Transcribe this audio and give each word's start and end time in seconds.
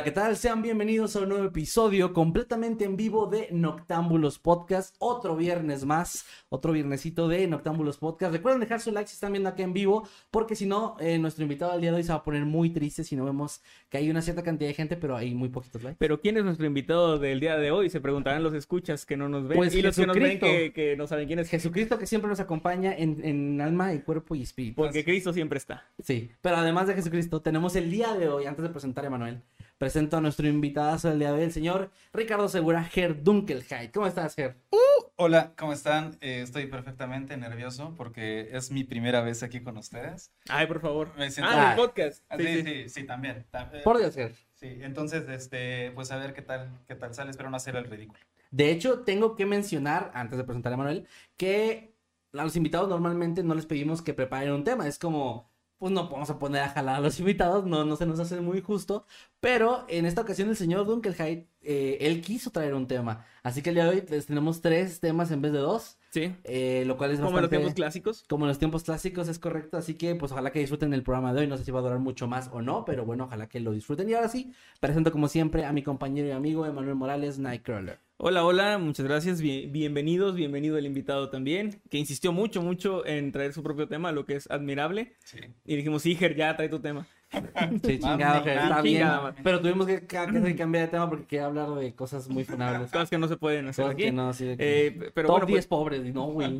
Hola, 0.00 0.04
¿qué 0.06 0.12
tal? 0.12 0.34
Sean 0.38 0.62
bienvenidos 0.62 1.14
a 1.14 1.20
un 1.20 1.28
nuevo 1.28 1.44
episodio 1.44 2.14
completamente 2.14 2.86
en 2.86 2.96
vivo 2.96 3.26
de 3.26 3.48
Noctámbulos 3.50 4.38
Podcast. 4.38 4.96
Otro 4.98 5.36
viernes 5.36 5.84
más, 5.84 6.24
otro 6.48 6.72
viernesito 6.72 7.28
de 7.28 7.46
Noctámbulos 7.46 7.98
Podcast. 7.98 8.32
Recuerden 8.32 8.60
dejar 8.60 8.80
su 8.80 8.92
like 8.92 9.10
si 9.10 9.12
están 9.12 9.32
viendo 9.32 9.50
acá 9.50 9.62
en 9.62 9.74
vivo, 9.74 10.08
porque 10.30 10.56
si 10.56 10.64
no, 10.64 10.96
eh, 11.00 11.18
nuestro 11.18 11.42
invitado 11.42 11.72
al 11.72 11.82
día 11.82 11.90
de 11.90 11.98
hoy 11.98 12.02
se 12.02 12.12
va 12.12 12.14
a 12.20 12.24
poner 12.24 12.46
muy 12.46 12.70
triste 12.70 13.04
si 13.04 13.14
no 13.14 13.26
vemos 13.26 13.60
que 13.90 13.98
hay 13.98 14.08
una 14.08 14.22
cierta 14.22 14.42
cantidad 14.42 14.70
de 14.70 14.74
gente, 14.74 14.96
pero 14.96 15.18
hay 15.18 15.34
muy 15.34 15.50
poquitos 15.50 15.82
likes. 15.82 15.98
Pero 15.98 16.18
¿quién 16.18 16.38
es 16.38 16.44
nuestro 16.44 16.64
invitado 16.64 17.18
del 17.18 17.38
día 17.38 17.58
de 17.58 17.70
hoy? 17.70 17.90
Se 17.90 18.00
preguntarán 18.00 18.42
los 18.42 18.54
escuchas 18.54 19.04
que 19.04 19.18
no 19.18 19.28
nos 19.28 19.48
ven 19.48 19.58
Pues 19.58 19.74
y 19.74 19.82
los 19.82 19.94
que 19.94 20.06
nos 20.06 20.18
ven 20.18 20.38
que 20.38 20.94
no 20.96 21.08
saben 21.08 21.26
quién 21.26 21.40
es. 21.40 21.50
Jesucristo 21.50 21.98
que 21.98 22.06
siempre 22.06 22.30
nos 22.30 22.40
acompaña 22.40 22.94
en, 22.96 23.22
en 23.22 23.60
alma 23.60 23.92
y 23.92 23.98
cuerpo 23.98 24.34
y 24.34 24.44
espíritu. 24.44 24.76
Porque 24.76 25.04
Cristo 25.04 25.34
siempre 25.34 25.58
está. 25.58 25.84
Sí, 26.02 26.30
pero 26.40 26.56
además 26.56 26.86
de 26.86 26.94
Jesucristo, 26.94 27.42
tenemos 27.42 27.76
el 27.76 27.90
día 27.90 28.14
de 28.14 28.30
hoy, 28.30 28.46
antes 28.46 28.62
de 28.62 28.70
presentar 28.70 29.04
a 29.04 29.08
Emanuel, 29.08 29.42
presento 29.80 30.18
a 30.18 30.20
nuestro 30.20 30.46
invitado 30.46 31.08
del 31.08 31.18
día 31.20 31.28
de 31.32 31.38
hoy, 31.38 31.44
el 31.44 31.52
señor 31.52 31.90
Ricardo 32.12 32.50
Segura, 32.50 32.84
Ger 32.84 33.22
Dunkelheit. 33.24 33.90
¿Cómo 33.94 34.06
estás, 34.06 34.34
Ger? 34.34 34.54
Hola, 35.16 35.54
¿cómo 35.56 35.72
están? 35.72 36.18
Eh, 36.20 36.42
estoy 36.42 36.66
perfectamente 36.66 37.34
nervioso 37.38 37.94
porque 37.96 38.50
es 38.52 38.70
mi 38.70 38.84
primera 38.84 39.22
vez 39.22 39.42
aquí 39.42 39.60
con 39.62 39.78
ustedes. 39.78 40.32
Ay, 40.50 40.66
por 40.66 40.82
favor. 40.82 41.08
Me 41.16 41.30
siento- 41.30 41.50
Ah, 41.54 41.70
el 41.70 41.76
podcast. 41.76 42.22
Ah, 42.28 42.36
Sí, 42.36 42.44
sí, 42.46 42.56
sí. 42.56 42.62
sí, 42.64 42.88
sí, 42.90 43.04
también. 43.06 43.46
ta- 43.50 43.70
eh, 43.72 43.80
Por 43.82 43.96
Dios, 43.96 44.14
Ger. 44.14 44.34
Sí, 44.52 44.68
entonces, 44.82 45.26
este, 45.30 45.92
pues 45.92 46.10
a 46.12 46.18
ver 46.18 46.34
qué 46.34 46.42
tal, 46.42 46.78
qué 46.86 46.94
tal 46.94 47.14
sale. 47.14 47.30
Espero 47.30 47.48
no 47.48 47.56
hacer 47.56 47.74
el 47.74 47.84
ridículo. 47.86 48.20
De 48.50 48.70
hecho, 48.70 49.00
tengo 49.00 49.34
que 49.34 49.46
mencionar, 49.46 50.10
antes 50.12 50.36
de 50.36 50.44
presentar 50.44 50.72
a 50.72 50.74
Emanuel, 50.74 51.06
que 51.38 51.94
a 52.34 52.44
los 52.44 52.54
invitados 52.54 52.86
normalmente 52.90 53.42
no 53.42 53.54
les 53.54 53.64
pedimos 53.64 54.02
que 54.02 54.12
preparen 54.12 54.52
un 54.52 54.62
tema. 54.64 54.86
Es 54.86 54.98
como, 54.98 55.49
pues 55.80 55.92
no 55.92 56.08
vamos 56.10 56.28
a 56.28 56.38
poner 56.38 56.62
a 56.62 56.68
jalar 56.68 56.96
a 56.96 57.00
los 57.00 57.18
invitados, 57.20 57.66
no, 57.66 57.84
no 57.84 57.96
se 57.96 58.06
nos 58.06 58.20
hace 58.20 58.40
muy 58.40 58.60
justo. 58.60 59.06
Pero 59.40 59.86
en 59.88 60.04
esta 60.06 60.20
ocasión 60.20 60.50
el 60.50 60.56
señor 60.56 60.86
Dunkelheit, 60.86 61.48
eh, 61.62 61.96
él 62.02 62.20
quiso 62.20 62.50
traer 62.50 62.74
un 62.74 62.86
tema. 62.86 63.24
Así 63.42 63.62
que 63.62 63.70
el 63.70 63.76
día 63.76 63.84
de 63.84 63.90
hoy 63.90 64.00
pues, 64.02 64.26
tenemos 64.26 64.60
tres 64.60 65.00
temas 65.00 65.30
en 65.30 65.40
vez 65.42 65.52
de 65.52 65.58
dos, 65.58 65.96
Sí. 66.10 66.34
eh, 66.44 66.84
lo 66.86 66.96
cual 66.98 67.12
es 67.12 67.20
Como 67.20 67.36
en 67.38 67.42
los 67.42 67.50
tiempos 67.50 67.74
clásicos. 67.74 68.24
Como 68.28 68.44
en 68.44 68.48
los 68.48 68.58
tiempos 68.58 68.82
clásicos, 68.84 69.28
es 69.28 69.38
correcto. 69.38 69.78
Así 69.78 69.94
que, 69.94 70.14
pues, 70.16 70.32
ojalá 70.32 70.50
que 70.52 70.58
disfruten 70.58 70.92
el 70.92 71.02
programa 71.02 71.32
de 71.32 71.40
hoy. 71.40 71.46
No 71.46 71.56
sé 71.56 71.64
si 71.64 71.70
va 71.70 71.78
a 71.78 71.82
durar 71.82 71.98
mucho 71.98 72.26
más 72.28 72.50
o 72.52 72.60
no, 72.60 72.84
pero 72.84 73.04
bueno, 73.06 73.24
ojalá 73.24 73.48
que 73.48 73.60
lo 73.60 73.72
disfruten. 73.72 74.08
Y 74.10 74.14
ahora 74.14 74.28
sí, 74.28 74.52
presento 74.80 75.10
como 75.12 75.28
siempre 75.28 75.64
a 75.64 75.72
mi 75.72 75.82
compañero 75.82 76.28
y 76.28 76.32
amigo 76.32 76.66
Emanuel 76.66 76.96
Morales, 76.96 77.38
Nightcrawler. 77.38 77.98
Hola, 78.22 78.44
hola, 78.44 78.76
muchas 78.76 79.06
gracias. 79.06 79.40
Bien- 79.40 79.72
bienvenidos, 79.72 80.34
bienvenido 80.34 80.76
el 80.76 80.84
invitado 80.84 81.30
también, 81.30 81.80
que 81.88 81.96
insistió 81.96 82.32
mucho, 82.32 82.60
mucho 82.60 83.06
en 83.06 83.32
traer 83.32 83.54
su 83.54 83.62
propio 83.62 83.88
tema, 83.88 84.12
lo 84.12 84.26
que 84.26 84.34
es 84.34 84.50
admirable. 84.50 85.14
Sí. 85.24 85.38
Y 85.64 85.76
dijimos, 85.76 86.02
sí, 86.02 86.14
Ger, 86.16 86.36
ya 86.36 86.54
trae 86.54 86.68
tu 86.68 86.80
tema. 86.80 87.06
Sí, 87.84 87.98
chingado, 87.98 88.42
que 88.42 88.54
está 88.54 88.82
bien. 88.82 89.08
Pero 89.44 89.60
tuvimos 89.60 89.86
que, 89.86 90.06
que 90.06 90.56
cambiar 90.56 90.86
de 90.86 90.88
tema 90.88 91.08
porque 91.08 91.26
quería 91.26 91.46
hablar 91.46 91.70
de 91.70 91.94
cosas 91.94 92.28
muy 92.28 92.44
funables. 92.44 92.90
Cosas 92.90 93.08
que 93.08 93.18
no 93.18 93.28
se 93.28 93.36
pueden 93.36 93.68
hacer 93.68 93.84
Cosas 93.84 93.94
aquí. 93.94 94.04
que 94.04 94.12
no, 94.12 94.32
sí, 94.32 94.46
de 94.46 94.56
que- 94.56 94.86
Eh, 94.86 95.10
pero 95.14 95.28
Top 95.28 95.34
bueno, 95.36 95.46
10 95.46 95.56
pues, 95.58 95.66
pobres. 95.66 96.14
No, 96.14 96.26
güey. 96.26 96.58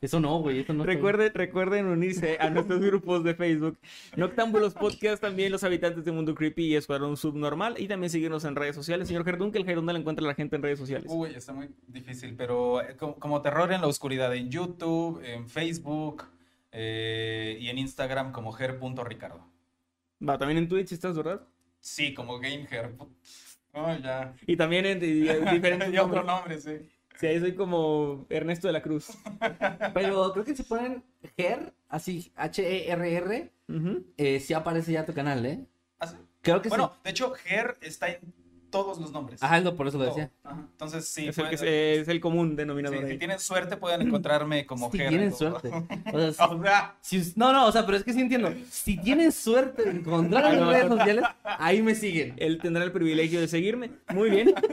Eso 0.00 0.20
no, 0.20 0.38
güey. 0.40 0.60
Eso 0.60 0.72
no. 0.72 0.82
está. 0.82 0.92
Recuerden, 0.92 1.32
recuerden 1.34 1.86
unirse 1.86 2.38
a 2.40 2.50
nuestros 2.50 2.80
grupos 2.80 3.22
de 3.24 3.34
Facebook. 3.34 3.78
Noctámbulos 4.16 4.74
Podcast, 4.74 5.22
también 5.22 5.52
los 5.52 5.62
habitantes 5.64 6.04
de 6.04 6.12
Mundo 6.12 6.34
Creepy 6.34 6.66
y 6.66 6.76
Escuadrón 6.76 7.16
Subnormal. 7.16 7.76
Y 7.78 7.86
también 7.86 8.10
seguirnos 8.10 8.44
en 8.44 8.56
redes 8.56 8.74
sociales. 8.74 9.06
Señor 9.08 9.24
Gerdunkel, 9.24 9.64
¿dónde 9.74 9.92
la 9.92 9.98
encuentra 9.98 10.26
la 10.26 10.34
gente 10.34 10.56
en 10.56 10.62
redes 10.62 10.78
sociales? 10.78 11.06
Uy, 11.14 11.30
está 11.34 11.52
muy 11.52 11.68
difícil, 11.86 12.34
pero 12.36 12.80
eh, 12.82 12.96
como, 12.96 13.14
como 13.16 13.42
terror 13.42 13.72
en 13.72 13.80
la 13.80 13.86
oscuridad 13.86 14.34
en 14.34 14.50
YouTube, 14.50 15.20
en 15.24 15.48
Facebook 15.48 16.24
eh, 16.72 17.56
y 17.60 17.68
en 17.68 17.78
Instagram 17.78 18.32
como 18.32 18.52
ger.ricardo. 18.52 19.53
Va, 20.20 20.38
también 20.38 20.58
en 20.58 20.68
Twitch 20.68 20.92
estás, 20.92 21.16
¿verdad? 21.16 21.42
Sí, 21.80 22.14
como 22.14 22.38
GameHer. 22.38 22.94
Oh, 23.72 23.94
ya. 24.02 24.34
Y 24.46 24.56
también 24.56 24.86
en, 24.86 25.00
di- 25.00 25.22
diferentes 25.52 25.92
Y 25.92 25.98
otro 25.98 26.22
nombre, 26.22 26.60
sí. 26.60 26.88
Sí, 27.16 27.26
ahí 27.26 27.38
soy 27.40 27.54
como 27.54 28.26
Ernesto 28.28 28.66
de 28.66 28.72
la 28.72 28.82
Cruz. 28.82 29.08
Pero 29.92 30.32
creo 30.32 30.44
que 30.44 30.54
si 30.56 30.62
ponen 30.64 31.04
Ger, 31.36 31.72
así, 31.88 32.32
H-E-R-R, 32.34 33.52
Ujú. 33.68 34.04
eh, 34.16 34.40
sí 34.40 34.52
aparece 34.54 34.92
ya 34.92 35.06
tu 35.06 35.14
canal, 35.14 35.44
¿eh? 35.46 35.64
Ah, 36.00 36.06
sí. 36.08 36.16
Creo 36.42 36.60
que 36.60 36.68
Bueno, 36.68 36.92
sí. 36.94 37.00
de 37.04 37.10
hecho, 37.10 37.30
Ger 37.34 37.76
está 37.80 38.08
en 38.08 38.34
todos 38.74 38.98
los 38.98 39.12
nombres. 39.12 39.40
Ajá, 39.42 39.60
lo- 39.60 39.74
por 39.76 39.86
eso 39.86 39.98
lo 39.98 40.04
Todo. 40.06 40.14
decía. 40.16 40.30
Ajá. 40.42 40.66
Entonces, 40.72 41.06
sí. 41.08 41.28
es, 41.28 41.38
el 41.38 41.48
que, 41.48 42.00
es 42.00 42.08
el 42.08 42.20
común 42.20 42.50
sí, 42.50 42.56
denominador 42.56 43.06
si 43.08 43.16
tienen 43.18 43.38
suerte, 43.38 43.76
pueden 43.76 44.02
encontrarme 44.06 44.66
como 44.66 44.90
Si 44.90 44.98
Ger. 44.98 45.06
en 45.06 45.10
tienen 45.10 45.32
suerte. 45.32 45.70
O 46.12 46.18
sea, 46.18 46.32
si- 46.32 46.42
O 46.54 46.62
sea, 46.62 46.94
Si 47.00 47.32
no, 47.36 47.52
no, 47.52 47.66
o 47.66 47.72
sea, 47.72 47.86
pero 47.86 47.96
es 47.98 48.04
que 48.04 48.12
sí 48.12 48.20
entiendo. 48.20 48.52
Si 48.70 48.96
tienen 48.98 49.30
suerte 49.32 49.84
de 49.84 49.90
encontrar 49.92 50.52
en 50.52 50.60
no, 50.60 50.70
redes 50.70 50.88
no. 50.90 50.96
sociales, 50.96 51.24
ahí 51.44 51.82
me 51.82 51.94
siguen. 51.94 52.34
Él 52.36 52.58
tendrá 52.60 52.82
el 52.84 52.90
privilegio 52.92 53.40
de 53.40 53.46
seguirme. 53.48 53.90
Muy 54.12 54.30
bien. 54.30 54.52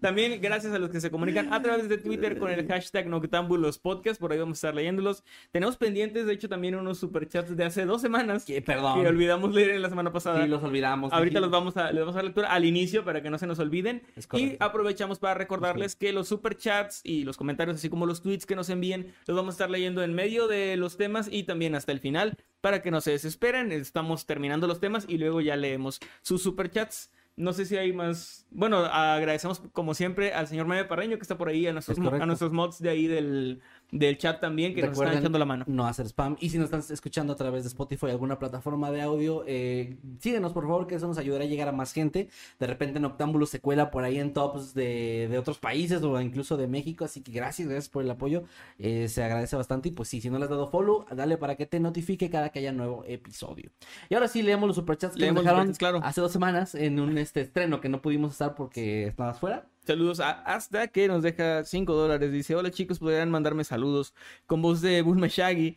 También 0.00 0.40
gracias 0.40 0.72
a 0.72 0.78
los 0.78 0.90
que 0.90 1.00
se 1.00 1.10
comunican 1.10 1.52
a 1.52 1.60
través 1.62 1.88
de 1.88 1.98
Twitter 1.98 2.38
con 2.38 2.50
el 2.50 2.66
hashtag 2.66 3.08
Noctámbulos 3.08 3.78
Podcast. 3.78 4.20
Por 4.20 4.32
ahí 4.32 4.38
vamos 4.38 4.56
a 4.56 4.58
estar 4.58 4.74
leyéndolos. 4.74 5.24
Tenemos 5.50 5.76
pendientes, 5.76 6.26
de 6.26 6.32
hecho, 6.32 6.48
también 6.48 6.74
unos 6.74 6.98
superchats 6.98 7.56
de 7.56 7.64
hace 7.64 7.84
dos 7.84 8.00
semanas 8.00 8.44
Que, 8.44 8.54
que 8.54 8.62
perdón. 8.62 9.04
olvidamos 9.06 9.54
leer 9.54 9.70
en 9.70 9.82
la 9.82 9.88
semana 9.88 10.12
pasada. 10.12 10.42
Sí, 10.42 10.48
los 10.48 10.62
olvidamos. 10.62 11.12
Ahorita 11.12 11.40
los 11.40 11.50
vamos 11.50 11.76
a, 11.76 11.90
les 11.92 12.00
vamos 12.00 12.14
a 12.14 12.18
dar 12.18 12.24
lectura 12.24 12.52
al 12.52 12.64
inicio 12.64 13.04
para 13.04 13.22
que 13.22 13.30
no 13.30 13.38
se 13.38 13.46
nos 13.46 13.58
olviden. 13.58 14.02
Y 14.34 14.56
aprovechamos 14.60 15.18
para 15.18 15.34
recordarles 15.34 15.96
que 15.96 16.12
los 16.12 16.28
superchats 16.28 17.00
y 17.04 17.24
los 17.24 17.36
comentarios, 17.36 17.76
así 17.76 17.88
como 17.88 18.06
los 18.06 18.22
tweets 18.22 18.46
que 18.46 18.56
nos 18.56 18.70
envíen, 18.70 19.14
los 19.26 19.36
vamos 19.36 19.52
a 19.52 19.56
estar 19.56 19.70
leyendo 19.70 20.02
en 20.02 20.14
medio 20.14 20.48
de 20.48 20.76
los 20.76 20.96
temas 20.96 21.28
y 21.30 21.44
también 21.44 21.74
hasta 21.74 21.92
el 21.92 22.00
final 22.00 22.36
para 22.60 22.82
que 22.82 22.90
no 22.90 23.00
se 23.00 23.12
desesperen. 23.12 23.72
Estamos 23.72 24.26
terminando 24.26 24.66
los 24.66 24.80
temas 24.80 25.06
y 25.08 25.18
luego 25.18 25.40
ya 25.40 25.56
leemos 25.56 26.00
sus 26.22 26.42
superchats. 26.42 27.10
No 27.38 27.52
sé 27.52 27.66
si 27.66 27.76
hay 27.76 27.92
más. 27.92 28.46
Bueno, 28.50 28.78
agradecemos 28.78 29.60
como 29.72 29.94
siempre 29.94 30.34
al 30.34 30.48
señor 30.48 30.66
Meme 30.66 30.84
Parreño 30.84 31.16
que 31.16 31.22
está 31.22 31.38
por 31.38 31.48
ahí, 31.48 31.68
a 31.68 31.72
nuestros, 31.72 31.96
a 31.96 32.26
nuestros 32.26 32.50
mods 32.50 32.80
de 32.80 32.90
ahí 32.90 33.06
del, 33.06 33.62
del 33.90 34.18
chat 34.18 34.40
también 34.40 34.74
que 34.74 34.82
nos 34.82 34.90
Recuerden 34.90 35.14
están 35.14 35.22
echando 35.22 35.38
la 35.38 35.44
mano. 35.44 35.64
No 35.66 35.86
hacer 35.86 36.06
spam. 36.06 36.36
Y 36.40 36.50
si 36.50 36.58
nos 36.58 36.66
están 36.66 36.82
escuchando 36.92 37.32
a 37.32 37.36
través 37.36 37.64
de 37.64 37.68
Spotify 37.68 38.06
o 38.06 38.10
alguna 38.10 38.38
plataforma 38.38 38.90
de 38.90 39.00
audio, 39.00 39.44
eh, 39.46 39.96
síguenos 40.20 40.52
por 40.52 40.64
favor, 40.64 40.86
que 40.86 40.96
eso 40.96 41.06
nos 41.06 41.18
ayudará 41.18 41.44
a 41.44 41.46
llegar 41.46 41.68
a 41.68 41.72
más 41.72 41.92
gente. 41.92 42.28
De 42.58 42.66
repente 42.66 43.00
Noctámbulo 43.00 43.46
se 43.46 43.60
cuela 43.60 43.90
por 43.90 44.04
ahí 44.04 44.18
en 44.18 44.32
tops 44.32 44.74
de, 44.74 45.28
de 45.30 45.38
otros 45.38 45.58
países 45.58 46.02
o 46.02 46.20
incluso 46.20 46.56
de 46.56 46.66
México. 46.66 47.04
Así 47.04 47.22
que 47.22 47.32
gracias, 47.32 47.68
gracias 47.68 47.88
por 47.88 48.02
el 48.02 48.10
apoyo. 48.10 48.44
Eh, 48.78 49.08
se 49.08 49.22
agradece 49.22 49.56
bastante. 49.56 49.88
Y 49.88 49.92
pues 49.92 50.08
sí, 50.08 50.20
si 50.20 50.28
no 50.28 50.38
le 50.38 50.44
has 50.44 50.50
dado 50.50 50.68
follow, 50.68 51.06
dale 51.14 51.38
para 51.38 51.56
que 51.56 51.66
te 51.66 51.80
notifique 51.80 52.28
cada 52.30 52.50
que 52.50 52.58
haya 52.58 52.72
nuevo 52.72 53.04
episodio. 53.06 53.70
Y 54.08 54.14
ahora 54.14 54.28
sí, 54.28 54.42
leemos 54.42 54.66
los 54.66 54.76
superchats 54.76 55.14
que 55.14 55.20
Leemos 55.20 55.44
nos 55.44 55.52
dejaron 55.52 55.72
claro. 55.74 56.00
hace 56.02 56.20
dos 56.20 56.32
semanas 56.32 56.74
en 56.74 57.00
un 57.00 57.16
este 57.16 57.40
estreno 57.40 57.80
que 57.80 57.88
no 57.88 58.02
pudimos 58.02 58.32
estar 58.32 58.54
porque 58.54 59.06
estabas 59.06 59.38
fuera. 59.38 59.66
Saludos 59.88 60.20
a 60.20 60.30
Hasta 60.42 60.88
que 60.88 61.08
nos 61.08 61.22
deja 61.22 61.64
5 61.64 61.92
dólares. 61.94 62.30
Dice: 62.30 62.54
Hola 62.54 62.70
chicos, 62.70 62.98
podrían 62.98 63.30
mandarme 63.30 63.64
saludos 63.64 64.14
con 64.46 64.60
voz 64.60 64.80
de 64.82 65.00
Bulma 65.02 65.28
Shaggy. 65.28 65.76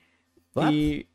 Y 0.71 1.07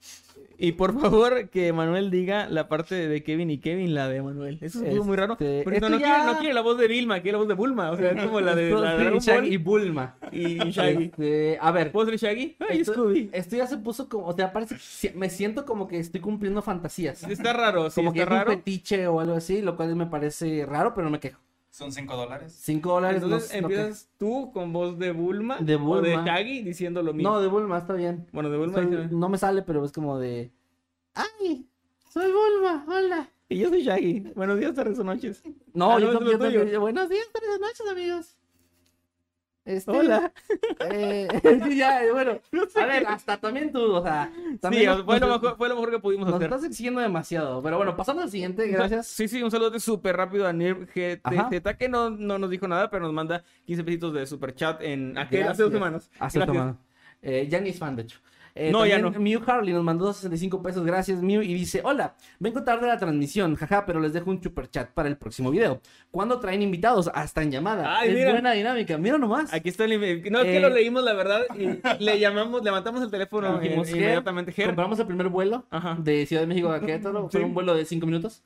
Y 0.59 0.73
por 0.73 0.99
favor, 0.99 1.51
que 1.51 1.71
Manuel 1.75 2.11
diga 2.11 2.49
la 2.49 2.67
parte 2.69 2.95
de 2.95 3.23
Kevin 3.23 3.51
y 3.51 3.59
Kevin, 3.59 3.93
la 3.95 4.09
de 4.09 4.23
Manuel. 4.23 4.57
Eso 4.63 4.83
es 4.87 5.05
muy 5.05 5.15
raro. 5.15 5.35
Este, 5.35 5.63
no, 5.67 5.71
esto 5.73 5.91
no 5.91 5.97
quiere, 5.99 6.11
ya- 6.13 6.25
no 6.33 6.39
quiere 6.39 6.55
la 6.55 6.63
voz 6.63 6.79
de 6.79 6.89
Vilma, 6.89 7.21
quiere 7.21 7.33
la 7.33 7.39
voz 7.41 7.49
de 7.49 7.53
Bulma. 7.55 7.91
O 7.91 7.97
sea, 7.99 8.13
es 8.13 8.23
como 8.25 8.41
la 8.41 8.55
de, 8.55 8.71
la 8.71 8.97
de 8.97 9.19
Shaggy 9.21 9.49
y 9.53 9.57
Bulma. 9.59 10.17
y 10.33 10.57
Shaggy. 10.71 11.05
Este, 11.05 11.59
a 11.61 11.71
ver. 11.73 11.93
¿Puedo 11.93 12.09
ser 12.09 12.19
Shaggy? 12.19 12.57
Ay, 12.71 12.81
esto, 12.81 12.95
Scooby. 12.95 13.29
esto 13.35 13.57
ya 13.57 13.67
se 13.67 13.77
puso 13.77 14.09
como, 14.09 14.25
o 14.29 14.33
sea, 14.33 14.51
parece, 14.55 14.79
si- 14.79 15.11
me 15.11 15.29
siento 15.29 15.67
como 15.67 15.87
que 15.87 15.99
estoy 15.99 16.23
cumpliendo 16.23 16.63
fantasías. 16.63 17.23
Está 17.25 17.53
raro, 17.53 17.91
sí, 17.91 17.97
como 17.97 18.15
que 18.15 18.21
está 18.21 18.33
es 18.37 18.41
un 18.41 18.47
raro. 18.47 18.51
fetiche 18.57 19.07
o 19.09 19.21
algo 19.21 19.35
así, 19.35 19.61
lo 19.61 19.77
cual 19.77 19.95
me 19.95 20.07
parece 20.07 20.65
raro, 20.65 20.95
pero 20.95 21.05
no 21.05 21.11
me 21.11 21.21
quejo. 21.21 21.39
Son 21.77 21.93
5 21.93 22.17
dólares. 22.17 22.57
Cinco 22.59 22.89
dólares 22.95 23.21
no- 23.21 23.27
Entonces 23.27 23.51
no, 23.53 23.69
empiezas 23.69 24.09
tú 24.17 24.51
con 24.51 24.73
voz 24.73 24.99
de 24.99 25.11
Bulma, 25.13 25.59
De 25.59 25.75
o 25.75 26.01
de 26.01 26.15
Bulma. 26.15 26.25
Shaggy 26.25 26.63
diciendo 26.63 27.03
lo 27.03 27.13
mismo. 27.13 27.31
No, 27.33 27.41
de 27.43 27.49
Bulma, 27.49 27.77
está 27.77 27.93
bien. 27.93 28.27
Bueno, 28.33 28.49
de 28.49 28.57
Bulma 28.57 28.75
Soy- 28.83 29.09
no 29.11 29.29
me 29.29 29.37
sale, 29.37 29.61
pero 29.61 29.85
es 29.85 29.93
como 29.93 30.19
de. 30.19 30.51
¡Ay! 31.15 31.69
Soy 32.09 32.33
Bulma, 32.33 32.83
hola. 32.89 33.29
Y 33.51 33.59
yo 33.59 33.69
soy 33.69 33.83
Shaggy. 33.83 34.33
Buenos 34.35 34.59
días, 34.59 34.75
tardes 34.75 34.99
o 34.99 35.05
noches. 35.05 35.43
No, 35.75 35.93
Ah, 35.93 36.01
yo, 36.01 36.15
no, 36.15 36.19
tam- 36.19 36.25
lo 36.25 36.33
yo 36.33 36.39
también- 36.39 36.65
tuyo. 36.65 36.81
Buenos 36.81 37.11
días, 37.11 37.27
buenas 37.39 37.61
noches, 37.61 37.87
amigos. 37.91 38.37
Este, 39.67 39.91
Hola. 39.91 40.33
Eh, 40.93 41.27
ya, 41.77 42.01
bueno. 42.13 42.39
A 42.77 42.87
ver, 42.87 43.05
hasta 43.09 43.37
también 43.39 43.73
tú, 43.73 43.81
o 43.97 44.03
sea. 44.03 44.33
También 44.61 44.83
Sí, 44.85 44.89
nos- 44.89 45.05
fue 45.05 45.19
lo, 45.21 45.27
nos- 45.27 45.43
mejor, 45.43 45.57
fue 45.59 45.69
lo 45.69 45.75
mejor 45.75 45.91
que 45.91 45.99
pudimos 45.99 46.27
Nos 46.27 46.37
hacer. 46.37 46.47
estás 46.53 46.65
exigiendo 46.65 47.01
demasiado. 47.01 47.61
Pero 47.63 47.77
bueno, 47.77 47.97
pasando 47.97 48.23
al 48.23 48.31
siguiente, 48.31 48.69
gracias. 48.69 49.09
Sí, 49.09 49.27
sí, 49.27 49.43
un 49.43 49.51
saludo 49.51 49.77
súper 49.81 50.17
rápido 50.17 50.47
a 50.47 50.53
Nir 50.53 50.87
Ajá. 51.25 51.49
GTZ, 51.51 51.77
que 51.77 51.89
no, 51.89 52.11
no 52.11 52.39
nos 52.39 52.49
dijo 52.49 52.69
nada, 52.69 52.89
pero 52.91 53.03
nos 53.05 53.13
manda 53.13 53.43
15 53.67 53.83
pesitos 53.85 54.15
de 54.15 54.25
super 54.27 54.55
chat 54.55 54.81
en 54.83 55.19
aquel, 55.19 55.49
hace 55.49 55.65
dos 55.65 55.73
semanas. 55.73 56.09
Hace 56.21 56.39
Gracias. 56.39 56.47
tomado. 56.47 56.79
Eh, 57.23 57.49
ya 57.51 57.61
ni 57.61 57.71
es 57.71 57.79
fan, 57.79 57.97
de 57.97 58.03
hecho. 58.03 58.21
Eh, 58.59 58.71
No, 58.73 58.87
ya 58.87 59.01
también 59.01 59.23
Mew 59.23 59.43
Harley 59.47 59.73
nos 59.75 59.85
mandó 59.85 60.13
65 60.13 60.63
pesos, 60.63 60.85
gracias 60.85 61.23
Mew, 61.23 61.43
y 61.43 61.53
dice, 61.55 61.83
hola, 61.85 62.15
vengo 62.39 62.65
tarde 62.65 62.87
a 62.91 62.95
la 62.95 62.99
transmisión, 62.99 63.55
jaja, 63.55 63.85
pero 63.85 64.01
les 64.01 64.13
dejo 64.15 64.31
un 64.31 64.43
super 64.43 64.69
chat 64.71 64.91
para 64.93 65.09
el 65.09 65.17
próximo 65.19 65.51
video. 65.51 65.81
¿Cuándo 66.11 66.41
traen 66.41 66.63
invitados? 66.63 67.11
Hasta 67.15 67.43
en 67.43 67.51
llamada. 67.51 67.99
Ay, 67.99 68.09
es 68.09 68.15
mira. 68.15 68.31
buena 68.33 68.53
dinámica, 68.53 68.97
mira 68.99 69.19
nomás. 69.19 69.53
Aquí 69.53 69.69
está 69.69 69.85
el. 69.85 69.91
No, 70.31 70.39
es 70.41 70.45
que 70.47 70.57
Eh, 70.57 70.61
lo 70.61 70.71
leímos, 70.71 71.05
la 71.05 71.13
verdad, 71.13 71.43
y 71.59 72.03
le 72.03 72.19
llamamos, 72.19 72.63
levantamos 72.65 73.03
el 73.03 73.11
teléfono 73.11 73.61
eh, 73.61 73.75
inmediatamente. 73.75 74.53
Ger, 74.53 74.67
Compramos 74.67 74.99
el 74.99 75.07
primer 75.07 75.29
vuelo 75.29 75.67
Ajá. 75.71 75.97
de 76.01 76.25
Ciudad 76.27 76.43
de 76.43 76.47
México 76.49 76.71
a 76.71 76.81
Querétaro, 76.81 77.29
fue 77.29 77.41
Sí. 77.41 77.45
un 77.45 77.53
vuelo 77.53 77.75
de 77.75 77.85
5 77.85 78.07
minutos, 78.07 78.43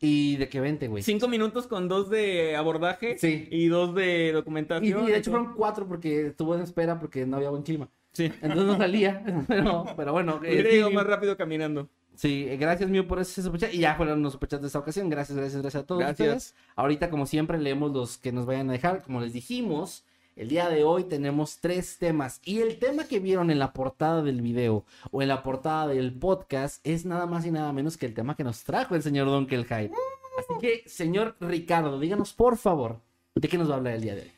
y 0.00 0.36
de 0.36 0.48
que 0.48 0.60
vente, 0.60 0.88
güey. 0.88 1.02
cinco 1.02 1.28
minutos 1.28 1.66
con 1.68 1.86
dos 1.88 2.10
de 2.10 2.56
abordaje 2.56 3.16
Sí. 3.18 3.46
y 3.50 3.68
dos 3.68 3.94
de 3.94 4.26
Y, 4.26 4.28
y 4.28 4.32
documentación. 4.32 5.06
de 5.06 5.16
hecho 5.16 5.30
fueron 5.30 5.54
cuatro 5.54 5.86
porque 5.86 6.26
estuvo 6.28 6.54
en 6.56 6.62
espera 6.62 6.98
porque 6.98 7.26
no 7.26 7.36
había 7.36 7.50
buen 7.50 7.62
clima. 7.62 7.88
Sí. 8.12 8.24
Entonces 8.42 8.64
no 8.66 8.76
salía, 8.78 9.22
pero, 9.48 9.86
pero 9.96 10.12
bueno. 10.12 10.40
eh, 10.44 10.50
Hubiera 10.52 10.68
sí, 10.70 10.74
llegado 10.76 10.90
más 10.92 11.06
rápido 11.06 11.36
caminando. 11.36 11.88
Sí, 12.14 12.46
eh, 12.48 12.56
gracias 12.58 12.90
Mew 12.90 13.06
por 13.06 13.20
ese 13.20 13.42
superchat. 13.42 13.72
Y 13.72 13.78
ya 13.78 13.94
fueron 13.94 14.22
los 14.22 14.34
superchats 14.34 14.60
de 14.62 14.66
esta 14.66 14.78
ocasión. 14.78 15.08
Gracias, 15.08 15.36
gracias, 15.36 15.62
gracias 15.62 15.82
a 15.82 15.86
todos 15.86 16.00
Gracias. 16.00 16.28
ustedes. 16.28 16.54
Ahorita, 16.76 17.08
como 17.10 17.24
siempre, 17.26 17.58
leemos 17.58 17.90
los 17.92 18.18
que 18.18 18.32
nos 18.32 18.44
vayan 18.44 18.68
a 18.68 18.72
dejar. 18.74 19.02
Como 19.02 19.20
les 19.22 19.32
dijimos, 19.32 20.04
el 20.36 20.48
día 20.48 20.68
de 20.68 20.84
hoy 20.84 21.04
tenemos 21.04 21.58
tres 21.60 21.96
temas. 21.98 22.40
Y 22.44 22.60
el 22.60 22.78
tema 22.78 23.04
que 23.04 23.18
vieron 23.18 23.50
en 23.50 23.58
la 23.58 23.72
portada 23.72 24.22
del 24.22 24.42
video 24.42 24.84
o 25.10 25.22
en 25.22 25.28
la 25.28 25.42
portada 25.42 25.86
del 25.88 26.12
podcast 26.12 26.86
es 26.86 27.06
nada 27.06 27.24
más 27.26 27.46
y 27.46 27.50
nada 27.50 27.72
menos 27.72 27.96
que 27.96 28.04
el 28.06 28.12
tema 28.14 28.36
que 28.36 28.44
nos 28.44 28.62
trajo 28.62 28.94
el 28.94 29.02
señor 29.02 29.26
Don 29.28 29.46
Kelhai. 29.46 29.90
Así 30.38 30.54
que, 30.60 30.82
señor 30.86 31.36
Ricardo, 31.40 31.98
díganos 31.98 32.34
por 32.34 32.58
favor 32.58 33.00
de 33.34 33.48
qué 33.48 33.56
nos 33.56 33.70
va 33.70 33.74
a 33.74 33.76
hablar 33.78 33.94
el 33.94 34.02
día 34.02 34.14
de 34.16 34.20
hoy. 34.22 34.32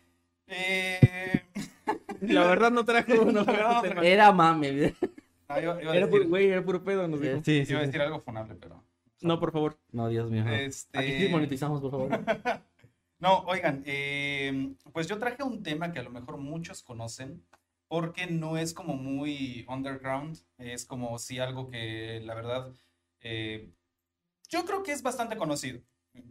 Eh, 0.47 1.43
La 2.29 2.47
verdad 2.47 2.71
no 2.71 2.85
trajo 2.85 3.13
no 3.33 3.45
trajo 3.45 3.75
No, 3.75 3.83
tema. 3.83 4.03
Era 4.03 4.33
mame. 4.33 4.95
no, 5.49 5.61
iba, 5.61 5.83
iba 5.83 5.93
a 5.93 5.97
Era 5.97 6.07
decir, 6.07 6.11
puro, 6.11 6.29
güey, 6.29 6.49
era 6.49 6.65
puro 6.65 6.83
pedo, 6.85 7.07
nos 7.09 7.21
dijo. 7.21 7.37
Sí, 7.45 7.65
sí, 7.67 7.73
iba 7.73 7.81
a 7.81 7.83
sí. 7.85 7.87
decir 7.89 8.01
algo 8.03 8.21
funable, 8.21 8.55
pero. 8.55 8.83
No, 9.23 9.41
por 9.41 9.53
favor. 9.53 9.79
No, 9.93 10.09
Dios 10.09 10.31
mío. 10.31 10.47
Este- 10.49 10.99
Aquí 10.99 11.13
sí 11.19 11.29
monetizamos, 11.29 11.81
por 11.81 11.91
favor. 11.91 12.11
No, 13.21 13.39
oigan, 13.47 13.83
eh, 13.87 14.75
pues 14.93 15.07
yo 15.09 15.19
traje 15.19 15.43
un 15.43 15.63
tema 15.63 15.93
que 15.93 15.99
a 15.99 16.03
lo 16.03 16.11
mejor 16.11 16.37
muchos 16.37 16.83
conocen, 16.83 17.43
porque 17.89 18.27
no 18.27 18.59
es 18.59 18.75
como 18.75 18.97
muy 18.97 19.65
underground, 19.67 20.37
es 20.59 20.85
como 20.85 21.19
si 21.19 21.39
algo 21.39 21.71
que 21.71 22.21
la 22.23 22.35
verdad, 22.35 22.71
eh, 23.23 23.71
yo 24.51 24.67
creo 24.67 24.83
que 24.83 24.93
es 24.93 25.03
bastante 25.03 25.37
conocido, 25.39 25.81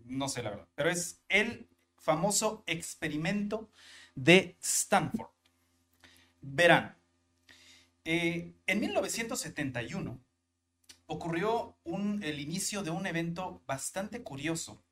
no 0.06 0.28
sé 0.30 0.44
la 0.44 0.52
verdad, 0.52 0.68
pero 0.76 0.90
es 0.92 1.24
el 1.30 1.68
famoso 1.98 2.64
experimento 2.68 3.70
de 4.14 4.56
Stanford. 4.62 5.32
Verán, 6.46 6.98
eh, 8.06 8.54
en 8.68 8.80
1971 8.82 10.20
ocurrió 11.08 11.78
un- 11.84 12.22
el 12.24 12.40
inicio 12.40 12.84
de 12.84 12.90
un 12.92 13.06
evento 13.08 13.62
bastante 13.66 14.22
curioso 14.24 14.84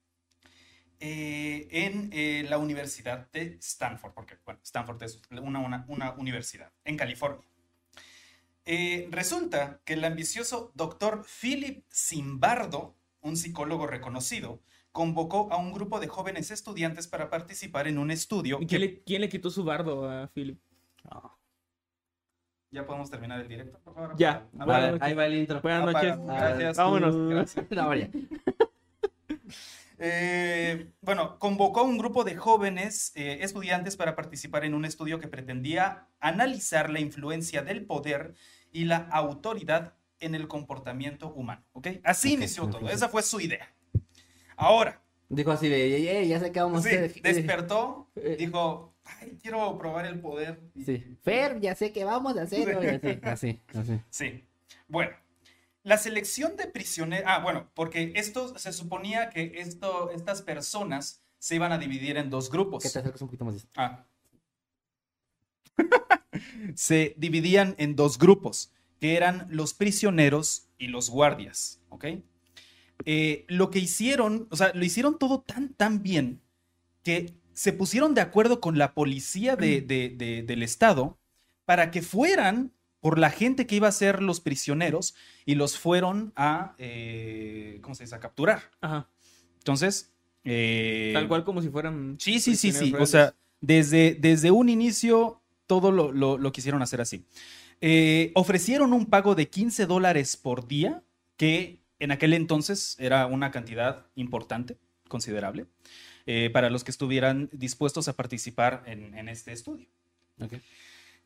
eh, 1.03 1.67
en 1.71 2.09
eh, 2.13 2.45
la 2.47 2.57
Universidad 2.59 3.29
de 3.31 3.57
Stanford, 3.59 4.13
porque 4.13 4.37
bueno, 4.45 4.59
Stanford 4.63 5.01
es 5.03 5.19
una, 5.31 5.59
una- 5.59 5.85
una 5.87 6.11
universidad 6.13 6.71
en 6.85 6.95
California. 6.95 7.43
Eh, 8.65 9.07
resulta 9.11 9.81
que 9.83 9.93
el 9.93 10.05
ambicioso 10.05 10.71
doctor 10.75 11.25
Philip 11.41 11.83
Zimbardo, 11.91 12.95
un 13.21 13.35
psicólogo 13.35 13.87
reconocido, 13.87 14.61
convocó 14.91 15.51
a 15.51 15.57
un 15.57 15.73
grupo 15.73 15.99
de 15.99 16.07
jóvenes 16.07 16.51
estudiantes 16.51 17.07
para 17.07 17.29
participar 17.31 17.87
en 17.87 17.97
un 17.97 18.11
estudio. 18.11 18.57
¿Y 18.61 18.67
que- 18.67 18.77
¿Quién, 18.77 18.81
le, 18.81 19.03
quién 19.03 19.21
le 19.21 19.29
quitó 19.29 19.49
su 19.49 19.63
bardo 19.63 20.07
a 20.07 20.27
Philip? 20.27 20.59
¿Ya 22.71 22.85
podemos 22.85 23.09
terminar 23.09 23.41
el 23.41 23.47
directo, 23.49 23.79
por 23.79 23.93
favor? 23.93 24.15
Ya. 24.17 24.47
Ahí 25.01 25.13
va 25.13 25.25
el 25.25 25.35
intro. 25.35 25.61
Buenas 25.61 25.85
noches. 25.85 26.17
Gracias. 26.25 26.77
Vámonos. 26.77 27.15
Gracias. 27.29 27.65
No, 27.69 27.93
ya. 27.93 28.09
Eh, 29.99 30.87
bueno, 31.01 31.37
convocó 31.37 31.81
a 31.81 31.83
un 31.83 31.97
grupo 31.97 32.23
de 32.23 32.35
jóvenes 32.35 33.11
eh, 33.15 33.39
estudiantes 33.41 33.97
para 33.97 34.15
participar 34.15 34.63
en 34.65 34.73
un 34.73 34.85
estudio 34.85 35.19
que 35.19 35.27
pretendía 35.27 36.07
analizar 36.19 36.89
la 36.89 36.99
influencia 36.99 37.61
del 37.61 37.85
poder 37.85 38.33
y 38.71 38.85
la 38.85 38.97
autoridad 39.11 39.93
en 40.19 40.33
el 40.33 40.47
comportamiento 40.47 41.31
humano. 41.33 41.63
¿ok? 41.73 41.87
Así 42.03 42.29
Ok, 42.29 42.33
inició 42.39 42.67
todo. 42.69 42.89
Esa 42.89 43.09
fue 43.09 43.21
su 43.21 43.39
idea. 43.41 43.71
Ahora, 44.55 45.01
Dijo 45.29 45.49
así 45.51 45.69
de, 45.69 45.95
"Ey, 45.95 46.07
ey, 46.09 46.27
ya 46.27 46.41
sé 46.41 46.51
qué 46.51 46.59
vamos 46.59 46.83
sí, 46.83 46.89
a 46.89 47.05
hacer. 47.05 47.21
despertó, 47.21 48.09
eh, 48.15 48.35
dijo, 48.37 48.90
ay, 49.19 49.37
quiero 49.41 49.77
probar 49.77 50.05
el 50.05 50.19
poder. 50.19 50.61
Sí. 50.85 51.17
Fer, 51.23 51.59
ya 51.59 51.75
sé 51.75 51.91
qué 51.91 52.03
vamos 52.03 52.37
a 52.37 52.43
hacer. 52.43 52.75
hoy", 52.75 52.87
Así, 53.23 53.61
así, 53.67 53.79
así. 53.79 53.99
Sí. 54.09 54.43
Bueno, 54.87 55.11
la 55.83 55.97
selección 55.97 56.55
de 56.57 56.67
prisioneros. 56.67 57.25
Ah, 57.27 57.39
bueno, 57.39 57.69
porque 57.73 58.13
esto 58.15 58.57
se 58.57 58.71
suponía 58.71 59.29
que 59.29 59.53
esto, 59.55 60.11
estas 60.11 60.41
personas 60.41 61.21
se 61.39 61.55
iban 61.55 61.71
a 61.71 61.77
dividir 61.77 62.17
en 62.17 62.29
dos 62.29 62.51
grupos. 62.51 62.83
Que 62.83 62.89
te 62.89 62.99
acerques 62.99 63.21
un 63.21 63.27
poquito 63.27 63.45
más. 63.45 63.67
Ah. 63.75 64.05
se 66.75 67.15
dividían 67.17 67.75
en 67.77 67.95
dos 67.95 68.17
grupos, 68.19 68.71
que 68.99 69.15
eran 69.15 69.47
los 69.49 69.73
prisioneros 69.73 70.67
y 70.77 70.87
los 70.87 71.09
guardias, 71.09 71.81
¿ok? 71.89 72.05
Eh, 73.05 73.45
lo 73.47 73.71
que 73.71 73.79
hicieron, 73.79 74.47
o 74.51 74.55
sea, 74.55 74.71
lo 74.75 74.85
hicieron 74.85 75.17
todo 75.17 75.41
tan, 75.41 75.73
tan 75.73 76.03
bien 76.03 76.41
que 77.03 77.33
se 77.53 77.73
pusieron 77.73 78.13
de 78.13 78.21
acuerdo 78.21 78.59
con 78.61 78.77
la 78.77 78.93
policía 78.93 79.55
de- 79.55 79.81
de- 79.81 80.09
de- 80.09 80.43
del 80.43 80.63
estado 80.63 81.17
para 81.65 81.91
que 81.91 82.01
fueran 82.01 82.71
por 82.99 83.17
la 83.17 83.29
gente 83.31 83.65
que 83.65 83.75
iba 83.75 83.87
a 83.87 83.91
ser 83.91 84.21
los 84.21 84.39
prisioneros 84.41 85.15
y 85.45 85.55
los 85.55 85.77
fueron 85.77 86.33
a, 86.35 86.75
eh, 86.77 87.79
¿cómo 87.81 87.95
se 87.95 88.03
dice?, 88.03 88.15
a 88.15 88.19
capturar. 88.19 88.71
Ajá. 88.81 89.09
Entonces, 89.57 90.11
eh, 90.43 91.11
Tal 91.13 91.27
cual 91.27 91.43
como 91.43 91.61
si 91.61 91.69
fueran. 91.69 92.17
Sí, 92.19 92.39
sí, 92.39 92.55
sí, 92.55 92.71
sí. 92.71 92.93
O 92.99 93.05
sea, 93.05 93.33
desde, 93.59 94.15
desde 94.19 94.51
un 94.51 94.69
inicio 94.69 95.41
todo 95.67 95.91
lo, 95.91 96.11
lo- 96.11 96.37
lo 96.37 96.51
quisieron 96.51 96.81
hacer 96.81 97.01
así. 97.01 97.25
Eh, 97.79 98.31
ofrecieron 98.35 98.93
un 98.93 99.05
pago 99.07 99.33
de 99.35 99.47
15 99.49 99.85
dólares 99.87 100.37
por 100.37 100.67
día, 100.67 101.03
que 101.37 101.79
en 101.99 102.11
aquel 102.11 102.33
entonces 102.33 102.95
era 102.99 103.25
una 103.27 103.49
cantidad 103.51 104.05
importante, 104.15 104.77
considerable, 105.07 105.65
eh, 106.25 106.49
para 106.51 106.69
los 106.69 106.83
que 106.83 106.91
estuvieran 106.91 107.49
dispuestos 107.51 108.07
a 108.07 108.13
participar 108.13 108.83
en, 108.85 109.17
en 109.17 109.29
este 109.29 109.51
estudio. 109.51 109.87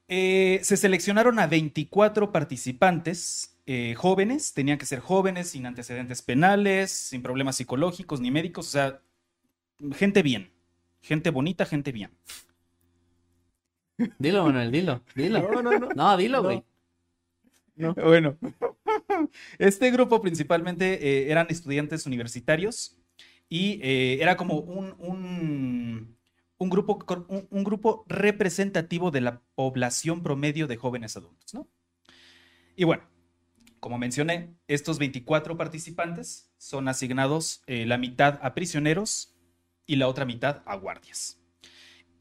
Eh, 0.08 0.60
se 0.64 0.78
seleccionaron 0.78 1.40
a 1.40 1.48
24 1.48 2.32
participantes 2.32 3.58
eh, 3.66 3.96
jóvenes, 3.96 4.54
tenían 4.54 4.78
que 4.78 4.86
ser 4.86 5.00
jóvenes, 5.00 5.50
sin 5.50 5.66
antecedentes 5.66 6.22
penales, 6.22 6.92
sin 6.92 7.24
problemas 7.24 7.56
psicológicos 7.56 8.20
ni 8.22 8.30
médicos, 8.30 8.68
o 8.68 8.72
sea, 8.72 9.02
gente 9.96 10.22
bien, 10.22 10.52
gente 11.02 11.32
bonita, 11.32 11.66
gente 11.66 11.92
bien. 11.92 12.12
Dilo, 14.20 14.44
Manuel, 14.44 14.72
dilo. 14.72 15.02
Dilo. 15.16 15.52
No, 15.52 15.62
no, 15.62 15.80
no. 15.80 15.90
No, 15.96 16.18
dilo, 16.18 16.44
güey. 16.44 16.64
Bueno, 17.76 18.38
este 19.58 19.90
grupo 19.90 20.22
principalmente 20.22 21.08
eh, 21.08 21.32
eran 21.32 21.48
estudiantes 21.50 22.06
universitarios 22.06 22.98
y 23.50 23.80
eh, 23.82 24.18
era 24.22 24.38
como 24.38 24.56
un, 24.56 24.96
un, 26.58 26.70
grupo, 26.70 27.00
un 27.50 27.64
grupo 27.64 28.06
representativo 28.08 29.12
de 29.12 29.22
la 29.22 29.42
población 29.56 30.24
promedio 30.24 30.68
de 30.68 30.78
jóvenes 30.78 31.16
adultos, 31.18 31.54
¿no? 31.54 31.68
Y 32.76 32.84
bueno, 32.84 33.04
como 33.80 33.98
mencioné, 33.98 34.56
estos 34.68 34.98
24 34.98 35.58
participantes 35.58 36.52
son 36.58 36.88
asignados 36.88 37.62
eh, 37.68 37.86
la 37.86 37.98
mitad 37.98 38.40
a 38.42 38.54
prisioneros 38.54 39.36
y 39.86 39.98
la 39.98 40.08
otra 40.08 40.26
mitad 40.26 40.64
a 40.66 40.76
guardias. 40.76 41.40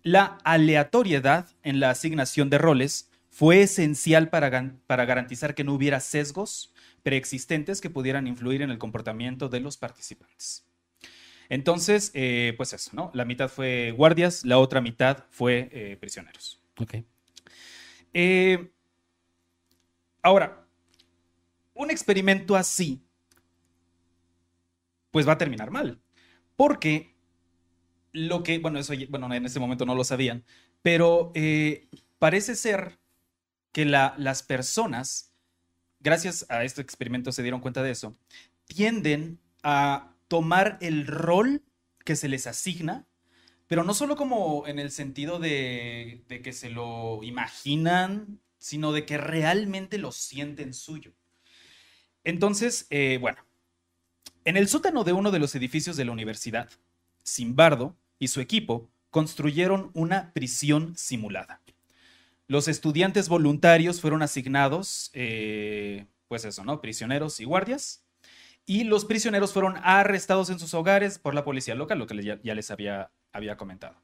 La 0.03 0.39
aleatoriedad 0.45 1.49
en 1.63 1.81
la 1.81 1.91
asignación 1.91 2.51
de 2.51 2.59
roles 2.59 3.11
fue 3.31 3.63
esencial 3.63 4.29
para, 4.29 4.77
para 4.87 5.05
garantizar 5.07 5.55
que 5.55 5.65
no 5.65 5.73
hubiera 5.73 6.01
sesgos 6.01 6.75
preexistentes 7.03 7.81
que 7.81 7.91
pudieran 7.91 8.27
influir 8.27 8.63
en 8.63 8.71
el 8.71 8.79
comportamiento 8.79 9.49
de 9.49 9.61
los 9.61 9.77
participantes. 9.77 10.67
Entonces, 11.49 12.11
eh, 12.15 12.55
pues 12.57 12.73
eso, 12.73 12.91
¿no? 12.95 13.11
La 13.15 13.25
mitad 13.25 13.49
fue 13.49 13.93
guardias, 13.93 14.45
la 14.45 14.59
otra 14.59 14.81
mitad 14.81 15.25
fue 15.31 15.69
eh, 15.73 15.97
prisioneros. 15.99 16.61
Ok. 16.79 16.97
Eh, 18.13 18.73
ahora, 20.23 20.67
un 21.75 21.91
experimento 21.91 22.57
así, 22.57 23.03
pues 25.11 25.29
va 25.29 25.33
a 25.33 25.39
terminar 25.39 25.71
mal. 25.71 26.01
Porque 26.57 27.15
lo 28.13 28.43
que, 28.43 28.59
bueno, 28.59 28.79
eso, 28.79 28.95
bueno, 29.09 29.33
en 29.35 29.45
ese 29.45 29.61
momento 29.61 29.85
no 29.85 29.95
lo 29.95 30.05
sabían, 30.05 30.45
pero 30.83 31.33
parece 32.19 32.55
ser 32.55 32.99
que 33.73 33.85
las 33.85 34.43
personas, 34.45 35.35
gracias 35.99 36.47
a 36.49 36.63
este 36.63 36.81
experimento 36.81 37.33
se 37.33 37.43
dieron 37.43 37.61
cuenta 37.61 37.83
de 37.83 37.91
eso, 37.91 38.17
tienden 38.67 39.41
a 39.65 40.14
tomar 40.35 40.79
el 40.81 41.07
rol 41.07 41.63
que 42.05 42.17
se 42.17 42.27
les 42.27 42.49
asigna, 42.49 43.07
pero 43.69 43.85
no 43.85 43.95
solo 43.95 44.17
como 44.17 44.67
en 44.67 44.81
el 44.81 44.91
sentido 44.91 45.39
de, 45.39 46.25
que 46.43 46.53
se 46.53 46.71
lo 46.71 47.23
imaginan, 47.23 48.41
sino 48.59 48.91
de 48.91 49.07
que 49.07 49.17
realmente 49.17 49.97
lo 49.97 50.11
sienten 50.11 50.75
suyo. 50.75 51.13
Entonces, 52.25 52.89
eh, 52.91 53.19
bueno, 53.21 53.47
en 54.45 54.57
el 54.57 54.67
sótano 54.67 55.05
de 55.05 55.13
uno 55.13 55.31
de 55.31 55.39
los 55.39 55.55
edificios 55.55 55.97
de 55.97 56.05
la 56.05 56.11
universidad, 56.11 56.69
Simbardo 57.23 57.97
y 58.19 58.27
su 58.27 58.41
equipo 58.41 58.91
construyeron 59.11 59.93
una 59.95 60.33
prisión 60.33 60.97
simulada. 60.97 61.63
Los 62.49 62.67
estudiantes 62.67 63.29
voluntarios 63.29 64.01
fueron 64.01 64.21
asignados, 64.21 65.13
eh, 65.13 66.07
pues 66.27 66.45
eso, 66.45 66.65
¿no? 66.65 66.81
Prisioneros 66.81 67.39
y 67.39 67.45
guardias 67.45 68.04
y 68.67 68.85
los 68.85 69.05
prisioneros 69.05 69.53
fueron 69.53 69.77
arrestados 69.83 70.51
en 70.51 70.59
sus 70.59 70.75
hogares 70.75 71.19
por 71.19 71.35
la 71.35 71.45
policía 71.45 71.75
local, 71.75 71.99
lo 71.99 72.07
que 72.07 72.23
ya, 72.23 72.55
les 72.55 72.71
había, 72.71 73.11
había 73.33 73.57
comentado. 73.57 73.97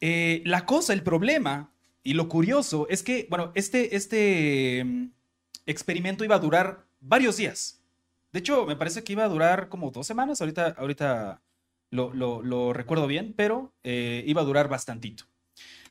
Eh, 0.00 0.42
la 0.44 0.66
cosa, 0.66 0.92
el 0.92 1.02
problema 1.02 1.70
y 2.02 2.14
lo 2.14 2.28
curioso 2.28 2.86
es 2.90 3.02
que, 3.02 3.26
bueno, 3.30 3.52
este, 3.54 3.96
este 3.96 4.84
mm, 4.84 5.10
experimento 5.66 6.24
iba 6.24 6.36
a 6.36 6.40
durar 6.40 6.84
varios 7.00 7.36
días. 7.36 7.80
De 8.32 8.40
hecho, 8.40 8.66
me 8.66 8.76
parece 8.76 9.04
que 9.04 9.12
iba 9.12 9.24
a 9.24 9.28
durar 9.28 9.68
como 9.68 9.90
dos 9.90 10.06
semanas, 10.06 10.40
ahorita, 10.40 10.74
ahorita 10.76 11.40
lo, 11.90 12.72
recuerdo 12.72 13.06
bien, 13.06 13.32
pero 13.36 13.72
eh, 13.84 14.24
iba 14.26 14.42
a 14.42 14.44
durar 14.44 14.68
bastantito. 14.68 15.24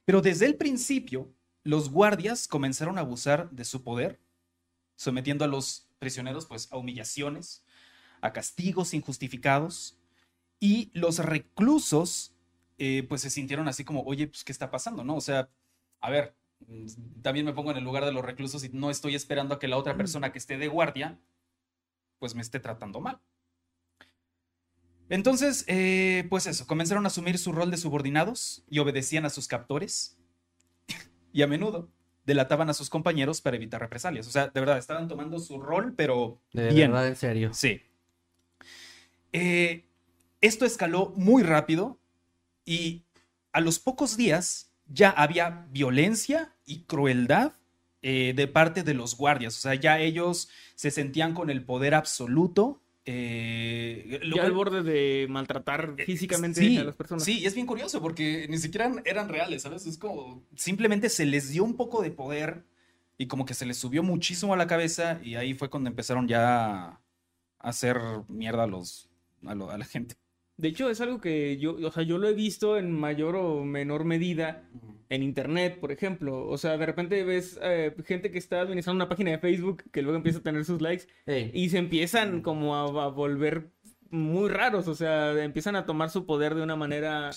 Pero 0.05 0.22
desde 0.22 0.46
el 0.46 0.55
principio, 0.55 1.34
los 1.63 1.89
guardias 1.89 2.48
comenzaron 2.48 2.98
a 2.98 3.01
abusar 3.01 3.50
de 3.51 3.63
su 3.63 3.84
poder, 3.84 4.20
sometiendo 4.96 5.46
a 5.46 5.48
los 5.48 5.88
prisioneros 6.03 6.45
pues 6.45 6.67
a 6.69 6.77
humillaciones, 6.77 7.63
a 8.19 8.33
castigos 8.33 8.93
injustificados 8.93 9.98
y 10.60 10.91
los 10.93 11.19
reclusos 11.19 12.36
eh, 12.77 13.05
pues 13.07 13.22
se 13.22 13.29
sintieron 13.29 13.69
así 13.69 13.86
como, 13.86 14.03
oye, 14.03 14.27
pues 14.27 14.43
¿qué 14.43 14.51
está 14.51 14.69
pasando? 14.69 15.05
¿No? 15.05 15.15
O 15.15 15.22
sea, 15.22 15.50
a 16.01 16.10
ver, 16.10 16.36
mm, 16.67 17.22
también 17.22 17.45
me 17.45 17.53
pongo 17.53 17.72
en 17.72 17.77
el 17.77 17.86
lugar 17.86 18.03
de 18.03 18.12
los 18.12 18.25
reclusos 18.25 18.65
y 18.65 18.69
no 18.74 18.91
estoy 18.91 19.15
esperando 19.15 19.55
a 19.55 19.60
que 19.60 19.69
la 19.69 19.77
otra 19.77 19.95
persona 19.95 20.33
que 20.33 20.39
esté 20.39 20.57
de 20.57 20.67
guardia 20.67 21.17
pues 22.19 22.36
me 22.36 22.41
esté 22.41 22.60
tratando 22.60 23.00
mal. 23.00 23.22
Entonces, 25.07 25.63
eh, 25.67 26.27
pues 26.29 26.48
eso, 26.48 26.67
comenzaron 26.67 27.05
a 27.05 27.07
asumir 27.07 27.38
su 27.38 27.53
rol 27.53 27.72
de 27.72 27.77
subordinados 27.77 28.65
y 28.69 28.79
obedecían 28.79 29.25
a 29.25 29.29
sus 29.29 29.48
captores. 29.48 30.17
y 31.31 31.43
a 31.43 31.48
menudo 31.48 31.89
delataban 32.25 32.70
a 32.70 32.74
sus 32.74 32.89
compañeros 32.89 33.42
para 33.42 33.58
evitar 33.58 33.82
represalias. 33.82 34.27
O 34.27 34.32
sea, 34.32 34.48
de 34.48 34.60
verdad, 34.60 34.77
estaban 34.77 35.08
tomando 35.08 35.39
su 35.39 35.60
rol, 35.60 35.94
pero 35.96 36.42
de 36.53 36.74
verdad, 36.74 37.08
en 37.08 37.15
serio. 37.15 37.53
Sí. 37.53 37.82
Eh, 39.32 39.86
esto 40.42 40.65
escaló 40.65 41.13
muy 41.15 41.44
rápido 41.44 42.00
y 42.65 43.03
a 43.51 43.62
los 43.62 43.80
pocos 43.80 44.18
días 44.18 44.72
ya 44.88 45.10
había 45.10 45.65
violencia 45.72 46.53
y 46.65 46.84
crueldad 46.84 47.53
eh, 48.01 48.34
de 48.36 48.48
parte 48.48 48.84
de 48.84 48.94
los 48.94 49.18
guardias. 49.18 49.58
O 49.58 49.62
sea, 49.62 49.75
ya 49.75 50.00
ellos 50.00 50.50
se 50.75 50.92
sentían 50.92 51.34
con 51.34 51.50
el 51.50 51.63
poder 51.63 51.96
absoluto 51.96 52.83
eh, 53.05 54.22
ya 54.33 54.43
al 54.43 54.53
borde 54.53 54.81
de 54.81 55.27
maltratar 55.29 55.95
eh, 55.98 56.05
físicamente 56.05 56.79
a 56.79 56.83
las 56.86 56.95
personas. 56.95 57.24
Sí, 57.24 57.39
y 57.39 57.45
es 57.45 57.53
bien 57.53 57.67
curioso 57.67 58.01
porque 58.01 58.48
ni 58.50 58.57
siquiera 58.57 58.91
eran, 59.03 59.29
reales, 59.29 59.63
¿sabes? 59.63 59.86
Es 59.86 59.98
como 59.98 60.43
simplemente 60.55 61.10
se 61.10 61.25
les 61.25 61.50
dio 61.50 61.63
un 61.63 61.75
poco 61.75 62.01
de 62.01 62.12
poder 62.12 62.63
y 63.17 63.27
como 63.27 63.45
que 63.45 63.53
se 63.53 63.65
les 63.65 63.77
subió 63.77 64.03
muchísimo 64.03 64.53
a 64.53 64.57
la 64.57 64.67
cabeza 64.67 65.19
y 65.22 65.36
ahí 65.36 65.53
fue 65.53 65.69
cuando 65.69 65.89
empezaron 65.89 66.27
ya 66.27 66.79
a 66.88 67.01
hacer 67.60 68.00
mierda 68.29 68.63
a, 68.63 68.67
los, 68.67 69.10
a 69.45 69.55
la 69.55 69.86
gente. 69.86 70.15
De 70.57 70.67
hecho, 70.67 70.89
es 70.89 71.01
algo 71.01 71.19
que 71.19 71.57
yo, 71.57 71.75
o 71.75 71.91
sea, 71.91 72.03
yo 72.03 72.17
lo 72.17 72.27
he 72.27 72.33
visto 72.33 72.77
en 72.77 72.91
mayor 72.91 73.36
o 73.36 73.63
menor 73.63 74.05
medida 74.05 74.63
en 75.10 75.24
internet, 75.24 75.79
por 75.79 75.91
ejemplo. 75.91 76.48
O 76.48 76.57
sea, 76.57 76.77
de 76.77 76.86
repente 76.86 77.24
ves 77.24 77.60
eh, 77.62 77.95
gente 78.05 78.31
que 78.31 78.38
está 78.38 78.62
administrando 78.62 79.03
una 79.03 79.10
página 79.10 79.31
de 79.31 79.39
Facebook 79.39 79.83
que 79.91 80.01
luego 80.01 80.17
empieza 80.17 80.39
a 80.39 80.43
tener 80.43 80.65
sus 80.65 80.81
likes 80.81 81.07
y 81.53 81.69
se 81.69 81.77
empiezan 81.77 82.41
como 82.41 82.75
a, 82.75 83.10
volver 83.10 83.72
muy 84.10 84.50
raros. 84.50 84.88
O 84.88 84.95
sea, 84.95 85.31
empiezan 85.43 85.75
a 85.75 85.86
tomar 85.86 86.10
su 86.10 86.25
poder 86.25 86.55
de 86.55 86.63
una 86.63 86.75
manera 86.75 87.31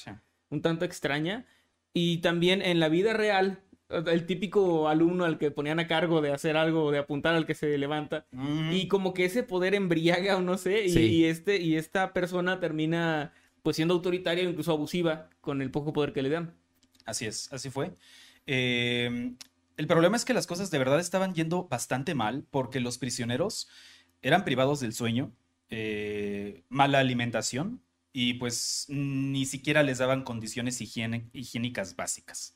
un 0.50 0.62
tanto 0.62 0.85
extraña. 0.85 1.46
Y 1.94 2.18
también 2.18 2.61
en 2.61 2.80
la 2.80 2.90
vida 2.90 3.14
real, 3.14 3.61
el 3.88 4.26
típico 4.26 4.88
alumno 4.88 5.25
al 5.25 5.38
que 5.38 5.50
ponían 5.50 5.78
a 5.78 5.87
cargo 5.87 6.21
de 6.21 6.33
hacer 6.33 6.57
algo, 6.57 6.90
de 6.90 6.99
apuntar 6.99 7.35
al 7.35 7.47
que 7.47 7.55
se 7.55 7.78
levanta. 7.78 8.26
Y 8.71 8.88
como 8.88 9.14
que 9.14 9.25
ese 9.25 9.43
poder 9.43 9.75
embriaga 9.75 10.37
o 10.37 10.40
no 10.40 10.59
sé, 10.59 10.87
y, 10.87 11.25
este, 11.25 11.61
y 11.61 11.76
esta 11.76 12.12
persona 12.12 12.59
termina 12.61 13.33
pues 13.62 13.76
siendo 13.76 13.95
autoritaria 13.95 14.47
o 14.47 14.50
incluso 14.50 14.73
abusiva 14.73 15.28
con 15.40 15.61
el 15.61 15.71
poco 15.71 15.93
poder 15.93 16.12
que 16.12 16.23
le 16.23 16.31
dan. 16.31 16.55
Así 17.05 17.26
es, 17.26 17.52
así 17.52 17.71
fue. 17.71 17.93
Em, 18.47 19.37
el 19.76 19.87
problema 19.87 20.16
es 20.16 20.25
que 20.25 20.35
las 20.35 20.47
cosas 20.47 20.71
de 20.71 20.78
verdad 20.78 21.00
estaban 21.00 21.35
yendo 21.35 21.66
bastante 21.69 22.14
mal 22.14 22.45
porque 22.50 22.81
los 22.81 22.99
prisioneros 22.99 23.69
eran 24.23 24.45
privados 24.45 24.81
del 24.81 24.93
sueño, 24.93 25.33
eh, 25.71 26.62
mala 26.69 27.00
alimentación 27.00 27.83
y 28.12 28.35
pues 28.35 28.87
ni 28.88 29.45
siquiera 29.47 29.83
les 29.83 29.99
daban 29.99 30.23
condiciones 30.23 30.81
higiénicas 30.81 31.97
básicas. 31.97 32.56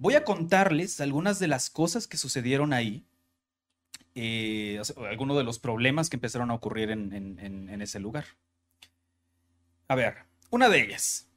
Voy 0.00 0.14
a 0.14 0.22
contarles 0.22 1.00
algunas 1.00 1.40
de 1.40 1.48
las 1.48 1.70
cosas 1.70 2.06
que 2.06 2.16
sucedieron 2.16 2.72
ahí, 2.72 3.04
eh, 4.14 4.80
algunos 5.10 5.36
de 5.36 5.42
los 5.42 5.58
problemas 5.58 6.08
que 6.08 6.14
empezaron 6.14 6.52
a 6.52 6.54
ocurrir 6.54 6.92
en, 6.92 7.80
ese 7.82 7.98
lugar. 7.98 8.24
A 9.88 9.96
ver, 9.96 10.18
una 10.50 10.68
de 10.68 10.84
ellas, 10.84 11.28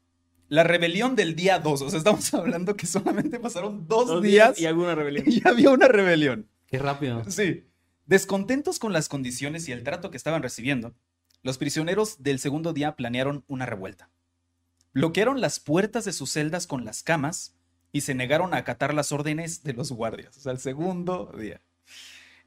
la 0.47 0.63
rebelión 0.63 1.15
del 1.15 1.35
día 1.35 1.57
2. 1.57 1.81
O 1.81 1.89
sea, 1.89 1.97
estamos 1.97 2.31
hablando 2.35 2.77
que 2.77 2.85
solamente 2.85 3.39
pasaron 3.39 3.87
dos, 3.87 4.21
días, 4.21 4.59
y 4.61 4.67
alguna 4.67 4.93
rebelión. 4.93 5.25
Y 5.27 5.41
había 5.47 5.71
una 5.71 5.87
rebelión. 5.87 6.47
Qué 6.67 6.77
rápido. 6.77 7.23
Sí. 7.31 7.65
Descontentos 8.05 8.77
con 8.77 8.93
las 8.93 9.09
condiciones 9.09 9.67
y 9.67 9.71
el 9.71 9.81
trato 9.81 10.11
que 10.11 10.17
estaban 10.17 10.43
recibiendo, 10.43 10.93
los 11.41 11.57
prisioneros 11.57 12.21
del 12.21 12.37
segundo 12.37 12.73
día 12.73 12.95
planearon 12.95 13.43
una 13.47 13.65
revuelta. 13.65 14.11
Bloquearon 14.93 15.41
las 15.41 15.59
puertas 15.59 16.05
de 16.05 16.13
sus 16.13 16.31
celdas 16.31 16.67
con 16.67 16.85
las 16.85 17.01
camas 17.01 17.55
y 17.91 18.01
se 18.01 18.13
negaron 18.15 18.53
a 18.53 18.57
acatar 18.57 18.93
las 18.93 19.11
órdenes 19.11 19.63
de 19.63 19.73
los 19.73 19.91
guardias. 19.91 20.37
O 20.37 20.41
sea, 20.41 20.51
el 20.51 20.59
segundo 20.59 21.33
día. 21.37 21.61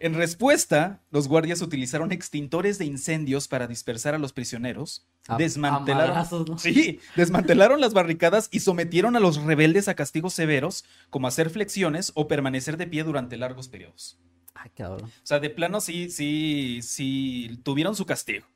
En 0.00 0.14
respuesta, 0.14 1.02
los 1.10 1.28
guardias 1.28 1.62
utilizaron 1.62 2.12
extintores 2.12 2.78
de 2.78 2.84
incendios 2.84 3.48
para 3.48 3.66
dispersar 3.66 4.14
a 4.14 4.18
los 4.18 4.32
prisioneros, 4.32 5.06
desmantelaron, 5.38 6.58
sí, 6.58 6.98
desmantelaron 7.16 7.80
las 7.80 7.94
barricadas 7.94 8.48
y 8.50 8.60
sometieron 8.60 9.16
a 9.16 9.20
los 9.20 9.42
rebeldes 9.42 9.88
a 9.88 9.94
castigos 9.94 10.34
severos, 10.34 10.84
como 11.10 11.28
hacer 11.28 11.48
flexiones 11.48 12.10
o 12.14 12.26
permanecer 12.26 12.76
de 12.76 12.86
pie 12.86 13.04
durante 13.04 13.36
largos 13.36 13.68
periodos. 13.68 14.18
Ay, 14.54 14.70
cabrón. 14.76 15.04
O 15.04 15.26
sea, 15.26 15.38
de 15.40 15.50
plano 15.50 15.80
sí, 15.80 16.10
sí, 16.10 16.80
sí, 16.82 17.60
tuvieron 17.62 17.94
su 17.94 18.04
castigo. 18.04 18.46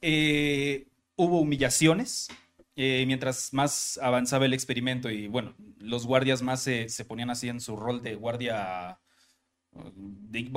Eh, 0.00 0.86
hubo 1.16 1.40
humillaciones, 1.40 2.28
eh, 2.82 3.04
mientras 3.06 3.52
más 3.52 3.98
avanzaba 4.02 4.46
el 4.46 4.54
experimento 4.54 5.10
y 5.10 5.28
bueno, 5.28 5.54
los 5.78 6.06
guardias 6.06 6.40
más 6.40 6.62
se, 6.62 6.88
ponían 7.06 7.28
así 7.28 7.50
en 7.50 7.60
su 7.60 7.76
rol 7.76 8.02
de 8.02 8.14
guardia, 8.14 8.98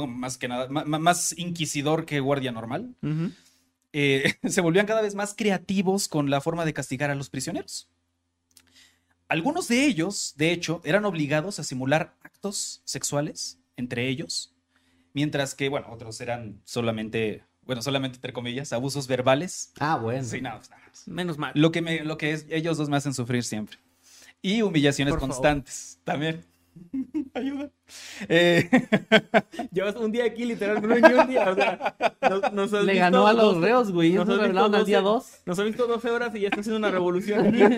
más 0.08 0.38
que 0.38 0.48
nada, 0.48 0.70
más, 0.70 1.38
inquisidor 1.38 2.06
que 2.06 2.22
guardia 2.22 2.53
normal, 2.53 2.96
eh, 3.92 4.36
se 4.48 4.62
volvían 4.62 4.86
cada 4.86 5.01
vez 5.01 5.15
más 5.15 5.34
creativos 5.36 6.08
con 6.08 6.30
la 6.30 6.39
forma 6.39 6.63
de 6.63 6.74
castigar 6.74 7.10
a 7.10 7.15
los 7.15 7.30
prisioneros. 7.30 7.89
Algunos 9.27 9.68
de 9.68 9.86
ellos, 9.86 10.34
de 10.38 10.53
hecho, 10.53 10.82
eran 10.86 11.03
obligados 11.03 11.60
a 11.60 11.63
simular 11.65 12.15
actos 12.22 12.82
sexuales 12.86 13.60
entre 13.75 14.08
ellos 14.08 14.53
Mientras 15.13 15.53
que, 15.53 15.70
bueno, 15.70 15.88
otros 15.92 16.20
eran 16.22 16.62
solamente, 16.65 17.44
bueno, 17.65 17.82
solamente 17.82 18.17
entre 18.17 18.34
comillas, 18.34 18.74
abusos 18.74 19.08
verbales. 19.08 19.72
Ah, 19.79 19.98
bueno. 19.98 20.24
Sí, 20.24 20.41
no, 20.41 20.58
pues, 20.58 20.70
nada. 20.70 20.84
Menos 21.05 21.38
mal. 21.38 21.51
Lo 21.55 21.72
que, 21.72 21.82
me, 21.82 22.03
lo 22.03 22.17
que 22.17 22.32
es, 22.34 22.46
ellos 22.50 22.77
dos 22.77 22.89
me 22.89 22.98
hacen 22.98 23.13
sufrir 23.13 23.43
siempre. 23.43 23.77
Y 24.41 24.62
humillaciones 24.62 25.13
Por 25.13 25.22
favor. 25.22 25.36
constantes 25.36 26.00
también. 26.03 26.46
Ayuda. 27.34 27.70
Eh, 28.27 28.70
Llevas 29.72 29.96
un 29.96 30.12
día 30.12 30.25
aquí, 30.25 30.46
literal, 30.46 30.82
no 30.82 30.88
ni 30.96 31.13
un 31.13 31.27
día. 31.27 31.50
O 31.50 31.55
sea, 31.55 31.96
nos, 32.29 32.53
nos 32.53 32.74
has 32.74 32.84
Le 32.84 32.93
visto 32.93 33.05
ganó 33.05 33.27
a 33.27 33.34
los 33.34 33.58
reos, 33.58 33.91
güey. 33.91 34.13
nos 34.13 34.27
revelaron 34.27 34.72
visto 34.72 34.77
al 34.77 34.86
día 34.86 35.01
12 35.01 35.32
2. 35.38 35.41
Nos 35.46 35.60
ha 35.60 35.63
visto 35.63 35.88
12 35.88 36.10
horas 36.10 36.36
y 36.36 36.41
ya 36.41 36.48
está 36.50 36.60
haciendo 36.62 36.77
una 36.77 36.91
revolución 36.91 37.48
aquí. 37.48 37.77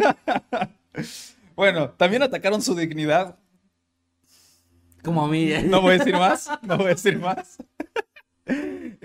bueno, 1.55 1.89
también 1.91 2.23
atacaron 2.23 2.61
su 2.61 2.73
dignidad. 2.75 3.37
Como 5.03 5.23
a 5.23 5.27
mí. 5.27 5.49
No 5.65 5.81
voy 5.81 5.95
a 5.95 5.97
decir 5.99 6.13
más. 6.13 6.49
No 6.63 6.77
voy 6.77 6.87
a 6.87 6.89
decir 6.89 7.19
más. 7.19 7.57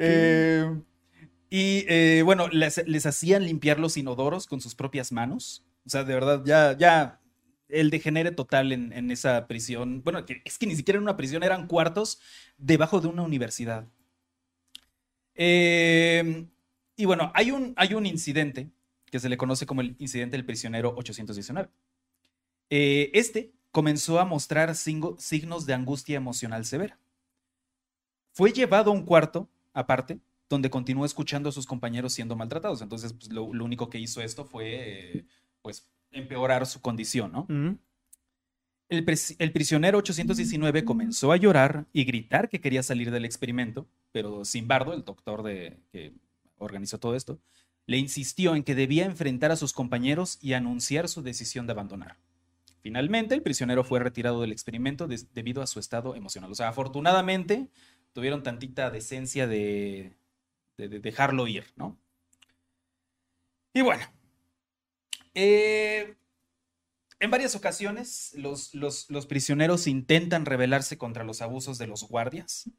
Eh, 0.02 0.64
y 1.50 1.84
eh, 1.88 2.22
bueno, 2.24 2.48
les, 2.48 3.06
hacían 3.06 3.44
limpiar 3.44 3.78
los 3.78 3.96
inodoros 3.96 4.46
con 4.46 4.60
sus 4.60 4.74
propias 4.74 5.12
manos. 5.12 5.64
O 5.84 5.90
sea, 5.90 6.04
de 6.04 6.14
verdad, 6.14 6.42
ya, 6.44 6.76
ya 6.78 7.20
el 7.68 7.90
degenere 7.90 8.30
total 8.30 8.72
en, 8.72 8.92
en 8.92 9.10
esa 9.10 9.46
prisión. 9.46 10.02
Bueno, 10.02 10.24
es 10.44 10.58
que 10.58 10.66
ni 10.66 10.76
siquiera 10.76 10.96
era 10.96 11.02
una 11.02 11.16
prisión, 11.16 11.42
eran 11.42 11.66
cuartos 11.66 12.20
debajo 12.56 13.00
de 13.00 13.08
una 13.08 13.22
universidad. 13.22 13.86
Eh, 15.34 16.46
y 16.96 17.04
bueno, 17.06 17.32
hay 17.34 17.50
un, 17.50 17.72
hay 17.76 17.94
un 17.94 18.04
incidente 18.04 18.70
que 19.06 19.18
se 19.18 19.30
le 19.30 19.38
conoce 19.38 19.64
como 19.64 19.80
el 19.80 19.96
incidente 19.98 20.36
del 20.36 20.44
prisionero 20.44 20.94
819. 20.96 21.70
Eh, 22.68 23.10
este 23.14 23.52
comenzó 23.72 24.20
a 24.20 24.24
mostrar 24.24 24.74
signos 24.76 25.66
de 25.66 25.72
angustia 25.74 26.16
emocional 26.16 26.64
severa. 26.66 26.98
Fue 28.32 28.52
llevado 28.52 28.90
a 28.90 28.94
un 28.94 29.04
cuarto 29.04 29.48
aparte 29.72 30.18
donde 30.48 30.70
continuó 30.70 31.04
escuchando 31.04 31.48
a 31.48 31.52
sus 31.52 31.66
compañeros 31.66 32.12
siendo 32.12 32.36
maltratados. 32.36 32.82
Entonces, 32.82 33.12
pues, 33.12 33.32
lo, 33.32 33.52
lo 33.54 33.64
único 33.64 33.88
que 33.88 33.98
hizo 33.98 34.20
esto 34.20 34.44
fue, 34.44 35.18
eh, 35.18 35.24
pues, 35.62 35.86
empeorar 36.10 36.66
su 36.66 36.80
condición, 36.80 37.32
¿no? 37.32 37.46
El, 38.88 39.04
prisionero 39.04 39.98
819 39.98 40.84
comenzó 40.84 41.30
a 41.30 41.36
llorar 41.36 41.86
y 41.92 42.02
gritar 42.02 42.48
que 42.48 42.60
quería 42.60 42.82
salir 42.82 43.12
del 43.12 43.24
experimento, 43.24 43.86
pero 44.10 44.44
Simbardo, 44.44 44.92
el 44.92 45.04
doctor 45.04 45.44
de, 45.44 45.78
que 45.92 46.12
organizó 46.58 46.98
todo 46.98 47.14
esto, 47.14 47.38
le 47.86 47.98
insistió 47.98 48.56
en 48.56 48.64
que 48.64 48.74
debía 48.74 49.04
enfrentar 49.04 49.52
a 49.52 49.56
sus 49.56 49.72
compañeros 49.72 50.38
y 50.40 50.54
anunciar 50.54 51.08
su 51.08 51.22
decisión 51.22 51.66
de 51.66 51.72
abandonar. 51.72 52.16
Finalmente, 52.82 53.36
el 53.36 53.42
prisionero 53.42 53.84
fue 53.84 54.00
retirado 54.00 54.40
del 54.40 54.50
experimento 54.50 55.06
debido 55.06 55.62
a 55.62 55.68
su 55.68 55.78
estado 55.78 56.16
emocional. 56.16 56.50
O 56.50 56.54
sea, 56.56 56.68
afortunadamente 56.68 57.68
tuvieron 58.12 58.42
tantita 58.42 58.90
decencia 58.90 59.46
de, 59.46 60.16
de- 60.78 60.88
de 60.88 61.00
dejarlo 61.00 61.46
ir, 61.48 61.66
¿no? 61.76 61.98
Y 63.74 63.82
bueno, 63.82 64.04
eh, 65.34 66.14
en 67.18 67.30
varias 67.30 67.54
ocasiones 67.54 68.32
los, 68.36 68.70
prisioneros 69.26 69.86
intentan 69.86 70.46
rebelarse 70.46 70.96
contra 70.98 71.24
los 71.24 71.42
abusos 71.42 71.76
de 71.78 71.86
los 71.86 72.04
guardias, 72.08 72.70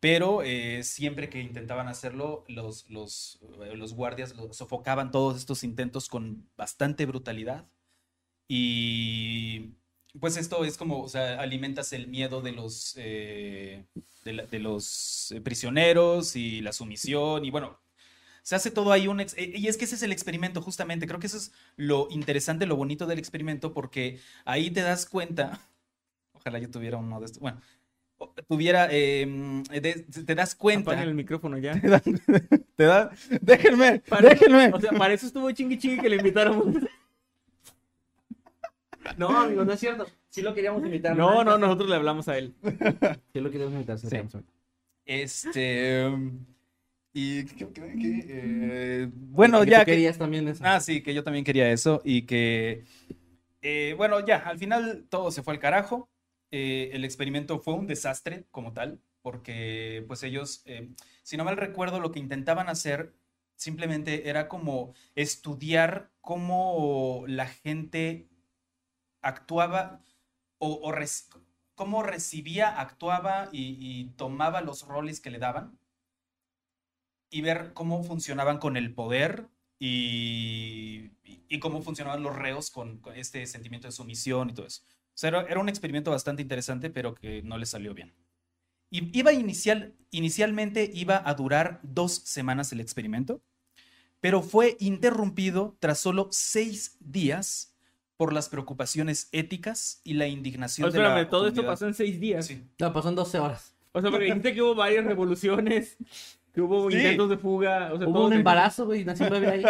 pero 0.00 0.42
eh, 0.44 0.84
siempre 0.84 1.30
que 1.30 1.40
intentaban 1.40 1.88
hacerlo, 1.88 2.44
los, 2.48 2.86
eh, 3.64 3.76
guardias 3.94 4.34
sofocaban 4.52 5.12
todos 5.12 5.38
estos 5.38 5.64
intentos 5.64 6.08
con 6.08 6.48
bastante 6.56 7.06
brutalidad. 7.06 7.66
Y 8.48 9.74
pues 10.20 10.36
esto 10.36 10.64
es 10.64 10.76
como, 10.76 11.02
o 11.02 11.08
sea, 11.08 11.40
alimentas 11.40 11.92
el 11.92 12.08
miedo 12.08 12.40
de 12.40 12.52
los, 12.52 12.94
eh, 12.96 13.84
de, 14.24 14.32
la- 14.32 14.46
de 14.46 14.58
los 14.58 15.32
eh, 15.32 15.40
prisioneros 15.40 16.36
y 16.36 16.60
la 16.60 16.72
sumisión 16.72 17.44
y 17.44 17.50
bueno, 17.50 17.80
se 18.42 18.54
hace 18.56 18.70
todo 18.70 18.92
ahí 18.92 19.08
un... 19.08 19.20
ex- 19.20 19.34
eh, 19.36 19.52
y 19.54 19.68
es 19.68 19.76
que 19.76 19.84
ese 19.84 19.94
es 19.96 20.02
el 20.02 20.12
experimento 20.12 20.62
justamente, 20.62 21.06
creo 21.06 21.20
que 21.20 21.26
eso 21.26 21.36
es 21.38 21.52
lo 21.76 22.08
interesante, 22.10 22.66
lo 22.66 22.76
bonito 22.76 23.06
del 23.06 23.18
experimento 23.18 23.72
porque 23.74 24.20
ahí 24.44 24.70
te 24.70 24.80
das 24.82 25.06
cuenta, 25.06 25.60
ojalá 26.32 26.58
yo 26.58 26.70
tuviera 26.70 26.96
uno 26.96 27.18
de 27.20 27.26
estos, 27.26 27.40
bueno, 27.40 27.60
tuviera, 28.48 28.88
eh, 28.90 29.26
de- 29.70 30.06
te 30.24 30.34
das 30.34 30.54
cuenta, 30.54 30.90
Apaguen 30.92 31.08
el 31.10 31.14
micrófono 31.14 31.56
ya. 31.58 31.80
te 32.76 32.84
da, 32.84 33.10
déjenme, 33.40 34.00
Para- 34.00 34.30
déjenme. 34.30 34.70
O 34.72 34.80
sea, 34.80 34.90
para 34.92 35.14
eso 35.14 35.26
estuvo 35.26 35.50
chingui 35.52 35.78
chingui 35.78 36.00
que 36.00 36.08
le 36.08 36.16
invitáramos. 36.16 36.66
No, 39.18 39.28
amigo, 39.40 39.64
no 39.64 39.72
es 39.72 39.80
cierto. 39.80 40.06
Sí 40.28 40.42
lo 40.42 40.54
queríamos 40.54 40.84
invitar. 40.84 41.16
No, 41.16 41.42
no, 41.44 41.56
nosotros 41.58 41.88
le 41.88 41.96
hablamos 41.96 42.28
a 42.28 42.36
él. 42.38 42.54
Sí 43.32 43.40
lo 43.40 43.50
queríamos 43.50 43.74
invitar. 43.74 43.98
sí. 43.98 44.06
Este... 45.04 46.06
um, 46.06 46.44
Y 47.14 47.44
¿qué- 47.46 47.66
qué- 47.68 47.72
qué? 47.72 48.24
Eh, 48.28 49.08
bueno, 49.12 49.64
Que 49.64 49.70
ya 49.70 49.78
tú 49.80 49.84
que... 49.86 49.92
querías 49.92 50.18
también 50.18 50.46
eso. 50.48 50.62
Ah, 50.66 50.80
sí, 50.80 51.02
que 51.02 51.14
yo 51.14 51.24
también 51.24 51.44
quería 51.44 51.70
eso 51.72 52.00
y 52.04 52.22
que, 52.26 52.84
eh, 53.62 53.94
bueno, 53.96 54.24
ya, 54.24 54.36
al 54.38 54.58
final 54.58 55.06
todo 55.08 55.30
se 55.30 55.42
fue 55.42 55.54
al 55.54 55.60
carajo. 55.60 56.08
Eh, 56.50 56.90
el 56.92 57.04
experimento 57.04 57.58
fue 57.60 57.74
un 57.74 57.86
desastre 57.86 58.46
como 58.50 58.72
tal, 58.72 59.00
porque 59.22 60.04
pues 60.06 60.22
ellos, 60.22 60.62
eh, 60.66 60.88
si 61.22 61.36
no 61.36 61.44
mal 61.44 61.56
recuerdo, 61.56 62.00
lo 62.00 62.12
que 62.12 62.20
intentaban 62.20 62.68
hacer 62.68 63.14
simplemente 63.56 64.28
era 64.30 64.48
como 64.48 64.94
estudiar 65.14 66.10
cómo 66.20 67.24
la 67.26 67.46
gente 67.46 68.28
actuaba 69.22 70.02
o, 70.58 70.92
cómo 71.74 72.02
recibía, 72.02 72.80
actuaba 72.80 73.48
y, 73.52 74.10
tomaba 74.16 74.60
los 74.60 74.86
roles 74.86 75.20
que 75.20 75.30
le 75.30 75.38
daban 75.38 75.78
y 77.30 77.40
ver 77.42 77.72
cómo 77.74 78.02
funcionaban 78.02 78.58
con 78.58 78.76
el 78.76 78.94
poder 78.94 79.48
y, 79.78 81.10
cómo 81.60 81.82
funcionaban 81.82 82.22
los 82.22 82.36
reos 82.36 82.70
con, 82.70 83.00
este 83.14 83.46
sentimiento 83.46 83.88
de 83.88 83.92
sumisión 83.92 84.50
y 84.50 84.54
todo 84.54 84.66
eso. 84.66 84.82
Era, 85.22 85.60
un 85.60 85.68
experimento 85.68 86.10
bastante 86.10 86.42
interesante, 86.42 86.90
pero 86.90 87.14
que 87.14 87.42
no 87.42 87.58
le 87.58 87.66
salió 87.66 87.94
bien. 87.94 88.14
Iba 88.90 89.32
inicial, 89.32 89.94
inicialmente 90.10 90.90
iba 90.94 91.22
a 91.28 91.34
durar 91.34 91.80
dos 91.82 92.14
semanas 92.14 92.72
el 92.72 92.80
experimento, 92.80 93.42
pero 94.20 94.42
fue 94.42 94.76
interrumpido 94.80 95.76
tras 95.78 95.98
solo 95.98 96.28
seis 96.30 96.96
días 97.00 97.67
por 98.18 98.34
las 98.34 98.50
preocupaciones 98.50 99.30
éticas 99.32 100.02
y 100.04 100.12
la 100.14 100.26
indignación 100.26 100.86
O 100.88 100.90
de 100.90 100.98
la 100.98 101.04
espérame, 101.08 101.30
todo 101.30 101.48
esto 101.48 101.64
pasó 101.64 101.86
en 101.86 101.94
seis 101.94 102.20
días. 102.20 102.44
Sí. 102.46 102.62
No, 102.78 102.92
pasó 102.92 103.08
en 103.08 103.14
12 103.14 103.38
horas. 103.38 103.74
O 103.92 104.02
sea, 104.02 104.10
porque 104.10 104.26
dijiste 104.26 104.52
que 104.52 104.60
hubo 104.60 104.74
varias 104.74 105.04
revoluciones, 105.06 105.96
que 106.52 106.60
hubo 106.60 106.90
Sí. 106.90 106.96
intentos 106.98 107.30
de 107.30 107.38
fuga. 107.38 107.90
O 107.94 107.98
sea, 107.98 108.06
Hubo 108.06 108.14
todo 108.18 108.26
un 108.26 108.32
embarazo, 108.34 108.84
güey. 108.86 109.04
Nació 109.04 109.26
un 109.26 109.32
bebé 109.32 109.46
ahí. 109.48 109.64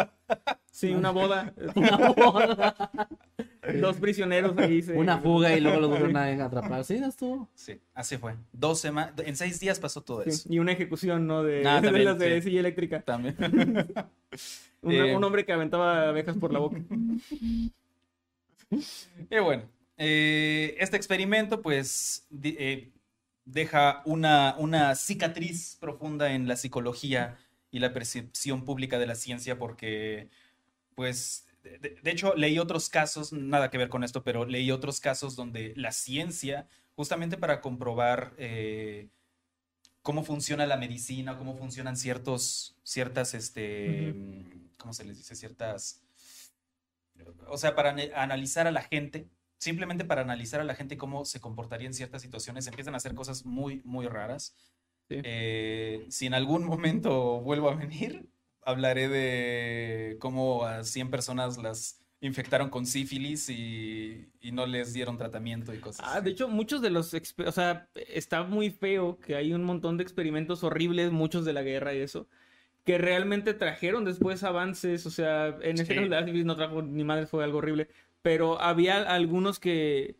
Sí, 0.73 0.91
una 0.93 1.11
boda. 1.11 1.53
Una 1.77 1.97
boda. 2.13 2.91
Dos 3.81 3.97
prisioneros 3.99 4.57
ahí. 4.57 4.81
se- 4.81 4.95
Una 4.95 5.19
fuga 5.19 5.55
y 5.55 5.61
luego 5.61 5.81
los 5.81 5.91
volvieron 6.01 6.17
a 6.17 6.45
atrapar. 6.47 6.85
Sí, 6.85 6.99
no 7.01 7.09
estuvo. 7.09 7.49
Sí, 7.55 7.79
así 7.95 8.17
fue. 8.17 8.35
Dos 8.53 8.81
semanas, 8.81 9.13
en 9.19 9.37
seis 9.37 9.61
días 9.61 9.79
pasó 9.79 10.01
todo 10.03 10.23
Sí, 10.25 10.31
eso. 10.31 10.49
Y 10.51 10.59
una 10.59 10.73
ejecución, 10.73 11.27
¿no? 11.27 11.43
De, 11.43 11.67
Ah, 11.67 11.77
de 11.83 11.89
también, 11.89 12.05
las 12.07 12.19
de 12.19 12.37
sí. 12.41 12.49
silla 12.49 12.61
eléctrica. 12.61 13.03
También. 13.03 13.37
Un, 14.81 14.93
Eh. 14.93 15.15
un 15.17 15.23
hombre 15.25 15.45
que 15.45 15.53
aventaba 15.53 16.09
abejas 16.09 16.37
por 16.39 16.53
la 16.53 16.61
boca. 16.61 16.79
Y 19.31 19.39
bueno, 19.41 19.69
eh, 19.97 20.77
este 20.79 20.97
experimento 20.97 21.63
pues 21.63 22.27
eh, 22.43 22.93
deja 23.45 24.03
una, 24.05 24.55
una 24.59 24.95
cicatriz 24.95 25.77
profunda 25.81 26.33
en 26.33 26.49
la 26.49 26.57
psicología 26.57 27.39
y 27.71 27.79
la 27.81 27.93
percepción 27.93 28.65
pública 28.65 28.99
de 28.99 29.07
la 29.07 29.15
ciencia 29.15 29.59
porque 29.59 30.29
pues 30.95 31.47
de, 31.63 31.79
de- 31.79 31.97
de 32.03 32.11
hecho 32.11 32.35
leí 32.37 32.59
otros 32.59 32.89
casos, 32.91 33.33
nada 33.33 33.71
que 33.71 33.79
ver 33.79 33.89
con 33.89 34.05
esto, 34.05 34.25
pero 34.25 34.47
leí 34.47 34.71
otros 34.73 35.01
casos 35.01 35.37
donde 35.37 35.75
la 35.77 35.93
ciencia, 35.93 36.69
justamente 36.97 37.37
para 37.39 37.61
comprobar 37.61 38.35
eh, 38.39 39.09
cómo 40.03 40.25
funciona 40.25 40.67
la 40.67 40.77
medicina, 40.77 41.37
cómo 41.39 41.57
funcionan 41.57 41.97
ciertos, 41.97 42.77
ciertas, 42.83 43.35
este, 43.35 44.15
¿cómo 44.79 44.93
se 44.93 45.05
les 45.05 45.19
dice? 45.19 45.35
Ciertas 45.37 46.03
o 47.49 47.57
sea, 47.59 47.75
para 47.75 47.95
analizar 48.15 48.67
a 48.67 48.71
la 48.73 48.83
gente, 48.83 49.29
simplemente 49.59 50.05
para 50.05 50.23
analizar 50.23 50.61
a 50.61 50.65
la 50.65 50.75
gente 50.75 50.97
cómo 50.97 51.25
se 51.25 51.41
comportaría 51.41 51.87
en 51.87 51.95
ciertas 51.95 52.23
situaciones, 52.23 52.67
empiezan 52.67 52.95
a 52.95 52.99
hacer 52.99 53.15
cosas 53.15 53.45
muy, 53.45 53.83
muy 53.85 54.07
raras. 54.07 54.55
Sí. 55.09 55.17
Eh, 55.23 56.07
si 56.11 56.27
en 56.27 56.35
algún 56.35 56.65
momento 56.65 57.41
vuelvo 57.43 57.71
a 57.71 57.75
venir, 57.77 58.29
hablaré 58.63 59.09
de 59.09 60.17
cómo 60.21 60.65
a 60.65 60.85
100 60.85 61.11
personas 61.11 61.59
las 61.59 62.05
infectaron 62.21 62.69
con 62.69 62.85
sífilis 62.85 63.49
y, 63.49 64.33
y 64.41 64.51
no 64.53 64.67
les 64.67 64.93
dieron 64.93 65.17
tratamiento 65.17 65.73
y 65.73 65.79
cosas 65.81 66.05
Ah, 66.07 66.15
así. 66.17 66.25
de 66.25 66.31
hecho, 66.31 66.49
muchos 66.49 66.83
de 66.83 66.91
los... 66.91 67.15
O 67.15 67.53
sea, 67.53 67.89
está 67.95 68.43
muy 68.43 68.71
feo 68.71 69.19
que 69.21 69.37
hay 69.37 69.53
un 69.53 69.63
montón 69.65 69.97
de 69.97 70.03
experimentos 70.03 70.65
horribles, 70.65 71.13
muchos 71.13 71.45
de 71.45 71.53
la 71.53 71.63
guerra 71.63 71.95
y 71.95 71.99
eso, 72.01 72.29
que 72.85 72.99
realmente 72.99 73.55
trajeron 73.55 74.05
después 74.05 74.43
avances. 74.45 75.05
O 75.07 75.11
sea, 75.11 75.49
en 75.63 75.77
Sí. 75.79 75.85
sífilis 75.87 76.45
no 76.45 76.57
trajo 76.57 76.83
ni 76.83 77.05
madre, 77.05 77.27
fue 77.27 77.45
algo 77.45 77.59
horrible. 77.59 77.89
Pero 78.23 78.61
había 78.61 79.03
algunos 79.03 79.59
que 79.61 80.17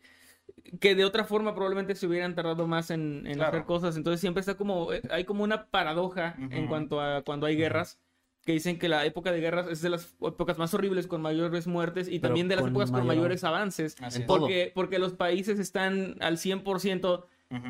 que 0.79 0.93
de 0.93 1.05
otra 1.05 1.23
forma 1.23 1.55
probablemente 1.55 1.95
se 1.95 2.05
hubieran 2.05 2.35
tardado 2.35 2.67
más 2.67 2.91
en, 2.91 3.25
en 3.25 3.35
Claro. 3.35 3.49
hacer 3.57 3.65
cosas. 3.65 3.97
Entonces 3.97 4.19
siempre 4.19 4.41
está 4.41 4.55
como, 4.55 4.91
eh, 4.93 5.01
hay 5.09 5.23
como 5.23 5.43
una 5.43 5.67
paradoja 5.67 6.35
en 6.51 6.67
cuanto 6.67 7.01
a 7.01 7.23
cuando 7.23 7.45
hay 7.47 7.55
guerras, 7.55 7.97
que 8.45 8.51
dicen 8.51 8.77
que 8.77 8.89
la 8.89 9.05
época 9.05 9.31
de 9.31 9.39
guerras 9.41 9.67
es 9.67 9.81
de 9.81 9.89
las 9.89 10.15
épocas 10.21 10.57
más 10.57 10.73
horribles 10.73 11.07
con 11.07 11.21
mayores 11.21 11.65
muertes 11.65 12.07
y 12.07 12.19
Pero 12.19 12.29
también 12.29 12.47
de 12.49 12.55
las 12.57 12.67
épocas 12.67 12.91
con 12.91 12.99
mayor- 13.01 13.15
mayores 13.15 13.43
avances. 13.43 13.95
Porque, 14.27 14.71
porque 14.75 14.99
los 14.99 15.13
países 15.13 15.59
están 15.59 16.17
al 16.19 16.37
100% 16.37 17.25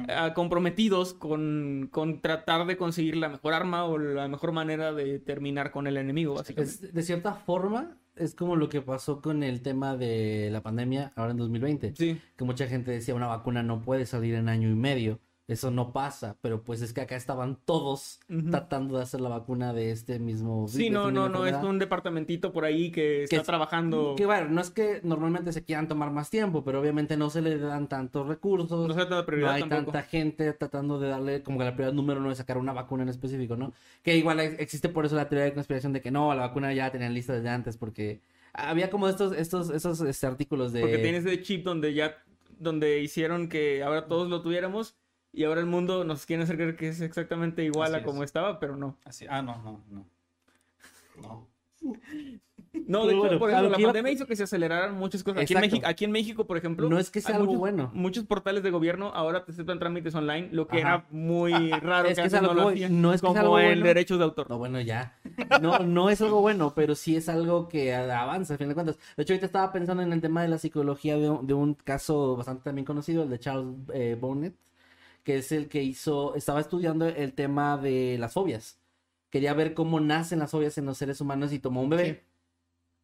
Ah, 0.10 0.34
comprometidos 0.34 1.14
con, 1.14 1.88
con 1.92 2.22
tratar 2.22 2.68
de 2.68 2.76
conseguir 2.76 3.16
la 3.16 3.30
mejor 3.30 3.54
arma 3.54 3.86
o 3.86 3.98
la 3.98 4.28
mejor 4.28 4.52
manera 4.52 4.92
de 4.92 5.20
terminar 5.20 5.72
con 5.72 5.88
el 5.88 5.96
enemigo, 5.96 6.34
básicamente. 6.34 6.88
Es- 6.88 6.94
de 6.94 7.02
cierta 7.02 7.34
forma, 7.34 7.98
es 8.18 8.36
como 8.36 8.58
lo 8.58 8.68
que 8.68 8.82
pasó 8.82 9.22
con 9.22 9.42
el 9.42 9.62
tema 9.62 9.96
de 9.96 10.50
la 10.52 10.62
pandemia 10.62 11.14
ahora 11.16 11.32
en 11.32 11.38
2020. 11.38 11.94
Sí. 11.96 12.20
Que 12.36 12.44
mucha 12.44 12.68
gente 12.68 12.92
decía 12.92 13.16
una 13.16 13.28
vacuna 13.28 13.64
no 13.64 13.82
puede 13.82 14.06
salir 14.06 14.36
en 14.36 14.50
año 14.50 14.70
y 14.70 14.76
medio. 14.76 15.20
Eso 15.50 15.72
no 15.72 15.92
pasa, 15.92 16.38
pero 16.42 16.62
pues 16.64 16.82
es 16.84 16.94
que 16.94 17.02
acá 17.02 17.16
estaban 17.16 17.58
todos 17.66 18.20
tratando 18.52 18.98
de 18.98 19.04
hacer 19.04 19.20
la 19.20 19.30
vacuna 19.30 19.74
de 19.74 19.90
este 19.92 20.20
mismo. 20.20 20.68
Sí, 20.68 20.84
de 20.86 20.90
no, 20.92 21.10
no, 21.12 21.28
no, 21.28 21.46
es 21.48 21.56
un 21.56 21.80
departamentito 21.80 22.54
por 22.54 22.66
ahí 22.66 22.92
que 22.92 23.24
está 23.24 23.38
es- 23.38 23.44
trabajando. 23.44 24.14
Que 24.16 24.26
bueno, 24.28 24.48
no 24.50 24.62
es 24.62 24.70
que 24.70 25.02
normalmente 25.04 25.52
se 25.52 25.64
quieran 25.64 25.88
tomar 25.88 26.12
más 26.12 26.30
tiempo, 26.30 26.64
pero 26.64 26.80
obviamente 26.80 27.18
no 27.18 27.30
se 27.32 27.42
le 27.42 27.58
dan 27.58 27.88
tantos 27.90 28.28
recursos. 28.28 28.88
No 28.88 28.94
se 28.94 29.06
da 29.06 29.18
No 29.18 29.26
prioridad 29.26 29.54
hay 29.54 29.62
tampoco. 29.64 29.92
tanta 29.92 30.04
gente 30.08 30.54
tratando 30.54 31.00
de 31.00 31.10
darle, 31.10 31.42
como 31.42 31.58
que 31.58 31.66
la 31.66 31.74
prioridad 31.74 31.96
número 31.96 32.20
uno 32.20 32.32
es 32.32 32.38
sacar 32.38 32.58
una 32.60 32.72
vacuna 32.74 33.02
en 33.04 33.10
específico, 33.10 33.56
¿no? 33.56 33.74
Que 34.04 34.16
igual 34.18 34.40
ex- 34.40 34.60
existe 34.60 34.88
por 34.90 35.06
eso 35.06 35.16
la 35.16 35.28
teoría 35.30 35.46
de 35.46 35.54
conspiración 35.54 35.94
de 35.94 36.02
que 36.02 36.12
no, 36.12 36.34
la 36.36 36.42
vacuna 36.42 36.72
ya 36.74 36.84
la 36.86 36.92
tenían 36.92 37.14
lista 37.16 37.34
desde 37.34 37.50
antes, 37.50 37.76
porque 37.76 38.22
había 38.54 38.92
como 38.92 39.10
estos, 39.10 39.34
estos, 39.36 39.72
esos 39.72 40.00
este, 40.02 40.28
artículos 40.28 40.74
de... 40.74 40.82
Porque 40.82 41.00
tienes 41.00 41.26
ese 41.26 41.42
chip 41.42 41.64
donde 41.66 41.94
ya, 41.96 42.16
donde 42.60 43.00
hicieron 43.02 43.50
que 43.50 43.82
ahora 43.84 44.06
todos 44.08 44.30
lo 44.30 44.42
tuviéramos 44.44 44.96
y 45.40 45.46
ahora 45.46 45.62
el 45.62 45.68
mundo 45.68 46.04
nos 46.04 46.26
quiere 46.26 46.44
hacer 46.44 46.58
creer 46.58 46.76
que 46.76 46.90
es 46.90 47.00
exactamente 47.00 47.64
igual 47.64 47.96
Así 47.96 48.04
a 48.04 48.06
como 48.06 48.24
es. 48.24 48.28
estaba, 48.28 48.60
pero 48.60 48.76
no. 48.76 48.98
Así- 49.06 49.26
Ah, 49.30 49.42
no, 49.42 49.56
no, 49.64 49.82
no. 49.90 50.06
No. 51.22 51.48
No, 52.88 53.06
de 53.06 53.14
hecho, 53.14 53.20
bueno, 53.20 53.40
por 53.40 53.50
ejemplo, 53.50 53.64
lo 53.64 53.70
la 53.72 53.76
que 53.78 53.82
iba- 53.84 53.90
pandemia 53.94 54.12
hizo 54.12 54.26
que 54.28 54.36
se 54.36 54.44
aceleraran 54.44 54.96
muchas 54.96 55.24
cosas. 55.24 55.42
Aquí 55.44 55.54
en. 55.54 55.62
México, 55.62 55.86
aquí 55.88 56.06
en 56.06 56.12
México, 56.12 56.46
por 56.46 56.58
ejemplo, 56.58 56.90
No 56.90 57.00
es 57.00 57.10
que 57.10 57.22
sea 57.22 57.36
algo 57.36 57.46
muchos, 57.48 57.60
bueno. 57.60 57.92
Muchos 57.94 58.26
portales 58.26 58.64
de 58.64 58.70
gobierno 58.72 59.12
ahora 59.14 59.46
te 59.46 59.52
aceptan 59.52 59.80
trámites 59.80 60.14
online, 60.16 60.50
lo 60.52 60.68
que 60.68 60.80
Ajá. 60.80 60.88
era 60.96 61.06
muy 61.10 61.52
raro 61.82 62.10
Es 62.10 62.18
que 62.20 62.26
es 62.26 62.34
no 62.34 62.50
que 62.50 62.56
lo 62.56 62.64
voy. 62.64 62.74
hacían, 62.76 63.02
No 63.02 63.14
es 63.14 63.22
que 63.22 63.28
como 63.28 63.40
algo 63.40 63.52
bueno. 63.52 63.86
derechos 63.86 64.18
de 64.18 64.24
autor. 64.26 64.50
No, 64.50 64.58
bueno, 64.58 64.82
ya. 64.82 65.18
No, 65.62 65.80
no 65.80 66.10
es 66.10 66.22
algo 66.22 66.42
bueno, 66.42 66.74
pero 66.76 66.96
sí 66.96 67.16
es 67.16 67.30
algo 67.30 67.68
que 67.70 67.96
avanza, 67.96 68.56
a 68.56 68.58
fin 68.58 68.68
de 68.70 68.74
cuentas. 68.76 68.98
De 69.16 69.24
hecho, 69.24 69.34
ahorita 69.34 69.46
estaba 69.46 69.72
pensando 69.72 70.04
en 70.04 70.12
el 70.12 70.20
tema 70.22 70.42
de 70.42 70.50
la 70.50 70.58
psicología 70.58 71.16
de 71.18 71.30
un, 71.30 71.48
de 71.48 71.54
un 71.54 71.74
caso 71.76 72.36
bastante 72.38 72.64
también 72.66 72.86
conocido, 72.86 73.24
el 73.24 73.30
de 73.30 73.40
Charles 73.40 73.76
eh, 73.94 74.18
Bonnet, 74.20 74.54
que 75.24 75.38
es 75.38 75.52
el 75.52 75.70
que 75.70 75.84
hizo, 75.84 76.36
estaba 76.36 76.60
estudiando 76.62 77.08
el 77.08 77.34
tema 77.34 77.78
de 77.78 78.18
las 78.20 78.34
fobias. 78.34 78.80
Quería 79.30 79.54
ver 79.54 79.74
cómo 79.74 80.00
nacen 80.00 80.40
las 80.40 80.52
fobias 80.52 80.78
en 80.78 80.86
los 80.86 80.98
seres 80.98 81.22
humanos 81.22 81.54
y 81.54 81.60
tomó 81.60 81.82
un 81.82 81.90
bebé. 81.90 82.26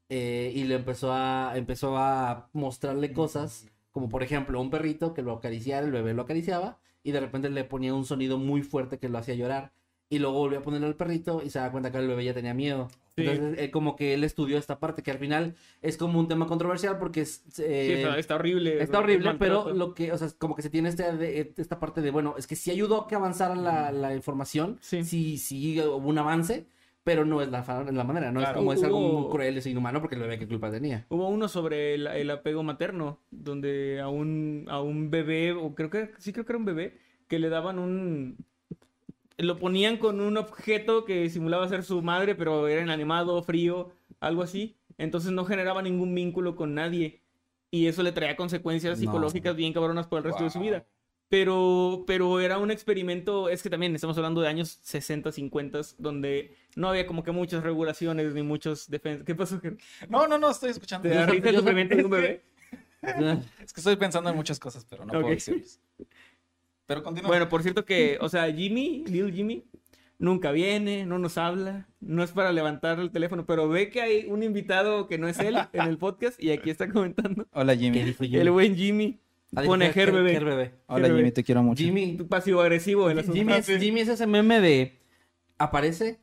eh, 0.10 0.51
y 0.56 0.65
le 0.65 0.75
empezó 0.75 1.12
a, 1.13 1.54
empezó 1.58 1.97
a 1.97 2.49
mostrarle 2.54 3.13
cosas, 3.13 3.67
como 3.91 4.10
por 4.10 4.23
ejemplo 4.23 4.62
un 4.62 4.69
perrito 4.69 5.13
que 5.13 5.21
lo 5.23 5.34
acariciara, 5.34 5.86
el 5.86 5.91
bebé 5.91 6.13
lo 6.13 6.23
acariciaba, 6.23 6.80
y 7.04 7.12
de 7.12 7.19
repente 7.19 7.49
le 7.49 7.63
ponía 7.63 7.93
un 7.93 8.06
sonido 8.06 8.38
muy 8.38 8.62
fuerte 8.63 8.99
que 8.99 9.10
lo 9.10 9.17
hacía 9.17 9.36
llorar. 9.36 9.73
Y 10.10 10.19
luego 10.19 10.39
volvió 10.39 10.60
a 10.60 10.62
ponerle 10.63 10.88
al 10.88 10.95
perrito 10.95 11.41
y 11.43 11.49
se 11.49 11.60
da 11.60 11.71
cuenta 11.71 11.91
que 11.91 11.97
el 11.99 12.08
bebé 12.08 12.25
ya 12.25 12.34
tenía 12.34 12.54
miedo. 12.54 12.88
Sí. 13.17 13.25
Entonces, 13.25 13.60
eh, 13.63 13.71
como 13.71 13.95
que 13.95 14.13
él 14.13 14.23
estudió 14.25 14.58
esta 14.58 14.80
parte, 14.80 15.01
que 15.01 15.12
al 15.12 15.19
final 15.19 15.56
es 15.82 15.95
como 15.97 16.19
un 16.19 16.28
tema 16.28 16.47
controversial 16.47 16.97
porque 16.97 17.21
es, 17.21 17.43
Sí, 17.49 17.63
eh, 17.65 18.01
está, 18.01 18.17
está 18.19 18.36
horrible. 18.36 18.82
Está 18.84 18.99
horrible, 18.99 19.36
pero 19.39 19.73
lo 19.73 19.93
que, 19.93 20.12
o 20.12 20.17
sea, 20.17 20.28
como 20.38 20.56
que 20.56 20.62
se 20.62 20.69
tiene 20.69 20.89
este, 20.89 21.54
esta 21.58 21.80
parte 21.80 22.01
de, 22.01 22.12
bueno, 22.12 22.36
es 22.38 22.45
que 22.45 22.56
sí 22.58 22.71
ayudó 22.71 23.01
a 23.01 23.08
que 23.08 23.15
avanzara 23.15 23.56
la, 23.56 23.91
la 23.91 24.13
información, 24.15 24.78
Sí. 24.82 25.04
sí. 25.06 25.38
sí, 25.38 25.80
hubo 25.80 25.97
un 26.10 26.17
avance, 26.17 26.65
pero 27.06 27.23
no 27.23 27.41
es 27.41 27.49
la, 27.49 27.63
la 27.91 28.04
manera, 28.04 28.32
no 28.32 28.39
Claro. 28.41 28.56
es 28.56 28.58
como 28.58 28.73
es 28.73 28.84
algo 28.84 28.99
muy 28.99 29.32
cruel, 29.32 29.58
es 29.60 29.65
inhumano 29.67 30.01
porque 30.01 30.15
el 30.15 30.21
bebé 30.21 30.38
qué 30.39 30.47
culpa 30.47 30.69
tenía. 30.71 31.06
Hubo 31.10 31.30
uno 31.30 31.47
sobre 31.47 31.93
el, 31.93 32.08
el 32.08 32.30
apego 32.32 32.63
materno, 32.63 33.19
donde 33.32 34.01
a 34.01 34.10
un, 34.10 34.65
a 34.67 34.82
un 34.82 35.10
bebé, 35.12 35.51
o 35.54 35.73
creo 35.75 35.89
que, 35.89 36.10
sí 36.17 36.34
creo 36.34 36.45
que 36.45 36.51
era 36.51 36.60
un 36.60 36.65
bebé, 36.65 36.97
que 37.28 37.39
le 37.39 37.47
daban 37.49 37.80
un... 37.80 38.38
Lo 39.38 39.58
ponían 39.60 39.98
con 39.98 40.21
un 40.21 40.38
objeto 40.38 41.04
que 41.06 41.30
simulaba 41.30 41.67
ser 41.67 41.84
su 41.84 42.02
madre, 42.02 42.36
pero 42.36 42.67
era 42.67 42.82
inanimado, 42.82 43.41
frío, 43.43 43.91
algo 44.19 44.43
así. 44.43 44.78
Entonces 44.98 45.32
no 45.32 45.43
generaba 45.45 45.82
ningún 45.82 46.15
vínculo 46.15 46.56
con 46.56 46.74
nadie. 46.74 47.21
Y 47.71 47.88
eso 47.88 48.02
le 48.04 48.13
traía 48.13 48.38
consecuencias 48.38 48.98
No. 48.98 49.02
psicológicas 49.02 49.56
bien 49.56 49.74
cabronas 49.74 50.08
por 50.08 50.19
el 50.19 50.24
resto 50.24 50.43
de 50.45 50.50
su 50.50 50.60
vida. 50.60 50.86
Pero, 51.28 52.04
pero 52.08 52.39
era 52.39 52.60
un 52.60 52.69
experimento, 52.71 53.50
es 53.50 53.63
que 53.63 53.69
también 53.69 53.93
estamos 53.95 54.15
hablando 54.17 54.39
de 54.41 54.48
años 54.48 54.80
60, 54.84 55.32
50, 55.32 55.82
donde 55.98 56.56
no 56.76 56.88
había 56.88 57.08
como 57.08 57.24
que 57.24 57.32
muchas 57.32 57.63
regulaciones 57.63 58.34
ni 58.36 58.43
muchos 58.43 58.89
defensas. 58.89 59.26
¿Qué 59.26 59.34
pasó? 59.36 59.60
Ger? 59.60 59.76
No, 60.08 60.28
no, 60.28 60.38
no, 60.38 60.52
estoy 60.52 60.69
escuchando. 60.69 61.10
¿Te 61.10 61.15
el 61.15 61.41
yo- 61.52 61.60
sufrimiento 61.60 61.95
de 61.95 62.04
un 62.06 62.12
bebé? 62.12 62.43
Es 63.63 63.71
que 63.74 63.82
estoy 63.82 63.95
pensando 63.98 64.30
en 64.30 64.36
muchas 64.36 64.60
cosas, 64.60 64.86
pero 64.89 65.04
no 65.06 65.13
Ok. 65.13 65.19
puedo 65.21 65.30
decirles. 65.36 65.80
Pero 66.86 67.04
continúa. 67.04 67.30
Bueno, 67.30 67.50
por 67.50 67.63
cierto 67.63 67.86
que, 67.86 68.17
o 68.21 68.30
sea, 68.30 68.52
Jimmy, 68.52 69.04
Little 69.08 69.32
Jimmy, 69.32 69.65
nunca 70.17 70.52
viene, 70.52 71.06
no 71.06 71.19
nos 71.19 71.38
habla, 71.38 71.88
no 72.00 72.24
es 72.24 72.32
para 72.32 72.52
levantar 72.52 73.00
el 73.00 73.12
teléfono, 73.12 73.45
pero 73.45 73.67
ve 73.67 73.89
que 73.89 74.02
hay 74.02 74.26
un 74.28 74.43
invitado 74.43 75.08
que 75.08 75.17
no 75.17 75.28
es 75.28 75.39
él 75.39 75.56
en 75.74 75.82
el 75.84 75.98
podcast 75.98 76.41
y 76.41 76.52
aquí 76.52 76.69
está 76.69 76.89
comentando. 76.89 77.48
Hola 77.52 77.74
¿Qué 77.74 77.91
Jimmy. 77.91 78.38
El 78.38 78.52
buen 78.52 78.76
Jimmy 78.76 79.19
Ah, 79.56 79.63
pone 79.63 79.89
bebé. 79.91 80.39
Bebé. 80.39 80.71
Hola 80.88 81.08
Jimmy, 81.08 81.32
te 81.32 81.43
quiero 81.43 81.63
mucho. 81.63 81.82
Jimmy, 81.82 82.17
Pasivo 82.30 82.62
agresivo 82.62 83.10
el. 83.10 83.24
Jimmy, 83.24 83.54
es, 83.54 83.65
sí. 83.65 83.80
Jimmy 83.80 84.02
es 84.02 84.10
ese 84.10 84.28
meme 84.28 84.60
de 84.60 85.00
aparece, 85.58 86.19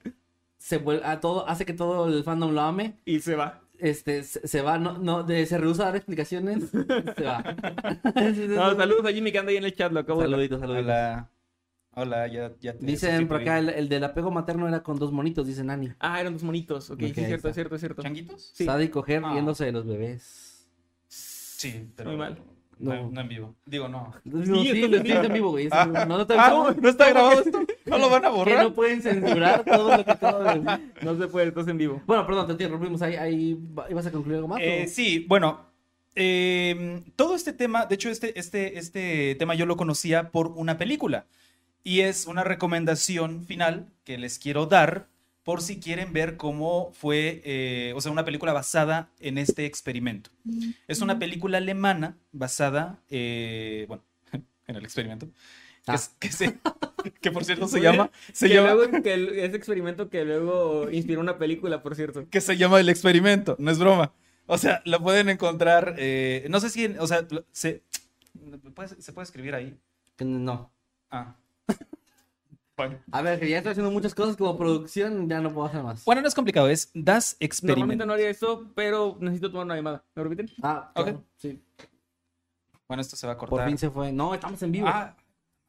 se 0.58 0.76
vuelve 0.76 1.04
a 1.06 1.20
todo, 1.20 1.48
hace 1.48 1.64
que 1.64 1.72
todo 1.72 2.08
el 2.08 2.24
fandom 2.24 2.52
lo 2.52 2.60
ame, 2.60 2.98
Y 3.06 3.20
se 3.20 3.34
va. 3.34 3.61
Este, 3.82 4.22
se, 4.22 4.62
va, 4.62 4.78
no, 4.78 4.96
no, 4.98 5.22
de, 5.24 5.44
se 5.44 5.58
rehúsa 5.58 5.82
a 5.82 5.86
dar 5.86 5.96
explicaciones, 5.96 6.70
se 6.70 7.24
va. 7.24 7.42
No, 8.48 8.76
saludos 8.76 9.04
a 9.06 9.12
Jimmy 9.12 9.32
que 9.32 9.38
anda 9.38 9.50
ahí 9.50 9.56
en 9.56 9.64
el 9.64 9.74
chat, 9.74 9.92
lo 9.92 10.00
acabo. 10.00 10.22
Saluditos, 10.22 10.60
saluditos. 10.60 10.84
Hola. 10.86 11.28
Hola, 11.94 12.26
ya, 12.26 12.52
ya 12.58 12.72
te 12.72 12.86
Dicen 12.86 13.28
por 13.28 13.42
acá, 13.42 13.58
el, 13.58 13.68
el 13.68 13.88
del 13.88 14.02
apego 14.04 14.30
materno 14.30 14.66
era 14.66 14.82
con 14.82 14.98
dos 14.98 15.12
monitos, 15.12 15.46
dice 15.46 15.62
Nani. 15.62 15.92
Ah, 15.98 16.20
eran 16.20 16.32
dos 16.32 16.42
monitos. 16.42 16.88
Ok, 16.90 17.02
Ok, 17.02 17.08
sí, 17.14 17.24
cierto, 17.26 17.48
es 17.48 17.54
cierto, 17.54 17.74
es 17.74 17.80
cierto. 17.82 18.02
¿Changuitos? 18.02 18.50
Sí. 18.54 18.64
Sada 18.64 18.82
y 18.82 18.88
coger 18.88 19.22
Ah. 19.24 19.32
riéndose 19.32 19.66
de 19.66 19.72
los 19.72 19.86
bebés. 19.86 20.66
Sí, 21.08 21.90
pero 21.94 22.10
Muy 22.10 22.18
mal. 22.18 22.38
No, 22.82 22.94
No. 22.94 23.10
no 23.10 23.20
en 23.20 23.28
vivo. 23.28 23.54
Digo, 23.64 23.88
no. 23.88 24.12
No, 24.24 24.44
Sí, 24.44 24.62
sí, 24.62 24.68
está 24.70 24.88
lo 24.88 24.96
en 24.96 25.06
estoy 25.06 25.10
vivo. 25.12 25.24
en 25.24 25.32
vivo, 25.32 25.50
güey. 25.50 25.68
Ah. 25.70 25.86
No, 25.86 26.18
no 26.18 26.26
te 26.26 26.34
Ah, 26.36 26.74
¿no 26.80 26.88
está 26.88 27.08
grabado 27.10 27.40
esto? 27.40 27.60
¿No 27.86 27.98
lo 27.98 28.10
van 28.10 28.24
a 28.24 28.28
que 28.30 28.34
borrar? 28.36 28.64
no 28.64 28.74
pueden 28.74 29.00
censurar 29.02 29.64
todo 29.64 29.96
lo 29.96 30.04
que 30.04 30.12
decir. 30.12 30.92
No 31.02 31.16
se 31.18 31.28
puede, 31.28 31.48
estás 31.48 31.68
en 31.68 31.78
vivo. 31.78 32.02
Bueno, 32.06 32.26
perdón, 32.26 32.46
te 32.46 32.52
interrumpimos. 32.52 33.00
Ahí, 33.02 33.14
ahí 33.16 33.58
ibas 33.88 34.06
a 34.06 34.10
concluir 34.12 34.36
algo 34.36 34.48
más. 34.48 34.60
Eh, 34.62 34.86
sí, 34.88 35.24
bueno, 35.28 35.60
eh, 36.14 37.02
todo 37.16 37.34
este 37.34 37.52
tema, 37.52 37.86
de 37.86 37.94
hecho, 37.94 38.10
este, 38.10 38.38
este, 38.38 38.78
este 38.78 39.34
tema 39.38 39.54
yo 39.54 39.66
lo 39.66 39.76
conocía 39.76 40.30
por 40.30 40.48
una 40.48 40.78
película. 40.78 41.26
Y 41.84 42.00
es 42.00 42.26
una 42.26 42.44
recomendación 42.44 43.44
final 43.44 43.88
que 44.04 44.16
les 44.18 44.38
quiero 44.38 44.66
dar 44.66 45.08
por 45.44 45.60
si 45.60 45.80
quieren 45.80 46.12
ver 46.12 46.36
cómo 46.36 46.92
fue, 46.92 47.42
eh, 47.44 47.92
o 47.96 48.00
sea, 48.00 48.12
una 48.12 48.24
película 48.24 48.52
basada 48.52 49.08
en 49.20 49.38
este 49.38 49.66
experimento. 49.66 50.30
Es 50.86 51.00
una 51.00 51.18
película 51.18 51.58
alemana 51.58 52.16
basada, 52.32 52.98
eh, 53.10 53.86
bueno, 53.88 54.02
en 54.66 54.76
el 54.76 54.84
experimento. 54.84 55.26
Que, 55.26 55.90
Ah. 55.90 55.94
es- 55.96 56.12
que 56.20 56.30
se- 56.30 56.58
que 57.20 57.32
por 57.32 57.44
cierto 57.44 57.66
se 57.66 57.80
llama, 57.80 58.10
se 58.32 58.46
que 58.46 58.54
llama, 58.54 58.74
luego, 58.74 59.02
que 59.02 59.14
el- 59.14 59.30
ese 59.40 59.56
experimento 59.56 60.08
que 60.10 60.24
luego 60.24 60.88
inspiró 60.90 61.20
una 61.20 61.38
película, 61.38 61.82
por 61.82 61.96
cierto. 61.96 62.28
que 62.30 62.40
se 62.40 62.56
llama 62.56 62.78
El 62.78 62.88
Experimento, 62.88 63.56
no 63.58 63.70
es 63.70 63.78
broma. 63.80 64.12
O 64.46 64.58
sea, 64.58 64.80
lo 64.84 65.00
pueden 65.02 65.28
encontrar, 65.28 65.96
eh, 65.98 66.46
no 66.50 66.60
sé 66.60 66.70
si, 66.70 66.84
en- 66.84 67.00
o 67.00 67.06
sea, 67.08 67.26
se, 67.50 67.82
¿puede- 68.74 69.00
¿se 69.02 69.12
puede 69.12 69.24
escribir 69.24 69.54
ahí? 69.56 69.76
Que 70.16 70.24
No. 70.24 70.70
Ah. 71.10 71.34
Bueno. 72.88 73.02
A 73.12 73.22
ver, 73.22 73.38
que 73.40 73.48
ya 73.48 73.58
estoy 73.58 73.72
haciendo 73.72 73.90
muchas 73.90 74.14
cosas 74.14 74.36
como 74.36 74.56
producción, 74.56 75.28
ya 75.28 75.40
no 75.40 75.52
puedo 75.52 75.66
hacer 75.66 75.82
más. 75.82 76.04
Bueno, 76.04 76.22
no 76.22 76.28
es 76.28 76.34
complicado, 76.34 76.68
es 76.68 76.90
Das 76.94 77.36
Normalmente 77.40 77.44
Experiment. 77.46 78.04
no 78.06 78.12
haría 78.12 78.30
eso, 78.30 78.66
pero 78.74 79.16
necesito 79.20 79.50
tomar 79.50 79.66
una 79.66 79.76
llamada. 79.76 80.04
¿Me 80.14 80.22
repiten? 80.22 80.50
Ah, 80.62 80.90
Ok. 80.96 81.04
claro, 81.04 81.24
sí. 81.36 81.62
Bueno, 82.88 83.00
esto 83.00 83.16
se 83.16 83.26
va 83.26 83.34
a 83.34 83.38
Por 83.38 83.48
cortar. 83.48 83.68
fin 83.68 83.78
se 83.78 83.90
fue. 83.90 84.12
No, 84.12 84.34
estamos 84.34 84.62
en 84.62 84.72
vivo. 84.72 84.86
Ah, 84.88 85.16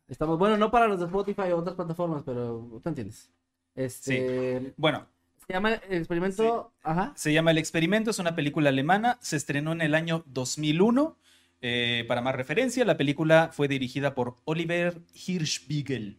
Estamos, 0.07 0.37
bueno, 0.37 0.57
no 0.57 0.69
para 0.69 0.87
los 0.87 0.99
de 0.99 1.05
Spotify 1.05 1.51
o 1.53 1.57
otras 1.59 1.75
plataformas, 1.75 2.23
pero 2.25 2.67
tú 2.83 2.89
entiendes. 2.89 3.31
Este, 3.73 4.73
bueno, 4.75 5.07
se 5.47 5.53
llama 5.53 5.73
el 5.75 5.97
experimento, 5.97 6.73
ajá. 6.83 7.13
se 7.15 7.31
llama 7.33 7.51
El 7.51 7.57
Experimento, 7.57 8.11
es 8.11 8.19
una 8.19 8.35
película 8.35 8.69
alemana, 8.69 9.17
se 9.21 9.37
estrenó 9.37 9.71
en 9.71 9.81
el 9.81 9.95
año 9.95 10.23
2001. 10.27 11.17
Eh, 11.61 12.03
para 12.09 12.21
más 12.21 12.35
referencia, 12.35 12.83
la 12.83 12.97
película 12.97 13.49
fue 13.53 13.69
dirigida 13.69 14.13
por 14.13 14.35
Oliver 14.43 14.99
Hirschbiegel. 15.25 16.17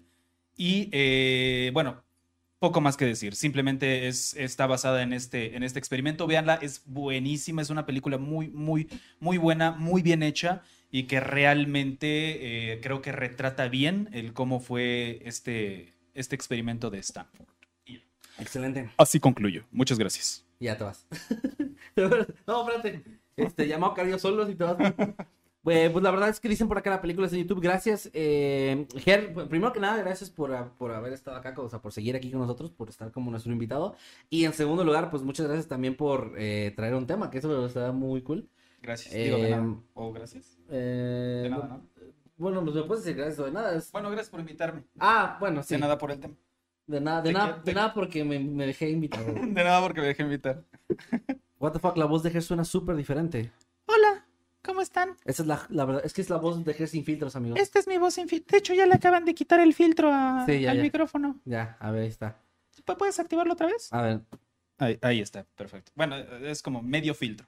Y 0.56 0.88
eh, 0.92 1.70
bueno, 1.72 2.02
poco 2.58 2.80
más 2.80 2.96
que 2.96 3.04
decir. 3.04 3.34
Simplemente 3.34 4.08
es, 4.08 4.34
está 4.34 4.66
basada 4.66 5.02
en 5.02 5.12
este, 5.12 5.56
en 5.56 5.62
este 5.62 5.78
experimento. 5.78 6.26
Véanla, 6.26 6.54
es 6.54 6.82
buenísima. 6.86 7.60
Es 7.60 7.70
una 7.70 7.86
película 7.86 8.18
muy, 8.18 8.48
muy, 8.48 8.88
muy 9.20 9.36
buena, 9.36 9.72
muy 9.72 10.02
bien 10.02 10.22
hecha 10.22 10.62
y 10.90 11.04
que 11.04 11.20
realmente 11.20 12.72
eh, 12.72 12.80
creo 12.80 13.02
que 13.02 13.12
retrata 13.12 13.68
bien 13.68 14.08
el 14.12 14.32
cómo 14.32 14.60
fue 14.60 15.20
este, 15.24 15.92
este 16.14 16.36
experimento 16.36 16.88
de 16.88 16.98
Stanford. 16.98 17.48
Excelente. 18.38 18.90
así 18.96 19.20
concluyo. 19.20 19.64
Muchas 19.70 19.98
gracias. 19.98 20.44
Ya 20.58 20.78
te 20.78 20.84
vas. 20.84 21.06
no, 22.46 22.68
espérate. 22.68 23.02
Este, 23.36 23.66
llamado 23.66 23.94
Cario 23.94 24.18
solos 24.18 24.48
y 24.48 24.54
te 24.54 24.64
vas. 24.64 24.76
Pues, 25.64 25.90
pues 25.90 26.04
la 26.04 26.10
verdad 26.10 26.28
es 26.28 26.38
que 26.40 26.48
dicen 26.48 26.68
por 26.68 26.76
acá 26.78 26.90
la 26.90 27.00
película 27.00 27.26
es 27.26 27.32
en 27.32 27.40
YouTube. 27.40 27.60
Gracias, 27.62 28.10
eh, 28.12 28.86
Ger. 28.98 29.32
pues, 29.32 29.48
Primero 29.48 29.72
que 29.72 29.80
nada, 29.80 29.96
gracias 29.96 30.28
por, 30.30 30.52
ah, 30.54 30.70
por 30.78 30.92
haber 30.92 31.12
estado 31.14 31.36
acá, 31.38 31.54
o 31.56 31.68
sea, 31.70 31.80
por 31.80 31.90
seguir 31.90 32.14
aquí 32.14 32.30
con 32.30 32.40
nosotros, 32.42 32.70
por 32.70 32.90
estar 32.90 33.10
como 33.10 33.30
nuestro 33.30 33.50
invitado. 33.50 33.96
Y 34.28 34.44
en 34.44 34.52
segundo 34.52 34.84
lugar, 34.84 35.10
pues 35.10 35.22
muchas 35.22 35.46
gracias 35.46 35.66
también 35.66 35.96
por 35.96 36.34
eh, 36.36 36.72
traer 36.76 36.94
un 36.94 37.06
tema, 37.06 37.30
que 37.30 37.38
eso 37.38 37.64
está 37.66 37.90
muy 37.92 38.20
cool. 38.22 38.46
Gracias. 38.82 39.14
Digo, 39.14 39.38
de 39.38 39.48
Eh, 39.48 39.50
nada. 39.52 39.76
O 39.94 40.12
gracias. 40.12 40.58
Eh, 40.68 41.40
De 41.44 41.48
nada, 41.50 41.66
¿no? 41.66 41.82
Bueno, 42.36 42.62
pues 42.62 42.74
me 42.76 42.82
puedes 42.82 43.02
decir 43.04 43.16
gracias 43.16 43.38
o 43.40 43.44
de 43.46 43.52
nada. 43.52 43.74
es- 43.74 43.90
Bueno, 43.90 44.10
gracias 44.10 44.28
por 44.28 44.40
invitarme. 44.40 44.84
Ah, 44.98 45.38
bueno, 45.40 45.62
sí. 45.62 45.74
De 45.74 45.80
nada 45.80 45.96
por 45.96 46.10
el 46.10 46.20
tema. 46.20 46.34
De 46.86 47.00
nada, 47.00 47.22
de 47.22 47.32
nada, 47.32 47.62
de 47.64 47.72
nada 47.72 47.94
porque 47.94 48.22
me, 48.24 48.38
me 48.38 48.66
dejé 48.66 48.90
invitado. 48.90 49.24
De 49.32 49.64
nada 49.64 49.80
porque 49.80 50.02
me 50.02 50.08
dejé 50.08 50.24
invitar. 50.24 50.62
What 51.58 51.72
the 51.72 51.78
fuck, 51.78 51.96
la 51.96 52.04
voz 52.04 52.22
de 52.22 52.30
Ger 52.30 52.42
suena 52.42 52.64
súper 52.66 52.94
diferente. 52.96 53.50
Hola, 53.86 54.23
¿cómo 54.64 54.80
están? 54.80 55.10
Esa 55.24 55.42
es 55.42 55.46
la, 55.48 55.66
la 55.68 55.84
verdad, 55.84 56.02
es 56.04 56.12
que 56.12 56.20
es 56.22 56.30
la 56.30 56.36
voz 56.38 56.64
de 56.64 56.74
Ger 56.74 56.88
sin 56.88 57.04
filtros, 57.04 57.36
amigos. 57.36 57.58
Esta 57.60 57.78
es 57.78 57.86
mi 57.86 57.98
voz 57.98 58.14
sin 58.14 58.28
filtro. 58.28 58.52
De 58.52 58.58
hecho, 58.58 58.74
ya 58.74 58.86
le 58.86 58.94
acaban 58.94 59.24
de 59.24 59.34
quitar 59.34 59.60
el 59.60 59.74
filtro 59.74 60.10
a- 60.12 60.44
Sí, 60.46 60.60
ya, 60.60 60.70
al 60.72 60.78
ya. 60.78 60.82
micrófono. 60.82 61.40
Ya, 61.44 61.76
a 61.80 61.90
ver, 61.90 62.02
ahí 62.02 62.08
está. 62.08 62.38
¿Pu- 62.84 62.96
¿Puedes 62.96 63.18
activarlo 63.20 63.52
otra 63.52 63.66
vez? 63.68 63.92
A 63.92 64.02
ver, 64.02 64.20
Ahí, 64.78 64.98
ahí 65.02 65.20
está, 65.20 65.44
perfecto. 65.54 65.92
Bueno, 65.94 66.16
es 66.16 66.60
como 66.62 66.82
medio 66.82 67.14
filtro. 67.14 67.46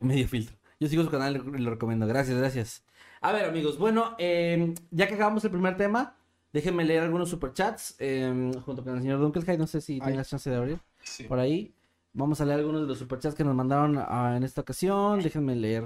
medio 0.00 0.26
filtro. 0.26 0.56
Yo 0.80 0.88
sigo 0.88 1.04
su 1.04 1.10
canal 1.10 1.36
y 1.36 1.58
lo 1.62 1.70
recomiendo. 1.70 2.06
Gracias, 2.06 2.36
gracias. 2.36 2.84
A 3.20 3.32
ver, 3.32 3.44
amigos, 3.44 3.78
bueno, 3.78 4.14
eh, 4.18 4.74
ya 4.90 5.06
que 5.06 5.14
acabamos 5.14 5.44
el 5.44 5.50
primer 5.52 5.76
tema, 5.76 6.16
déjenme 6.52 6.84
leer 6.84 7.02
algunos 7.04 7.30
superchats 7.30 7.94
eh, 7.98 8.50
junto 8.64 8.82
con 8.82 8.96
el 8.96 9.00
señor 9.02 9.20
Dunkelheim. 9.20 9.58
No 9.60 9.66
sé 9.66 9.80
si 9.80 9.94
Ay. 10.02 10.10
tengas 10.10 10.28
chance 10.28 10.50
de 10.50 10.56
abrir 10.56 10.80
Sí. 11.02 11.22
por 11.24 11.38
ahí. 11.38 11.72
Vamos 12.12 12.40
a 12.40 12.44
leer 12.44 12.58
algunos 12.58 12.80
de 12.82 12.86
los 12.88 12.98
superchats 12.98 13.34
que 13.34 13.44
nos 13.44 13.54
mandaron 13.54 13.96
ah, 13.98 14.34
en 14.36 14.42
esta 14.42 14.60
ocasión. 14.62 15.22
Déjenme 15.22 15.54
leer. 15.54 15.84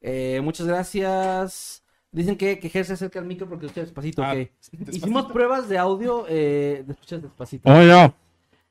Eh, 0.00 0.40
muchas 0.42 0.66
gracias. 0.66 1.82
Dicen 2.10 2.36
que, 2.36 2.58
que 2.58 2.68
Ger 2.70 2.84
se 2.84 2.94
acerca 2.94 3.18
al 3.18 3.26
micro 3.26 3.48
porque 3.48 3.66
escucha 3.66 3.82
despacito. 3.82 4.22
Ah, 4.22 4.34
despacito. 4.34 4.90
Hicimos 4.96 5.26
pruebas 5.32 5.68
de 5.68 5.78
audio. 5.78 6.24
Eh, 6.28 6.84
escuchas 6.88 7.22
despacito. 7.22 7.68
Oh. 7.70 8.14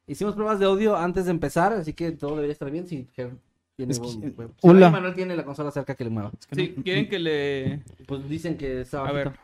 Hicimos 0.07 0.35
pruebas 0.35 0.59
de 0.59 0.65
audio 0.65 0.95
antes 0.95 1.25
de 1.25 1.31
empezar, 1.31 1.73
así 1.73 1.93
que 1.93 2.11
todo 2.11 2.31
debería 2.35 2.53
estar 2.53 2.71
bien. 2.71 2.87
Si 2.87 3.07
Ger 3.13 3.31
tiene 3.75 3.91
Es 3.91 3.99
que- 3.99 4.29
buen- 4.31 4.53
Hola. 4.61 4.89
Manuel 4.89 5.13
tiene 5.13 5.35
la 5.35 5.43
consola 5.43 5.69
cerca 5.69 5.95
que 5.95 6.03
le 6.05 6.09
mueva. 6.09 6.31
Sí, 6.51 6.75
quieren 6.83 7.09
que 7.09 7.19
le. 7.19 7.83
Pues 8.07 8.27
dicen 8.29 8.57
que 8.57 8.81
está 8.81 8.99
A 8.99 9.01
bajito. 9.03 9.15
ver. 9.31 9.39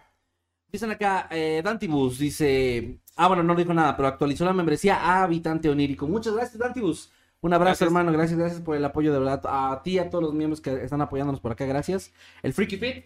Dicen 0.72 0.90
acá, 0.90 1.28
eh, 1.32 1.62
Dantibus 1.64 2.18
dice. 2.18 2.98
Ah, 3.16 3.28
bueno, 3.28 3.44
no 3.44 3.54
dijo 3.54 3.74
nada, 3.76 3.96
pero 3.96 4.08
actualizó 4.08 4.44
la 4.46 4.54
membresía 4.54 4.96
a 4.96 5.24
Habitante 5.24 5.70
Onírico. 5.70 6.08
Muchas 6.08 6.34
gracias, 6.34 6.58
Dantibus. 6.58 7.12
Un 7.44 7.54
abrazo, 7.54 7.70
Gracias. 7.86 7.88
hermano. 7.88 8.12
Gracias, 8.12 8.40
gracias 8.40 8.62
por 8.62 8.76
el 8.76 8.84
apoyo 8.86 9.14
de 9.14 9.20
verdad. 9.20 9.42
A 9.46 9.82
ti 9.84 9.92
y 9.92 10.00
a 10.00 10.10
todos 10.10 10.24
los 10.24 10.34
miembros 10.34 10.62
que 10.62 10.84
están 10.84 11.02
apoyándonos 11.02 11.40
por 11.42 11.52
acá, 11.52 11.66
gracias. 11.66 12.12
El 12.42 12.54
Freaky 12.54 12.78
Fit 12.78 13.06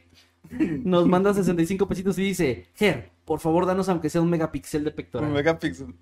nos 0.86 1.08
manda 1.08 1.34
65 1.34 1.88
pesitos 1.88 2.17
y 2.19 2.23
dice: 2.23 2.67
Ger, 2.76 3.12
por 3.26 3.39
favor, 3.39 3.65
danos 3.65 3.89
aunque 3.89 4.10
sea 4.10 4.21
un 4.21 4.30
megapíxel 4.30 4.84
de 4.84 4.91
pectoral. 4.91 5.28
Un 5.30 5.36
megapíxel. 5.36 5.93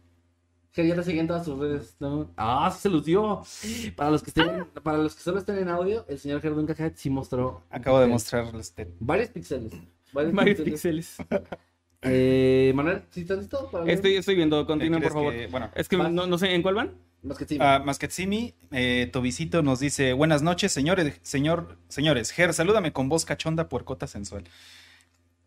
Ger, 0.73 0.85
ya 0.87 0.95
te 0.95 1.03
seguí 1.03 1.19
en 1.19 1.27
todas 1.27 1.45
sus 1.45 1.57
redes. 1.57 1.95
¿no? 2.01 2.29
Ah, 2.35 2.69
sí 2.75 2.81
se 2.81 2.89
los 2.89 3.05
dio. 3.05 3.41
Para 3.95 4.11
los 4.11 4.21
que 4.21 4.29
estén, 4.31 4.65
para 4.83 4.97
los 4.97 5.15
que 5.15 5.21
solo 5.23 5.39
estén 5.39 5.57
en 5.57 5.69
audio, 5.69 6.05
el 6.09 6.19
señor 6.19 6.41
Ger 6.41 6.53
Duncan 6.53 6.91
sí 6.95 7.09
mostró. 7.09 7.61
Acabo 7.69 7.99
de 8.01 8.07
mostrarles. 8.07 8.67
este- 8.67 8.91
Varios 8.99 9.29
píxeles. 9.29 9.71
Varios, 10.11 10.33
Varios 10.33 10.59
píxeles. 10.59 11.15
píxeles. 11.17 11.17
Eh, 12.05 12.71
Manuel, 12.75 13.03
¿sí 13.11 13.21
estás 13.21 13.39
listo? 13.39 13.69
Para? 13.71 13.91
Estoy, 13.91 14.15
estoy 14.15 14.35
viendo, 14.35 14.61
¿Qué 14.61 14.67
continúen, 14.67 15.01
por 15.01 15.11
favor. 15.13 15.33
que- 15.33 15.47
bueno, 15.47 15.69
Es 15.75 15.87
que 15.89 15.97
Vas. 15.97 16.11
no, 16.11 16.27
no 16.27 16.37
sé, 16.37 16.53
¿en 16.53 16.61
cuál 16.61 16.75
van? 16.75 16.91
Más 17.23 17.37
que 17.37 17.45
sí. 17.45 17.57
Ah, 17.59 17.81
Masquetsimi, 17.83 18.53
eh, 18.71 19.09
Tobicito 19.11 19.63
nos 19.63 19.79
dice, 19.79 20.13
buenas 20.13 20.43
noches, 20.43 20.71
señores, 20.71 21.19
señor, 21.23 21.77
señores. 21.87 22.31
Ger, 22.31 22.53
salúdame 22.53 22.93
con 22.93 23.09
voz 23.09 23.25
cachonda, 23.25 23.67
puercota 23.67 24.05
sensual. 24.07 24.43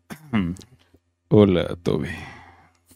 Hola, 1.29 1.77
Toby. 1.83 2.09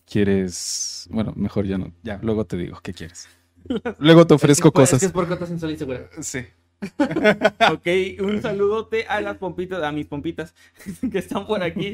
¿Quieres...? 0.06 1.08
Bueno, 1.12 1.34
mejor 1.36 1.66
ya 1.66 1.78
no. 1.78 1.94
Ya, 2.04 2.20
luego 2.22 2.46
te 2.46 2.58
digo, 2.58 2.80
¿qué 2.84 2.94
quieres? 2.94 3.28
Luego 4.00 4.28
te 4.28 4.34
ofrezco 4.34 4.68
es, 4.68 4.74
cosas. 4.74 5.00
Que 5.00 5.06
es 5.06 5.12
por 5.14 5.26
cotas 5.28 5.48
sensual 5.48 5.72
y 5.72 5.78
segura. 5.78 6.10
Sí. 6.22 6.40
Ok, 7.72 7.88
un 8.22 8.42
saludote 8.42 9.06
a 9.08 9.22
las 9.22 9.38
pompitas, 9.38 9.82
a 9.84 9.92
mis 9.92 10.06
pompitas 10.06 10.54
que 11.12 11.18
están 11.20 11.46
por 11.48 11.64
aquí, 11.64 11.94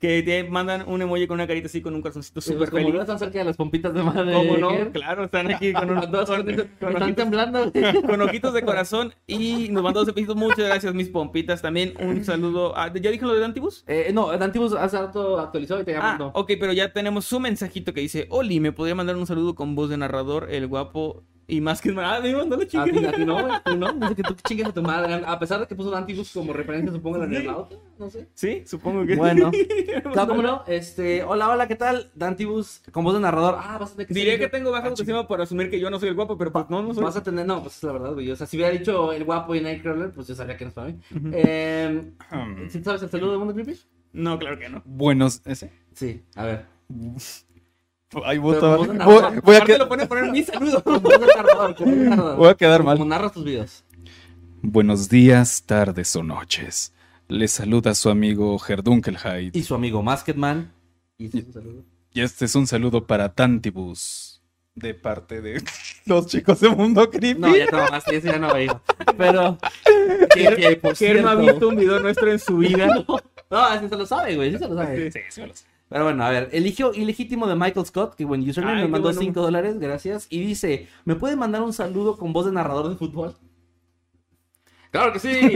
que 0.00 0.22
te 0.22 0.44
mandan 0.44 0.84
un 0.88 1.02
emoji 1.02 1.26
con 1.26 1.34
una 1.36 1.46
carita 1.46 1.66
así 1.66 1.80
con 1.80 1.94
un 1.94 2.02
corazoncito 2.02 2.40
Súper 2.40 2.58
súper 2.58 2.70
como 2.70 2.80
feliz. 2.82 2.94
no 2.94 3.00
están 3.02 3.18
cerca 3.18 3.38
de 3.38 3.44
las 3.44 3.56
pompitas 3.56 3.92
de 3.94 4.02
madre. 4.02 4.32
¿Cómo 4.32 4.56
no? 4.56 4.92
Claro, 4.92 5.24
están 5.24 5.50
aquí 5.52 5.72
con, 5.72 5.90
un- 5.90 6.00
con- 6.00 6.10
con 6.10 6.20
están 6.22 7.02
ojitos, 7.02 7.16
temblando. 7.16 7.72
con 8.06 8.20
ojitos 8.22 8.54
de 8.54 8.62
corazón 8.62 9.14
y 9.26 9.68
nos 9.70 9.82
mandó 9.82 10.00
12 10.00 10.12
pesitos. 10.12 10.36
Muchas 10.36 10.66
gracias, 10.66 10.94
mis 10.94 11.08
pompitas. 11.08 11.62
También 11.62 11.94
un 12.00 12.24
saludo. 12.24 12.76
a- 12.76 12.92
¿Ya 12.94 13.10
dije 13.10 13.24
lo 13.24 13.34
de 13.34 13.44
Antibus? 13.44 13.84
Eh, 13.86 14.10
no, 14.12 14.36
Dantibus 14.36 14.72
hace 14.74 14.98
rato 14.98 15.38
actualizó 15.38 15.80
y 15.80 15.84
te 15.84 15.94
Ah, 15.96 15.98
llamando. 16.00 16.30
ok, 16.34 16.52
pero 16.60 16.72
ya 16.72 16.92
tenemos 16.92 17.24
su 17.24 17.40
mensajito 17.40 17.92
que 17.92 18.00
dice: 18.00 18.26
Oli, 18.30 18.60
¿me 18.60 18.72
podría 18.72 18.94
mandar 18.94 19.16
un 19.16 19.26
saludo 19.26 19.54
con 19.54 19.74
voz 19.74 19.90
de 19.90 19.96
narrador, 19.96 20.48
el 20.50 20.66
guapo 20.66 21.22
y 21.50 21.60
más 21.60 21.80
que. 21.80 21.90
Ah, 21.98 22.20
me 22.22 22.36
mandó 22.36 22.56
la 22.56 22.62
A 22.62 22.66
ti, 22.66 22.78
chica. 22.92 23.08
a 23.08 23.12
ti 23.12 23.24
no, 23.24 23.40
güey, 23.40 23.52
tú 23.64 23.76
no. 23.76 23.92
Dice 23.94 24.14
que 24.16 24.22
tú 24.22 24.34
chingues 24.46 24.66
a 24.68 24.72
tu 24.72 24.82
madre. 24.82 25.14
A 25.26 25.38
pesar 25.38 25.58
de 25.60 25.66
que 25.66 25.74
puso 25.74 25.90
Dantibus 25.90 26.30
como 26.32 26.52
referencia, 26.52 26.92
supongo, 26.92 27.24
en 27.24 27.34
el 27.34 27.48
auto. 27.48 27.82
No 27.98 28.08
sé. 28.10 28.28
Sí, 28.34 28.62
supongo 28.66 29.04
que 29.06 29.16
Bueno. 29.16 29.50
Claro, 30.12 30.28
cómo 30.28 30.42
no. 30.42 30.62
Este, 30.66 31.22
hola, 31.24 31.48
hola, 31.48 31.66
¿qué 31.66 31.74
tal? 31.74 32.10
Dantibus, 32.14 32.82
con 32.92 33.02
voz 33.02 33.14
de 33.14 33.20
narrador. 33.20 33.56
Ah, 33.58 33.78
vas 33.78 33.90
a 33.90 33.94
tener 33.94 34.06
que 34.06 34.14
Diré 34.14 34.30
ser- 34.32 34.40
que 34.40 34.48
tengo 34.48 34.70
baja 34.70 34.88
autoestima 34.88 35.26
por 35.26 35.40
asumir 35.40 35.70
que 35.70 35.80
yo 35.80 35.90
no 35.90 35.98
soy 35.98 36.10
el 36.10 36.14
guapo, 36.14 36.36
pero 36.38 36.52
pues 36.52 36.66
no, 36.68 36.82
no 36.82 36.92
soy. 36.94 37.02
Vas 37.02 37.16
a 37.16 37.22
tener, 37.22 37.46
no, 37.46 37.62
pues 37.62 37.76
es 37.76 37.82
la 37.82 37.92
verdad, 37.92 38.12
güey. 38.12 38.30
O 38.30 38.36
sea, 38.36 38.46
si 38.46 38.56
hubiera 38.56 38.70
dicho 38.72 39.12
el 39.12 39.24
guapo 39.24 39.54
y 39.54 39.60
Nightcrawler, 39.60 40.12
pues 40.12 40.26
yo 40.28 40.34
sabía 40.34 40.56
que 40.56 40.64
no 40.64 40.68
es 40.68 40.74
para 40.74 40.88
mí. 40.88 40.98
Eh, 41.32 42.12
¿sí 42.68 42.82
¿Sabes 42.84 43.02
el 43.02 43.10
saludo 43.10 43.32
de 43.32 43.38
Mundo 43.38 43.54
Creepy? 43.54 43.78
No, 44.12 44.38
claro 44.38 44.58
que 44.58 44.68
no. 44.68 44.82
Buenos... 44.84 45.42
¿Ese? 45.44 45.72
Sí, 45.94 46.22
a 46.36 46.44
ver. 46.44 46.66
Ay, 48.24 48.38
Pero 48.40 48.78
voy, 48.78 48.88
a 49.00 49.26
Aparte 49.28 49.64
que- 49.66 49.78
lo 49.78 49.88
pone 49.88 50.06
poner 50.06 50.30
mi 50.30 50.42
saludo. 50.42 50.82
Voy 52.36 52.48
a 52.48 52.54
quedar 52.54 52.82
mal. 52.82 52.96
Como 52.96 53.08
narras 53.10 53.32
tus 53.32 53.44
videos. 53.44 53.84
Buenos 54.62 55.08
días, 55.08 55.62
tardes 55.66 56.16
o 56.16 56.22
noches. 56.22 56.92
Les 57.28 57.50
saluda 57.52 57.94
su 57.94 58.08
amigo 58.08 58.58
Gerdunkelheit. 58.58 59.54
Y 59.54 59.62
su 59.62 59.74
amigo 59.74 60.02
Masketman. 60.02 60.72
Y 61.18 61.26
ese 61.26 61.38
es 61.40 61.44
un 61.46 61.52
saludo. 61.52 61.84
Y 62.14 62.20
este 62.22 62.44
es 62.46 62.54
un 62.54 62.66
saludo 62.66 63.06
para 63.06 63.34
Tantibus. 63.34 64.40
De 64.74 64.94
parte 64.94 65.42
de 65.42 65.62
los 66.06 66.26
chicos 66.28 66.60
de 66.60 66.70
Mundo 66.70 67.10
Creepy. 67.10 67.38
No, 67.40 67.54
ya 67.54 67.66
te 67.66 67.76
mamaste, 67.76 68.16
ese 68.16 68.28
ya 68.28 68.38
no 68.38 68.46
va 68.48 68.54
a 68.56 68.62
ir. 68.62 68.72
Pero. 69.18 69.58
Ger 70.94 71.22
no 71.22 71.28
ha 71.28 71.34
visto 71.34 71.68
un 71.68 71.76
video 71.76 72.00
nuestro 72.00 72.30
en 72.32 72.38
su 72.38 72.56
vida. 72.58 72.88
No, 73.50 73.66
ese 73.72 73.88
se 73.88 73.96
lo 73.96 74.04
sabe, 74.04 74.36
güey. 74.36 74.50
ese 74.50 74.58
se 74.58 74.68
lo 74.68 74.74
sabe. 74.76 75.10
Sí, 75.10 75.20
sí 75.30 75.40
me 75.40 75.46
lo 75.46 75.54
sé. 75.54 75.64
Pero 75.88 76.04
bueno, 76.04 76.22
a 76.24 76.30
ver, 76.30 76.48
eligio 76.52 76.92
ilegítimo 76.92 77.46
de 77.46 77.54
Michael 77.56 77.86
Scott, 77.86 78.14
que 78.14 78.24
buen 78.26 78.46
username, 78.48 78.76
Ay, 78.78 78.82
me 78.84 78.88
mandó 78.90 79.08
bueno. 79.08 79.20
5 79.20 79.40
dólares, 79.40 79.78
gracias. 79.78 80.26
Y 80.28 80.40
dice, 80.40 80.86
¿me 81.06 81.14
puede 81.14 81.34
mandar 81.36 81.62
un 81.62 81.72
saludo 81.72 82.16
con 82.18 82.32
voz 82.32 82.44
de 82.46 82.52
narrador 82.52 82.88
de 82.90 82.96
fútbol? 82.96 83.34
¡Claro 84.90 85.12
que 85.12 85.18
sí! 85.18 85.54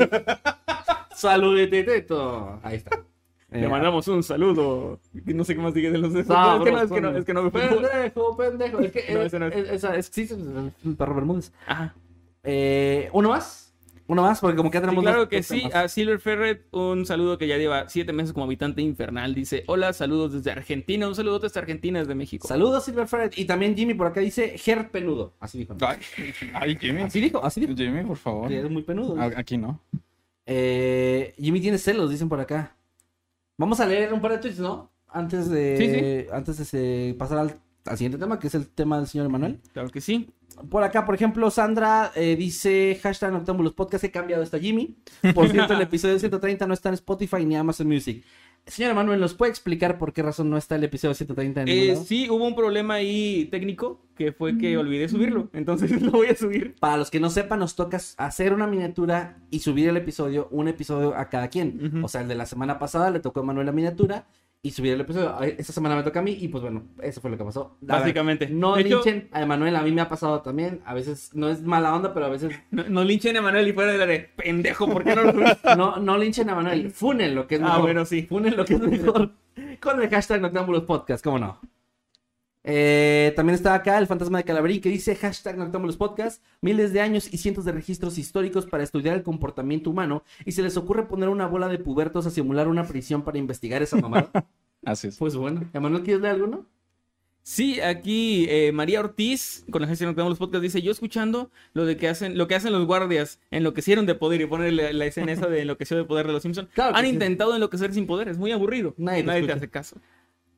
¡Saludetito! 1.15 2.59
Ahí 2.63 2.77
está. 2.77 3.05
Le 3.51 3.65
Eh, 3.67 3.69
mandamos 3.69 4.09
un 4.09 4.23
saludo. 4.23 4.99
No 5.27 5.45
sé 5.45 5.55
qué 5.55 5.61
más 5.61 5.75
dije 5.75 5.91
de 5.91 5.99
los 5.99 6.13
de 6.15 6.25
sabroso, 6.25 6.65
Es 6.65 6.65
que 6.65 6.73
no, 6.73 6.81
es 6.83 6.91
que 6.91 7.01
no, 7.01 7.17
es 7.19 7.25
que 7.27 7.35
no 7.35 7.43
me 7.43 7.51
fue. 7.51 7.61
Pendejo, 7.69 8.37
pendejo. 8.37 8.81
Es 8.81 8.93
que 8.93 9.01
No, 9.13 9.21
eh, 9.21 9.39
no 9.39 9.47
es. 9.49 9.55
eh, 9.57 9.75
esa 9.75 9.97
es, 9.97 10.07
sí, 10.07 10.23
es 10.23 10.31
el 10.33 10.97
perro 10.97 11.15
Bermúdez. 11.15 11.53
Ajá. 11.67 11.95
Eh, 12.45 13.11
¿Uno 13.13 13.29
más? 13.29 13.62
¿Uno 14.07 14.23
más? 14.23 14.41
Porque 14.41 14.57
como 14.57 14.71
que 14.71 14.77
ya 14.77 14.81
Sí, 14.81 14.87
tenemos 14.87 15.05
claro 15.05 15.29
que 15.29 15.43
sí. 15.43 15.69
A 15.73 15.89
Silver 15.89 16.19
Ferret, 16.19 16.67
un 16.73 17.07
saludo 17.07 17.39
que 17.39 17.47
ya 17.47 17.57
lleva 17.57 17.89
siete 17.89 18.13
meses 18.13 18.33
como 18.33 18.45
habitante 18.47 18.83
infernal. 18.83 19.35
Dice: 19.35 19.65
Hola, 19.67 19.93
saludos 19.93 20.33
desde 20.33 20.51
Argentina. 20.51 21.07
Un 21.09 21.15
saludo 21.15 21.39
desde 21.39 21.59
Argentina, 21.61 22.01
desde 22.01 22.15
México. 22.15 22.47
Saludos, 22.49 22.85
Silver 22.85 23.07
Ferret. 23.07 23.39
Y 23.39 23.45
también 23.45 23.77
Jimmy 23.77 23.95
por 23.95 24.09
acá 24.09 24.21
dice, 24.21 24.59
Ger 24.59 24.91
penudo. 24.91 25.35
Así 25.41 25.59
dijo. 25.59 25.77
Ay, 25.81 25.99
ay, 26.55 26.77
Jimmy. 26.81 27.03
Así 27.03 27.21
dijo, 27.21 27.45
así 27.45 27.61
dijo. 27.61 27.75
Jimmy, 27.77 28.05
por 28.05 28.17
favor. 28.17 28.49
Que 28.49 28.59
eres 28.59 28.71
muy 28.71 28.83
penudo. 28.83 29.21
Aquí 29.37 29.57
no. 29.57 29.81
Eh, 30.47 31.35
Jimmy 31.39 31.61
tiene 31.61 31.79
celos, 31.79 32.11
dicen 32.11 32.29
por 32.29 32.41
acá. 32.41 32.77
Vamos 33.57 33.81
a 33.81 33.87
leer 33.87 34.13
un 34.13 34.21
par 34.21 34.33
de 34.33 34.39
tweets, 34.39 34.59
¿no? 34.59 34.91
Antes 35.09 35.49
de, 35.49 36.27
Sí, 36.27 36.33
Antes 36.35 36.71
de 36.73 37.15
pasar 37.19 37.39
al, 37.39 37.61
al 37.85 37.97
siguiente 37.97 38.19
tema, 38.19 38.39
que 38.39 38.47
es 38.47 38.55
el 38.55 38.67
tema 38.69 38.97
del 38.99 39.07
señor 39.07 39.27
Emanuel. 39.27 39.61
Claro 39.73 39.91
que 39.91 40.01
sí. 40.01 40.31
Por 40.71 40.83
acá, 40.83 41.05
por 41.05 41.15
ejemplo, 41.15 41.51
Sandra 41.51 42.13
eh, 42.15 42.37
dice, 42.37 42.99
hashtag 43.03 43.33
Noctámbulos 43.33 43.73
Podcast, 43.75 44.05
he 44.05 44.11
cambiado 44.11 44.43
esta 44.43 44.59
Jimmy. 44.59 44.97
Por 45.35 45.49
cierto, 45.49 45.75
el 45.75 45.83
episodio 45.83 46.19
130 46.19 46.67
no 46.67 46.75
está 46.75 46.89
en 46.89 46.95
Spotify 46.95 47.45
ni 47.45 47.57
Amazon 47.57 47.87
Music. 47.87 48.25
Señor 48.67 48.95
Manuel, 48.95 49.19
¿nos 49.19 49.35
puede 49.35 49.51
explicar 49.51 49.99
por 49.99 50.13
qué 50.13 50.23
razón 50.23 50.49
no 50.49 50.57
está 50.57 50.77
el 50.77 50.85
episodio 50.85 51.15
130 51.15 51.63
en 51.63 51.69
Eh, 51.69 51.97
sí, 51.97 52.31
hubo 52.31 52.47
un 52.47 52.55
problema 52.55 52.95
ahí 52.95 53.49
técnico 53.51 54.01
que 54.15 54.31
fue 54.31 54.57
que 54.57 54.77
olvidé 54.77 55.09
subirlo. 55.09 55.51
Entonces 55.53 55.91
lo 56.03 56.13
voy 56.13 56.29
a 56.29 56.37
subir. 56.37 56.77
Para 56.79 56.97
los 56.97 57.11
que 57.11 57.19
no 57.19 57.29
sepan, 57.29 57.59
nos 57.59 57.75
toca 57.75 57.99
hacer 58.19 58.53
una 58.53 58.69
miniatura 58.69 59.39
y 59.51 59.59
subir 59.59 59.89
el 59.89 59.97
episodio, 59.97 60.47
un 60.53 60.69
episodio 60.69 61.17
a 61.17 61.29
cada 61.29 61.49
quien. 61.49 62.03
O 62.05 62.09
sea, 62.09 62.21
el 62.21 62.29
de 62.29 62.37
la 62.37 62.47
semana 62.47 62.79
pasada 62.79 63.11
le 63.11 63.19
tocó 63.19 63.41
a 63.41 63.43
Manuel 63.43 63.67
la 63.67 63.73
miniatura 63.73 64.27
y 64.65 64.71
subir 64.71 64.93
el 64.93 65.01
episodio. 65.01 65.37
Esta 65.43 65.73
semana 65.73 65.97
me 65.97 66.05
toca 66.05 66.21
a 66.21 66.23
mí 66.23 66.37
y 66.41 66.47
pues 66.47 66.63
bueno, 66.63 66.85
eso 67.03 67.21
fue 67.21 67.31
lo 67.33 67.37
que 67.37 67.43
pasó. 67.45 67.77
A 67.89 67.95
ver, 67.95 68.01
Básicamente. 68.03 68.49
no 68.49 68.77
De 68.77 68.83
hecho- 68.83 69.03
linchen 69.03 69.29
a 69.33 69.45
Manuel, 69.45 69.75
a 69.75 69.83
mí 69.83 69.91
me 69.91 70.03
ha 70.03 70.09
pasado 70.09 70.41
también. 70.41 70.81
A 70.85 70.95
veces 70.95 71.31
no 71.35 71.49
es 71.49 71.63
mala 71.63 71.93
onda, 71.93 72.15
pero 72.15 72.27
a 72.27 72.29
veces 72.29 72.53
No, 72.71 72.85
no 72.89 73.03
linchen 73.03 73.37
a 73.37 73.43
Manuel 73.43 73.67
y 73.67 73.73
fuera 73.73 73.91
de 73.91 73.99
la 73.99 74.07
de 74.07 74.21
pendejo, 74.21 74.87
¿por 74.89 75.03
qué 75.03 75.17
no 75.17 75.25
lo 75.25 75.33
no, 75.77 75.97
no 75.97 76.17
linchen 76.17 76.49
a 76.49 76.55
Manuel. 76.55 76.93
Funen 76.93 77.35
lo 77.35 77.49
que 77.49 77.57
es 77.57 77.61
Ah, 77.61 77.65
mejor. 77.65 77.81
bueno, 77.83 78.05
sí. 78.05 78.23
Funen 78.23 78.57
lo 78.57 78.65
que 78.65 78.75
es 78.75 78.81
mejor. 78.87 79.33
Con 79.81 80.01
el 80.01 80.09
hashtag 80.09 80.41
Noctámbulos 80.41 80.85
Podcast, 80.85 81.25
¿cómo 81.25 81.41
no? 81.41 81.59
Eh, 82.65 83.33
también 83.35 83.55
está 83.55 83.75
acá 83.75 83.99
el 83.99 84.07
fantasma 84.07 84.39
de 84.39 84.45
Calaverín 84.45 84.81
que 84.81 84.89
dice 84.89 85.17
hashtag 85.17 85.59
Noctámbulos 85.59 85.97
Podcast, 85.97 86.43
miles 86.61 86.93
de 86.93 87.01
años 87.01 87.33
y 87.33 87.39
cientos 87.39 87.65
de 87.65 87.73
registros 87.73 88.19
históricos 88.19 88.67
para 88.67 88.85
estudiar 88.85 89.17
el 89.17 89.23
comportamiento 89.25 89.91
humano 89.91 90.23
y 90.45 90.53
se 90.53 90.63
les 90.63 90.77
ocurre 90.77 91.09
poner 91.09 91.29
una 91.29 91.47
bola 91.47 91.69
de 91.69 91.79
pubertos 91.79 92.27
a 92.27 92.31
simular 92.31 92.69
una 92.69 92.85
prisión 92.87 93.23
para 93.23 93.39
investigar 93.39 93.83
esa 93.83 93.97
mamada. 93.97 94.31
Así 94.85 95.09
es. 95.09 95.17
pues 95.17 95.37
bueno, 95.37 95.69
Emanuel, 95.73 96.03
¿quieres 96.03 96.23
leer 96.23 96.35
alguno? 96.35 96.67
Sí, 97.45 97.81
aquí 97.81 98.47
eh, 98.49 98.71
María 98.71 99.01
Ortiz, 99.01 99.65
con 99.71 99.83
la 99.83 99.89
gestión 99.89 100.15
que 100.15 100.21
los 100.23 100.39
podcasts, 100.39 100.63
dice, 100.63 100.81
yo 100.81 100.93
escuchando 100.93 101.51
lo 101.75 101.85
de 101.85 101.97
que 101.97 102.09
hacen, 102.09 102.39
lo 102.39 102.47
que 102.47 102.55
hacen 102.55 102.73
los 102.73 102.87
guardias, 102.87 103.41
enloquecieron 103.51 104.07
de 104.07 104.15
poder, 104.15 104.41
y 104.41 104.47
pone 104.47 104.71
la, 104.71 104.93
la 104.93 105.07
escena 105.07 105.33
esa 105.33 105.49
de 105.49 105.63
enloqueció 105.63 105.97
de 105.97 106.05
poder 106.05 106.29
de 106.29 106.33
los 106.35 106.43
Simpsons. 106.43 106.69
Claro 106.73 106.95
Han 106.95 107.05
sí. 107.05 107.11
intentado 107.11 107.55
enloquecer 107.55 107.93
sin 107.93 108.07
poder, 108.07 108.29
es 108.29 108.39
muy 108.39 108.53
aburrido. 108.53 108.95
Nadie 108.97 109.25
Nadie, 109.25 109.45
te 109.45 109.53
hace 109.53 109.69
caso. 109.69 109.97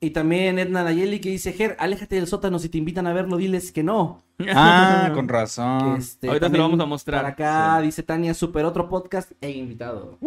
Y 0.05 0.11
también 0.11 0.59
Edna 0.59 0.85
Nayeli 0.85 1.19
que 1.19 1.31
dice, 1.31 1.53
Ger, 1.55 1.77
aléjate 1.79 2.17
del 2.17 2.27
sótano 2.27 2.59
si 2.59 2.69
te 2.69 2.77
invitan 2.77 3.07
a 3.07 3.15
verlo, 3.15 3.39
diles 3.39 3.73
que 3.73 3.83
no. 3.83 4.23
Ah, 4.55 5.11
con 5.15 5.29
razón. 5.29 5.97
Este, 5.97 6.27
Ahorita 6.29 6.51
te 6.51 6.57
lo 6.59 6.65
vamos 6.65 6.81
a 6.81 6.85
mostrar. 6.87 7.23
Para 7.23 7.33
acá 7.33 7.81
dice 7.81 8.03
Tania, 8.03 8.35
super 8.35 8.65
otro 8.65 8.89
podcast 8.89 9.31
e 9.41 9.51
invitado. 9.51 10.19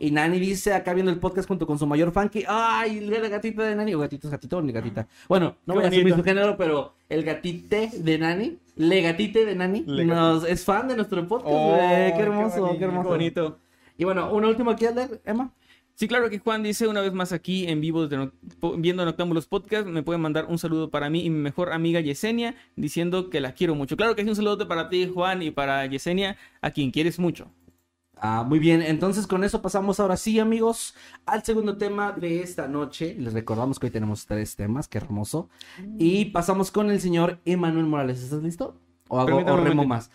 Y 0.00 0.10
Nani 0.10 0.40
dice, 0.40 0.72
acá 0.72 0.94
viendo 0.94 1.12
el 1.12 1.18
podcast 1.20 1.46
junto 1.46 1.66
con 1.66 1.78
su 1.78 1.86
mayor 1.86 2.10
fan 2.10 2.28
que, 2.28 2.44
ay, 2.48 3.00
la 3.00 3.28
gatita 3.28 3.62
de 3.62 3.76
Nani, 3.76 3.94
o 3.94 4.00
gatito, 4.00 4.26
es 4.26 4.32
gatito, 4.32 4.56
o 4.58 4.62
ni 4.62 4.72
gatita. 4.72 5.06
Bueno, 5.28 5.56
no 5.66 5.74
Qué 5.74 5.80
voy 5.80 5.86
a 5.86 5.90
bonito. 5.90 6.16
su 6.16 6.24
género, 6.24 6.56
pero 6.56 6.94
el 7.08 7.22
gatite 7.22 7.90
de 7.98 8.18
Nani, 8.18 8.58
le 8.76 9.02
gatite 9.02 9.44
de 9.44 9.54
Nani, 9.54 9.84
Le 9.86 10.04
nos, 10.06 10.44
es 10.44 10.64
fan 10.64 10.88
de 10.88 10.96
nuestro 10.96 11.24
podcast, 11.28 11.54
Oh, 11.54 11.68
güey. 11.76 12.14
qué 12.14 12.20
hermoso, 12.22 12.76
qué, 12.78 12.84
hermoso. 12.84 13.02
Qué 13.10 13.14
bonito. 13.14 13.58
Y 13.98 14.04
bueno, 14.04 14.32
un 14.32 14.44
último 14.44 14.74
que 14.74 14.90
leer, 14.90 15.20
Emma. 15.24 15.52
Sí, 15.96 16.08
claro 16.08 16.28
que 16.28 16.40
Juan 16.40 16.64
dice 16.64 16.88
una 16.88 17.00
vez 17.00 17.12
más 17.12 17.30
aquí 17.32 17.66
en 17.68 17.80
vivo 17.80 18.08
de 18.08 18.18
Noc- 18.18 18.32
po- 18.58 18.76
viendo 18.76 19.04
Noctámbulos 19.04 19.46
Podcast, 19.46 19.86
me 19.86 20.02
puede 20.02 20.18
mandar 20.18 20.46
un 20.48 20.58
saludo 20.58 20.90
para 20.90 21.08
mí 21.08 21.24
y 21.24 21.30
mi 21.30 21.38
mejor 21.38 21.72
amiga 21.72 22.00
Yesenia, 22.00 22.56
diciendo 22.74 23.30
que 23.30 23.40
la 23.40 23.52
quiero 23.52 23.76
mucho. 23.76 23.96
Claro 23.96 24.16
que 24.16 24.22
sí, 24.24 24.28
un 24.28 24.34
saludo 24.34 24.66
para 24.66 24.88
ti, 24.88 25.08
Juan, 25.12 25.42
y 25.42 25.52
para 25.52 25.86
Yesenia, 25.86 26.36
a 26.60 26.72
quien 26.72 26.90
quieres 26.90 27.20
mucho. 27.20 27.48
Ah, 28.16 28.44
muy 28.46 28.58
bien, 28.58 28.80
entonces 28.82 29.26
con 29.26 29.44
eso 29.44 29.60
pasamos 29.62 30.00
ahora 30.00 30.16
sí, 30.16 30.38
amigos, 30.40 30.94
al 31.26 31.42
segundo 31.44 31.76
tema 31.76 32.10
de 32.12 32.42
esta 32.42 32.66
noche. 32.66 33.14
Les 33.18 33.32
recordamos 33.32 33.78
que 33.78 33.86
hoy 33.86 33.92
tenemos 33.92 34.26
tres 34.26 34.56
temas, 34.56 34.88
qué 34.88 34.98
hermoso. 34.98 35.48
Y 35.98 36.26
pasamos 36.26 36.70
con 36.70 36.90
el 36.90 37.00
señor 37.00 37.38
Emanuel 37.44 37.86
Morales. 37.86 38.22
¿Estás 38.22 38.42
listo? 38.42 38.80
¿O 39.08 39.20
hago 39.20 39.36
o 39.36 39.56
remo 39.56 39.84
más? 39.84 40.10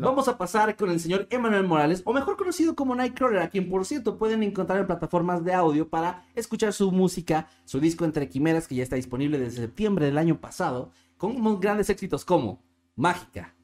Vamos 0.00 0.28
a 0.28 0.36
pasar 0.36 0.76
con 0.76 0.90
el 0.90 1.00
señor 1.00 1.26
Emanuel 1.30 1.66
Morales, 1.66 2.02
o 2.04 2.12
mejor 2.12 2.36
conocido 2.36 2.74
como 2.74 2.94
Nightcrawler, 2.94 3.40
a 3.40 3.48
quien 3.48 3.70
por 3.70 3.86
cierto 3.86 4.18
pueden 4.18 4.42
encontrar 4.42 4.78
en 4.78 4.86
plataformas 4.86 5.42
de 5.44 5.54
audio 5.54 5.88
para 5.88 6.24
escuchar 6.34 6.72
su 6.72 6.92
música, 6.92 7.48
su 7.64 7.80
disco 7.80 8.04
Entre 8.04 8.28
Quimeras, 8.28 8.68
que 8.68 8.74
ya 8.74 8.82
está 8.82 8.96
disponible 8.96 9.38
desde 9.38 9.62
septiembre 9.62 10.06
del 10.06 10.18
año 10.18 10.38
pasado, 10.38 10.90
con 11.16 11.34
unos 11.34 11.60
grandes 11.60 11.88
éxitos 11.88 12.24
como 12.24 12.62
Mágica. 12.94 13.54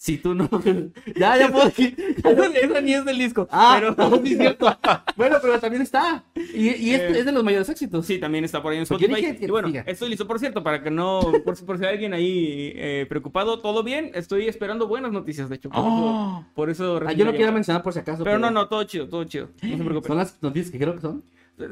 Si 0.00 0.16
tú 0.16 0.32
no. 0.32 0.48
ya, 1.16 1.36
ya 1.36 1.50
puedo. 1.50 1.66
Eso 1.76 2.80
ni 2.80 2.94
es 2.94 3.04
del 3.04 3.18
disco. 3.18 3.48
Ah, 3.50 3.78
pero 3.96 4.22
sí, 4.24 4.32
es 4.32 4.38
cierto. 4.38 4.78
bueno, 5.16 5.38
pero 5.42 5.58
también 5.58 5.82
está. 5.82 6.22
Y, 6.36 6.68
y 6.68 6.94
es, 6.94 7.00
Eh, 7.00 7.18
es 7.18 7.24
de 7.24 7.32
los 7.32 7.42
mayores 7.42 7.68
éxitos. 7.68 8.06
Sí, 8.06 8.18
también 8.18 8.44
está 8.44 8.62
por 8.62 8.70
ahí 8.70 8.78
en 8.78 8.84
yo 8.84 8.94
Spotify. 8.94 9.32
dije 9.32 9.44
Y 9.44 9.50
bueno, 9.50 9.66
diga. 9.66 9.82
estoy 9.88 10.08
listo, 10.10 10.24
por 10.28 10.38
cierto, 10.38 10.62
para 10.62 10.84
que 10.84 10.90
no, 10.92 11.20
por, 11.44 11.56
si- 11.56 11.64
por 11.64 11.78
si 11.78 11.84
hay 11.84 11.94
alguien 11.94 12.14
ahí 12.14 12.72
eh, 12.76 13.06
preocupado, 13.08 13.58
todo 13.58 13.82
bien. 13.82 14.12
Estoy 14.14 14.46
esperando 14.46 14.86
buenas 14.86 15.10
noticias, 15.10 15.48
de 15.48 15.56
hecho. 15.56 15.68
Por 15.68 15.80
Oh. 15.84 15.88
eso, 15.88 16.46
por 16.54 16.70
eso 16.70 16.96
Ah, 17.04 17.12
yo 17.12 17.24
lo 17.24 17.32
llamada. 17.32 17.50
mencionar 17.52 17.82
por 17.82 17.92
si 17.92 17.98
acaso. 17.98 18.22
Pero 18.22 18.38
no, 18.38 18.52
no, 18.52 18.68
todo 18.68 18.84
chido, 18.84 19.08
todo 19.08 19.24
chido. 19.24 19.48
No 19.62 19.76
se 19.78 19.82
preocupen. 19.84 20.08
Son 20.08 20.16
las 20.18 20.40
noticias 20.40 20.70
que 20.70 20.78
creo 20.78 20.94
que 20.94 21.00
son. 21.00 21.24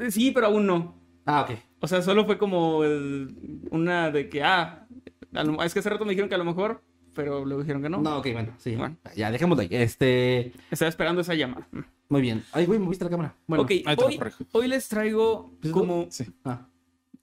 Sí, 0.09 0.31
pero 0.31 0.47
aún 0.47 0.65
no. 0.67 0.95
Ah, 1.25 1.43
ok. 1.49 1.57
O 1.79 1.87
sea, 1.87 2.01
solo 2.01 2.25
fue 2.25 2.37
como 2.37 2.83
el- 2.83 3.33
una 3.71 4.11
de 4.11 4.27
que, 4.27 4.43
ah, 4.43 4.85
es 5.63 5.73
que 5.73 5.79
hace 5.79 5.89
rato 5.89 6.03
me 6.03 6.09
dijeron 6.11 6.27
que 6.27 6.35
a 6.35 6.39
lo 6.39 6.43
mejor, 6.45 6.81
pero 7.17 7.43
luego 7.43 7.63
dijeron 7.63 7.81
que 7.81 7.89
no. 7.89 7.99
No, 7.99 8.19
ok, 8.19 8.27
bueno, 8.31 8.53
sí. 8.59 8.75
Bueno. 8.75 8.95
Ya, 9.15 9.31
dejémoslo 9.31 9.63
ahí. 9.63 9.69
Este. 9.71 10.53
Estaba 10.71 10.87
esperando 10.87 11.21
esa 11.21 11.33
llamada. 11.33 11.67
Muy 12.07 12.21
bien. 12.21 12.43
Ay, 12.53 12.65
güey, 12.67 12.79
moviste 12.79 13.03
la 13.03 13.09
cámara. 13.09 13.35
Bueno. 13.47 13.63
ok, 13.63 13.71
hoy, 13.97 14.19
hoy 14.51 14.67
les 14.67 14.87
traigo 14.87 15.51
Pues, 15.59 15.73
como, 15.73 16.05
Sí. 16.09 16.25
Ah, 16.45 16.67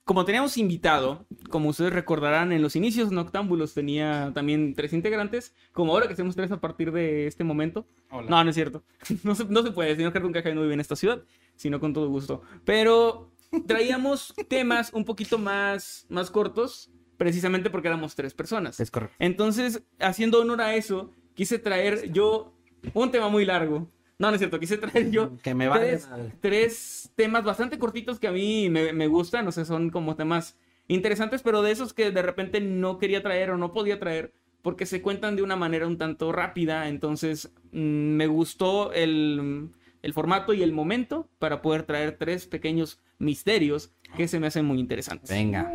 como 0.05 0.25
teníamos 0.27 0.59
invitado, 0.59 1.25
como 1.49 1.71
ustedes 1.71 1.93
recordarán, 1.93 2.53
en 2.53 2.61
los 2.61 2.77
inicios 2.77 3.11
Noctámbulos 3.11 3.73
tenía 3.73 4.33
también 4.35 4.75
tres 4.75 4.93
integrantes, 4.93 5.55
como 5.73 5.93
ahora 5.93 6.07
que 6.07 6.13
hacemos 6.13 6.37
tres 6.37 6.51
a 6.51 6.61
partir 6.61 6.93
de 6.93 7.27
este 7.27 7.45
momento. 7.45 7.87
Hola. 8.11 8.29
No, 8.29 8.45
no 8.45 8.51
es 8.51 8.57
cierto. 8.57 8.83
No 9.23 9.35
se, 9.35 9.45
no 9.45 9.63
se 9.63 9.71
puede. 9.71 9.97
Señor 9.97 10.13
Cartoon 10.13 10.33
Caja 10.33 10.53
no 10.55 10.63
vive 10.63 10.75
en 10.75 10.81
esta 10.81 10.97
ciudad, 10.97 11.23
sino 11.55 11.81
con 11.81 11.95
todo 11.95 12.09
gusto. 12.09 12.43
Pero 12.65 13.31
traíamos 13.67 14.35
temas 14.49 14.93
un 14.93 15.05
poquito 15.05 15.39
más, 15.39 16.05
más 16.09 16.31
cortos, 16.31 16.91
precisamente 17.17 17.71
porque 17.71 17.89
éramos 17.89 18.15
tres 18.15 18.35
personas. 18.35 18.81
es 18.81 18.91
correcto. 18.91 19.17
Entonces, 19.19 19.83
haciendo 19.99 20.41
honor 20.41 20.61
a 20.61 20.75
eso, 20.75 21.13
quise 21.35 21.59
traer 21.59 22.11
yo 22.13 22.55
un 22.93 23.11
tema 23.11 23.29
muy 23.29 23.45
largo. 23.45 23.89
No, 24.19 24.29
no 24.29 24.35
es 24.35 24.39
cierto, 24.39 24.61
quise 24.61 24.79
traer 24.79 25.11
yo 25.11 25.37
Que 25.43 25.55
me 25.55 25.67
vale 25.67 25.87
tres, 25.87 26.09
tres 26.41 27.13
temas 27.17 27.43
bastante 27.43 27.79
cortitos 27.79 28.21
que 28.21 28.29
a 28.29 28.33
mí 28.33 28.71
me, 28.71 28.93
me 28.93 29.09
gustan, 29.09 29.47
o 29.49 29.53
sea, 29.53 29.65
son 29.65 29.91
como 29.91 30.15
temas 30.15 30.57
interesantes, 30.87 31.43
pero 31.43 31.63
de 31.63 31.73
esos 31.73 31.93
que 31.93 32.11
de 32.11 32.23
repente 32.23 32.61
no 32.61 32.99
quería 32.99 33.23
traer 33.23 33.51
o 33.51 33.57
no 33.59 33.73
podía 33.73 33.99
traer 33.99 34.33
porque 34.63 34.87
se 34.87 35.03
cuentan 35.03 35.37
de 35.37 35.43
una 35.43 35.57
manera 35.57 35.87
un 35.87 35.99
tanto 35.99 36.33
rápida, 36.33 36.89
entonces 36.89 37.53
mm, 37.73 38.17
me 38.17 38.27
gustó 38.27 38.93
el, 38.93 39.71
el 40.01 40.13
formato 40.15 40.55
y 40.55 40.63
el 40.63 40.73
momento 40.73 41.29
para 41.39 41.61
poder 41.61 41.83
traer 41.83 42.17
tres 42.17 42.47
pequeños 42.47 43.01
misterios 43.25 43.93
que 44.17 44.29
se 44.29 44.39
me 44.39 44.47
hacen 44.47 44.65
muy 44.65 44.79
interesantes. 44.79 45.31
Venga. 45.31 45.73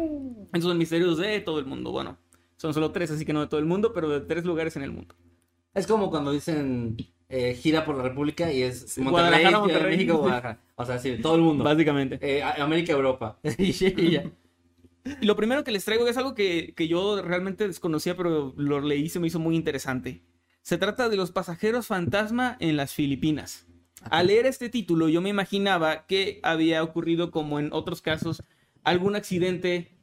Esos 0.53 0.69
son 0.69 0.77
misterios 0.77 1.17
de 1.17 1.39
todo 1.41 1.59
el 1.59 1.65
mundo, 1.65 1.91
bueno, 1.91 2.17
son 2.57 2.73
solo 2.73 2.91
tres, 2.91 3.11
así 3.11 3.25
que 3.25 3.33
no 3.33 3.41
de 3.41 3.47
todo 3.47 3.59
el 3.59 3.65
mundo, 3.65 3.93
pero 3.93 4.09
de 4.09 4.21
tres 4.21 4.45
lugares 4.45 4.75
en 4.75 4.83
el 4.83 4.91
mundo. 4.91 5.15
Es 5.73 5.87
como 5.87 6.09
cuando 6.09 6.31
dicen 6.31 6.97
eh, 7.29 7.53
gira 7.53 7.85
por 7.85 7.95
la 7.95 8.03
República 8.03 8.51
y 8.51 8.63
es 8.63 8.97
Monterrey, 8.97 9.11
Guadalajara, 9.11 9.59
Monterrey. 9.59 9.97
México, 9.97 10.17
Guadalajara. 10.19 10.61
O 10.75 10.85
sea, 10.85 10.99
sí, 10.99 11.17
todo 11.21 11.35
el 11.35 11.41
mundo. 11.41 11.63
Básicamente. 11.63 12.17
Eh, 12.21 12.41
América, 12.41 12.93
Europa. 12.93 13.39
y 13.57 13.71
ya. 14.11 14.23
Y 15.21 15.25
lo 15.25 15.35
primero 15.35 15.63
que 15.63 15.71
les 15.71 15.85
traigo 15.85 16.07
es 16.07 16.17
algo 16.17 16.35
que, 16.35 16.73
que 16.75 16.87
yo 16.87 17.21
realmente 17.21 17.67
desconocía, 17.67 18.17
pero 18.17 18.53
lo 18.57 18.81
leí 18.81 19.03
y 19.03 19.09
se 19.09 19.19
me 19.19 19.27
hizo 19.27 19.39
muy 19.39 19.55
interesante. 19.55 20.23
Se 20.61 20.77
trata 20.77 21.07
de 21.07 21.17
los 21.17 21.31
pasajeros 21.31 21.87
fantasma 21.87 22.57
en 22.59 22.77
las 22.77 22.93
Filipinas. 22.93 23.67
Al 24.09 24.27
leer 24.27 24.45
este 24.45 24.69
título, 24.69 25.09
yo 25.09 25.21
me 25.21 25.29
imaginaba 25.29 26.05
que 26.05 26.39
había 26.43 26.83
ocurrido, 26.83 27.31
como 27.31 27.59
en 27.59 27.73
otros 27.73 28.01
casos, 28.01 28.43
algún 28.83 29.15
accidente 29.15 29.99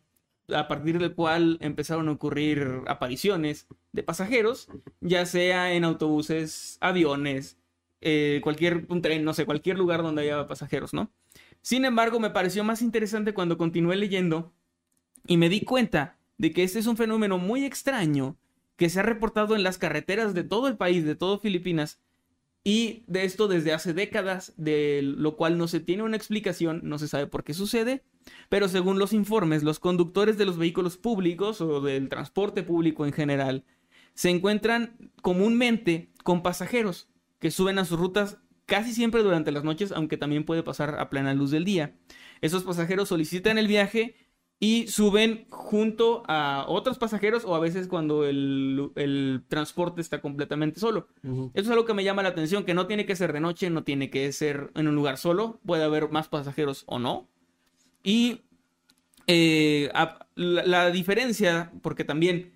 a 0.55 0.69
partir 0.69 0.99
del 0.99 1.15
cual 1.15 1.59
empezaron 1.61 2.09
a 2.09 2.13
ocurrir 2.13 2.83
apariciones 2.87 3.67
de 3.93 4.03
pasajeros, 4.03 4.69
ya 5.01 5.27
sea 5.27 5.73
en 5.73 5.85
autobuses, 5.85 6.79
aviones, 6.81 7.59
eh, 8.01 8.41
cualquier 8.43 8.87
tren, 9.03 9.25
no 9.25 9.35
sé, 9.35 9.47
cualquier 9.47 9.79
lugar 9.79 10.03
donde 10.03 10.23
haya 10.23 10.47
pasajeros, 10.47 10.93
¿no? 10.95 11.11
Sin 11.63 11.85
embargo, 11.85 12.21
me 12.21 12.31
pareció 12.31 12.63
más 12.63 12.83
interesante 12.83 13.35
cuando 13.35 13.59
continué 13.59 13.97
leyendo 13.97 14.53
y 15.27 15.37
me 15.37 15.49
di 15.49 15.63
cuenta 15.63 16.19
de 16.39 16.53
que 16.53 16.63
este 16.63 16.79
es 16.79 16.87
un 16.87 16.97
fenómeno 16.97 17.39
muy 17.39 17.65
extraño 17.65 18.37
que 18.77 18.91
se 18.91 19.01
ha 19.01 19.03
reportado 19.03 19.57
en 19.57 19.63
las 19.63 19.79
carreteras 19.79 20.35
de 20.35 20.45
todo 20.45 20.69
el 20.69 20.77
país, 20.77 21.05
de 21.05 21.17
todo 21.17 21.39
Filipinas, 21.39 21.99
y 22.67 23.05
de 23.07 23.25
esto 23.25 23.47
desde 23.47 23.73
hace 23.73 23.95
décadas, 23.95 24.53
de 24.57 25.01
lo 25.01 25.37
cual 25.37 25.57
no 25.57 25.69
se 25.69 25.79
tiene 25.79 26.03
una 26.03 26.17
explicación, 26.17 26.81
no 26.83 26.99
se 26.99 27.07
sabe 27.07 27.29
por 27.29 27.45
qué 27.45 27.55
sucede, 27.55 28.03
pero 28.49 28.67
según 28.67 28.99
los 28.99 29.13
informes, 29.13 29.63
los 29.63 29.79
conductores 29.79 30.37
de 30.37 30.47
los 30.47 30.59
vehículos 30.59 30.97
públicos 30.97 31.61
o 31.61 31.81
del 31.81 32.09
transporte 32.09 32.65
público 32.65 33.07
en 33.07 33.13
general 33.13 33.65
se 34.15 34.31
encuentran 34.31 35.13
comúnmente 35.23 36.11
con 36.25 36.43
pasajeros 36.43 37.09
que 37.39 37.53
suben 37.53 37.79
a 37.79 37.85
sus 37.85 38.01
rutas 38.01 38.39
casi 38.65 38.93
siempre 38.93 39.23
durante 39.23 39.53
las 39.53 39.63
noches, 39.63 39.93
aunque 39.93 40.17
también 40.17 40.43
puede 40.43 40.65
pasar 40.65 40.99
a 40.99 41.09
plena 41.09 41.35
luz 41.35 41.53
del 41.53 41.65
día. 41.65 41.95
Esos 42.41 42.65
pasajeros 42.65 43.11
solicitan 43.11 43.59
el 43.59 43.69
viaje 43.69 44.17
y 44.59 44.87
suben 44.87 45.47
junto 45.51 46.23
a 46.29 46.65
otros 46.69 46.97
pasajeros 46.99 47.45
o 47.45 47.55
a 47.55 47.61
veces 47.61 47.89
cuando 47.89 48.25
el, 48.25 48.91
el 48.97 49.43
transporte 49.49 50.01
está 50.01 50.21
completamente 50.23 50.81
solo. 50.81 51.09
Eso 51.23 51.51
es 51.67 51.69
algo 51.71 51.85
que 51.85 51.93
me 51.95 52.05
llama 52.05 52.23
la 52.23 52.31
atención, 52.31 52.65
que 52.65 52.73
no 52.75 52.87
tiene 52.87 53.05
que 53.05 53.17
ser 53.17 53.33
de 53.35 53.41
noche, 53.41 53.69
no 53.69 53.85
tiene 53.85 54.09
que 54.09 54.33
ser 54.33 54.71
en 54.75 54.89
un 54.89 54.95
lugar 54.95 55.19
solo, 55.19 55.61
puede 55.67 55.85
haber 55.85 56.09
más 56.11 56.29
pasajeros 56.29 56.85
o 56.87 56.99
no. 56.99 57.29
Y 58.03 58.43
eh, 59.27 59.91
a- 59.95 60.27
la, 60.37 60.65
la 60.65 60.91
diferencia, 60.91 61.73
porque 61.83 62.05
también 62.05 62.53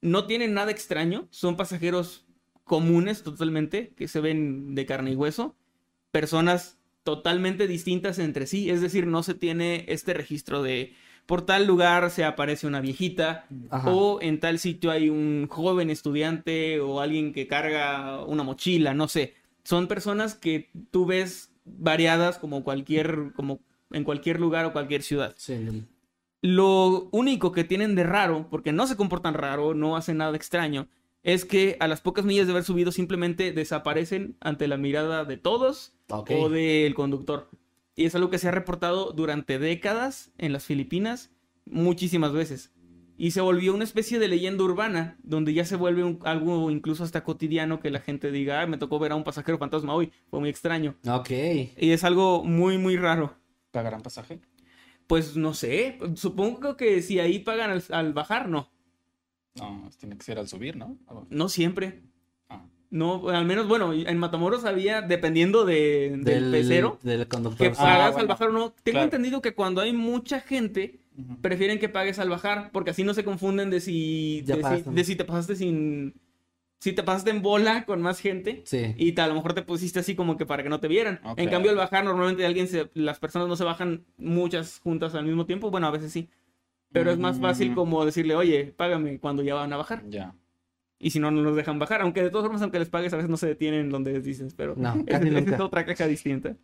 no 0.00 0.26
tienen 0.26 0.54
nada 0.54 0.70
extraño, 0.70 1.28
son 1.30 1.56
pasajeros 1.56 2.24
comunes 2.64 3.22
totalmente, 3.22 3.92
que 3.96 4.08
se 4.08 4.20
ven 4.20 4.74
de 4.74 4.86
carne 4.86 5.12
y 5.12 5.16
hueso, 5.16 5.54
personas 6.10 6.78
totalmente 7.02 7.66
distintas 7.66 8.18
entre 8.18 8.46
sí, 8.46 8.70
es 8.70 8.80
decir, 8.80 9.06
no 9.06 9.22
se 9.22 9.34
tiene 9.34 9.84
este 9.88 10.14
registro 10.14 10.62
de 10.62 10.94
por 11.26 11.42
tal 11.42 11.66
lugar 11.66 12.10
se 12.10 12.24
aparece 12.24 12.66
una 12.66 12.80
viejita 12.80 13.46
Ajá. 13.70 13.90
o 13.90 14.20
en 14.20 14.40
tal 14.40 14.58
sitio 14.58 14.90
hay 14.90 15.08
un 15.08 15.46
joven 15.48 15.90
estudiante 15.90 16.80
o 16.80 17.00
alguien 17.00 17.32
que 17.32 17.46
carga 17.46 18.24
una 18.24 18.42
mochila, 18.42 18.94
no 18.94 19.08
sé. 19.08 19.34
Son 19.62 19.86
personas 19.86 20.34
que 20.34 20.70
tú 20.90 21.06
ves 21.06 21.50
variadas 21.64 22.38
como 22.38 22.62
cualquier 22.62 23.32
como 23.34 23.60
en 23.90 24.04
cualquier 24.04 24.40
lugar 24.40 24.66
o 24.66 24.72
cualquier 24.72 25.02
ciudad. 25.02 25.34
Sí. 25.36 25.84
Lo 26.42 27.08
único 27.10 27.52
que 27.52 27.64
tienen 27.64 27.94
de 27.94 28.04
raro, 28.04 28.48
porque 28.50 28.72
no 28.72 28.86
se 28.86 28.96
comportan 28.96 29.32
raro, 29.32 29.72
no 29.72 29.96
hacen 29.96 30.18
nada 30.18 30.36
extraño, 30.36 30.88
es 31.22 31.46
que 31.46 31.78
a 31.80 31.88
las 31.88 32.02
pocas 32.02 32.26
millas 32.26 32.46
de 32.46 32.52
haber 32.52 32.64
subido 32.64 32.92
simplemente 32.92 33.50
desaparecen 33.52 34.36
ante 34.40 34.68
la 34.68 34.76
mirada 34.76 35.24
de 35.24 35.38
todos 35.38 35.94
o 36.08 36.48
del 36.50 36.94
conductor. 36.94 37.48
Y 37.96 38.04
es 38.06 38.14
algo 38.14 38.30
que 38.30 38.38
se 38.38 38.48
ha 38.48 38.52
reportado 38.52 39.12
durante 39.12 39.58
décadas 39.58 40.32
en 40.38 40.52
las 40.52 40.64
Filipinas, 40.64 41.30
muchísimas 41.66 42.32
veces. 42.32 42.72
Y 43.16 43.30
se 43.30 43.40
volvió 43.40 43.72
una 43.72 43.84
especie 43.84 44.18
de 44.18 44.26
leyenda 44.26 44.64
urbana, 44.64 45.16
donde 45.22 45.54
ya 45.54 45.64
se 45.64 45.76
vuelve 45.76 46.02
un- 46.02 46.18
algo 46.24 46.70
incluso 46.72 47.04
hasta 47.04 47.22
cotidiano 47.22 47.78
que 47.78 47.90
la 47.90 48.00
gente 48.00 48.32
diga, 48.32 48.60
"Ay, 48.60 48.66
me 48.68 48.76
tocó 48.78 48.98
ver 48.98 49.12
a 49.12 49.14
un 49.14 49.22
pasajero 49.22 49.56
fantasma 49.58 49.94
hoy, 49.94 50.10
fue 50.28 50.40
muy 50.40 50.48
extraño. 50.48 50.96
Ok. 51.06 51.30
Y 51.30 51.90
es 51.92 52.02
algo 52.02 52.42
muy, 52.42 52.76
muy 52.78 52.96
raro. 52.96 53.36
¿Pagarán 53.70 54.02
pasaje? 54.02 54.40
Pues 55.06 55.36
no 55.36 55.54
sé, 55.54 55.98
supongo 56.14 56.76
que 56.76 57.02
si 57.02 57.20
ahí 57.20 57.38
pagan 57.38 57.70
al, 57.70 57.84
al 57.90 58.12
bajar, 58.12 58.48
no. 58.48 58.68
No, 59.54 59.88
tiene 60.00 60.16
que 60.16 60.24
ser 60.24 60.38
al 60.40 60.48
subir, 60.48 60.76
¿no? 60.76 60.98
No 61.30 61.48
siempre. 61.48 62.02
Ah. 62.84 62.88
No, 62.90 63.28
al 63.28 63.44
menos, 63.44 63.66
bueno, 63.66 63.92
en 63.92 64.18
Matamoros 64.18 64.64
había, 64.64 65.02
dependiendo 65.02 65.64
de, 65.64 66.16
del, 66.22 66.50
pecero, 66.52 66.98
Del 67.02 67.26
conductor. 67.26 67.68
que 67.68 67.74
sí. 67.74 67.80
pagas 67.80 68.06
al 68.08 68.12
bueno. 68.12 68.28
bajar 68.28 68.48
o 68.48 68.52
no. 68.52 68.70
Tengo 68.70 68.82
Claro. 68.96 69.04
entendido 69.04 69.42
que 69.42 69.54
cuando 69.54 69.80
hay 69.80 69.92
mucha 69.92 70.40
gente, 70.40 71.00
prefieren 71.40 71.78
que 71.78 71.88
pagues 71.88 72.18
al 72.18 72.28
bajar, 72.28 72.70
porque 72.72 72.90
así 72.90 73.02
no 73.04 73.14
se 73.14 73.24
confunden 73.24 73.70
de 73.70 73.80
si, 73.80 74.42
de, 74.42 74.54
si, 74.54 74.60
pagaste. 74.60 74.90
de 74.90 75.04
si 75.04 75.16
te 75.16 75.24
pasaste 75.24 75.56
sin... 75.56 76.14
Si 76.80 76.92
te 76.92 77.02
pasaste 77.02 77.30
en 77.30 77.40
bola 77.40 77.86
con 77.86 78.02
más 78.02 78.20
gente. 78.20 78.60
Sí. 78.66 78.94
Y 78.98 79.12
te- 79.12 79.22
a 79.22 79.26
lo 79.26 79.34
mejor 79.34 79.54
te 79.54 79.62
pusiste 79.62 80.00
así 80.00 80.14
como 80.14 80.36
que 80.36 80.44
para 80.44 80.62
que 80.62 80.68
no 80.68 80.80
te 80.80 80.88
vieran. 80.88 81.18
Ok. 81.24 81.38
En 81.38 81.48
cambio, 81.48 81.70
al 81.70 81.78
bajar, 81.78 82.04
normalmente 82.04 82.44
alguien 82.44 82.68
se, 82.68 82.90
las 82.92 83.18
personas 83.18 83.48
no 83.48 83.56
se 83.56 83.64
bajan 83.64 84.04
muchas 84.18 84.80
juntas 84.80 85.14
al 85.14 85.24
mismo 85.24 85.46
tiempo. 85.46 85.70
Bueno, 85.70 85.86
a 85.86 85.90
veces 85.90 86.12
sí. 86.12 86.28
Pero 86.92 87.10
es 87.10 87.16
más 87.18 87.40
fácil 87.40 87.70
Mm. 87.70 87.74
como 87.74 88.04
decirle, 88.04 88.34
oye, 88.34 88.74
págame 88.76 89.18
cuando 89.18 89.42
ya 89.42 89.54
van 89.54 89.72
a 89.72 89.78
bajar. 89.78 90.02
Ya. 90.10 90.34
Y 90.98 91.10
si 91.10 91.18
no, 91.18 91.30
no 91.30 91.42
los 91.42 91.56
dejan 91.56 91.78
bajar. 91.78 92.00
Aunque 92.02 92.22
de 92.22 92.30
todas 92.30 92.44
formas, 92.46 92.62
aunque 92.62 92.78
les 92.78 92.88
pagues, 92.88 93.12
a 93.12 93.16
veces 93.16 93.30
no 93.30 93.36
se 93.36 93.46
detienen 93.48 93.90
donde 93.90 94.12
les 94.12 94.24
dices. 94.24 94.54
Pero 94.54 94.74
No, 94.76 94.94
esa- 94.94 95.04
casi 95.04 95.30
nunca. 95.30 95.54
es 95.56 95.60
otra 95.60 95.84
queja 95.84 96.06
distinta. 96.06 96.56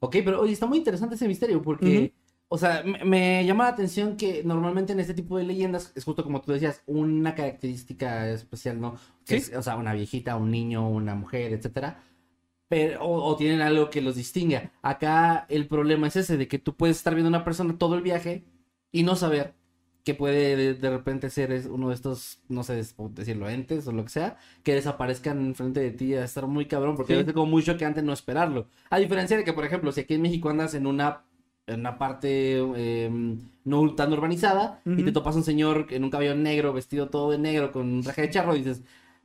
Ok, 0.00 0.16
pero 0.24 0.40
oye, 0.40 0.52
está 0.52 0.66
muy 0.66 0.78
interesante 0.78 1.14
ese 1.16 1.26
misterio 1.26 1.60
porque, 1.62 2.12
o 2.48 2.56
sea, 2.58 2.82
me, 2.84 3.04
me 3.04 3.44
llama 3.46 3.64
la 3.64 3.70
atención 3.70 4.16
que 4.16 4.42
normalmente 4.44 4.92
en 4.92 5.00
este 5.00 5.14
tipo 5.14 5.38
de 5.38 5.44
leyendas 5.44 5.92
es 5.96 6.04
justo 6.04 6.22
como 6.22 6.40
tú 6.40 6.52
decías, 6.52 6.82
una 6.86 7.34
característica 7.34 8.28
especial, 8.30 8.80
¿no? 8.80 8.96
Que 9.24 9.40
Sí. 9.40 9.50
es, 9.52 9.56
o 9.58 9.62
sea, 9.62 9.76
una 9.76 9.92
viejita, 9.94 10.36
un 10.36 10.50
niño, 10.50 10.88
una 10.88 11.14
mujer, 11.14 11.52
etcétera. 11.52 12.00
Pero, 12.68 13.02
o, 13.02 13.24
o 13.24 13.36
tienen 13.36 13.60
algo 13.62 13.88
que 13.90 14.02
los 14.02 14.14
distinga. 14.16 14.72
Acá 14.82 15.46
el 15.48 15.66
problema 15.66 16.06
es 16.08 16.16
ese, 16.16 16.36
de 16.36 16.46
que 16.48 16.58
tú 16.58 16.76
puedes 16.76 16.98
estar 16.98 17.14
viendo 17.14 17.28
a 17.28 17.34
una 17.36 17.44
persona 17.44 17.76
todo 17.78 17.94
el 17.94 18.02
viaje 18.02 18.44
y 18.92 19.02
no 19.04 19.16
saber 19.16 19.54
que 20.04 20.14
puede 20.14 20.56
de, 20.56 20.74
de 20.74 20.90
repente 20.90 21.28
ser 21.28 21.52
es- 21.52 21.66
uno 21.66 21.88
de 21.88 21.94
estos, 21.94 22.38
no 22.48 22.62
sé 22.62 22.78
es- 22.78 22.94
decirlo, 23.10 23.48
entes 23.48 23.86
o 23.86 23.92
lo 23.92 24.04
que 24.04 24.10
sea, 24.10 24.36
que 24.62 24.74
desaparezcan 24.74 25.38
enfrente 25.44 25.80
de 25.80 25.90
ti 25.90 26.14
a 26.14 26.24
estar 26.24 26.46
muy 26.46 26.64
cabrón, 26.66 26.96
porque 26.96 27.14
Sí. 27.18 27.24
ser 27.24 27.34
como 27.34 27.50
muy 27.50 27.62
choqueante 27.62 28.02
no 28.02 28.12
esperarlo. 28.12 28.66
A 28.90 28.98
diferencia 28.98 29.36
de 29.36 29.44
que, 29.44 29.52
por 29.52 29.64
ejemplo, 29.66 29.92
si 29.92 30.00
aquí 30.00 30.14
en 30.14 30.22
México 30.22 30.48
andas 30.48 30.74
en 30.74 30.86
una, 30.86 31.22
en 31.66 31.80
una 31.80 31.98
parte 31.98 32.58
eh, 32.76 33.10
no 33.64 33.94
tan 33.94 34.10
urbanizada 34.14 34.80
y 34.86 35.02
te 35.02 35.12
topas 35.12 35.36
un 35.36 35.44
señor 35.44 35.88
en 35.90 36.04
un 36.04 36.10
cabello 36.10 36.34
negro, 36.34 36.72
vestido 36.72 37.10
todo 37.10 37.30
de 37.30 37.36
negro, 37.38 37.70
con 37.72 37.86
un 37.86 38.02
traje 38.02 38.22
de 38.22 38.30
charro, 38.30 38.56
y 38.56 38.60
dices, 38.60 38.82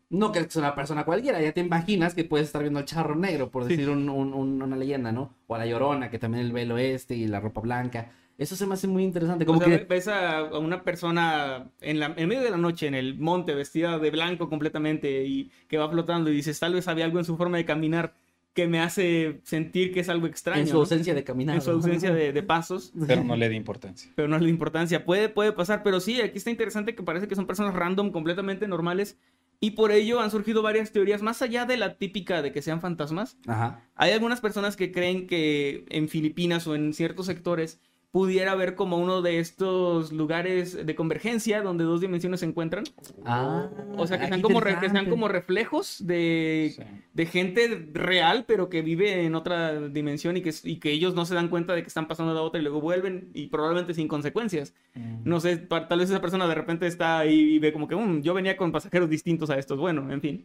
no 0.10 0.32
crees 0.34 0.48
que 0.48 0.52
es 0.52 0.56
una 0.58 0.76
persona 0.76 1.06
cualquiera, 1.06 1.42
ya 1.42 1.54
te 1.54 1.62
imaginas 1.62 2.14
que 2.14 2.26
puedes 2.26 2.48
estar 2.48 2.62
viendo 2.62 2.80
al 2.80 2.86
charro 2.86 3.16
negro, 3.16 3.50
por 3.50 3.64
Sí. 3.64 3.70
decir 3.70 3.90
un- 3.90 4.10
un- 4.10 4.34
un- 4.34 4.62
una 4.62 4.76
leyenda, 4.76 5.14
¿no? 5.14 5.34
O 5.48 5.56
a 5.56 5.60
la 5.60 5.66
llorona, 5.66 6.10
que 6.12 6.20
también 6.20 6.46
el 6.46 6.52
velo 6.52 6.78
este 6.78 7.16
y 7.16 7.26
la 7.28 7.40
ropa 7.40 7.62
blanca. 7.62 8.12
Eso 8.38 8.56
se 8.56 8.66
me 8.66 8.74
hace 8.74 8.88
muy 8.88 9.04
interesante. 9.04 9.46
Como 9.46 9.60
O 9.60 9.64
sea, 9.64 9.80
que. 9.80 9.86
ves 9.86 10.08
a 10.08 10.44
una 10.58 10.84
persona 10.84 11.70
en, 11.82 12.00
la, 12.00 12.14
en 12.18 12.28
medio 12.28 12.42
de 12.42 12.50
la 12.50 12.58
noche 12.58 12.88
en 12.88 12.96
el 12.96 13.18
monte 13.18 13.54
vestida 13.54 14.00
de 14.00 14.10
blanco 14.12 14.50
completamente 14.50 15.26
y 15.26 15.52
que 15.68 15.78
va 15.78 15.90
flotando 15.90 16.32
y 16.32 16.36
dices, 16.36 16.60
tal 16.60 16.74
vez 16.74 16.88
había 16.88 17.06
algo 17.06 17.20
en 17.20 17.26
su 17.26 17.38
forma 17.38 17.58
de 17.58 17.66
caminar 17.66 18.16
que 18.54 18.68
me 18.68 18.80
hace 18.80 19.40
sentir 19.44 19.94
que 19.94 20.00
es 20.00 20.10
algo 20.10 20.28
extraño. 20.28 20.62
En 20.62 20.68
su 20.68 20.74
¿no? 20.74 20.80
ausencia 20.82 21.14
de 21.16 21.24
caminar. 21.24 21.56
En 21.56 21.62
su 21.62 21.72
¿no? 21.72 21.78
ausencia 21.78 22.14
de, 22.14 22.34
de 22.34 22.44
pasos, 22.44 22.94
Pero 23.08 23.24
no 23.24 23.36
le 23.36 23.50
di 23.50 23.56
importancia. 23.56 24.12
pero 24.16 24.28
no 24.28 24.36
es 24.36 24.42
la 24.42 24.50
importancia. 24.50 25.06
Puede, 25.06 25.30
puede 25.30 25.54
pasar, 25.54 25.82
pero 25.84 26.00
sí, 26.00 26.22
aquí 26.22 26.38
está 26.38 26.52
interesante 26.52 26.96
que 26.96 27.04
parece 27.04 27.28
que 27.28 27.36
son 27.36 27.48
personas 27.48 27.74
random, 27.74 28.12
completamente 28.12 28.68
normales. 28.68 29.18
Y 29.60 29.72
por 29.72 29.92
ello 29.92 30.20
han 30.20 30.30
surgido 30.30 30.62
varias 30.62 30.92
teorías, 30.92 31.22
más 31.22 31.42
allá 31.42 31.66
de 31.66 31.78
la 31.78 31.98
típica 31.98 32.42
de 32.42 32.52
que 32.52 32.62
sean 32.62 32.82
fantasmas. 32.82 33.38
Ajá. 33.48 33.82
Hay 33.96 34.12
algunas 34.12 34.42
personas 34.42 34.76
que 34.76 34.92
creen 34.92 35.26
que 35.26 35.86
en 35.90 36.10
Filipinas 36.10 36.68
o 36.68 36.76
en 36.76 36.94
ciertos 36.94 37.28
sectores 37.28 37.80
pudiera 38.14 38.52
haber 38.52 38.76
como 38.76 38.98
uno 39.00 39.24
de 39.24 39.40
estos 39.40 40.12
lugares 40.12 40.86
de 40.86 40.94
convergencia 40.96 41.64
donde 41.64 41.84
dos 41.84 42.00
dimensiones 42.00 42.42
se 42.42 42.46
encuentran. 42.46 42.84
Ah, 43.26 43.68
O 43.98 44.06
sea, 44.06 44.20
que 44.20 44.26
ah, 44.26 44.28
sean 44.28 44.44
como, 44.44 44.60
re- 44.62 44.80
que 44.80 44.88
sean 44.92 45.10
como 45.10 45.28
reflejos 45.28 45.98
de, 46.06 46.74
Sí. 46.76 46.84
de 47.12 47.26
gente 47.26 47.90
real, 47.92 48.46
pero 48.48 48.70
que 48.70 48.84
vive 48.84 49.26
en 49.26 49.34
otra 49.34 49.82
dimensión 49.90 50.38
y 50.38 50.42
que, 50.44 50.54
y 50.64 50.76
que 50.78 50.92
ellos 50.92 51.16
no 51.16 51.26
se 51.26 51.34
dan 51.34 51.48
cuenta 51.48 51.74
de 51.74 51.82
que 51.82 51.88
están 51.88 52.08
pasando 52.08 52.34
a 52.34 52.36
la 52.36 52.42
otra 52.44 52.60
y 52.60 52.64
luego 52.64 52.82
vuelven 52.82 53.32
y 53.34 53.48
probablemente 53.48 53.96
sin 53.96 54.08
consecuencias. 54.08 54.76
Mm. 54.94 55.22
No 55.28 55.40
sé, 55.40 55.58
tal 55.58 55.98
vez 55.98 56.12
esa 56.12 56.22
persona 56.22 56.48
de 56.48 56.54
repente 56.54 56.86
está 56.86 57.18
ahí 57.18 57.56
y 57.56 57.58
ve 57.60 57.74
como 57.74 57.88
que 57.88 57.96
"Mm, 57.96 58.22
yo 58.22 58.36
venía 58.36 58.56
con 58.58 58.72
pasajeros 58.72 59.10
distintos 59.10 59.50
a 59.50 59.58
estos. 59.58 59.80
Bueno, 59.80 60.12
en 60.14 60.22
fin. 60.22 60.44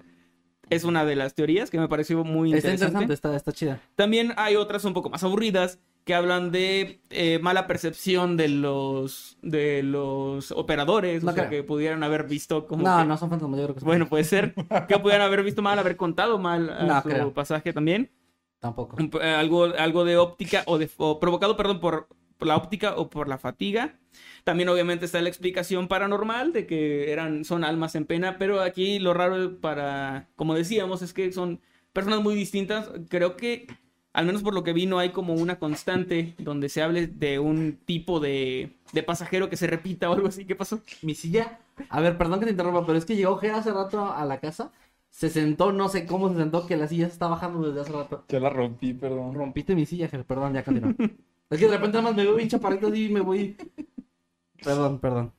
Es 0.70 0.84
una 0.84 1.04
de 1.04 1.16
las 1.16 1.34
teorías 1.34 1.70
que 1.70 1.78
me 1.78 1.88
pareció 1.88 2.24
muy 2.24 2.52
Está 2.54 2.68
interesante. 2.68 3.02
interesante, 3.02 3.14
está, 3.14 3.36
está 3.36 3.52
chida. 3.52 3.80
También 3.96 4.32
hay 4.36 4.56
otras 4.56 4.84
un 4.84 4.94
poco 4.94 5.10
más 5.10 5.22
aburridas 5.24 5.78
que 6.04 6.14
hablan 6.14 6.50
de 6.50 7.00
eh, 7.10 7.38
mala 7.42 7.66
percepción 7.66 8.36
de 8.38 8.48
los 8.48 9.36
de 9.42 9.82
los 9.82 10.52
operadores, 10.52 11.22
No 11.22 11.32
o 11.32 11.34
sea, 11.34 11.50
que 11.50 11.62
pudieran 11.62 12.02
haber 12.02 12.24
visto 12.26 12.66
como 12.66 12.82
No, 12.82 12.98
que- 12.98 13.04
no 13.04 13.16
son 13.18 13.28
fantasmas, 13.30 13.58
yo 13.60 13.64
creo 13.66 13.74
que 13.74 13.80
son- 13.80 13.86
bueno, 13.88 14.08
puede 14.08 14.24
ser 14.24 14.54
que 14.88 14.98
pudieran 14.98 15.26
haber 15.26 15.42
visto 15.42 15.60
mal, 15.60 15.78
haber 15.78 15.96
contado 15.96 16.38
mal 16.38 16.70
a 16.70 16.82
No 16.84 17.02
su 17.02 17.08
creo. 17.08 17.34
pasaje 17.34 17.72
también. 17.74 18.10
Tampoco. 18.58 18.96
Eh, 19.20 19.28
Algo, 19.34 19.64
algo 19.64 20.04
de 20.04 20.16
óptica 20.16 20.62
o, 20.66 20.78
de, 20.78 20.90
o 20.96 21.20
provocado, 21.20 21.56
perdón, 21.56 21.78
por, 21.80 22.08
por 22.38 22.48
la 22.48 22.56
óptica 22.56 22.94
o 22.96 23.10
por 23.10 23.28
la 23.28 23.38
fatiga. 23.38 23.98
También 24.44 24.68
obviamente 24.68 25.04
está 25.04 25.20
la 25.20 25.28
explicación 25.28 25.88
paranormal 25.88 26.52
de 26.52 26.66
que 26.66 27.12
eran, 27.12 27.44
son 27.44 27.64
almas 27.64 27.94
en 27.94 28.06
pena, 28.06 28.38
pero 28.38 28.60
aquí 28.60 28.98
lo 28.98 29.12
raro 29.12 29.60
para, 29.60 30.28
como 30.36 30.54
decíamos, 30.54 31.02
es 31.02 31.12
que 31.12 31.32
son 31.32 31.60
personas 31.92 32.22
muy 32.22 32.34
distintas. 32.34 32.90
Creo 33.08 33.36
que, 33.36 33.66
al 34.12 34.26
menos 34.26 34.42
por 34.42 34.54
lo 34.54 34.64
que 34.64 34.72
vi, 34.72 34.86
no 34.86 34.98
hay 34.98 35.10
como 35.10 35.34
una 35.34 35.58
constante 35.58 36.34
donde 36.38 36.68
se 36.68 36.82
hable 36.82 37.08
de 37.08 37.38
un 37.38 37.78
tipo 37.84 38.20
de, 38.20 38.72
de 38.92 39.02
pasajero 39.02 39.50
que 39.50 39.56
se 39.56 39.66
repita 39.66 40.08
o 40.08 40.14
algo 40.14 40.28
así. 40.28 40.46
¿Qué 40.46 40.56
pasó? 40.56 40.80
Mi 41.02 41.14
silla. 41.14 41.60
A 41.90 42.00
ver, 42.00 42.16
perdón 42.16 42.40
que 42.40 42.46
te 42.46 42.52
interrumpa, 42.52 42.86
pero 42.86 42.98
es 42.98 43.04
que 43.04 43.16
llegó 43.16 43.36
Jera 43.36 43.58
hace 43.58 43.72
rato 43.72 44.10
a 44.10 44.24
la 44.24 44.40
casa. 44.40 44.72
Se 45.10 45.30
sentó, 45.30 45.72
no 45.72 45.88
sé 45.88 46.06
cómo 46.06 46.28
se 46.30 46.36
sentó, 46.36 46.66
que 46.66 46.76
la 46.76 46.86
silla 46.86 47.06
se 47.06 47.12
está 47.12 47.28
bajando 47.28 47.66
desde 47.66 47.80
hace 47.80 47.92
rato. 47.92 48.24
Ya 48.28 48.40
la 48.40 48.50
rompí, 48.50 48.92
perdón. 48.92 49.34
Rompiste 49.34 49.74
mi 49.74 49.86
silla, 49.86 50.08
perdón, 50.08 50.54
ya 50.54 50.62
continúa. 50.64 50.94
es 51.50 51.58
que 51.58 51.66
de 51.66 51.76
repente 51.76 51.98
nada 51.98 52.08
más 52.08 52.16
me 52.16 52.24
veo 52.24 52.34
bien 52.34 52.48
chaparrito 52.48 52.88
así 52.88 53.06
y 53.06 53.12
me 53.12 53.20
voy. 53.20 53.56
Perdón, 54.62 54.98
perdón. 54.98 55.32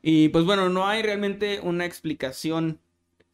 Y 0.00 0.30
pues 0.30 0.46
bueno, 0.46 0.70
no 0.70 0.86
hay 0.86 1.02
realmente 1.02 1.60
una 1.62 1.84
explicación 1.84 2.80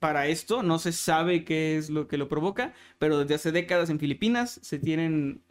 para 0.00 0.26
esto, 0.26 0.62
no 0.62 0.78
se 0.78 0.92
sabe 0.92 1.44
qué 1.44 1.76
es 1.76 1.90
lo 1.90 2.08
que 2.08 2.18
lo 2.18 2.28
provoca, 2.28 2.74
pero 2.98 3.20
desde 3.20 3.36
hace 3.36 3.52
décadas 3.52 3.88
en 3.88 4.00
Filipinas 4.00 4.58
se 4.62 4.78
tienen 4.78 5.44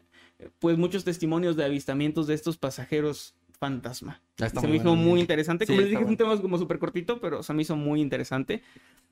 pues 0.60 0.78
muchos 0.78 1.04
testimonios 1.04 1.56
de 1.56 1.64
avistamientos 1.64 2.28
de 2.28 2.34
estos 2.34 2.58
pasajeros 2.58 3.36
fantasma. 3.64 4.22
Está 4.38 4.62
se 4.62 4.68
me 4.68 4.76
hizo 4.76 4.96
muy 4.96 5.22
interesante, 5.22 5.66
Sí, 5.66 5.72
como 5.72 5.82
les 5.82 5.90
dije, 5.90 6.04
es 6.04 6.10
un 6.10 6.18
tema 6.18 6.40
como 6.42 6.58
súper 6.58 6.80
cortito, 6.80 7.22
pero 7.22 7.44
se 7.44 7.54
me 7.54 7.62
hizo 7.62 7.76
muy 7.76 8.02
interesante. 8.02 8.62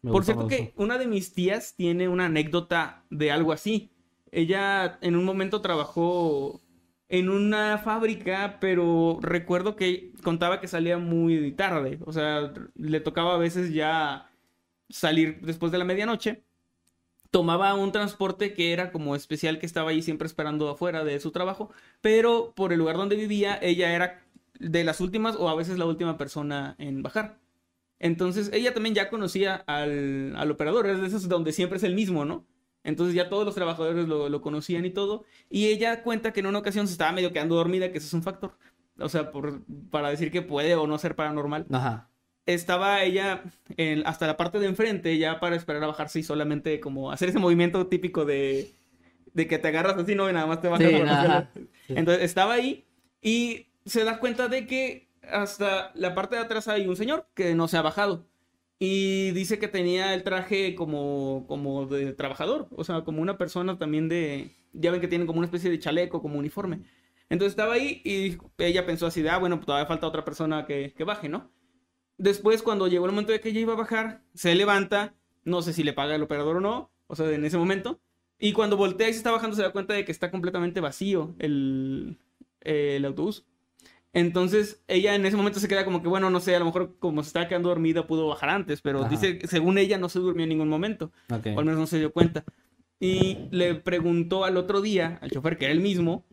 Me 0.01 0.11
Por 0.11 0.25
cierto 0.25 0.47
que 0.47 0.73
una 0.75 0.97
de 0.97 1.07
mis 1.07 1.33
tías 1.33 1.75
tiene 1.75 2.09
una 2.09 2.25
anécdota 2.25 3.05
de 3.09 3.31
algo 3.31 3.53
así. 3.53 3.91
Ella 4.31 4.99
en 5.01 5.15
un 5.15 5.23
momento 5.23 5.61
trabajó 5.61 6.61
en 7.11 7.29
una 7.29 7.77
fábrica, 7.77 8.57
pero 8.61 9.19
recuerdo 9.21 9.75
que 9.75 10.13
contaba 10.23 10.61
que 10.61 10.69
salía 10.69 10.97
muy 10.97 11.51
tarde. 11.51 11.99
O 12.05 12.13
sea, 12.13 12.53
le 12.75 13.01
tocaba 13.01 13.35
a 13.35 13.37
veces 13.37 13.73
ya 13.73 14.31
salir 14.89 15.41
después 15.41 15.73
de 15.73 15.77
la 15.77 15.83
medianoche. 15.83 16.45
Tomaba 17.29 17.73
un 17.75 17.91
transporte 17.91 18.53
que 18.53 18.71
era 18.71 18.93
como 18.93 19.15
especial 19.15 19.59
que 19.59 19.65
estaba 19.65 19.91
ahí 19.91 20.01
siempre 20.01 20.25
esperando 20.25 20.69
afuera 20.69 21.03
de 21.03 21.19
su 21.19 21.31
trabajo, 21.31 21.71
pero 21.99 22.53
por 22.55 22.71
el 22.71 22.79
lugar 22.79 22.95
donde 22.95 23.17
vivía 23.17 23.59
ella 23.61 23.93
era 23.93 24.23
de 24.59 24.83
las 24.85 25.01
últimas 25.01 25.35
o 25.35 25.49
a 25.49 25.55
veces 25.55 25.77
la 25.77 25.85
última 25.85 26.17
persona 26.17 26.75
en 26.79 27.03
bajar. 27.03 27.39
Entonces 27.99 28.49
ella 28.53 28.73
también 28.73 28.95
ya 28.95 29.09
conocía 29.09 29.55
al, 29.67 30.33
al 30.37 30.51
operador, 30.51 30.87
es 30.87 31.01
de 31.01 31.07
esos 31.07 31.27
donde 31.27 31.51
siempre 31.51 31.77
es 31.77 31.83
el 31.83 31.93
mismo, 31.95 32.23
¿no? 32.25 32.45
Entonces 32.83 33.13
ya 33.15 33.29
todos 33.29 33.45
los 33.45 33.55
trabajadores 33.55 34.07
lo, 34.07 34.27
lo 34.29 34.41
conocían 34.41 34.85
y 34.85 34.89
todo. 34.89 35.23
Y 35.49 35.67
ella 35.67 36.03
cuenta 36.03 36.33
que 36.33 36.39
en 36.39 36.47
una 36.47 36.59
ocasión 36.59 36.87
se 36.87 36.93
estaba 36.93 37.11
medio 37.11 37.31
quedando 37.31 37.55
dormida, 37.55 37.91
que 37.91 37.97
eso 37.99 38.07
es 38.07 38.13
un 38.13 38.23
factor. 38.23 38.57
O 38.99 39.09
sea, 39.09 39.31
por, 39.31 39.61
para 39.89 40.09
decir 40.09 40.31
que 40.31 40.41
puede 40.41 40.75
o 40.75 40.87
no 40.87 40.97
ser 40.97 41.15
paranormal. 41.15 41.65
Ajá. 41.71 42.09
Estaba 42.45 43.03
ella 43.03 43.43
en- 43.77 44.05
hasta 44.07 44.25
la 44.27 44.35
parte 44.35 44.59
de 44.59 44.65
enfrente 44.65 45.17
ya 45.17 45.39
para 45.39 45.55
esperar 45.55 45.83
a 45.83 45.87
bajarse 45.87 46.19
y 46.19 46.23
solamente 46.23 46.79
como 46.79 47.11
hacer 47.11 47.29
ese 47.29 47.39
movimiento 47.39 47.85
típico 47.87 48.25
de, 48.25 48.71
de 49.33 49.47
que 49.47 49.59
te 49.59 49.67
agarras 49.67 49.97
así, 49.97 50.15
¿no? 50.15 50.29
Y 50.29 50.33
nada 50.33 50.47
más 50.47 50.59
te 50.61 50.67
bajas. 50.67 50.87
Sí. 51.53 51.61
Sí. 51.87 51.93
Entonces 51.95 52.23
estaba 52.23 52.53
ahí 52.53 52.85
y 53.21 53.67
se 53.85 54.03
da 54.03 54.19
cuenta 54.19 54.47
de 54.47 54.65
que 54.65 55.07
hasta 55.31 55.91
la 55.93 56.15
parte 56.15 56.35
de 56.35 56.41
atrás 56.41 56.67
hay 56.67 56.87
un 56.87 56.95
señor 56.95 57.27
que 57.35 57.53
no 57.53 57.67
se 57.67 57.77
ha 57.77 57.81
bajado. 57.83 58.25
Y 58.83 59.29
dice 59.33 59.59
que 59.59 59.67
tenía 59.67 60.15
el 60.15 60.23
traje 60.23 60.73
como, 60.73 61.45
como 61.47 61.85
de 61.85 62.13
trabajador, 62.13 62.67
o 62.71 62.83
sea, 62.83 63.03
como 63.03 63.21
una 63.21 63.37
persona 63.37 63.77
también 63.77 64.09
de... 64.09 64.55
Ya 64.73 64.89
ven 64.89 64.99
que 64.99 65.07
tienen 65.07 65.27
como 65.27 65.37
una 65.37 65.45
especie 65.45 65.69
de 65.69 65.77
chaleco, 65.77 66.19
como 66.19 66.39
uniforme. 66.39 66.81
Entonces 67.29 67.51
estaba 67.51 67.75
ahí 67.75 68.01
y 68.03 68.39
ella 68.57 68.87
pensó 68.87 69.05
así 69.05 69.21
de, 69.21 69.29
ah, 69.29 69.37
bueno, 69.37 69.57
pues 69.57 69.67
todavía 69.67 69.85
falta 69.85 70.07
otra 70.07 70.25
persona 70.25 70.65
que, 70.65 70.95
que 70.97 71.03
baje, 71.03 71.29
¿no? 71.29 71.51
Después, 72.17 72.63
cuando 72.63 72.87
llegó 72.87 73.05
el 73.05 73.11
momento 73.11 73.31
de 73.31 73.39
que 73.39 73.49
ella 73.49 73.59
iba 73.59 73.73
a 73.73 73.75
bajar, 73.75 74.23
se 74.33 74.55
levanta, 74.55 75.13
no 75.43 75.61
sé 75.61 75.73
si 75.73 75.83
le 75.83 75.93
paga 75.93 76.15
el 76.15 76.23
operador 76.23 76.57
o 76.57 76.61
no, 76.61 76.91
o 77.05 77.15
sea, 77.15 77.29
en 77.29 77.45
ese 77.45 77.59
momento. 77.59 78.01
Y 78.39 78.53
cuando 78.53 78.77
voltea 78.77 79.09
y 79.09 79.13
se 79.13 79.19
está 79.19 79.29
bajando, 79.29 79.55
se 79.55 79.61
da 79.61 79.73
cuenta 79.73 79.93
de 79.93 80.05
que 80.05 80.11
está 80.11 80.31
completamente 80.31 80.79
vacío 80.79 81.35
el, 81.37 82.17
el 82.61 83.05
autobús. 83.05 83.45
Entonces, 84.13 84.83
ella 84.87 85.15
en 85.15 85.25
ese 85.25 85.37
momento 85.37 85.59
se 85.59 85.67
queda 85.67 85.85
como 85.85 86.01
que, 86.01 86.09
bueno, 86.09 86.29
no 86.29 86.39
sé, 86.39 86.55
a 86.55 86.59
lo 86.59 86.65
mejor 86.65 86.97
como 86.99 87.23
se 87.23 87.27
estaba 87.27 87.47
quedando 87.47 87.69
dormida 87.69 88.07
pudo 88.07 88.27
bajar 88.27 88.49
antes, 88.49 88.81
pero 88.81 89.01
Ajá. 89.01 89.09
dice, 89.09 89.37
que 89.39 89.47
según 89.47 89.77
ella, 89.77 89.97
no 89.97 90.09
se 90.09 90.19
durmió 90.19 90.43
en 90.43 90.49
ningún 90.49 90.69
momento, 90.69 91.11
Ok. 91.31 91.47
o 91.55 91.59
al 91.59 91.65
menos 91.65 91.79
no 91.79 91.87
se 91.87 91.99
dio 91.99 92.11
cuenta. 92.11 92.43
Y 92.99 93.37
le 93.51 93.75
preguntó 93.75 94.45
al 94.45 94.57
otro 94.57 94.81
día, 94.81 95.17
al 95.21 95.31
chofer, 95.31 95.57
que 95.57 95.65
era 95.65 95.73
el 95.73 95.79
mismo, 95.79 96.25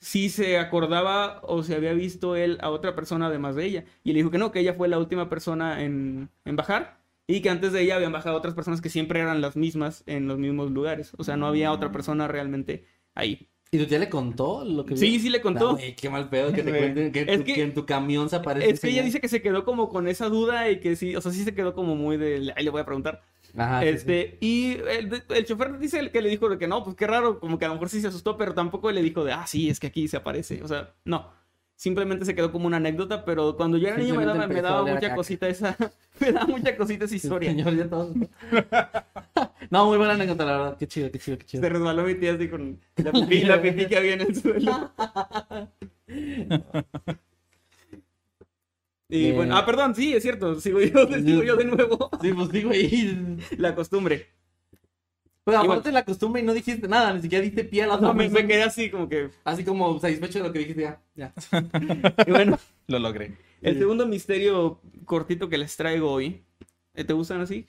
si 0.00 0.28
se 0.28 0.58
acordaba 0.58 1.40
o 1.42 1.62
si 1.62 1.74
había 1.74 1.92
visto 1.92 2.36
él 2.36 2.58
a 2.60 2.70
otra 2.70 2.94
persona 2.94 3.26
además 3.26 3.56
de 3.56 3.64
ella. 3.66 3.84
Y 4.04 4.12
le 4.12 4.18
dijo 4.20 4.30
que 4.30 4.38
no, 4.38 4.52
que 4.52 4.60
ella 4.60 4.74
fue 4.74 4.88
la 4.88 4.98
última 4.98 5.28
persona 5.28 5.82
en, 5.82 6.30
en 6.44 6.56
bajar 6.56 6.98
y 7.26 7.40
que 7.40 7.50
antes 7.50 7.72
de 7.72 7.82
ella 7.82 7.96
habían 7.96 8.12
bajado 8.12 8.36
otras 8.36 8.54
personas 8.54 8.80
que 8.80 8.90
siempre 8.90 9.20
eran 9.20 9.40
las 9.40 9.56
mismas 9.56 10.02
en 10.06 10.28
los 10.28 10.38
mismos 10.38 10.70
lugares. 10.70 11.12
O 11.16 11.24
sea, 11.24 11.36
no 11.36 11.46
había 11.46 11.72
otra 11.72 11.90
persona 11.90 12.28
realmente 12.28 12.84
ahí. 13.14 13.48
¿Y 13.74 13.78
tu 13.78 13.86
tía 13.86 13.98
le 13.98 14.08
contó 14.08 14.64
lo 14.64 14.84
que 14.86 14.96
Sí, 14.96 15.10
vio? 15.10 15.20
sí 15.20 15.30
le 15.30 15.40
contó. 15.40 15.76
Qué 15.96 16.08
mal 16.10 16.28
pedo 16.28 16.52
que 16.52 16.62
te 16.62 16.70
cuenten 16.76 17.10
que, 17.12 17.20
Es 17.22 17.38
tu- 17.38 17.44
que- 17.44 17.54
que 17.54 17.62
en 17.62 17.74
tu 17.74 17.84
camión 17.86 18.28
se 18.30 18.36
aparece. 18.36 18.70
Es 18.70 18.80
que 18.80 18.88
ella 18.90 19.02
dice 19.02 19.20
que 19.20 19.28
se 19.28 19.42
quedó 19.42 19.64
como 19.64 19.88
con 19.88 20.06
esa 20.06 20.28
duda 20.28 20.70
y 20.70 20.78
que 20.80 20.94
sí, 20.96 21.16
o 21.16 21.20
sea, 21.20 21.32
sí 21.32 21.42
se 21.42 21.54
quedó 21.54 21.74
como 21.74 21.96
muy 21.96 22.16
de, 22.16 22.52
ahí 22.56 22.64
le 22.64 22.70
voy 22.70 22.80
a 22.80 22.84
preguntar. 22.84 23.22
Ajá, 23.56 23.80
sí, 23.82 23.86
sí. 23.88 23.92
este, 23.94 24.36
y 24.40 24.72
el, 24.88 25.22
el 25.28 25.44
chofer 25.44 25.78
dice 25.78 26.10
que 26.10 26.22
le 26.22 26.28
dijo 26.28 26.56
que 26.58 26.66
no, 26.68 26.82
pues 26.84 26.96
qué 26.96 27.06
raro, 27.06 27.38
como 27.40 27.58
que 27.58 27.64
a 27.64 27.68
lo 27.68 27.74
mejor 27.74 27.88
sí 27.88 28.00
se 28.00 28.08
asustó, 28.08 28.36
pero 28.36 28.52
tampoco 28.54 28.90
le 28.92 29.02
dijo 29.02 29.24
de, 29.24 29.32
ah, 29.32 29.46
sí, 29.46 29.68
es 29.68 29.78
que 29.80 29.86
aquí 29.88 30.08
se 30.08 30.16
aparece. 30.16 30.62
O 30.62 30.68
sea, 30.68 30.92
no. 31.04 31.30
Simplemente 31.76 32.24
se 32.24 32.34
quedó 32.34 32.52
como 32.52 32.66
una 32.68 32.76
anécdota, 32.76 33.24
pero 33.24 33.56
cuando 33.56 33.76
yo 33.76 33.88
era 33.88 33.96
niño 33.96 34.14
me 34.14 34.24
daba, 34.24 34.46
me 34.48 34.62
daba 34.62 34.84
mucha 34.86 35.14
cosita 35.14 35.48
esa, 35.48 35.76
me 36.20 36.32
daba 36.32 36.46
mucha 36.46 36.76
cosita 36.76 37.04
esa 37.04 37.16
historia. 37.16 37.50
Señor, 37.50 37.74
ya 37.76 37.88
todos- 37.88 38.14
no, 39.70 39.86
muy 39.86 39.98
buena 39.98 40.14
anécdota, 40.14 40.44
la 40.44 40.52
verdad. 40.52 40.76
Qué 40.78 40.86
chido, 40.86 41.10
qué 41.10 41.18
chido, 41.18 41.36
qué 41.38 41.44
chido. 41.46 41.62
Se 41.62 41.68
resbaló 41.68 42.04
mi 42.04 42.14
tía 42.14 42.34
así 42.34 42.48
con 42.48 42.80
la 42.96 43.12
pipí, 43.12 43.40
la 43.42 43.60
pipí 43.60 43.86
que 43.86 43.96
había 43.96 44.14
en 44.14 44.20
el 44.20 44.34
suelo. 44.36 44.92
Y 49.08 49.26
Eh. 49.26 49.32
bueno, 49.32 49.56
ah, 49.56 49.66
perdón, 49.66 49.94
sí, 49.94 50.14
es 50.14 50.22
cierto, 50.22 50.58
sigo 50.60 50.80
yo, 50.80 51.06
sigo 51.06 51.42
yo 51.42 51.56
de 51.56 51.64
nuevo. 51.66 52.10
Sí, 52.22 52.32
pues 52.32 52.48
sí, 52.50 52.62
güey. 52.62 53.36
La 53.58 53.74
costumbre. 53.74 54.28
Pero 55.44 55.58
aparte 55.58 55.92
la 55.92 56.04
costumbre 56.04 56.40
y 56.40 56.44
no 56.44 56.54
dijiste 56.54 56.88
nada, 56.88 57.12
ni 57.12 57.20
siquiera 57.20 57.44
diste 57.44 57.64
pie 57.64 57.82
a 57.82 57.86
la 57.86 57.94
otra 57.96 58.08
No, 58.08 58.14
me, 58.14 58.24
me 58.24 58.30
persona. 58.30 58.48
quedé 58.48 58.62
así 58.62 58.90
como 58.90 59.08
que... 59.08 59.30
Así 59.44 59.62
como 59.64 59.98
satisfecho 60.00 60.38
de 60.38 60.44
lo 60.46 60.52
que 60.52 60.58
dijiste, 60.60 60.82
ya. 60.82 61.00
ya. 61.14 61.32
Y 62.26 62.30
bueno, 62.30 62.58
Lo 62.86 62.98
logré. 62.98 63.36
el 63.60 63.78
segundo 63.78 64.06
misterio 64.06 64.80
cortito 65.04 65.48
que 65.50 65.58
les 65.58 65.76
traigo 65.76 66.10
hoy. 66.10 66.42
¿eh, 66.94 67.04
¿Te 67.04 67.12
gustan 67.12 67.40
así? 67.42 67.66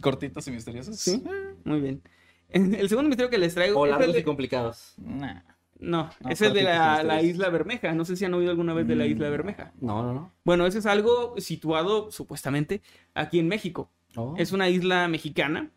Cortitos 0.00 0.46
y 0.46 0.50
misteriosos. 0.52 0.96
Sí. 0.98 1.22
Muy 1.64 1.80
bien. 1.80 2.02
El 2.50 2.88
segundo 2.88 3.08
misterio 3.08 3.30
que 3.30 3.38
les 3.38 3.54
traigo 3.54 3.80
O 3.80 3.86
es 3.86 3.90
largos 3.90 4.12
de- 4.12 4.20
y 4.20 4.22
complicados. 4.22 4.94
Nah. 4.98 5.40
No, 5.80 6.10
No, 6.20 6.30
es 6.30 6.42
el 6.42 6.52
de 6.52 6.62
la, 6.62 7.02
la. 7.02 7.22
Isla 7.22 7.48
Bermeja. 7.48 7.92
No 7.94 8.04
sé 8.04 8.14
si 8.14 8.24
han 8.26 8.34
oído 8.34 8.50
alguna 8.50 8.74
vez 8.74 8.86
de 8.86 8.96
la 8.96 9.04
Mm. 9.04 9.10
Isla 9.12 9.30
Bermeja. 9.30 9.72
No, 9.80 10.02
no, 10.02 10.12
no. 10.12 10.32
Bueno, 10.44 10.66
ese 10.66 10.78
es 10.78 10.86
algo 10.86 11.34
situado 11.38 12.10
supuestamente 12.10 12.82
aquí 13.14 13.38
en 13.38 13.48
México. 13.48 13.90
Oh. 14.14 14.34
Es 14.36 14.52
una 14.52 14.68
isla 14.68 15.08
mexicana 15.08 15.70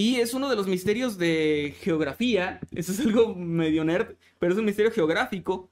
y 0.00 0.16
es 0.16 0.32
uno 0.32 0.48
de 0.48 0.56
los 0.56 0.66
misterios 0.66 1.18
de 1.18 1.74
geografía. 1.82 2.58
Eso 2.74 2.92
es 2.92 3.00
algo 3.00 3.34
medio 3.34 3.84
nerd, 3.84 4.16
pero 4.38 4.54
es 4.54 4.58
un 4.58 4.64
misterio 4.64 4.90
geográfico 4.90 5.70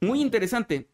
muy 0.00 0.20
interesante. 0.20 0.88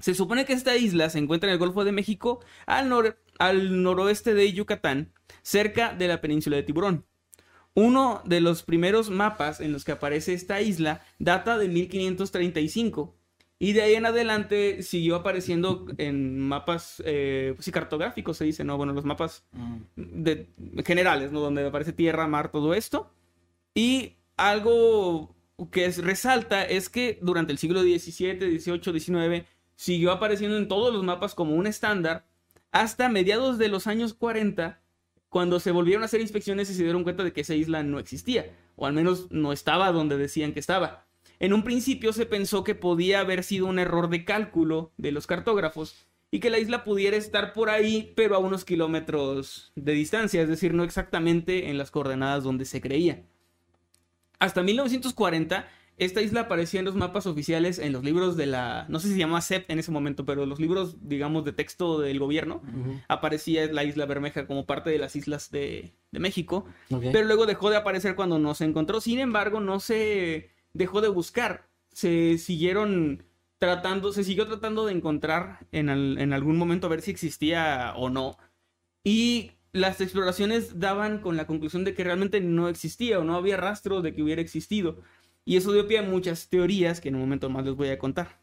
Se 0.00 0.12
supone 0.12 0.44
que 0.44 0.54
esta 0.54 0.76
isla 0.76 1.08
se 1.08 1.20
encuentra 1.20 1.48
en 1.48 1.52
el 1.52 1.60
Golfo 1.60 1.84
de 1.84 1.92
México 1.92 2.40
al, 2.66 3.16
al 3.38 3.82
noroeste 3.84 4.34
de 4.34 4.52
Yucatán, 4.52 5.12
cerca 5.42 5.94
de 5.94 6.08
la 6.08 6.20
península 6.20 6.56
de 6.56 6.64
Tiburón. 6.64 7.06
Uno 7.74 8.22
de 8.24 8.40
los 8.40 8.64
primeros 8.64 9.10
mapas 9.10 9.60
en 9.60 9.70
los 9.70 9.84
que 9.84 9.92
aparece 9.92 10.34
esta 10.34 10.60
isla 10.60 11.00
data 11.20 11.58
de 11.58 11.68
1535 11.68 13.16
y 13.68 13.72
de 13.72 13.82
ahí 13.82 13.94
en 13.94 14.04
adelante 14.06 14.82
siguió 14.82 15.16
apareciendo 15.16 15.86
en 15.98 16.38
mapas 16.38 17.02
eh, 17.06 17.52
pues 17.54 17.64
sí, 17.64 17.72
cartográficos, 17.72 18.36
se 18.36 18.44
dice, 18.44 18.64
¿no? 18.64 18.76
Bueno, 18.76 18.92
los 18.92 19.04
mapas 19.04 19.44
Mm. 19.52 19.76
de, 19.96 20.46
generales, 20.84 21.32
¿no? 21.32 21.40
Donde 21.40 21.66
aparece 21.66 21.92
tierra, 21.92 22.26
mar, 22.26 22.50
todo 22.50 22.74
esto. 22.74 23.10
Y 23.74 24.14
algo 24.36 25.34
que 25.70 25.84
es- 25.86 26.02
resalta 26.02 26.64
es 26.64 26.88
que 26.88 27.18
durante 27.22 27.52
el 27.52 27.58
siglo 27.58 27.82
XVII, 27.82 28.58
XVIII, 28.58 28.92
XIX 29.00 29.46
siguió 29.76 30.12
apareciendo 30.12 30.56
en 30.56 30.68
todos 30.68 30.92
los 30.92 31.02
mapas 31.04 31.34
como 31.34 31.54
un 31.54 31.66
estándar 31.66 32.26
hasta 32.72 33.08
mediados 33.08 33.56
de 33.58 33.68
los 33.68 33.86
años 33.86 34.14
40, 34.14 34.80
cuando 35.28 35.58
se 35.60 35.70
volvieron 35.72 36.02
a 36.02 36.06
hacer 36.06 36.20
inspecciones 36.20 36.70
y 36.70 36.74
se 36.74 36.82
dieron 36.82 37.02
cuenta 37.04 37.24
de 37.24 37.32
que 37.32 37.40
esa 37.42 37.54
isla 37.54 37.82
no 37.82 37.98
existía, 37.98 38.46
o 38.76 38.86
al 38.86 38.92
menos 38.92 39.30
no 39.30 39.52
estaba 39.52 39.90
donde 39.92 40.16
decían 40.16 40.52
que 40.52 40.60
estaba. 40.60 41.03
En 41.40 41.52
un 41.52 41.64
principio 41.64 42.12
se 42.12 42.26
pensó 42.26 42.64
que 42.64 42.74
podía 42.74 43.20
haber 43.20 43.42
sido 43.42 43.66
un 43.66 43.78
error 43.78 44.08
de 44.08 44.24
cálculo 44.24 44.92
de 44.96 45.12
los 45.12 45.26
cartógrafos 45.26 46.06
y 46.30 46.40
que 46.40 46.50
la 46.50 46.58
isla 46.58 46.84
pudiera 46.84 47.16
estar 47.16 47.52
por 47.52 47.70
ahí, 47.70 48.12
pero 48.16 48.34
a 48.34 48.38
unos 48.38 48.64
kilómetros 48.64 49.72
de 49.76 49.92
distancia, 49.92 50.42
es 50.42 50.48
decir, 50.48 50.74
no 50.74 50.82
exactamente 50.82 51.70
en 51.70 51.78
las 51.78 51.90
coordenadas 51.90 52.42
donde 52.42 52.64
se 52.64 52.80
creía. 52.80 53.22
Hasta 54.40 54.62
1940, 54.62 55.68
esta 55.96 56.22
isla 56.22 56.42
aparecía 56.42 56.80
en 56.80 56.86
los 56.86 56.96
mapas 56.96 57.26
oficiales, 57.26 57.78
en 57.78 57.92
los 57.92 58.02
libros 58.02 58.36
de 58.36 58.46
la, 58.46 58.84
no 58.88 58.98
sé 58.98 59.06
si 59.06 59.12
se 59.14 59.20
llamaba 59.20 59.42
CEP 59.42 59.70
en 59.70 59.78
ese 59.78 59.92
momento, 59.92 60.24
pero 60.24 60.44
los 60.44 60.58
libros, 60.58 60.96
digamos, 61.02 61.44
de 61.44 61.52
texto 61.52 62.00
del 62.00 62.18
gobierno, 62.18 62.62
aparecía 63.06 63.72
la 63.72 63.84
isla 63.84 64.04
Bermeja 64.04 64.48
como 64.48 64.66
parte 64.66 64.90
de 64.90 64.98
las 64.98 65.14
islas 65.14 65.52
de, 65.52 65.94
de 66.10 66.18
México, 66.18 66.66
pero 66.88 67.26
luego 67.26 67.46
dejó 67.46 67.70
de 67.70 67.76
aparecer 67.76 68.16
cuando 68.16 68.40
no 68.40 68.54
se 68.56 68.64
encontró. 68.64 69.00
Sin 69.00 69.20
embargo, 69.20 69.60
no 69.60 69.78
se 69.78 70.50
dejó 70.74 71.00
de 71.00 71.08
buscar. 71.08 71.68
Se 71.92 72.36
siguieron 72.38 73.24
tratando, 73.58 74.12
se 74.12 74.24
siguió 74.24 74.46
tratando 74.46 74.84
de 74.86 74.92
encontrar 74.92 75.66
en, 75.72 75.88
al- 75.88 76.18
en 76.18 76.32
algún 76.34 76.58
momento 76.58 76.86
a 76.86 76.90
ver 76.90 77.00
si 77.02 77.10
existía 77.10 77.94
o 77.96 78.10
no. 78.10 78.36
Y 79.04 79.52
las 79.72 80.00
exploraciones 80.00 80.78
daban 80.80 81.20
con 81.20 81.36
la 81.36 81.46
conclusión 81.46 81.84
de 81.84 81.94
que 81.94 82.04
realmente 82.04 82.40
no 82.40 82.68
existía 82.68 83.18
o 83.18 83.24
no 83.24 83.36
había 83.36 83.56
rastro 83.56 84.02
de 84.02 84.14
que 84.14 84.22
hubiera 84.22 84.42
existido. 84.42 85.00
Y 85.44 85.56
eso 85.56 85.72
dio 85.72 85.86
pie 85.88 85.98
a 85.98 86.02
muchas 86.02 86.48
teorías 86.48 87.00
que 87.00 87.08
en 87.08 87.16
un 87.16 87.22
momento 87.22 87.50
más 87.50 87.64
les 87.64 87.74
voy 87.74 87.88
a 87.88 87.98
contar. 87.98 88.40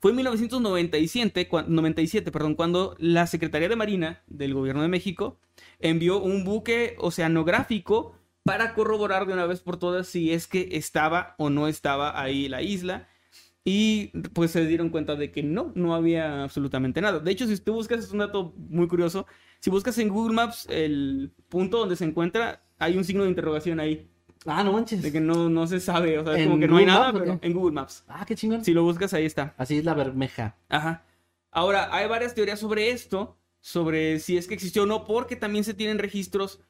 Fue 0.00 0.10
en 0.10 0.16
1997, 0.16 1.48
cua- 1.48 1.66
97, 1.66 2.32
perdón, 2.32 2.54
cuando 2.56 2.96
la 2.98 3.26
Secretaría 3.26 3.68
de 3.68 3.76
Marina 3.76 4.22
del 4.26 4.52
Gobierno 4.54 4.82
de 4.82 4.88
México 4.88 5.38
envió 5.78 6.18
un 6.20 6.44
buque 6.44 6.96
oceanográfico 6.98 8.16
para 8.44 8.74
corroborar 8.74 9.26
de 9.26 9.32
una 9.32 9.46
vez 9.46 9.60
por 9.60 9.76
todas 9.76 10.06
si 10.06 10.32
es 10.32 10.46
que 10.46 10.70
estaba 10.72 11.34
o 11.38 11.50
no 11.50 11.68
estaba 11.68 12.20
ahí 12.20 12.48
la 12.48 12.62
isla. 12.62 13.08
Y 13.64 14.08
pues 14.30 14.50
se 14.50 14.66
dieron 14.66 14.90
cuenta 14.90 15.14
de 15.14 15.30
que 15.30 15.44
no, 15.44 15.70
no 15.76 15.94
había 15.94 16.42
absolutamente 16.42 17.00
nada. 17.00 17.20
De 17.20 17.30
hecho, 17.30 17.46
si 17.46 17.56
tú 17.58 17.74
buscas, 17.74 18.04
es 18.04 18.10
un 18.10 18.18
dato 18.18 18.54
muy 18.56 18.88
curioso, 18.88 19.26
si 19.60 19.70
buscas 19.70 19.96
en 19.98 20.08
Google 20.08 20.34
Maps 20.34 20.66
el 20.68 21.30
punto 21.48 21.78
donde 21.78 21.94
se 21.94 22.04
encuentra, 22.04 22.64
hay 22.78 22.96
un 22.96 23.04
signo 23.04 23.22
de 23.22 23.28
interrogación 23.28 23.78
ahí. 23.78 24.08
Ah, 24.46 24.64
no 24.64 24.72
manches. 24.72 25.02
De 25.02 25.12
que 25.12 25.20
no, 25.20 25.48
no 25.48 25.68
se 25.68 25.78
sabe, 25.78 26.18
o 26.18 26.24
sea, 26.24 26.32
es 26.32 26.40
¿En 26.40 26.48
como 26.48 26.60
que 26.60 26.66
no 26.66 26.78
hay 26.78 26.86
nada, 26.86 27.12
Maps 27.12 27.18
pero 27.20 27.38
en 27.40 27.52
Google 27.52 27.72
Maps. 27.72 28.04
Ah, 28.08 28.24
qué 28.26 28.34
chingón. 28.34 28.64
Si 28.64 28.72
lo 28.72 28.82
buscas, 28.82 29.14
ahí 29.14 29.24
está. 29.24 29.54
Así 29.56 29.78
es 29.78 29.84
la 29.84 29.94
bermeja. 29.94 30.56
Ajá. 30.68 31.04
Ahora, 31.52 31.94
hay 31.94 32.08
varias 32.08 32.34
teorías 32.34 32.58
sobre 32.58 32.90
esto, 32.90 33.36
sobre 33.60 34.18
si 34.18 34.36
es 34.36 34.48
que 34.48 34.54
existió 34.54 34.82
o 34.82 34.86
no, 34.86 35.04
porque 35.04 35.36
también 35.36 35.62
se 35.62 35.74
tienen 35.74 36.00
registros 36.00 36.60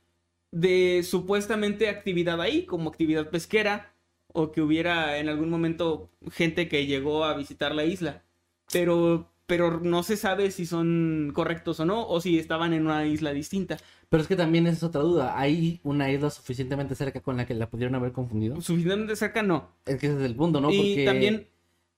de 0.52 1.02
supuestamente 1.02 1.88
actividad 1.88 2.40
ahí, 2.40 2.64
como 2.64 2.90
actividad 2.90 3.30
pesquera, 3.30 3.92
o 4.28 4.52
que 4.52 4.62
hubiera 4.62 5.18
en 5.18 5.28
algún 5.28 5.50
momento 5.50 6.10
gente 6.30 6.68
que 6.68 6.86
llegó 6.86 7.24
a 7.24 7.34
visitar 7.34 7.74
la 7.74 7.84
isla. 7.84 8.22
Pero, 8.70 9.30
pero 9.46 9.80
no 9.80 10.02
se 10.02 10.16
sabe 10.16 10.50
si 10.50 10.64
son 10.64 11.32
correctos 11.34 11.80
o 11.80 11.84
no, 11.84 12.06
o 12.06 12.20
si 12.20 12.38
estaban 12.38 12.72
en 12.72 12.86
una 12.86 13.06
isla 13.06 13.32
distinta. 13.32 13.78
Pero 14.08 14.22
es 14.22 14.28
que 14.28 14.36
también 14.36 14.66
esa 14.66 14.76
es 14.76 14.82
otra 14.84 15.00
duda. 15.02 15.38
¿Hay 15.38 15.80
una 15.82 16.10
isla 16.10 16.30
suficientemente 16.30 16.94
cerca 16.94 17.20
con 17.20 17.36
la 17.36 17.46
que 17.46 17.54
la 17.54 17.68
pudieron 17.68 17.94
haber 17.94 18.12
confundido? 18.12 18.60
Suficientemente 18.60 19.16
cerca, 19.16 19.42
no. 19.42 19.70
Es 19.84 19.98
que 19.98 20.06
ese 20.06 20.16
es 20.16 20.22
el 20.22 20.36
punto, 20.36 20.60
¿no? 20.60 20.70
y 20.70 20.76
Porque... 20.76 21.04
también, 21.04 21.46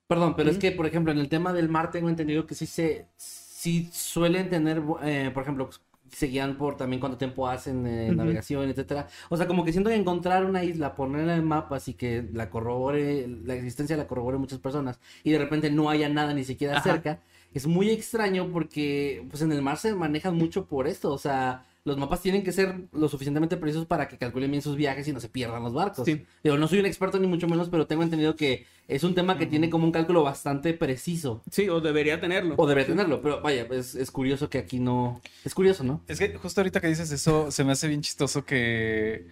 Perdón, 0.07 0.35
pero 0.35 0.51
es 0.51 0.57
que, 0.59 0.71
por 0.71 0.85
ejemplo, 0.85 1.11
en 1.11 1.17
el 1.17 1.29
tema 1.29 1.51
del 1.51 1.67
mar 1.67 1.91
tengo 1.91 2.09
entendido 2.09 2.45
que 2.45 2.55
sí 2.55 2.65
se... 2.65 3.07
Sí 3.17 3.89
suelen 3.91 4.49
tener, 4.49 4.83
eh, 5.03 5.31
por 5.33 5.41
ejemplo, 5.41 5.69
se 6.15 6.27
guían 6.27 6.57
por 6.57 6.77
también 6.77 7.01
cuánto 7.01 7.17
tiempo 7.17 7.47
hacen 7.47 7.85
eh, 7.85 8.09
navegación, 8.15 8.69
etcétera. 8.69 9.07
O 9.29 9.35
sea, 9.35 9.47
como 9.47 9.65
que 9.65 9.73
siento 9.73 9.89
que 9.89 9.97
encontrar 9.97 10.45
una 10.45 10.63
isla, 10.63 10.95
ponerla 10.95 11.33
en 11.33 11.39
el 11.39 11.45
mapa, 11.45 11.75
así 11.75 11.93
que 11.93 12.25
la 12.31 12.49
corrobore, 12.49 13.27
la 13.43 13.55
existencia 13.55 13.97
la 13.97 14.07
corrobore 14.07 14.37
muchas 14.37 14.59
personas, 14.59 14.99
y 15.23 15.31
de 15.31 15.39
repente 15.39 15.69
no 15.69 15.89
haya 15.89 16.07
nada 16.07 16.33
ni 16.33 16.45
siquiera 16.45 16.77
Ajá. 16.77 16.83
cerca, 16.83 17.19
es 17.53 17.67
muy 17.67 17.89
extraño 17.89 18.49
porque, 18.51 19.25
pues 19.29 19.41
en 19.41 19.51
el 19.51 19.61
mar 19.61 19.77
se 19.77 19.93
manejan 19.93 20.35
mucho 20.35 20.65
por 20.65 20.87
esto, 20.87 21.11
o 21.11 21.17
sea... 21.17 21.65
Los 21.85 21.97
mapas 21.97 22.19
tienen 22.19 22.43
que 22.43 22.51
ser 22.51 22.75
lo 22.93 23.07
suficientemente 23.07 23.57
precisos 23.57 23.85
para 23.85 24.07
que 24.07 24.17
calculen 24.17 24.49
bien 24.49 24.63
sus 24.63 24.75
viajes 24.75 25.07
y 25.07 25.13
no 25.13 25.19
se 25.19 25.29
pierdan 25.29 25.61
los 25.61 25.71
barcos. 25.73 26.03
Sí. 26.03 26.25
Digo, 26.43 26.57
no 26.57 26.67
soy 26.67 26.79
un 26.79 26.87
experto 26.87 27.19
ni 27.19 27.27
mucho 27.27 27.47
menos, 27.47 27.69
pero 27.69 27.85
tengo 27.85 28.01
entendido 28.01 28.35
que 28.35 28.65
es 28.87 29.03
un 29.03 29.13
tema 29.13 29.37
que 29.37 29.45
tiene 29.45 29.69
como 29.69 29.85
un 29.85 29.91
cálculo 29.91 30.23
bastante 30.23 30.73
preciso. 30.73 31.43
sí, 31.51 31.69
o 31.69 31.81
debería 31.81 32.19
tenerlo. 32.19 32.55
O 32.57 32.65
debería 32.65 32.87
tenerlo, 32.87 33.21
pero 33.21 33.39
vaya, 33.39 33.67
es, 33.69 33.93
es 33.93 34.09
curioso 34.09 34.49
que 34.49 34.57
aquí 34.57 34.79
no... 34.79 35.21
Es 35.43 35.53
curioso, 35.53 35.83
¿no? 35.83 36.01
Es 36.07 36.17
que 36.17 36.35
justo 36.37 36.59
ahorita 36.61 36.81
que 36.81 36.87
dices 36.87 37.11
eso, 37.11 37.51
se 37.51 37.63
me 37.63 37.71
hace 37.71 37.87
bien 37.87 38.01
chistoso 38.01 38.45
que 38.45 39.27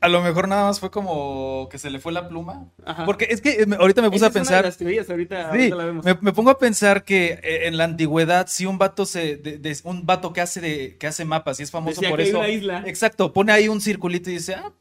a 0.00 0.08
lo 0.08 0.22
mejor 0.22 0.48
nada 0.48 0.64
más 0.64 0.80
fue 0.80 0.90
como 0.90 1.68
que 1.70 1.78
se 1.78 1.90
le 1.90 1.98
fue 1.98 2.12
la 2.12 2.28
pluma. 2.28 2.70
Ajá. 2.84 3.04
Porque 3.04 3.26
es 3.30 3.40
que 3.40 3.66
me- 3.66 3.76
ahorita 3.76 4.00
me 4.02 4.08
puse 4.10 4.24
Esa 4.24 4.26
a 4.26 4.28
es 4.28 4.34
una 4.36 4.40
de 4.40 4.46
pensar. 4.48 4.64
las 4.64 4.76
teorías, 4.78 5.10
ahorita, 5.10 5.36
Sí, 5.42 5.48
ahorita 5.58 5.76
la 5.76 5.84
vemos. 5.84 6.04
me, 6.04 6.18
me 6.20 6.32
pongo 6.32 6.50
a 6.50 6.58
pensar 6.58 7.04
que 7.04 7.38
eh, 7.42 7.66
en 7.66 7.76
la 7.76 7.84
antigüedad, 7.84 8.46
si 8.48 8.64
un 8.66 8.78
vato 8.78 9.04
se, 9.06 9.36
de- 9.36 9.58
de- 9.58 9.76
un 9.84 10.06
vato 10.06 10.32
que 10.32 10.40
hace 10.40 10.60
de, 10.60 10.96
que 10.98 11.06
hace 11.06 11.24
mapas 11.24 11.60
y 11.60 11.64
es 11.64 11.70
famoso 11.70 12.00
Decía 12.00 12.08
por 12.10 12.18
que 12.18 12.22
hay 12.24 12.28
eso. 12.30 12.38
una 12.38 12.48
isla. 12.48 12.82
Exacto, 12.86 13.32
pone 13.32 13.52
ahí 13.52 13.68
un 13.68 13.80
circulito 13.80 14.30
y 14.30 14.34
dice, 14.34 14.54
ah, 14.54 14.72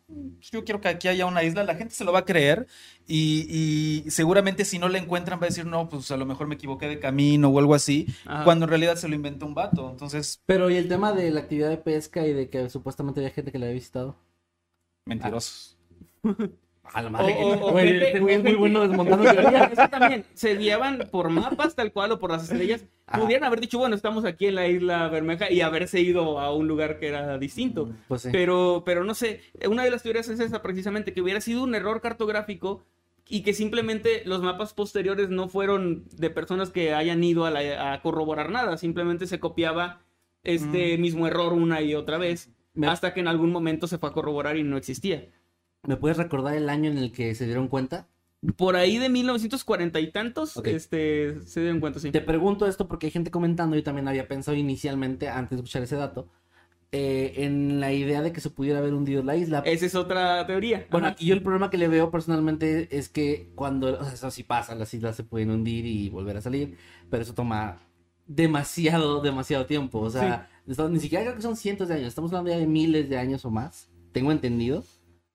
yo 0.42 0.64
quiero 0.64 0.80
que 0.82 0.88
aquí 0.88 1.08
haya 1.08 1.26
una 1.26 1.44
isla, 1.44 1.64
la 1.64 1.76
gente 1.76 1.94
se 1.94 2.04
lo 2.04 2.12
va 2.12 2.20
a 2.20 2.26
creer 2.26 2.66
y, 3.08 4.04
y 4.06 4.10
seguramente 4.12 4.66
si 4.66 4.80
no 4.80 4.88
la 4.90 4.98
encuentran 5.00 5.40
va 5.40 5.44
a 5.46 5.50
decir, 5.50 5.66
no, 5.66 5.90
pues 5.90 6.10
a 6.12 6.18
lo 6.18 6.26
mejor 6.26 6.48
me 6.48 6.56
equivoqué 6.56 6.88
de 6.88 7.00
camino 7.00 7.50
o 7.50 7.60
algo 7.60 7.76
así, 7.76 8.08
Ajá. 8.26 8.44
cuando 8.44 8.66
en 8.66 8.70
realidad 8.70 8.96
se 8.96 9.08
lo 9.08 9.16
inventó 9.16 9.46
un 9.46 9.54
vato. 9.56 9.90
Entonces, 9.92 10.42
Pero 10.46 10.70
y 10.70 10.78
el 10.78 10.88
tema 10.88 11.12
de 11.14 11.30
la 11.32 11.42
actividad 11.42 11.70
de 11.70 11.78
pesca 11.78 12.26
y 12.26 12.34
de 12.34 12.50
que 12.50 12.70
supuestamente 12.70 13.20
había 13.20 13.32
gente 13.32 13.52
que 13.52 13.60
la 13.60 13.66
había 13.66 13.76
visitado. 13.76 14.16
Mentirosos. 15.10 15.78
A 16.92 17.04
la 17.04 17.10
madre. 17.12 17.36
o- 17.40 17.68
o 17.68 17.72
Güey, 17.72 17.88
gente- 17.88 18.08
este 18.08 18.20
güey 18.20 18.36
es 18.36 18.44
muy 18.44 18.54
bueno 18.56 18.82
desmontando 18.82 19.24
Eso 19.30 19.36
teorías. 19.40 19.92
también, 19.92 20.26
se 20.34 20.56
guiaban 20.58 21.08
por 21.12 21.30
mapas 21.30 21.76
tal 21.76 21.92
cual 21.92 22.14
o 22.14 22.20
por 22.20 22.32
las 22.32 22.44
estrellas. 22.50 22.84
Ajá. 23.06 23.22
Pudieran 23.22 23.44
haber 23.44 23.60
dicho, 23.60 23.78
bueno, 23.78 23.96
estamos 23.96 24.26
aquí 24.26 24.48
en 24.48 24.56
la 24.56 24.68
isla 24.68 25.08
Bermeja 25.08 25.52
y 25.52 25.62
haberse 25.62 26.00
ido 26.02 26.40
a 26.40 26.52
un 26.52 26.68
lugar 26.68 26.98
que 26.98 27.10
era 27.10 27.38
distinto. 27.38 27.92
Pues 28.08 28.24
sí. 28.24 28.30
Pero, 28.32 28.82
pero 28.88 29.04
no 29.04 29.14
sé, 29.14 29.42
una 29.70 29.84
de 29.84 29.92
las 29.92 30.02
teorías 30.02 30.30
es 30.30 30.40
esa 30.40 30.64
precisamente, 30.64 31.14
que 31.14 31.22
hubiera 31.22 31.42
sido 31.42 31.62
un 31.64 31.76
error 31.76 32.02
cartográfico 32.02 32.84
y 33.28 33.42
que 33.44 33.54
simplemente 33.54 34.24
los 34.26 34.42
mapas 34.42 34.74
posteriores 34.74 35.30
no 35.30 35.48
fueron 35.48 36.06
de 36.18 36.32
personas 36.32 36.72
que 36.72 36.96
hayan 36.96 37.24
ido 37.24 37.46
a, 37.46 37.52
la- 37.52 37.94
a 37.94 38.02
corroborar 38.02 38.50
nada, 38.50 38.78
simplemente 38.78 39.28
se 39.28 39.40
copiaba 39.40 40.02
este 40.44 40.98
mismo 40.98 41.28
error 41.28 41.54
una 41.54 41.82
y 41.84 41.94
otra 41.94 42.18
vez 42.18 42.50
Me- 42.80 42.88
hasta 42.88 43.14
que 43.14 43.20
en 43.20 43.28
algún 43.28 43.52
momento 43.52 43.88
se 43.88 43.98
fue 43.98 44.10
a 44.10 44.14
corroborar 44.14 44.58
y 44.58 44.64
no 44.64 44.78
existía. 44.78 45.28
¿Me 45.88 45.96
puedes 45.98 46.18
recordar 46.18 46.56
el 46.56 46.70
año 46.70 46.90
en 46.90 46.98
el 46.98 47.12
que 47.12 47.34
se 47.36 47.46
dieron 47.46 47.68
cuenta? 47.68 48.08
Por 48.56 48.76
ahí 48.78 48.98
de 48.98 49.10
1940 49.10 50.00
y 50.00 50.12
tantos, 50.12 50.56
Ok. 50.58 50.68
este, 50.68 51.42
se 51.46 51.60
dieron 51.62 51.80
cuenta, 51.82 52.00
sí. 52.00 52.10
Te 52.12 52.22
pregunto 52.22 52.68
esto 52.68 52.88
porque 52.88 53.08
hay 53.08 53.12
gente 53.12 53.32
comentando, 53.32 53.76
yo 53.76 53.84
también 53.84 54.08
había 54.08 54.28
pensado 54.28 54.56
inicialmente, 54.58 55.28
antes 55.30 55.52
de 55.52 55.56
escuchar 55.58 55.84
ese 55.84 55.98
dato, 55.98 56.30
eh, 56.92 57.34
en 57.44 57.80
la 57.82 57.92
idea 57.92 58.22
de 58.22 58.32
que 58.32 58.42
se 58.42 58.50
pudiera 58.50 58.80
haber 58.80 58.94
hundido 58.94 59.22
la 59.24 59.36
isla. 59.36 59.60
Esa 59.66 59.86
es 59.86 59.94
otra 59.96 60.48
teoría. 60.48 60.88
Bueno, 60.90 61.08
Ajá. 61.08 61.16
y 61.20 61.26
yo 61.28 61.36
el 61.36 61.44
problema 61.44 61.70
que 61.70 61.78
le 61.78 61.88
veo 61.90 62.10
personalmente 62.12 62.88
es 62.98 63.10
que 63.10 63.52
cuando, 63.56 64.00
o 64.00 64.04
sea, 64.06 64.14
eso 64.14 64.32
sí 64.32 64.44
pasa, 64.44 64.74
las 64.74 64.94
islas 64.94 65.16
se 65.16 65.24
pueden 65.24 65.52
hundir 65.52 65.86
y 65.86 66.10
volver 66.10 66.38
a 66.38 66.42
salir, 66.42 66.78
pero 67.10 67.22
eso 67.24 67.34
toma 67.34 67.80
demasiado, 68.26 69.22
demasiado 69.22 69.66
tiempo. 69.66 70.00
O 70.00 70.10
sea, 70.10 70.50
ni 70.90 71.00
siquiera 71.00 71.24
creo 71.26 71.36
que 71.36 71.42
son 71.42 71.56
cientos 71.56 71.88
de 71.88 71.96
años, 71.96 72.08
estamos 72.08 72.32
hablando 72.32 72.52
ya 72.52 72.58
de 72.58 72.68
miles 72.68 73.10
de 73.10 73.18
años 73.18 73.44
o 73.46 73.50
más, 73.50 73.90
tengo 74.12 74.32
entendido, 74.32 74.84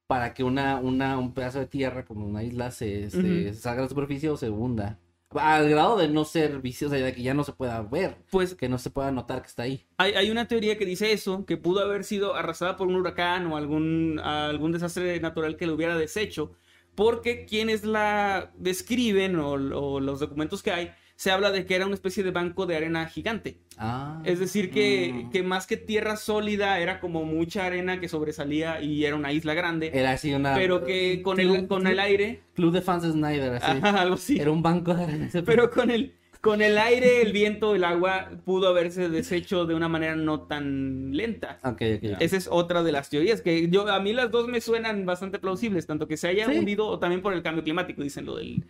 para 0.06 0.34
que 0.34 0.44
una, 0.44 0.78
una, 0.78 1.18
un 1.18 1.32
pedazo 1.32 1.58
de 1.58 1.66
tierra 1.66 2.04
como 2.04 2.26
una 2.26 2.42
isla 2.42 2.70
se, 2.70 3.10
se 3.10 3.16
Ujú. 3.48 3.54
salga 3.54 3.80
a 3.80 3.82
la 3.84 3.88
superficie 3.88 4.28
o 4.30 4.36
se 4.36 4.50
hunda. 4.50 4.98
Al 5.30 5.68
grado 5.68 5.96
de 5.96 6.06
no 6.08 6.24
ser 6.24 6.60
viciosa, 6.60 6.94
de 6.94 7.12
que 7.12 7.22
ya 7.22 7.34
no 7.34 7.42
se 7.42 7.52
pueda 7.52 7.82
ver, 7.82 8.16
Pues 8.30 8.54
que 8.54 8.68
no 8.68 8.78
se 8.78 8.90
pueda 8.90 9.10
notar 9.10 9.40
que 9.42 9.48
está 9.48 9.64
ahí. 9.64 9.84
hay, 9.96 10.12
hay 10.12 10.30
una 10.30 10.46
teoría 10.46 10.78
que 10.78 10.84
dice 10.86 11.12
eso, 11.12 11.44
que 11.44 11.56
pudo 11.56 11.80
haber 11.80 12.04
sido 12.04 12.36
arrasada 12.36 12.76
por 12.76 12.86
un 12.86 12.94
huracán 12.94 13.46
o 13.46 13.56
algún, 13.56 14.20
algún 14.20 14.70
desastre 14.70 15.18
natural 15.20 15.56
que 15.56 15.66
lo 15.66 15.74
hubiera 15.74 15.96
deshecho, 15.96 16.52
porque 16.94 17.46
quienes 17.46 17.84
la 17.84 18.52
describen 18.56 19.36
o, 19.36 19.52
o 19.52 19.98
los 20.00 20.20
documentos 20.20 20.62
que 20.62 20.70
hay, 20.70 20.90
se 21.16 21.30
habla 21.30 21.52
de 21.52 21.64
que 21.64 21.76
era 21.76 21.86
una 21.86 21.94
especie 21.94 22.24
de 22.24 22.32
banco 22.32 22.66
de 22.66 22.76
arena 22.76 23.06
gigante. 23.06 23.58
Ah. 23.78 24.20
Es 24.24 24.40
decir, 24.40 24.70
que, 24.70 25.12
Mm. 25.26 25.30
que 25.30 25.42
más 25.44 25.66
que 25.66 25.76
tierra 25.76 26.16
sólida 26.16 26.80
era 26.80 26.98
como 27.00 27.24
mucha 27.24 27.64
arena 27.66 28.00
que 28.00 28.08
sobresalía 28.08 28.80
y 28.82 29.04
era 29.04 29.14
una 29.16 29.32
isla 29.32 29.54
grande, 29.54 29.90
Era 29.94 30.12
así 30.12 30.32
una... 30.34 30.54
pero 30.54 30.84
que 30.84 31.22
con 31.22 31.36
Club- 31.36 31.54
el, 31.56 31.68
con 31.68 31.86
el 31.86 32.00
aire, 32.00 32.40
Club 32.54 32.72
de 32.72 32.82
fans 32.82 33.04
de 33.04 33.12
Snyder, 33.12 33.54
así. 33.54 33.78
ajá, 33.82 34.00
algo 34.02 34.14
así. 34.14 34.40
Era 34.40 34.50
un 34.50 34.62
banco 34.62 34.92
de 34.94 35.04
arena. 35.04 35.28
Pero 35.46 35.70
con 35.70 35.90
el, 35.90 36.12
con 36.40 36.60
el 36.62 36.76
aire, 36.78 37.22
el 37.22 37.32
viento, 37.32 37.74
el 37.74 37.84
agua 37.84 38.30
pudo 38.44 38.68
haberse 38.68 39.08
deshecho 39.08 39.64
de 39.66 39.74
una 39.74 39.88
manera 39.88 40.14
no 40.16 40.42
tan 40.42 41.16
lenta. 41.16 41.58
Ok, 41.62 41.80
ok, 41.96 42.12
ok. 42.14 42.20
Esa 42.20 42.36
es 42.36 42.48
otra 42.50 42.82
de 42.82 42.92
las 42.92 43.08
teorías 43.08 43.40
que 43.40 43.68
yo 43.70 43.88
a 43.88 43.98
mí 44.00 44.12
las 44.12 44.30
dos 44.30 44.46
me 44.48 44.60
suenan 44.60 45.06
bastante 45.06 45.38
plausibles, 45.38 45.86
tanto 45.86 46.06
que 46.08 46.16
se 46.16 46.28
haya 46.28 46.46
Sí. 46.46 46.58
hundido 46.58 46.86
o 46.86 46.98
también 46.98 47.22
por 47.22 47.32
el 47.32 47.42
cambio 47.42 47.62
climático, 47.64 48.02
dicen 48.02 48.26
lo 48.26 48.36
del 48.36 48.64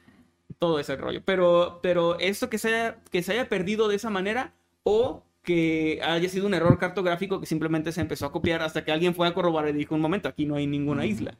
todo 0.58 0.78
ese 0.78 0.96
rollo. 0.96 1.22
Pero 1.24 1.80
pero 1.82 2.18
esto 2.18 2.50
que 2.50 2.58
se 2.58 2.68
haya 2.68 2.98
que 3.10 3.22
se 3.22 3.32
haya 3.32 3.48
perdido 3.48 3.88
de 3.88 3.96
esa 3.96 4.10
manera 4.10 4.54
o 4.82 5.22
que 5.44 6.00
haya 6.02 6.28
sido 6.28 6.46
un 6.46 6.54
error 6.54 6.78
cartográfico 6.78 7.38
que 7.38 7.46
simplemente 7.46 7.92
se 7.92 8.00
empezó 8.00 8.26
a 8.26 8.32
copiar 8.32 8.62
hasta 8.62 8.82
que 8.82 8.90
alguien 8.90 9.14
fue 9.14 9.28
a 9.28 9.34
corroborar 9.34 9.68
y 9.70 9.78
dijo 9.78 9.94
un 9.94 10.00
momento, 10.00 10.28
aquí 10.28 10.46
no 10.46 10.56
hay 10.56 10.66
ninguna 10.66 11.06
isla. 11.06 11.36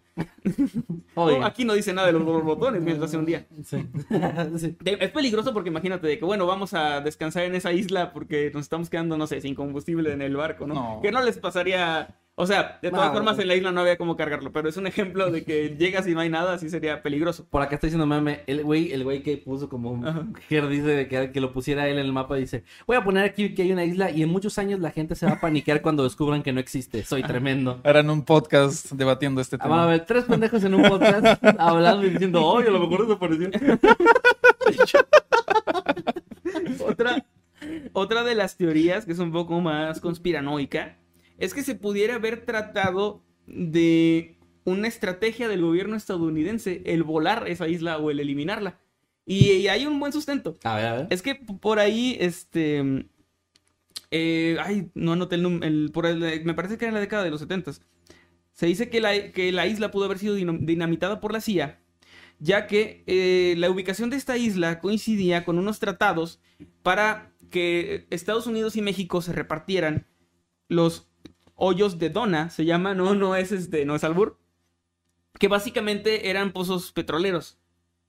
Oye. 1.14 1.38
O 1.40 1.44
aquí 1.44 1.64
no 1.64 1.72
dice 1.72 1.92
nada 1.92 2.08
de 2.08 2.12
los 2.12 2.24
borbotones 2.24 2.82
mientras 2.82 3.08
hace 3.08 3.16
un 3.16 3.24
día. 3.24 3.46
Sí. 3.64 3.86
Es 4.84 5.10
peligroso 5.10 5.54
porque 5.54 5.70
imagínate 5.70 6.06
de 6.06 6.18
que, 6.18 6.24
bueno, 6.24 6.46
vamos 6.46 6.74
a 6.74 7.00
descansar 7.00 7.44
en 7.44 7.54
esa 7.54 7.72
isla 7.72 8.12
porque 8.12 8.50
nos 8.52 8.62
estamos 8.62 8.90
quedando, 8.90 9.16
no 9.16 9.26
sé, 9.26 9.40
sin 9.40 9.54
combustible 9.54 10.12
en 10.12 10.20
el 10.20 10.36
barco, 10.36 10.66
¿no? 10.66 10.74
No. 10.74 11.00
Que 11.02 11.10
no 11.10 11.22
les 11.22 11.38
pasaría... 11.38 12.14
O 12.36 12.46
sea, 12.48 12.80
de 12.82 12.90
todas 12.90 13.12
formas 13.12 13.38
en 13.38 13.46
la 13.46 13.54
isla 13.54 13.70
no 13.70 13.80
había 13.82 13.96
cómo 13.96 14.16
cargarlo, 14.16 14.50
pero 14.50 14.68
es 14.68 14.76
un 14.76 14.88
ejemplo 14.88 15.30
de 15.30 15.44
que 15.44 15.76
llegas 15.78 16.08
y 16.08 16.14
no 16.14 16.20
hay 16.20 16.28
nada, 16.28 16.54
así 16.54 16.68
sería 16.68 17.00
peligroso. 17.00 17.46
Por 17.48 17.62
acá 17.62 17.76
está 17.76 17.86
diciendo 17.86 18.06
meme, 18.06 18.40
el 18.48 18.64
güey, 18.64 18.92
el 18.92 19.04
güey 19.04 19.22
que 19.22 19.36
puso 19.36 19.68
como 19.68 19.92
un 19.92 20.00
mujer 20.00 20.66
dice 20.66 20.88
de 20.88 21.06
que, 21.06 21.30
que 21.30 21.40
lo 21.40 21.52
pusiera 21.52 21.86
él 21.86 21.98
en 21.98 22.06
el 22.06 22.12
mapa, 22.12 22.34
dice, 22.34 22.64
voy 22.88 22.96
a 22.96 23.04
poner 23.04 23.24
aquí 23.24 23.54
que 23.54 23.62
hay 23.62 23.70
una 23.72 23.84
isla 23.84 24.10
y 24.10 24.22
en 24.24 24.30
muchos 24.30 24.58
años 24.58 24.80
la 24.80 24.90
gente 24.90 25.14
se 25.14 25.26
va 25.26 25.32
a 25.34 25.40
paniquear 25.40 25.80
cuando 25.80 26.02
descubran 26.02 26.42
que 26.42 26.52
no 26.52 26.58
existe. 26.58 27.04
Soy 27.04 27.22
tremendo. 27.26 27.80
Harán 27.84 28.10
un 28.10 28.24
podcast 28.24 28.90
debatiendo 28.90 29.40
este 29.40 29.54
Ah, 29.60 29.68
van 29.68 29.78
a 29.78 29.82
tema. 29.82 29.86
ver, 29.92 30.04
tres 30.04 30.24
pendejos 30.24 30.64
en 30.64 30.74
un 30.74 30.82
podcast 30.88 31.40
hablando 31.60 32.04
y 32.04 32.10
diciendo, 32.10 32.44
oye, 32.44 32.66
a 32.66 32.72
lo 32.72 32.80
mejor 32.80 33.06
desapareció. 33.06 33.48
Otra, 36.86 37.24
otra 37.92 38.24
de 38.24 38.34
las 38.34 38.56
teorías, 38.56 39.04
que 39.06 39.12
es 39.12 39.18
un 39.20 39.32
poco 39.32 39.60
más 39.60 40.00
conspiranoica, 40.00 40.96
es 41.38 41.54
que 41.54 41.62
se 41.62 41.74
pudiera 41.74 42.16
haber 42.16 42.44
tratado 42.44 43.22
de 43.46 44.36
una 44.64 44.88
estrategia 44.88 45.48
del 45.48 45.62
gobierno 45.62 45.96
estadounidense 45.96 46.82
el 46.86 47.02
volar 47.02 47.48
esa 47.48 47.68
isla 47.68 47.98
o 47.98 48.10
el 48.10 48.20
eliminarla. 48.20 48.80
Y, 49.26 49.52
y 49.52 49.68
hay 49.68 49.86
un 49.86 49.98
buen 50.00 50.12
sustento. 50.12 50.56
A 50.64 50.76
ver, 50.76 50.86
a 50.86 50.94
ver. 50.96 51.06
Es 51.10 51.22
que 51.22 51.34
por 51.34 51.78
ahí, 51.78 52.16
este... 52.20 53.06
eh, 54.10 54.56
ay, 54.62 54.90
no 54.94 55.12
anoté 55.12 55.36
el 55.36 55.42
número. 55.42 55.92
Por 55.92 56.06
el- 56.06 56.44
me 56.44 56.54
parece 56.54 56.78
que 56.78 56.84
era 56.84 56.90
en 56.90 56.94
la 56.94 57.00
década 57.00 57.24
de 57.24 57.30
los 57.30 57.40
70 57.40 57.72
Se 58.52 58.66
dice 58.66 58.88
que 58.88 59.00
la, 59.00 59.32
que 59.32 59.52
la 59.52 59.66
isla 59.66 59.90
pudo 59.90 60.04
haber 60.04 60.18
sido 60.18 60.34
dinamitada 60.34 61.20
por 61.20 61.32
la 61.32 61.40
CIA, 61.40 61.80
ya 62.38 62.66
que 62.66 63.02
eh, 63.06 63.54
la 63.58 63.70
ubicación 63.70 64.10
de 64.10 64.16
esta 64.16 64.36
isla 64.36 64.80
coincidía 64.80 65.44
con 65.44 65.58
unos 65.58 65.78
tratados 65.80 66.40
para 66.82 67.32
que 67.50 68.06
Estados 68.10 68.46
Unidos 68.46 68.76
y 68.76 68.82
México 68.82 69.22
se 69.22 69.32
repartieran 69.32 70.06
los 70.68 71.08
hoyos 71.54 71.98
de 71.98 72.10
Dona. 72.10 72.50
Se 72.50 72.64
llama, 72.64 72.94
no, 72.94 73.14
no 73.14 73.36
es 73.36 73.52
este, 73.52 73.84
no 73.84 73.94
es 73.96 74.04
albur. 74.04 74.38
que 75.38 75.48
básicamente 75.48 76.30
eran 76.30 76.52
pozos 76.52 76.92
petroleros. 76.92 77.58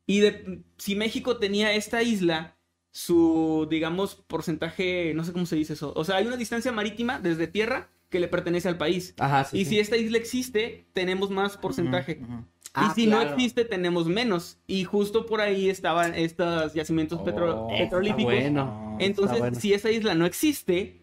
Y 0.08 0.20
de, 0.20 0.62
si 0.78 0.96
México 0.96 1.38
tenía 1.38 1.74
esta 1.74 2.04
isla, 2.04 2.56
su, 2.92 3.68
digamos, 3.70 4.16
porcentaje, 4.16 5.14
no 5.16 5.24
sé 5.24 5.34
cómo 5.34 5.46
se 5.46 5.56
dice 5.56 5.74
eso. 5.74 5.92
O 5.96 6.04
sea, 6.06 6.18
hay 6.18 6.28
una 6.28 6.38
distancia 6.38 6.72
marítima 6.72 7.20
desde 7.20 7.48
tierra 7.48 7.90
que 8.10 8.20
le 8.20 8.28
pertenece 8.28 8.68
al 8.70 8.78
país. 8.78 9.16
Ajá, 9.18 9.44
sí. 9.46 9.58
y 9.60 9.66
sí. 9.66 9.72
si 9.72 9.80
esta 9.80 9.98
isla 9.98 10.18
existe, 10.18 10.86
tenemos 10.94 11.32
más 11.32 11.58
porcentaje. 11.58 12.22
Ah, 12.74 12.90
y 12.92 13.02
si 13.02 13.08
no 13.08 13.20
existe, 13.22 13.66
tenemos 13.66 14.06
menos. 14.08 14.60
Y 14.68 14.84
justo 14.84 15.26
por 15.26 15.42
ahí 15.42 15.70
estaban 15.70 16.14
estos 16.14 16.74
yacimientos 16.74 17.20
Oh, 17.22 17.68
petrolíficos. 17.70 18.24
bueno. 18.26 18.98
Entonces, 19.00 19.40
bueno. 19.40 19.60
si 19.60 19.74
esa 19.74 19.90
isla 19.92 20.14
no 20.14 20.26
existe, 20.26 21.02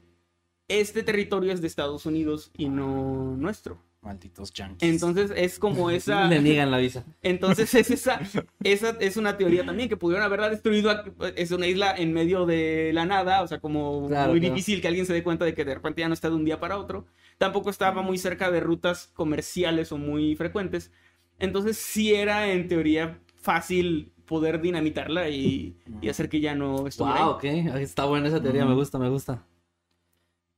este 0.80 1.02
territorio 1.02 1.52
es 1.52 1.60
de 1.60 1.66
Estados 1.66 2.06
Unidos 2.06 2.50
y 2.56 2.68
no 2.68 3.36
nuestro. 3.36 3.78
Malditos 4.02 4.52
yankees. 4.52 4.90
Entonces 4.90 5.32
es 5.36 5.60
como 5.60 5.88
esa. 5.98 6.26
Le 6.26 6.40
niegan 6.42 6.70
la 6.72 6.78
visa. 6.78 7.04
Entonces 7.22 7.72
es 7.74 7.88
esa, 7.92 8.20
esa 8.64 8.96
es 8.98 9.16
una 9.16 9.36
teoría 9.36 9.64
también 9.64 9.88
que 9.88 9.96
pudieron 9.96 10.24
haberla 10.24 10.50
destruido. 10.50 10.90
a- 10.90 11.04
Es 11.36 11.52
una 11.52 11.68
isla 11.68 11.94
en 11.96 12.12
medio 12.12 12.44
de 12.44 12.90
la 12.92 13.04
nada, 13.06 13.42
o 13.42 13.46
sea, 13.46 13.60
como 13.60 14.08
Claro, 14.08 14.32
muy 14.32 14.40
claro. 14.40 14.54
difícil 14.54 14.80
que 14.80 14.88
alguien 14.88 15.06
se 15.06 15.12
dé 15.12 15.22
cuenta 15.22 15.44
de 15.44 15.54
que 15.54 15.64
de 15.64 15.74
repente 15.76 16.00
ya 16.00 16.08
no 16.08 16.14
está 16.14 16.28
de 16.30 16.34
un 16.34 16.44
día 16.44 16.58
para 16.58 16.78
otro. 16.78 17.06
Tampoco 17.38 17.70
estaba 17.70 18.02
muy 18.02 18.18
cerca 18.18 18.50
de 18.50 18.58
rutas 18.60 19.10
comerciales 19.14 19.92
o 19.92 19.98
muy 19.98 20.34
frecuentes. 20.34 20.90
Entonces 21.38 21.76
sí 21.76 22.12
era 22.12 22.50
en 22.52 22.66
teoría 22.66 23.20
fácil 23.40 24.10
poder 24.26 24.60
dinamitarla 24.60 25.28
y, 25.28 25.76
y 26.00 26.08
hacer 26.08 26.28
que 26.28 26.40
ya 26.40 26.54
no 26.56 26.86
estuviera. 26.88 27.24
Wow, 27.26 27.38
ahí. 27.42 27.68
ok. 27.68 27.76
Está 27.76 28.04
buena 28.04 28.26
esa 28.28 28.42
teoría, 28.42 28.64
me 28.64 28.74
gusta, 28.74 28.98
me 28.98 29.08
gusta. 29.08 29.44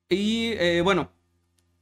Y 0.09 0.53
eh, 0.53 0.81
bueno, 0.83 1.11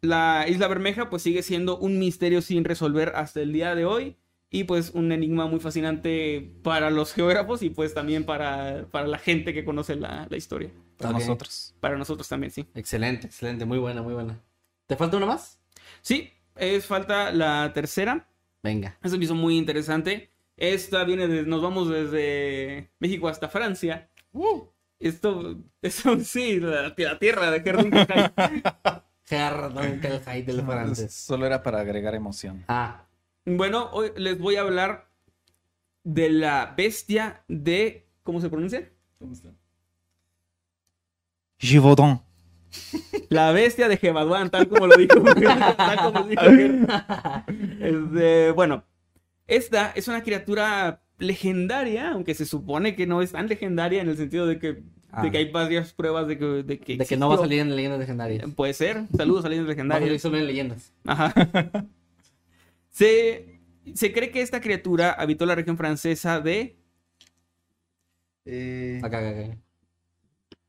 la 0.00 0.46
Isla 0.48 0.68
Bermeja 0.68 1.10
pues 1.10 1.22
sigue 1.22 1.42
siendo 1.42 1.78
un 1.78 1.98
misterio 1.98 2.42
sin 2.42 2.64
resolver 2.64 3.12
hasta 3.14 3.40
el 3.40 3.52
día 3.52 3.74
de 3.74 3.84
hoy. 3.84 4.16
Y 4.54 4.64
pues 4.64 4.90
un 4.90 5.10
enigma 5.12 5.46
muy 5.46 5.60
fascinante 5.60 6.54
para 6.62 6.90
los 6.90 7.14
geógrafos 7.14 7.62
y 7.62 7.70
pues 7.70 7.94
también 7.94 8.24
para, 8.24 8.86
para 8.90 9.06
la 9.06 9.16
gente 9.16 9.54
que 9.54 9.64
conoce 9.64 9.96
la, 9.96 10.26
la 10.28 10.36
historia. 10.36 10.70
Para 10.98 11.12
nosotros. 11.12 11.74
Para 11.80 11.96
nosotros 11.96 12.28
también, 12.28 12.50
sí. 12.50 12.66
Excelente, 12.74 13.26
excelente, 13.26 13.64
muy 13.64 13.78
buena, 13.78 14.02
muy 14.02 14.12
buena. 14.12 14.38
¿Te 14.86 14.94
falta 14.94 15.16
una 15.16 15.24
más? 15.24 15.58
Sí, 16.02 16.30
es 16.54 16.84
falta 16.84 17.32
la 17.32 17.72
tercera. 17.72 18.28
Venga. 18.62 18.98
Eso 19.02 19.16
me 19.16 19.24
hizo 19.24 19.34
muy 19.34 19.56
interesante. 19.56 20.30
Esta 20.58 21.04
viene 21.04 21.28
de, 21.28 21.44
nos 21.44 21.62
vamos 21.62 21.88
desde 21.88 22.90
México 22.98 23.28
hasta 23.28 23.48
Francia. 23.48 24.10
Esto, 25.02 25.56
eso 25.82 26.18
sí, 26.20 26.60
la, 26.60 26.94
la 26.96 27.18
tierra 27.18 27.50
de 27.50 27.60
Gerdun 27.60 27.90
Perdón, 29.28 30.00
que 30.00 30.06
el 30.08 30.20
high 30.20 30.42
del 30.42 30.62
francés. 30.62 31.12
Solo 31.14 31.46
era 31.46 31.62
para 31.62 31.80
agregar 31.80 32.14
emoción. 32.14 32.64
Ah, 32.68 33.06
Bueno, 33.44 33.88
hoy 33.92 34.12
les 34.16 34.38
voy 34.38 34.56
a 34.56 34.60
hablar 34.60 35.08
de 36.04 36.28
la 36.30 36.74
bestia 36.76 37.42
de. 37.48 38.06
¿Cómo 38.22 38.40
se 38.40 38.48
pronuncia? 38.50 38.90
Givaudan. 41.58 42.22
La 43.28 43.52
bestia 43.52 43.88
de 43.88 43.96
Gebaduán, 43.96 44.50
tal 44.50 44.68
como 44.68 44.86
lo 44.86 44.96
dijo. 44.96 45.22
tal 45.76 45.96
como 45.96 46.20
lo 46.20 46.26
dijo. 46.26 46.42
Este, 47.80 48.50
bueno, 48.52 48.84
esta 49.46 49.92
es 49.94 50.08
una 50.08 50.22
criatura 50.22 51.02
legendaria, 51.18 52.10
aunque 52.12 52.34
se 52.34 52.46
supone 52.46 52.94
que 52.96 53.06
no 53.06 53.22
es 53.22 53.32
tan 53.32 53.48
legendaria 53.48 54.00
en 54.02 54.08
el 54.08 54.16
sentido 54.16 54.46
de 54.46 54.58
que, 54.58 54.82
Ah. 55.14 55.22
de 55.22 55.30
que 55.30 55.36
hay 55.38 55.50
varias 55.50 55.92
pruebas 55.92 56.26
de 56.26 56.38
que, 56.38 56.44
de 56.62 56.80
que, 56.80 56.96
de 56.96 57.04
que 57.04 57.16
no 57.18 57.28
va 57.28 57.34
a 57.34 57.38
salir 57.38 57.60
en 57.60 57.76
leyendas 57.76 58.00
legendarias. 58.00 58.50
Puede 58.56 58.72
ser. 58.72 59.04
Saludos 59.14 59.44
a 59.44 59.50
leyendas 59.50 59.68
legendarias. 59.68 60.22
solo 60.22 60.38
en 60.38 60.46
leyendas. 60.46 60.92
Ajá. 61.04 61.32
Se, 62.88 63.60
se 63.94 64.12
cree 64.12 64.30
que 64.30 64.42
esta 64.42 64.60
criatura 64.60 65.12
habitó 65.12 65.46
la 65.46 65.54
región 65.54 65.78
francesa 65.78 66.40
de 66.40 66.76
Acá, 69.02 69.18
acá, 69.18 69.28
acá. 69.30 69.56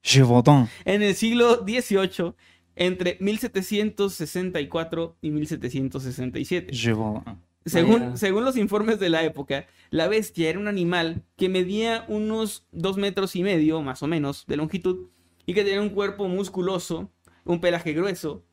Givaudan. 0.01 0.69
en 0.85 1.01
el 1.01 1.15
siglo 1.15 1.65
XVIII 1.65 2.33
entre 2.75 3.17
1764 3.19 5.17
y 5.21 5.31
1767. 5.31 6.73
Givaudan. 6.73 7.41
Según, 7.66 7.99
Vaya. 7.99 8.18
según 8.18 8.43
los 8.45 8.57
informes 8.57 8.99
de 8.99 9.09
la 9.09 9.24
época, 9.24 9.68
la 9.89 10.07
bestia 10.07 10.49
era 10.49 10.59
un 10.59 10.68
animal 10.68 11.24
que 11.38 11.49
medía 11.49 12.05
unos 12.07 12.66
dos 12.72 12.97
metros 12.97 13.36
y 13.36 13.43
medio, 13.43 13.82
más 13.82 14.03
o 14.03 14.07
menos, 14.07 14.45
de 14.47 14.57
longitud, 14.57 15.09
y 15.45 15.53
que 15.53 15.64
tenía 15.64 15.82
un 15.82 15.89
cuerpo 15.89 16.28
musculoso, 16.28 17.09
un 17.45 17.61
pelaje 17.61 17.93
grueso 17.93 18.43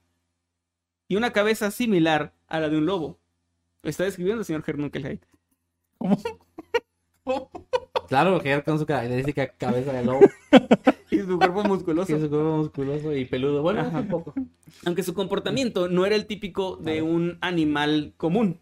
y 1.09 1.17
una 1.17 1.33
cabeza 1.33 1.71
similar 1.71 2.35
a 2.47 2.61
la 2.61 2.69
de 2.69 2.79
un 2.79 2.87
lobo. 2.87 3.19
¿Lo 3.83 3.91
está 3.91 4.05
describiendo 4.05 4.41
el 4.41 4.47
señor 4.47 4.63
Hernunkelheit? 4.67 5.23
Claro, 8.09 8.33
porque 8.33 8.61
con 8.65 8.77
su 8.77 8.87
característica 8.87 9.53
cabeza 9.53 9.93
de 9.93 10.05
lobo, 10.05 10.19
Y 11.13 11.19
su 11.21 11.39
cuerpo 11.39 11.63
musculoso. 11.63 12.17
es 12.17 12.23
su 12.23 12.29
cuerpo 12.29 12.57
musculoso 12.57 13.15
y 13.15 13.25
peludo. 13.25 13.63
Bueno, 13.63 13.89
un 13.89 14.09
poco. 14.09 14.35
Aunque 14.85 15.05
su 15.05 15.15
comportamiento 15.15 15.89
no 15.89 16.07
era 16.07 16.17
el 16.17 16.27
típico 16.27 16.77
de 16.77 17.03
un 17.03 17.39
animal 17.41 18.13
común. 18.17 18.59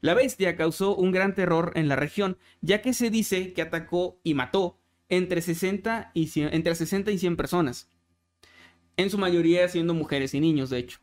La 0.00 0.14
bestia 0.14 0.56
causó 0.56 0.94
un 0.94 1.10
gran 1.10 1.34
terror 1.34 1.72
en 1.74 1.88
la 1.88 1.96
región, 1.96 2.38
ya 2.60 2.82
que 2.82 2.92
se 2.92 3.10
dice 3.10 3.52
que 3.52 3.62
atacó 3.62 4.20
y 4.22 4.34
mató 4.34 4.78
entre 5.08 5.40
60 5.40 6.10
y 6.14 6.28
100, 6.28 6.54
entre 6.54 6.74
60 6.74 7.10
y 7.10 7.18
100 7.18 7.36
personas. 7.36 7.90
En 8.96 9.10
su 9.10 9.18
mayoría 9.18 9.68
siendo 9.68 9.94
mujeres 9.94 10.34
y 10.34 10.40
niños, 10.40 10.70
de 10.70 10.78
hecho. 10.78 10.98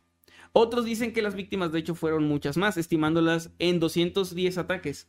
Otros 0.52 0.84
dicen 0.84 1.12
que 1.12 1.22
las 1.22 1.34
víctimas, 1.34 1.72
de 1.72 1.80
hecho, 1.80 1.94
fueron 1.94 2.24
muchas 2.28 2.56
más, 2.56 2.76
estimándolas 2.76 3.50
en 3.58 3.80
210 3.80 4.58
ataques. 4.58 5.08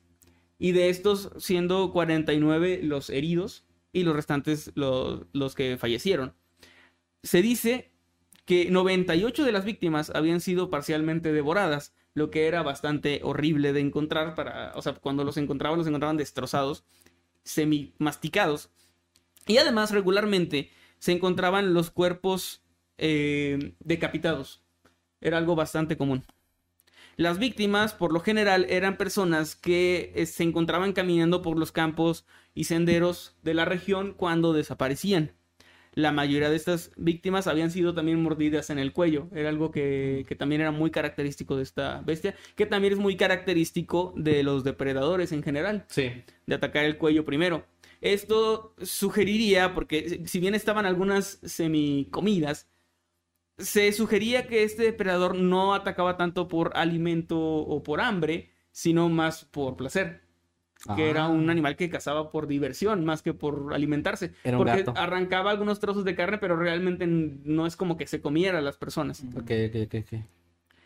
Y 0.57 0.71
de 0.71 0.89
estos, 0.89 1.31
siendo 1.37 1.91
49 1.91 2.81
los 2.83 3.09
heridos 3.09 3.65
y 3.91 4.03
los 4.03 4.15
restantes 4.15 4.71
los 4.75 5.55
que 5.55 5.77
fallecieron. 5.77 6.33
Se 7.23 7.41
dice 7.41 7.91
que 8.45 8.69
98 8.69 9.43
de 9.43 9.51
las 9.51 9.65
víctimas 9.65 10.11
habían 10.11 10.41
sido 10.41 10.69
parcialmente 10.69 11.31
devoradas, 11.31 11.93
lo 12.15 12.31
que 12.31 12.47
era 12.47 12.63
bastante 12.63 13.19
horrible 13.23 13.73
de 13.73 13.81
encontrar 13.81 14.33
para, 14.33 14.71
o 14.75 14.81
sea, 14.81 14.95
cuando 14.95 15.23
los 15.23 15.37
encontraban 15.37 15.77
los 15.77 15.85
encontraban 15.85 16.17
destrozados, 16.17 16.85
semi 17.43 17.93
masticados. 17.99 18.71
Y 19.45 19.57
además 19.57 19.91
regularmente 19.91 20.71
se 20.97 21.11
encontraban 21.11 21.73
los 21.73 21.91
cuerpos 21.91 22.63
eh, 22.97 23.75
decapitados. 23.79 24.63
Era 25.21 25.37
algo 25.37 25.55
bastante 25.55 25.97
común. 25.97 26.23
Las 27.17 27.37
víctimas, 27.37 27.93
por 27.93 28.13
lo 28.13 28.21
general, 28.21 28.65
eran 28.69 28.97
personas 28.97 29.55
que 29.55 30.13
eh, 30.15 30.25
se 30.25 30.43
encontraban 30.43 30.93
caminando 30.93 31.41
por 31.41 31.59
los 31.59 31.71
campos 31.71 32.25
y 32.53 32.63
senderos 32.63 33.35
de 33.43 33.53
la 33.53 33.65
región 33.65 34.13
cuando 34.13 34.53
desaparecían. 34.53 35.33
La 35.95 36.11
mayoría 36.11 36.49
de 36.49 36.57
estas 36.57 36.91
víctimas 36.97 37.47
habían 37.47 37.71
sido 37.71 37.93
también 37.93 38.21
mordidas 38.21 38.69
en 38.69 38.79
el 38.79 38.91
cuello. 38.93 39.29
Era 39.33 39.47
algo 39.49 39.71
que, 39.71 40.25
que 40.27 40.35
también 40.35 40.59
era 40.61 40.71
muy 40.71 40.91
característico 40.91 41.55
de 41.55 41.63
esta 41.63 42.01
bestia, 42.01 42.35
que 42.55 42.65
también 42.65 42.93
es 42.93 42.99
muy 42.99 43.15
característico 43.15 44.13
de 44.17 44.43
los 44.43 44.63
depredadores 44.65 45.31
en 45.31 45.41
general 45.41 45.85
Sí. 45.87 46.11
de 46.45 46.55
atacar 46.55 46.83
el 46.85 46.97
cuello 46.97 47.23
primero. 47.25 47.65
Esto 48.01 48.75
sugeriría, 48.81 49.73
porque 49.73 50.21
si- 50.25 50.39
bien 50.41 50.53
estaban 50.53 50.85
algunas 50.85 51.39
semicomidas, 51.43 52.67
se 53.57 53.91
sugería 53.93 54.47
que 54.47 54.63
este 54.63 54.83
depredador 54.83 55.35
no 55.35 55.73
atacaba 55.73 56.17
tanto 56.17 56.49
por 56.49 56.75
alimento 56.75 57.39
o 57.39 57.81
por 57.83 58.01
hambre, 58.01 58.51
sino 58.71 59.07
más 59.07 59.45
por 59.45 59.77
placer. 59.77 60.24
Que 60.95 61.03
Ah. 61.03 61.09
era 61.09 61.27
un 61.27 61.49
animal 61.49 61.75
que 61.75 61.89
cazaba 61.89 62.29
por 62.31 62.47
diversión 62.47 63.05
más 63.05 63.21
que 63.21 63.33
por 63.33 63.73
alimentarse. 63.73 64.33
Era 64.43 64.57
un 64.57 64.63
porque 64.65 64.83
gato. 64.83 64.93
arrancaba 64.95 65.49
algunos 65.51 65.79
trozos 65.79 66.05
de 66.05 66.15
carne, 66.15 66.37
pero 66.37 66.55
realmente 66.57 67.07
no 67.07 67.65
es 67.65 67.75
como 67.75 67.97
que 67.97 68.05
se 68.07 68.21
comiera 68.21 68.59
a 68.59 68.61
las 68.61 68.77
personas. 68.77 69.23
Ok, 69.35 69.51
ok, 69.69 69.75
ok, 69.85 69.95
ok. 70.13 70.19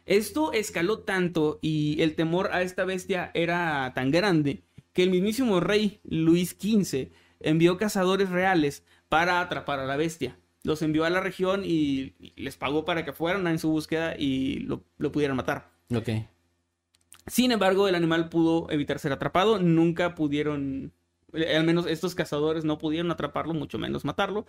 Esto 0.06 0.54
escaló 0.54 1.00
tanto 1.00 1.60
y 1.62 2.02
el 2.02 2.16
temor 2.16 2.50
a 2.52 2.62
esta 2.62 2.86
bestia 2.86 3.30
era 3.34 3.91
tan 3.93 4.10
grande 4.12 4.64
que 4.93 5.04
el 5.04 5.12
mismísimo 5.12 5.60
rey 5.60 6.00
Luis 6.04 6.56
XV 6.60 7.12
envió 7.41 7.78
cazadores 7.78 8.30
reales 8.30 8.84
para 9.08 9.39
atrapar 9.41 9.80
a 9.80 9.86
la 9.86 9.97
bestia. 9.97 10.38
Los 10.64 10.82
envió 10.82 11.06
a 11.06 11.10
la 11.10 11.22
región 11.22 11.62
y 11.64 12.14
les 12.36 12.58
pagó 12.58 12.86
para 12.86 13.06
que 13.06 13.14
fueran 13.14 13.45
en 13.47 13.60
su 13.60 13.70
búsqueda 13.70 14.16
y 14.18 14.60
lo, 14.60 14.84
lo 14.97 15.12
pudieran 15.12 15.38
matar. 15.38 15.70
Ok. 15.93 16.10
Sin 17.30 17.52
embargo, 17.52 17.88
el 17.88 17.96
animal 17.96 18.28
pudo 18.30 18.70
evitar 18.72 19.00
ser 19.00 19.12
atrapado. 19.14 19.60
Nunca 19.60 20.16
pudieron, 20.16 20.92
eh, 21.34 21.56
al 21.56 21.64
menos 21.64 21.86
estos 21.86 22.14
cazadores 22.16 22.66
no 22.66 22.78
pudieron 22.78 23.10
atraparlo, 23.12 23.54
mucho 23.54 23.78
menos 23.78 24.04
matarlo. 24.04 24.46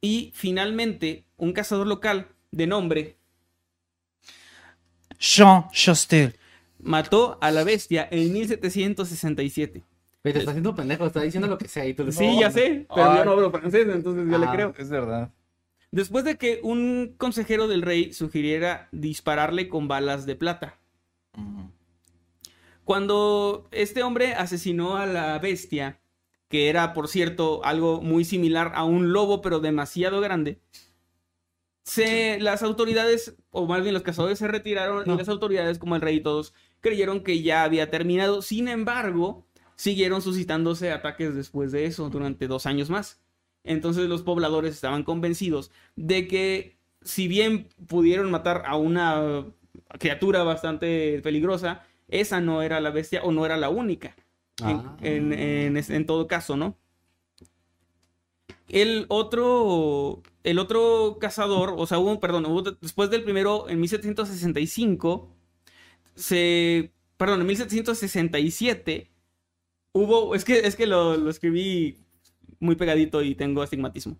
Y 0.00 0.30
finalmente, 0.34 1.24
un 1.36 1.52
cazador 1.52 1.86
local 1.86 2.28
de 2.50 2.66
nombre 2.66 3.16
Jean 5.18 5.68
Chastel. 5.72 6.36
mató 6.80 7.38
a 7.40 7.50
la 7.50 7.64
bestia 7.64 8.06
en 8.10 8.32
1767. 8.32 9.82
Oye, 10.24 10.32
te 10.32 10.38
está 10.40 10.50
haciendo 10.52 10.74
pendejo, 10.74 11.06
está 11.06 11.22
diciendo 11.22 11.48
lo 11.48 11.58
que 11.58 11.68
sea 11.68 11.86
y 11.86 11.94
tú 11.94 12.04
le- 12.04 12.12
Sí, 12.12 12.26
No. 12.26 12.40
ya 12.40 12.50
sé, 12.50 12.86
pero 12.94 13.10
Ay. 13.10 13.18
yo 13.18 13.24
no 13.24 13.30
hablo 13.32 13.50
francés, 13.50 13.86
entonces 13.88 14.26
yo 14.30 14.38
le 14.38 14.46
Ah. 14.46 14.52
creo. 14.52 14.74
Es 14.78 14.90
verdad. 14.90 15.30
Después 15.90 16.24
de 16.24 16.36
que 16.36 16.60
un 16.62 17.14
consejero 17.16 17.66
del 17.66 17.82
rey 17.82 18.12
sugiriera 18.12 18.88
dispararle 18.92 19.68
con 19.68 19.88
balas 19.88 20.26
de 20.26 20.36
plata. 20.36 20.76
Ujú. 21.36 21.70
Cuando 22.88 23.68
este 23.70 24.02
hombre 24.02 24.32
asesinó 24.32 24.96
a 24.96 25.04
la 25.04 25.38
bestia, 25.38 26.00
que 26.48 26.70
era, 26.70 26.94
por 26.94 27.08
cierto, 27.08 27.62
algo 27.62 28.00
muy 28.00 28.24
similar 28.24 28.72
a 28.74 28.84
un 28.84 29.12
lobo, 29.12 29.42
pero 29.42 29.60
demasiado 29.60 30.22
grande, 30.22 30.58
se, 31.82 32.40
las 32.40 32.62
autoridades, 32.62 33.36
o 33.50 33.66
más 33.66 33.82
bien 33.82 33.92
los 33.92 34.04
cazadores, 34.04 34.38
se 34.38 34.48
retiraron 34.48 35.04
No. 35.06 35.16
y 35.16 35.18
las 35.18 35.28
autoridades, 35.28 35.78
como 35.78 35.96
el 35.96 36.00
rey 36.00 36.16
y 36.16 36.20
todos, 36.22 36.54
creyeron 36.80 37.22
que 37.22 37.42
ya 37.42 37.62
había 37.62 37.90
terminado. 37.90 38.40
Sin 38.40 38.68
embargo, 38.68 39.46
siguieron 39.76 40.22
suscitándose 40.22 40.90
ataques 40.90 41.34
después 41.34 41.72
de 41.72 41.84
eso 41.84 42.08
durante 42.08 42.46
dos 42.46 42.64
años 42.64 42.88
más. 42.88 43.20
Entonces 43.64 44.08
los 44.08 44.22
pobladores 44.22 44.72
estaban 44.72 45.02
convencidos 45.02 45.70
de 45.94 46.26
que 46.26 46.78
si 47.02 47.28
bien 47.28 47.68
pudieron 47.86 48.30
matar 48.30 48.62
a 48.64 48.76
una 48.76 49.44
criatura 49.98 50.42
bastante 50.42 51.20
peligrosa, 51.22 51.84
esa 52.08 52.40
no 52.40 52.62
era 52.62 52.80
la 52.80 52.90
bestia 52.90 53.22
o 53.22 53.32
no 53.32 53.44
era 53.46 53.56
la 53.56 53.68
única. 53.70 54.16
En- 54.60 54.66
Ah. 54.66 54.96
En, 55.02 55.32
en 55.32 55.76
es- 55.76 55.90
en 55.90 56.06
todo 56.06 56.26
caso, 56.26 56.56
¿no? 56.56 56.76
El 58.68 59.06
otro, 59.08 60.22
el 60.44 60.58
otro 60.58 61.16
cazador, 61.20 61.74
o 61.76 61.86
sea, 61.86 61.98
hubo, 61.98 62.20
perdón, 62.20 62.44
hubo 62.46 62.62
después 62.62 63.08
del 63.08 63.24
primero, 63.24 63.68
en 63.68 63.80
1765, 63.80 65.34
se, 66.14 66.92
perdón, 67.16 67.40
en 67.42 67.46
1767, 67.46 69.10
hubo, 69.92 70.34
es 70.34 70.44
que, 70.44 70.58
es 70.60 70.76
que 70.76 70.86
lo, 70.86 71.16
lo 71.16 71.30
escribí 71.30 71.98
muy 72.60 72.76
pegadito 72.76 73.22
y 73.22 73.34
tengo 73.34 73.62
astigmatismo. 73.62 74.18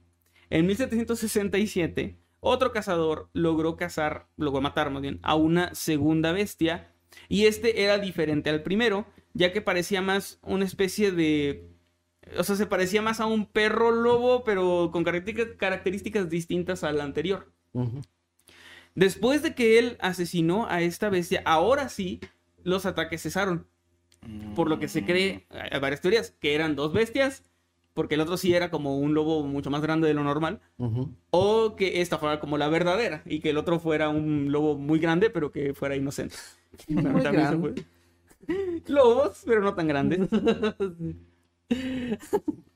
En 0.49 0.67
1767, 0.67 2.17
otro 2.41 2.73
cazador 2.73 3.29
logró 3.35 3.77
cazar, 3.77 4.29
logró 4.39 4.63
matar 4.63 4.91
más 4.91 5.03
bien, 5.03 5.19
a 5.23 5.35
una 5.35 5.75
segunda 5.75 6.33
bestia. 6.33 6.91
Y 7.29 7.47
este 7.47 7.83
era 7.83 7.99
diferente 7.99 8.51
al 8.51 8.63
primero, 8.63 9.07
ya 9.35 9.53
que 9.53 9.61
parecía 9.61 10.03
más 10.03 10.39
una 10.43 10.65
especie 10.65 11.13
de... 11.13 11.69
O 12.37 12.45
sea, 12.45 12.57
se 12.57 12.67
parecía 12.67 13.01
más 13.01 13.21
a 13.21 13.27
un 13.27 13.47
perro 13.47 13.91
lobo, 13.91 14.45
pero 14.45 14.91
con 14.93 15.03
características, 15.05 16.29
distintas 16.29 16.85
al 16.85 17.01
anterior. 17.01 17.51
Después 18.95 19.43
de 19.43 19.55
que 19.55 19.79
él 19.79 19.97
asesinó 20.01 20.67
a 20.69 20.83
esta 20.83 21.09
bestia, 21.09 21.43
ahora 21.47 21.89
sí, 21.89 22.21
los 22.65 22.85
ataques 22.85 23.23
cesaron. 23.23 23.67
Por 24.55 24.69
lo 24.69 24.79
que 24.79 24.89
se 24.89 25.05
cree, 25.05 25.47
hay 25.51 25.81
varias 25.81 26.01
teorías, 26.01 26.33
que 26.33 26.55
eran 26.55 26.75
dos 26.77 26.93
bestias, 26.93 27.45
porque 27.99 28.15
el 28.15 28.21
otro 28.21 28.37
sí 28.37 28.55
era 28.55 28.71
como 28.71 28.97
un 28.97 29.13
lobo 29.13 29.43
mucho 29.43 29.71
más 29.71 29.83
grande 29.83 30.07
de 30.07 30.15
lo 30.15 30.23
normal, 30.23 30.61
o 31.31 31.75
que 31.75 32.01
esta 32.01 32.17
fuera 32.17 32.39
como 32.39 32.57
la 32.57 32.69
verdadera, 32.69 33.23
y 33.27 33.41
que 33.41 33.51
el 33.51 33.59
otro 33.59 33.81
fuera 33.81 34.09
un 34.09 34.53
lobo 34.53 34.79
muy 34.79 35.01
grande, 35.01 35.31
pero 35.31 35.51
que 35.51 35.75
fuera 35.75 35.97
inocente. 35.97 36.37
Muy 36.89 37.03
También 37.03 37.25
se 37.25 37.33
grande. 37.33 37.85
Lobos, 38.87 39.43
pero 39.45 39.63
no 39.63 39.75
tan 39.75 39.89
grandes. 39.89 40.21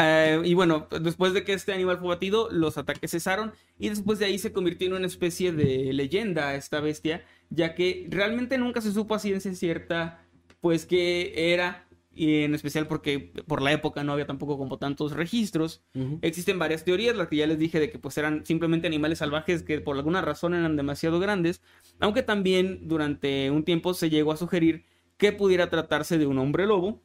Eh, 0.00 0.40
y 0.44 0.54
bueno, 0.54 0.86
después 1.00 1.32
de 1.32 1.42
que 1.42 1.54
este 1.54 1.72
animal 1.72 1.98
fue 1.98 2.06
batido, 2.06 2.48
los 2.52 2.78
ataques 2.78 3.10
cesaron 3.10 3.50
y 3.80 3.88
después 3.88 4.20
de 4.20 4.26
ahí 4.26 4.38
se 4.38 4.52
convirtió 4.52 4.86
en 4.86 4.92
una 4.92 5.08
especie 5.08 5.50
de 5.50 5.92
leyenda 5.92 6.54
esta 6.54 6.78
bestia, 6.80 7.24
ya 7.50 7.74
que 7.74 8.06
realmente 8.08 8.58
nunca 8.58 8.80
se 8.80 8.92
supo 8.92 9.16
a 9.16 9.18
ciencia 9.18 9.52
cierta, 9.54 10.24
pues 10.60 10.86
qué 10.86 11.52
era, 11.52 11.87
y 12.18 12.42
en 12.42 12.54
especial 12.54 12.88
porque 12.88 13.32
por 13.46 13.62
la 13.62 13.70
época 13.72 14.02
no 14.02 14.12
había 14.12 14.26
tampoco 14.26 14.58
como 14.58 14.78
tantos 14.78 15.12
registros. 15.12 15.82
Existen 16.20 16.58
varias 16.58 16.84
teorías, 16.84 17.16
la 17.16 17.28
que 17.28 17.36
ya 17.36 17.46
les 17.46 17.58
dije 17.58 17.78
de 17.78 17.90
que 17.90 17.98
pues 17.98 18.18
eran 18.18 18.44
simplemente 18.44 18.86
animales 18.88 19.18
salvajes 19.18 19.62
que 19.62 19.80
por 19.80 19.96
alguna 19.96 20.20
razón 20.20 20.54
eran 20.54 20.76
demasiado 20.76 21.20
grandes, 21.20 21.62
aunque 22.00 22.22
también 22.22 22.88
durante 22.88 23.50
un 23.50 23.62
tiempo 23.64 23.94
se 23.94 24.10
llegó 24.10 24.32
a 24.32 24.36
sugerir 24.36 24.84
que 25.16 25.32
pudiera 25.32 25.70
tratarse 25.70 26.18
de 26.18 26.26
un 26.26 26.38
hombre 26.38 26.66
lobo 26.66 27.02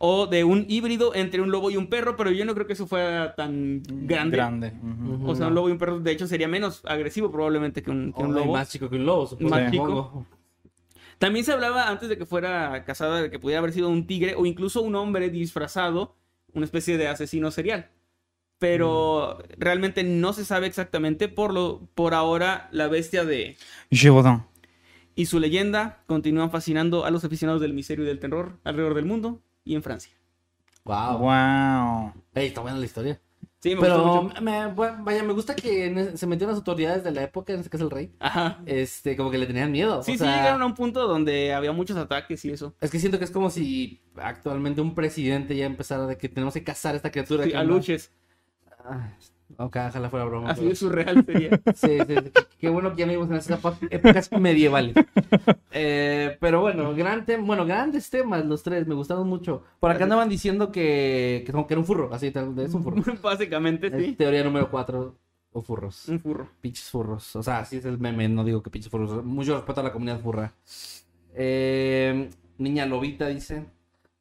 o 0.00 0.28
de 0.28 0.44
un 0.44 0.64
híbrido 0.68 1.12
entre 1.16 1.40
un 1.40 1.50
lobo 1.50 1.72
y 1.72 1.76
un 1.76 1.88
perro, 1.88 2.16
pero 2.16 2.30
yo 2.30 2.44
no 2.44 2.54
creo 2.54 2.68
que 2.68 2.74
eso 2.74 2.86
fuera 2.86 3.34
tan 3.34 3.82
grande. 3.84 4.72
O 5.24 5.34
sea, 5.34 5.48
un 5.48 5.54
lobo 5.56 5.68
y 5.68 5.72
un 5.72 5.78
perro 5.78 5.98
de 5.98 6.12
hecho 6.12 6.28
sería 6.28 6.46
menos 6.46 6.82
agresivo 6.84 7.32
probablemente 7.32 7.82
que 7.82 7.90
un, 7.90 8.12
que 8.12 8.22
un 8.22 8.30
O 8.30 8.38
lobo. 8.38 8.52
más 8.52 8.70
chico 8.70 8.88
que 8.88 8.96
un 8.96 9.06
lobo, 9.06 9.26
supongo. 9.26 9.50
Más 9.50 9.70
supongo. 9.72 10.26
También 11.18 11.44
se 11.44 11.52
hablaba 11.52 11.88
antes 11.88 12.08
de 12.08 12.16
que 12.16 12.26
fuera 12.26 12.84
casada 12.84 13.20
de 13.22 13.30
que 13.30 13.38
pudiera 13.38 13.58
haber 13.58 13.72
sido 13.72 13.88
un 13.88 14.06
tigre 14.06 14.34
o 14.36 14.46
incluso 14.46 14.82
un 14.82 14.94
hombre 14.94 15.30
disfrazado, 15.30 16.16
una 16.54 16.64
especie 16.64 16.96
de 16.96 17.08
asesino 17.08 17.50
serial. 17.50 17.90
Pero 18.58 19.38
realmente 19.56 20.02
no 20.02 20.32
se 20.32 20.44
sabe 20.44 20.66
exactamente. 20.66 21.28
Por, 21.28 21.52
lo, 21.54 21.88
por 21.94 22.14
ahora, 22.14 22.68
la 22.72 22.88
bestia 22.88 23.24
de 23.24 23.56
Gévaudan. 23.90 24.46
y 25.14 25.26
su 25.26 25.38
leyenda 25.38 26.02
continúan 26.06 26.50
fascinando 26.50 27.04
a 27.04 27.10
los 27.10 27.24
aficionados 27.24 27.60
del 27.60 27.72
misterio 27.74 28.04
y 28.04 28.08
del 28.08 28.18
terror 28.18 28.58
alrededor 28.64 28.94
del 28.94 29.04
mundo 29.04 29.40
y 29.64 29.74
en 29.74 29.82
Francia. 29.82 30.12
Wow. 30.84 31.18
Wow. 31.18 32.12
Ey, 32.34 32.48
está 32.48 32.60
buena 32.62 32.78
la 32.78 32.84
historia. 32.86 33.20
Sí, 33.60 33.74
me 33.74 33.80
Pero, 33.80 34.22
mucho. 34.22 34.40
me- 34.40 34.68
vaya, 34.68 35.22
me 35.24 35.32
gusta 35.32 35.56
que 35.56 36.12
se 36.16 36.26
metieron 36.28 36.52
las 36.52 36.58
autoridades 36.58 37.02
de 37.02 37.10
la 37.10 37.24
época, 37.24 37.52
en 37.52 37.58
este 37.58 37.70
caso 37.70 37.84
el 37.84 37.90
rey. 37.90 38.12
Ajá. 38.20 38.62
Este, 38.66 39.16
como 39.16 39.32
que 39.32 39.38
le 39.38 39.46
tenían 39.46 39.72
miedo. 39.72 40.00
Sí, 40.04 40.12
o 40.12 40.14
sí, 40.14 40.18
sea, 40.18 40.36
llegaron 40.36 40.62
a 40.62 40.66
un 40.66 40.74
punto 40.74 41.08
donde 41.08 41.52
había 41.52 41.72
muchos 41.72 41.96
ataques 41.96 42.44
y 42.44 42.50
eso. 42.52 42.74
Es 42.80 42.90
que 42.90 43.00
siento 43.00 43.18
que 43.18 43.24
es 43.24 43.32
como 43.32 43.50
si 43.50 44.00
actualmente 44.14 44.80
un 44.80 44.94
presidente 44.94 45.56
ya 45.56 45.66
empezara 45.66 46.06
de 46.06 46.16
que 46.16 46.28
tenemos 46.28 46.54
que 46.54 46.62
cazar 46.62 46.94
a 46.94 46.96
esta 46.98 47.10
criatura. 47.10 47.44
Sí, 47.44 47.50
que 47.50 47.56
a 47.56 47.64
luches. 47.64 48.12
Ah, 48.84 49.12
ok, 49.56 49.76
ojalá 49.88 50.10
fuera 50.10 50.24
broma. 50.26 50.50
Así 50.50 50.60
pero- 50.60 50.70
de 50.70 50.76
surreal 50.76 51.24
sería. 51.24 51.50
Sí, 51.74 51.98
sí, 52.06 52.14
sí. 52.24 52.32
Qué, 52.58 52.68
bueno 52.68 52.90
que 52.92 52.98
ya 53.00 53.06
no 53.06 53.12
vivimos 53.12 53.30
en 53.30 53.36
esas 53.36 53.58
épocas 53.90 54.30
medievales. 54.32 54.94
Eh, 55.70 56.36
pero 56.40 56.60
bueno, 56.60 56.94
gran 56.94 57.24
tem- 57.24 57.44
bueno, 57.46 57.64
grandes 57.66 58.10
temas 58.10 58.44
los 58.44 58.62
tres, 58.62 58.86
me 58.86 58.94
gustaron 58.94 59.28
mucho. 59.28 59.62
Por 59.80 59.90
acá 59.90 60.04
andaban 60.04 60.28
diciendo 60.28 60.72
que, 60.72 61.44
que, 61.46 61.52
que 61.52 61.72
era 61.74 61.78
un 61.80 61.86
furro, 61.86 62.12
así 62.12 62.30
tal, 62.30 62.58
es 62.58 62.74
un 62.74 62.82
furro. 62.82 63.02
Básicamente, 63.22 63.86
Es 63.88 64.04
sí. 64.04 64.12
teoría 64.16 64.42
número 64.44 64.70
cuatro, 64.70 65.16
o 65.52 65.62
furros. 65.62 66.08
Un 66.08 66.20
furro. 66.20 66.48
Pinches 66.60 66.90
furros. 66.90 67.36
O 67.36 67.42
sea, 67.42 67.60
así 67.60 67.76
es 67.76 67.84
el 67.84 67.98
meme, 67.98 68.28
no 68.28 68.44
digo 68.44 68.62
que 68.62 68.70
pinches 68.70 68.90
furros. 68.90 69.24
Mucho 69.24 69.54
respeto 69.56 69.80
a 69.80 69.84
la 69.84 69.92
comunidad 69.92 70.20
furra. 70.20 70.52
Eh, 71.34 72.28
niña 72.58 72.86
Lobita 72.86 73.28
dice. 73.28 73.66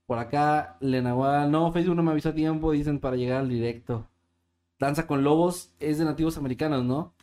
Por 0.06 0.20
acá, 0.20 0.78
Lenagual. 0.80 1.52
No, 1.52 1.72
Facebook 1.74 1.96
no 1.96 2.04
me 2.04 2.12
avisó 2.12 2.30
a 2.30 2.34
tiempo, 2.34 2.72
dicen, 2.72 3.00
para 3.00 3.18
llegar 3.18 3.40
al 3.40 3.50
directo. 3.50 4.08
Danza 4.80 5.08
con 5.08 5.24
lobos 5.24 5.72
es 5.80 5.98
de 5.98 6.06
nativos 6.06 6.38
americanos, 6.38 6.84
¿no? 6.84 7.14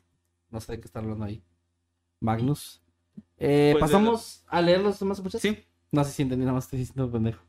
No 0.50 0.60
sé 0.60 0.72
de 0.72 0.80
qué 0.80 0.86
están 0.86 1.04
hablando 1.04 1.24
ahí. 1.24 1.42
Magnus. 2.20 2.82
Eh, 3.38 3.70
Pues 3.72 3.82
pasamos 3.82 4.44
a 4.48 4.60
leer 4.62 4.80
los 4.80 4.98
demás 4.98 5.18
superchats. 5.18 5.42
Sí. 5.42 5.58
No 5.92 6.04
sé 6.04 6.10
si 6.12 6.22
entendí, 6.22 6.44
nada 6.44 6.54
más 6.54 6.64
estoy 6.64 6.80
diciendo 6.80 7.10
pendejo. 7.10 7.42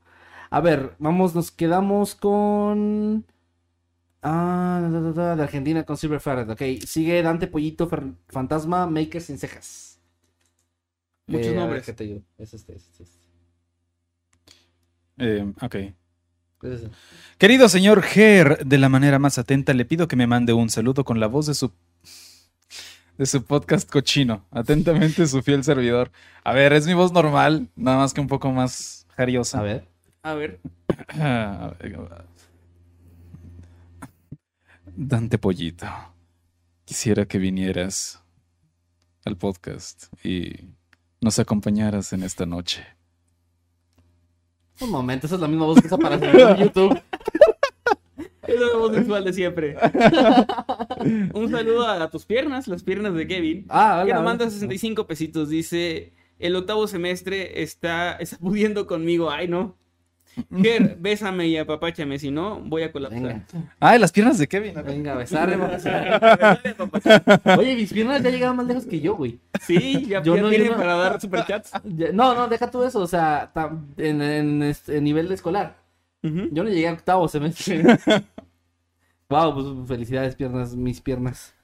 A 0.50 0.62
ver, 0.62 0.96
vamos, 1.00 1.34
nos 1.36 1.52
quedamos 1.52 2.16
con. 2.16 3.26
Ah, 4.22 4.80
da, 4.92 5.00
da, 5.02 5.12
da, 5.14 5.36
de 5.36 5.44
Argentina 5.44 5.84
con 5.84 5.98
Silver 5.98 6.20
Ferret. 6.20 6.50
Ok, 6.50 6.86
sigue 6.86 7.22
Dante 7.22 7.48
Pollito 7.48 7.88
Fer- 7.90 8.16
Fantasma 8.30 8.88
Maker 8.88 9.22
sin 9.22 9.38
cejas. 9.38 10.00
Muchos 11.28 11.48
Eh, 11.48 11.50
a 11.50 11.52
ver, 11.52 11.60
nombres. 11.60 11.86
¿qué 11.86 11.94
te 11.94 12.04
digo? 12.06 12.22
Es 12.38 12.54
este, 12.54 12.76
es 12.76 12.84
este. 12.90 13.04
es 13.04 13.10
este. 13.10 13.26
Eh, 15.18 15.54
ok. 15.62 15.76
Querido 17.38 17.70
señor 17.70 18.02
Ger, 18.02 18.66
de 18.66 18.78
la 18.78 18.90
manera 18.90 19.20
más 19.20 19.38
atenta 19.38 19.74
le 19.74 19.86
pido 19.86 20.08
que 20.08 20.16
me 20.16 20.28
mande 20.28 20.54
un 20.54 20.70
saludo 20.70 21.04
con 21.04 21.20
la 21.20 21.28
voz 21.28 21.48
de 21.48 21.54
su 21.54 21.72
de 23.18 23.26
su 23.26 23.44
podcast 23.44 23.90
cochino. 23.90 24.46
Atentamente 24.52 25.26
su 25.28 25.42
fiel 25.42 25.64
servidor. 25.64 26.12
A 26.44 26.54
ver, 26.54 26.74
es 26.74 26.86
mi 26.86 26.94
voz 26.94 27.12
normal, 27.12 27.70
nada 27.76 27.98
más 27.98 28.14
que 28.14 28.22
un 28.22 28.28
poco 28.28 28.52
más 28.52 29.08
jariosa. 29.16 29.60
A 29.60 29.64
ver. 29.64 29.88
A 30.24 30.34
ver. 30.34 30.60
A 31.20 31.74
ver. 31.80 31.98
Dante 34.98 35.38
Pollito, 35.38 35.88
quisiera 36.86 37.26
que 37.26 37.38
vinieras 37.38 38.24
al 39.26 39.36
podcast 39.36 40.06
y 40.24 40.70
nos 41.20 41.40
acompañaras 41.40 42.14
en 42.14 42.24
esta 42.24 42.46
noche. 42.46 42.86
Un 44.82 44.90
momento, 44.90 45.28
esa 45.28 45.36
es 45.36 45.42
la 45.42 45.48
misma 45.48 45.66
voz 45.66 45.80
que 45.80 45.88
usa 45.88 45.98
para 45.98 46.16
hacer 46.16 46.58
YouTube. 46.58 47.02
Es 48.48 48.60
la 48.60 48.78
voz 48.78 48.96
visual 48.96 49.24
de 49.24 49.34
siempre. 49.34 49.76
Un 51.34 51.50
saludo 51.50 51.88
a 51.88 52.10
tus 52.12 52.26
piernas, 52.26 52.68
las 52.68 52.84
piernas 52.84 53.16
de 53.16 53.28
Kevin. 53.28 53.66
Ah, 53.70 54.04
que 54.06 54.12
hola. 54.12 54.16
nos 54.16 54.24
manda 54.24 54.46
hola. 54.46 54.52
65 54.52 55.08
pesitos. 55.08 55.50
Dice: 55.50 56.14
El 56.38 56.56
octavo 56.56 56.88
semestre 56.88 57.64
está, 57.64 58.14
está 58.14 58.38
pudiendo 58.38 58.86
conmigo. 58.86 59.32
Ay, 59.32 59.48
no. 59.48 59.76
Ger, 60.62 60.98
bésame 61.00 61.48
y 61.48 61.58
apapáchame. 61.58 62.20
Si 62.20 62.30
no, 62.32 62.60
voy 62.60 62.84
a 62.84 62.92
colapsar. 62.92 63.22
Venga, 63.22 63.46
Ah, 63.80 63.98
las 63.98 64.12
piernas 64.12 64.38
de 64.38 64.48
Kevin. 64.48 64.74
venga, 64.86 65.14
a 65.14 65.16
besarle. 65.16 65.56
Oye, 67.58 67.76
mis 67.76 67.94
piernas 67.94 68.22
ya 68.22 68.30
llegaron 68.30 68.58
más 68.58 68.66
lejos 68.68 68.86
que 68.86 69.00
yo, 69.00 69.16
güey. 69.16 69.40
Sí, 69.62 70.06
ya, 70.08 70.22
Yo 70.22 70.36
ya 70.36 70.42
no- 70.42 70.50
tienen 70.50 70.72
no- 70.72 70.78
para 70.78 70.96
dar 70.96 71.22
superchats. 71.22 71.72
No, 72.14 72.36
no, 72.36 72.48
deja 72.48 72.70
tú 72.70 72.84
eso, 72.84 73.00
o 73.00 73.08
sea, 73.08 73.52
tam- 73.54 73.86
en, 73.98 74.22
en 74.22 74.64
este 74.64 75.00
nivel 75.02 75.32
escolar. 75.32 75.78
Ujú. 76.24 76.50
Yo 76.52 76.64
no 76.64 76.70
llegué 76.70 76.88
a 76.90 76.94
octavo 76.94 77.28
semestre. 77.28 77.84
wow, 79.30 79.54
pues 79.54 79.66
felicidades, 79.88 80.36
piernas, 80.36 80.76
mis 80.76 81.02
piernas. 81.02 81.55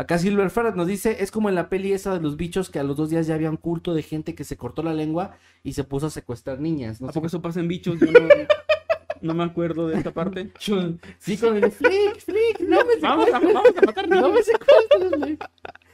Acá 0.00 0.16
Silver 0.16 0.48
Ferret 0.48 0.76
nos 0.76 0.86
dice, 0.86 1.18
es 1.20 1.30
como 1.30 1.50
en 1.50 1.54
la 1.54 1.68
peli 1.68 1.92
esa 1.92 2.14
de 2.14 2.20
los 2.20 2.38
bichos 2.38 2.70
que 2.70 2.78
a 2.78 2.82
los 2.82 2.96
dos 2.96 3.10
días 3.10 3.26
ya 3.26 3.34
había 3.34 3.50
un 3.50 3.58
culto 3.58 3.92
de 3.92 4.02
gente 4.02 4.34
que 4.34 4.44
se 4.44 4.56
cortó 4.56 4.82
la 4.82 4.94
lengua 4.94 5.36
y 5.62 5.74
se 5.74 5.84
puso 5.84 6.06
a 6.06 6.10
secuestrar 6.10 6.58
niñas. 6.58 7.02
No 7.02 7.08
¿A 7.08 7.12
sé 7.12 7.18
poco 7.18 7.26
eso 7.26 7.42
pasa 7.42 7.60
en 7.60 7.68
bichos? 7.68 8.00
Yo 8.00 8.06
no, 8.06 8.18
no 9.20 9.34
me 9.34 9.44
acuerdo 9.44 9.88
de 9.88 9.98
esta 9.98 10.10
parte. 10.10 10.52
Sí, 11.18 11.36
con 11.36 11.54
el 11.54 11.70
Flick, 11.70 12.18
Flick, 12.18 12.60
no 12.60 12.78
me 12.82 12.96
Vamos 13.02 13.28
a, 13.28 13.38
vamos 13.40 13.62
a 13.76 13.86
matar 13.86 14.08
no 14.08 14.16
niños. 14.16 14.32
me 14.32 14.42
secuestres, 14.42 15.22
Flick. 15.22 15.50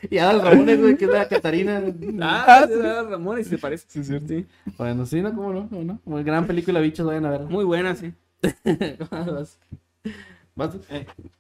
Y 0.09 0.19
Adal 0.19 0.41
Ramones, 0.41 0.81
güey, 0.81 0.97
que 0.97 1.07
es 1.07 1.11
la 1.11 1.27
Catarina. 1.27 1.83
Ah, 2.23 2.65
sí, 2.69 2.75
ah, 2.81 3.07
Ramón, 3.11 3.41
y 3.41 3.45
se 3.45 3.59
parece. 3.59 3.87
Sí, 3.89 4.05
cierto. 4.05 4.29
Sí. 4.29 4.47
Bueno, 4.79 5.05
sí, 5.05 5.21
¿no? 5.21 5.35
¿Cómo 5.35 5.53
no? 5.53 5.69
¿Cómo 5.69 5.83
no? 5.83 6.01
Muy 6.05 6.23
gran 6.23 6.47
película, 6.47 6.79
bichos, 6.79 7.05
vayan 7.05 7.27
a 7.27 7.31
ver. 7.31 7.41
Muy 7.41 7.65
buena, 7.65 7.97
sí. 7.97 8.13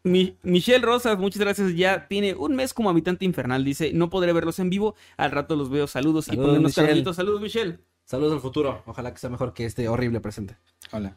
Mi- 0.04 0.36
Michelle 0.42 0.84
Rosas, 0.84 1.18
muchas 1.18 1.40
gracias. 1.40 1.74
Ya 1.74 2.06
tiene 2.06 2.34
un 2.34 2.54
mes 2.54 2.74
como 2.74 2.90
habitante 2.90 3.24
infernal. 3.24 3.64
Dice, 3.64 3.92
no 3.92 4.10
podré 4.10 4.32
verlos 4.32 4.58
en 4.58 4.70
vivo. 4.70 4.94
Al 5.16 5.30
rato 5.30 5.56
los 5.56 5.70
veo. 5.70 5.86
Saludos. 5.86 6.26
y 6.28 6.30
Saludos, 6.32 6.46
ponen 6.74 7.00
unos. 7.00 7.16
Saludos, 7.16 7.40
Michelle. 7.40 7.78
Saludos 8.04 8.34
al 8.34 8.40
futuro. 8.40 8.82
Ojalá 8.86 9.12
que 9.12 9.18
sea 9.18 9.30
mejor 9.30 9.52
que 9.54 9.64
este 9.64 9.88
horrible 9.88 10.20
presente. 10.20 10.56
Hola. 10.92 11.16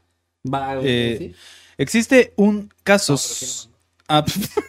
Va, 0.52 0.78
Eh, 0.82 1.16
¿sí? 1.20 1.36
Existe 1.78 2.34
un 2.38 2.74
caso. 2.84 3.14
No, 3.14 3.76
Ah, 4.08 4.26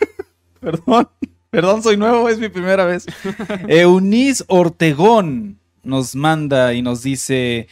perdón. 0.60 1.08
Perdón, 1.50 1.82
soy 1.82 1.96
nuevo, 1.96 2.28
es 2.28 2.38
mi 2.38 2.48
primera 2.48 2.84
vez. 2.84 3.06
Eunice 3.68 4.44
Ortegón 4.48 5.58
nos 5.82 6.14
manda 6.14 6.74
y 6.74 6.82
nos 6.82 7.02
dice: 7.02 7.66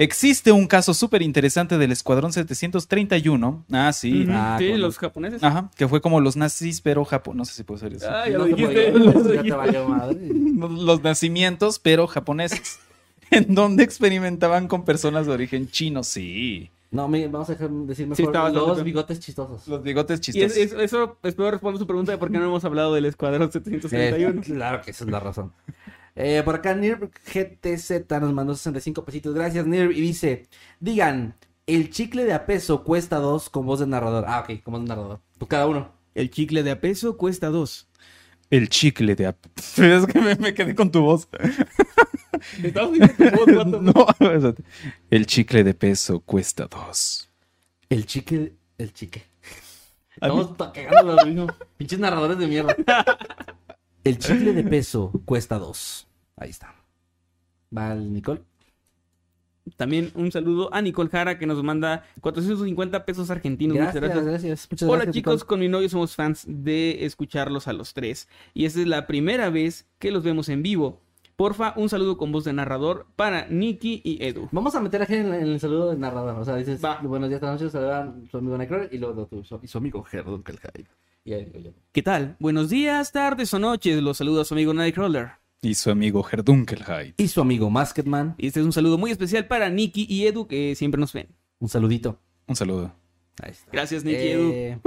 Existe 0.00 0.52
un 0.52 0.68
caso 0.68 0.94
súper 0.94 1.22
interesante 1.22 1.76
del 1.76 1.90
Escuadrón 1.90 2.32
731. 2.32 3.64
Ah, 3.72 3.92
sí. 3.92 4.26
Ah, 4.30 4.54
sí, 4.56 4.70
con- 4.70 4.80
los 4.80 4.96
japoneses. 4.96 5.42
Ajá, 5.42 5.70
que 5.76 5.88
fue 5.88 6.00
como 6.00 6.20
los 6.20 6.36
nazis, 6.36 6.80
pero 6.80 7.04
Japón. 7.04 7.36
No 7.36 7.44
sé 7.44 7.52
si 7.54 7.64
puedo 7.64 7.80
ser 7.80 7.94
eso. 7.94 8.06
Ah, 8.08 8.28
ya 8.28 8.38
No 8.38 8.46
lo 8.46 8.54
te 8.54 8.62
dijiste. 8.62 8.92
podía- 8.92 9.34
ya 9.34 9.42
te 9.42 9.50
valió 9.50 9.88
madre. 9.88 10.18
Los 10.30 11.02
nacimientos, 11.02 11.80
pero 11.80 12.06
japoneses. 12.06 12.78
en 13.32 13.54
donde 13.54 13.82
experimentaban 13.82 14.68
con 14.68 14.84
personas 14.84 15.26
de 15.26 15.32
origen 15.32 15.68
chino. 15.68 16.04
Sí. 16.04 16.70
No, 16.92 17.08
me, 17.08 17.26
vamos 17.26 17.50
a 17.50 17.52
dejar 17.52 17.68
decir 17.68 18.04
Sí, 18.06 18.22
mejor 18.22 18.24
estaba 18.36 18.50
los 18.50 18.84
bigotes 18.84 19.18
chistosos. 19.20 19.66
Los 19.66 19.82
bigotes 19.82 20.20
Y 20.28 20.40
es- 20.42 20.54
chistosos. 20.54 20.56
es- 20.80 20.84
eso, 20.92 21.18
espero 21.24 21.50
responder 21.50 21.78
su 21.80 21.86
pregunta 21.88 22.12
de 22.12 22.18
por 22.18 22.30
qué 22.30 22.38
no 22.38 22.44
hemos 22.44 22.64
hablado 22.64 22.94
del 22.94 23.04
Escuadrón 23.04 23.50
731. 23.50 24.40
Eh, 24.40 24.44
claro 24.44 24.80
que 24.82 24.92
esa 24.92 25.02
es 25.04 25.10
la 25.10 25.18
razón. 25.20 25.52
Eh, 26.20 26.42
por 26.44 26.56
acá 26.56 26.74
Nirv 26.74 27.10
GTZ 27.32 28.10
nos 28.20 28.32
mandó 28.32 28.52
65 28.56 29.04
pesitos. 29.04 29.34
Gracias, 29.34 29.64
Nirv. 29.66 29.92
Y 29.92 30.00
dice: 30.00 30.48
Digan, 30.80 31.36
el 31.66 31.90
chicle 31.90 32.24
de 32.24 32.32
a 32.32 32.44
peso 32.44 32.82
cuesta 32.82 33.18
dos 33.18 33.48
con 33.48 33.64
voz 33.66 33.78
de 33.78 33.86
narrador. 33.86 34.24
Ah, 34.26 34.40
ok, 34.40 34.60
con 34.64 34.72
voz 34.72 34.82
de 34.82 34.88
narrador. 34.88 35.20
Pues 35.38 35.48
cada 35.48 35.66
uno. 35.68 35.92
El 36.16 36.30
chicle 36.30 36.64
de 36.64 36.72
a 36.72 36.80
peso 36.80 37.16
cuesta 37.16 37.50
dos. 37.50 37.86
El 38.50 38.68
chicle 38.68 39.14
de... 39.14 39.26
ap- 39.26 39.46
Es 39.76 40.06
que 40.06 40.20
me, 40.20 40.34
me 40.36 40.54
quedé 40.54 40.74
con 40.74 40.90
tu 40.90 41.02
voz. 41.02 41.28
Estamos 42.64 42.92
viendo 42.92 43.14
tu 43.14 43.24
voz, 43.36 43.46
vato. 43.56 43.82
No, 43.82 44.06
espérate. 44.08 44.62
el 45.10 45.26
chicle 45.26 45.62
de 45.62 45.74
peso 45.74 46.18
cuesta 46.20 46.66
dos. 46.66 47.28
El 47.90 48.06
chicle. 48.06 48.54
El 48.78 48.92
mí- 49.00 49.10
Estamos 50.14 50.56
ta- 50.56 50.72
cagando 50.72 51.14
lo 51.14 51.24
mismo. 51.26 51.46
Pinches 51.76 52.00
narradores 52.00 52.38
de 52.38 52.46
mierda. 52.48 52.74
El 54.02 54.18
chicle 54.18 54.52
de 54.52 54.64
peso 54.64 55.12
cuesta 55.24 55.58
dos. 55.58 56.07
Ahí 56.38 56.50
está. 56.50 56.74
Va 57.76 57.92
el 57.92 58.12
Nicole. 58.12 58.42
También 59.76 60.10
un 60.14 60.32
saludo 60.32 60.72
a 60.72 60.80
Nicole 60.80 61.10
Jara 61.10 61.38
que 61.38 61.46
nos 61.46 61.62
manda 61.62 62.02
450 62.22 63.04
pesos 63.04 63.28
argentinos. 63.30 63.76
Muchas 63.76 63.94
Gracias, 63.96 64.14
gracias. 64.24 64.42
gracias. 64.42 64.68
Muchas 64.70 64.88
Hola 64.88 64.96
gracias, 65.04 65.14
chicos, 65.14 65.34
Nicole. 65.34 65.46
con 65.48 65.60
mi 65.60 65.68
novio 65.68 65.88
somos 65.90 66.16
fans 66.16 66.44
de 66.48 67.04
escucharlos 67.04 67.68
a 67.68 67.74
los 67.74 67.92
tres. 67.92 68.28
Y 68.54 68.64
esta 68.64 68.80
es 68.80 68.86
la 68.86 69.06
primera 69.06 69.50
vez 69.50 69.86
que 69.98 70.10
los 70.10 70.22
vemos 70.24 70.48
en 70.48 70.62
vivo. 70.62 71.02
Porfa, 71.36 71.74
un 71.76 71.88
saludo 71.88 72.16
con 72.16 72.32
voz 72.32 72.44
de 72.44 72.52
narrador 72.54 73.06
para 73.14 73.46
Nikki 73.48 74.00
y 74.04 74.24
Edu. 74.24 74.48
Vamos 74.50 74.74
a 74.74 74.80
meter 74.80 75.02
a 75.02 75.06
Ger 75.06 75.18
en, 75.26 75.34
en 75.34 75.42
el 75.48 75.60
saludo 75.60 75.90
del 75.90 76.00
narrador. 76.00 76.36
O 76.40 76.44
sea, 76.44 76.56
dices, 76.56 76.82
Va. 76.82 76.98
buenos 77.02 77.28
días, 77.28 77.40
saludan 77.40 78.24
a 78.26 78.30
su 78.30 78.38
amigo 78.38 78.56
Nightcrawler 78.56 78.88
y 78.92 78.98
luego 78.98 79.26
tú, 79.26 79.44
su- 79.44 79.60
y 79.62 79.68
su 79.68 79.78
amigo 79.78 80.02
Gerdon. 80.02 80.42
¿Qué 81.92 82.02
tal? 82.02 82.36
Buenos 82.40 82.70
días, 82.70 83.12
tardes 83.12 83.52
o 83.54 83.58
noches. 83.58 84.02
Los 84.02 84.16
saluda 84.16 84.44
su 84.44 84.54
amigo 84.54 84.72
Nightcrawler. 84.72 85.32
Y 85.60 85.74
su 85.74 85.90
amigo 85.90 86.24
Herdunkelheit. 86.30 87.20
Y 87.20 87.28
su 87.28 87.40
amigo 87.40 87.68
Masketman. 87.68 88.36
Y 88.38 88.46
este 88.46 88.60
es 88.60 88.66
un 88.66 88.72
saludo 88.72 88.96
muy 88.96 89.10
especial 89.10 89.46
para 89.46 89.68
Nikki 89.68 90.06
y 90.08 90.26
Edu 90.26 90.46
que 90.46 90.74
siempre 90.76 91.00
nos 91.00 91.12
ven. 91.12 91.28
Un 91.58 91.68
saludito. 91.68 92.20
Un 92.46 92.54
saludo. 92.54 92.92
Ahí 93.42 93.50
está. 93.50 93.68
Gracias, 93.72 94.04
Nikki 94.04 94.22
y 94.22 94.28
Edu. 94.28 94.52
Eh, 94.52 94.78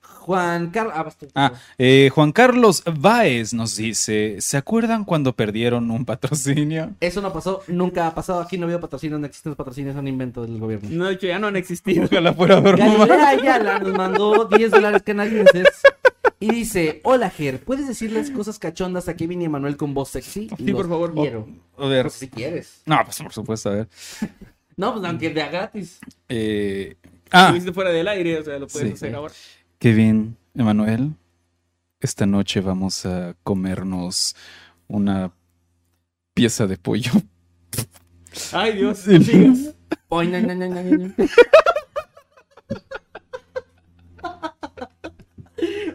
Juan 0.00 0.70
Carlos. 0.70 0.94
Ah. 0.96 1.10
Ah, 1.34 1.52
eh, 1.76 2.08
Juan 2.14 2.30
Carlos 2.30 2.84
Baez 2.86 3.52
nos 3.52 3.76
dice: 3.76 4.36
¿Se 4.40 4.56
acuerdan 4.56 5.04
cuando 5.04 5.34
perdieron 5.34 5.90
un 5.90 6.04
patrocinio? 6.04 6.94
Eso 7.00 7.20
no 7.20 7.32
pasó, 7.32 7.62
nunca 7.66 8.06
ha 8.06 8.14
pasado. 8.14 8.40
Aquí 8.40 8.58
no 8.58 8.68
veo 8.68 8.80
patrocinios, 8.80 9.18
no 9.18 9.26
existen 9.26 9.50
los 9.50 9.56
patrocinios, 9.56 9.96
son 9.96 10.06
inventos 10.06 10.46
del 10.46 10.60
gobierno. 10.60 10.88
No, 10.92 11.06
de 11.06 11.14
hecho, 11.14 11.26
ya 11.26 11.40
no 11.40 11.48
han 11.48 11.56
existido. 11.56 12.04
Ojalá 12.04 12.32
fuera 12.32 12.60
broma. 12.60 13.06
Galilea 13.06 13.28
Ayala 13.28 13.78
nos 13.80 13.92
mandó 13.94 14.44
10 14.44 14.70
dólares 14.70 15.02
canadienses 15.02 15.66
y 16.40 16.50
dice: 16.50 17.00
Hola 17.04 17.30
Ger, 17.30 17.60
¿puedes 17.62 17.86
decirles 17.86 18.30
cosas 18.30 18.58
cachondas 18.58 19.08
a 19.08 19.14
Kevin 19.14 19.42
y 19.42 19.44
Emanuel 19.44 19.76
con 19.76 19.94
voz 19.94 20.08
sexy? 20.08 20.50
Sí, 20.56 20.72
por 20.72 20.88
favor. 20.88 21.14
Quiero. 21.14 21.46
A 21.78 21.86
ver. 21.86 22.02
Pues 22.06 22.14
si 22.14 22.28
quieres. 22.28 22.82
No, 22.86 22.98
pues 23.04 23.18
por 23.18 23.32
supuesto, 23.32 23.68
a 23.70 23.74
ver. 23.74 23.88
No, 24.76 24.94
pues 24.94 25.04
aunque 25.04 25.28
de 25.28 25.42
a 25.42 25.48
gratis. 25.50 25.98
Eh, 26.26 26.96
ah, 27.30 27.50
hiciste 27.50 27.70
fuera 27.74 27.90
del 27.90 28.08
aire, 28.08 28.38
o 28.38 28.44
sea, 28.44 28.58
lo 28.58 28.66
puedes 28.66 28.88
Sí. 28.88 28.94
hacer 28.94 29.14
ahora. 29.14 29.34
Kevin, 29.78 30.38
Emanuel, 30.54 31.12
esta 32.00 32.24
noche 32.24 32.62
vamos 32.62 33.04
a 33.04 33.36
comernos 33.42 34.34
una 34.88 35.32
pieza 36.32 36.66
de 36.66 36.78
pollo. 36.78 37.12
Ay, 38.52 38.72
Dios. 38.78 39.00
Sí. 39.04 39.18
no 39.18 39.22
sigas. 39.24 39.74
Ay, 40.08 40.28
no, 40.28 40.40
no, 40.40 40.54
no, 40.54 40.68
no, 40.68 40.82
no. 40.82 41.14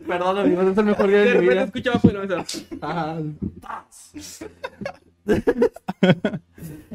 Perdón, 0.08 0.38
amigos, 0.40 0.66
es 0.68 0.78
el 0.78 0.86
mejor 0.86 1.08
día 1.08 1.18
De 1.20 1.24
de 1.26 1.30
mi 1.30 1.34
repente 1.34 1.54
vida. 1.54 1.64
escuchaba 1.64 2.00
fuera 2.00 2.22
de 2.22 2.28
mesa. 2.38 2.46
Ajá. 2.82 3.18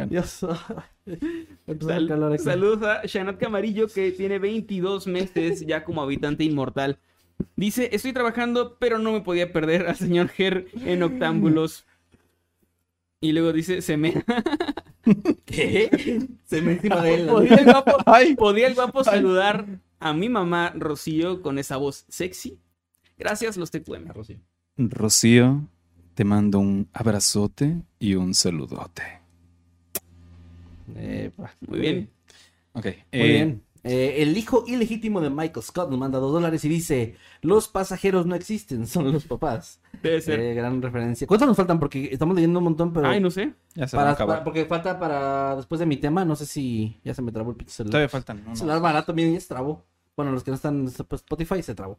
Dios. 0.08 0.46
Empezó 1.66 1.88
Sal- 1.88 2.02
el 2.02 2.08
calor 2.08 2.32
aquí. 2.32 2.42
saludos 2.42 2.82
a 2.82 3.04
Shanat 3.04 3.38
Camarillo 3.38 3.88
que 3.88 4.12
tiene 4.12 4.38
22 4.38 5.06
meses 5.06 5.66
ya 5.66 5.84
como 5.84 6.02
habitante 6.02 6.44
inmortal. 6.44 6.98
Dice, 7.56 7.88
estoy 7.92 8.12
trabajando, 8.12 8.76
pero 8.78 8.98
no 8.98 9.12
me 9.12 9.20
podía 9.22 9.52
perder 9.52 9.86
al 9.88 9.96
señor 9.96 10.28
Ger 10.28 10.66
en 10.84 11.02
Octámbulos. 11.02 11.84
Y 13.20 13.32
luego 13.32 13.52
dice, 13.52 13.82
se 13.82 13.96
me... 13.96 14.24
¿Qué? 15.44 16.28
Se 16.44 16.62
me 16.62 16.72
encima 16.72 17.02
de 17.02 17.14
él. 17.14 17.26
¿Podía 17.26 17.56
el 17.56 17.64
guapo, 17.64 17.92
podía 18.36 18.66
el 18.66 18.74
guapo 18.74 19.02
saludar 19.04 19.66
a 19.98 20.12
mi 20.14 20.28
mamá 20.28 20.72
Rocío 20.76 21.42
con 21.42 21.58
esa 21.58 21.76
voz 21.76 22.04
sexy? 22.08 22.58
Gracias, 23.20 23.56
los 23.58 23.70
TQM. 23.70 24.10
Rocío, 24.78 25.68
te 26.14 26.24
mando 26.24 26.58
un 26.58 26.88
abrazote 26.92 27.82
y 27.98 28.14
un 28.14 28.34
saludote. 28.34 29.02
Muy 30.86 31.78
bien. 31.78 32.10
Ok. 32.72 32.84
Muy 32.84 32.94
eh, 33.12 33.32
bien. 33.32 33.62
Eh, 33.82 34.22
el 34.22 34.36
hijo 34.36 34.64
ilegítimo 34.66 35.20
de 35.20 35.30
Michael 35.30 35.62
Scott 35.62 35.88
nos 35.88 35.98
manda 35.98 36.18
dos 36.18 36.32
dólares 36.32 36.64
y 36.64 36.68
dice: 36.68 37.16
Los 37.42 37.68
pasajeros 37.68 38.26
no 38.26 38.34
existen, 38.34 38.86
son 38.86 39.12
los 39.12 39.24
papás. 39.24 39.80
Debe 40.02 40.20
ser. 40.20 40.40
Eh, 40.40 40.54
gran 40.54 40.80
referencia. 40.82 41.26
¿Cuántos 41.26 41.48
nos 41.48 41.56
faltan? 41.56 41.78
Porque 41.78 42.08
estamos 42.12 42.34
leyendo 42.34 42.58
un 42.58 42.64
montón, 42.64 42.92
pero. 42.92 43.08
Ay, 43.08 43.20
no 43.20 43.30
sé. 43.30 43.54
Ya 43.74 43.86
se 43.86 43.96
para, 43.96 44.16
para- 44.16 44.44
porque 44.44 44.64
falta 44.64 44.98
para 44.98 45.56
después 45.56 45.78
de 45.78 45.86
mi 45.86 45.96
tema. 45.96 46.24
No 46.24 46.36
sé 46.36 46.46
si 46.46 46.98
ya 47.04 47.14
se 47.14 47.22
me 47.22 47.32
trabó 47.32 47.50
el 47.50 47.56
pinche 47.56 47.74
celular. 47.74 47.92
Todavía 47.92 48.08
faltan. 48.08 48.42
unos. 48.44 48.58
celular 48.58 48.80
barato 48.80 49.06
también 49.06 49.32
ya 49.32 49.40
se 49.40 49.48
trabó. 49.48 49.84
Bueno, 50.16 50.32
los 50.32 50.42
que 50.42 50.50
no 50.50 50.56
están 50.56 50.80
en 50.80 50.86
Spotify 50.86 51.62
se 51.62 51.74
trabó. 51.74 51.98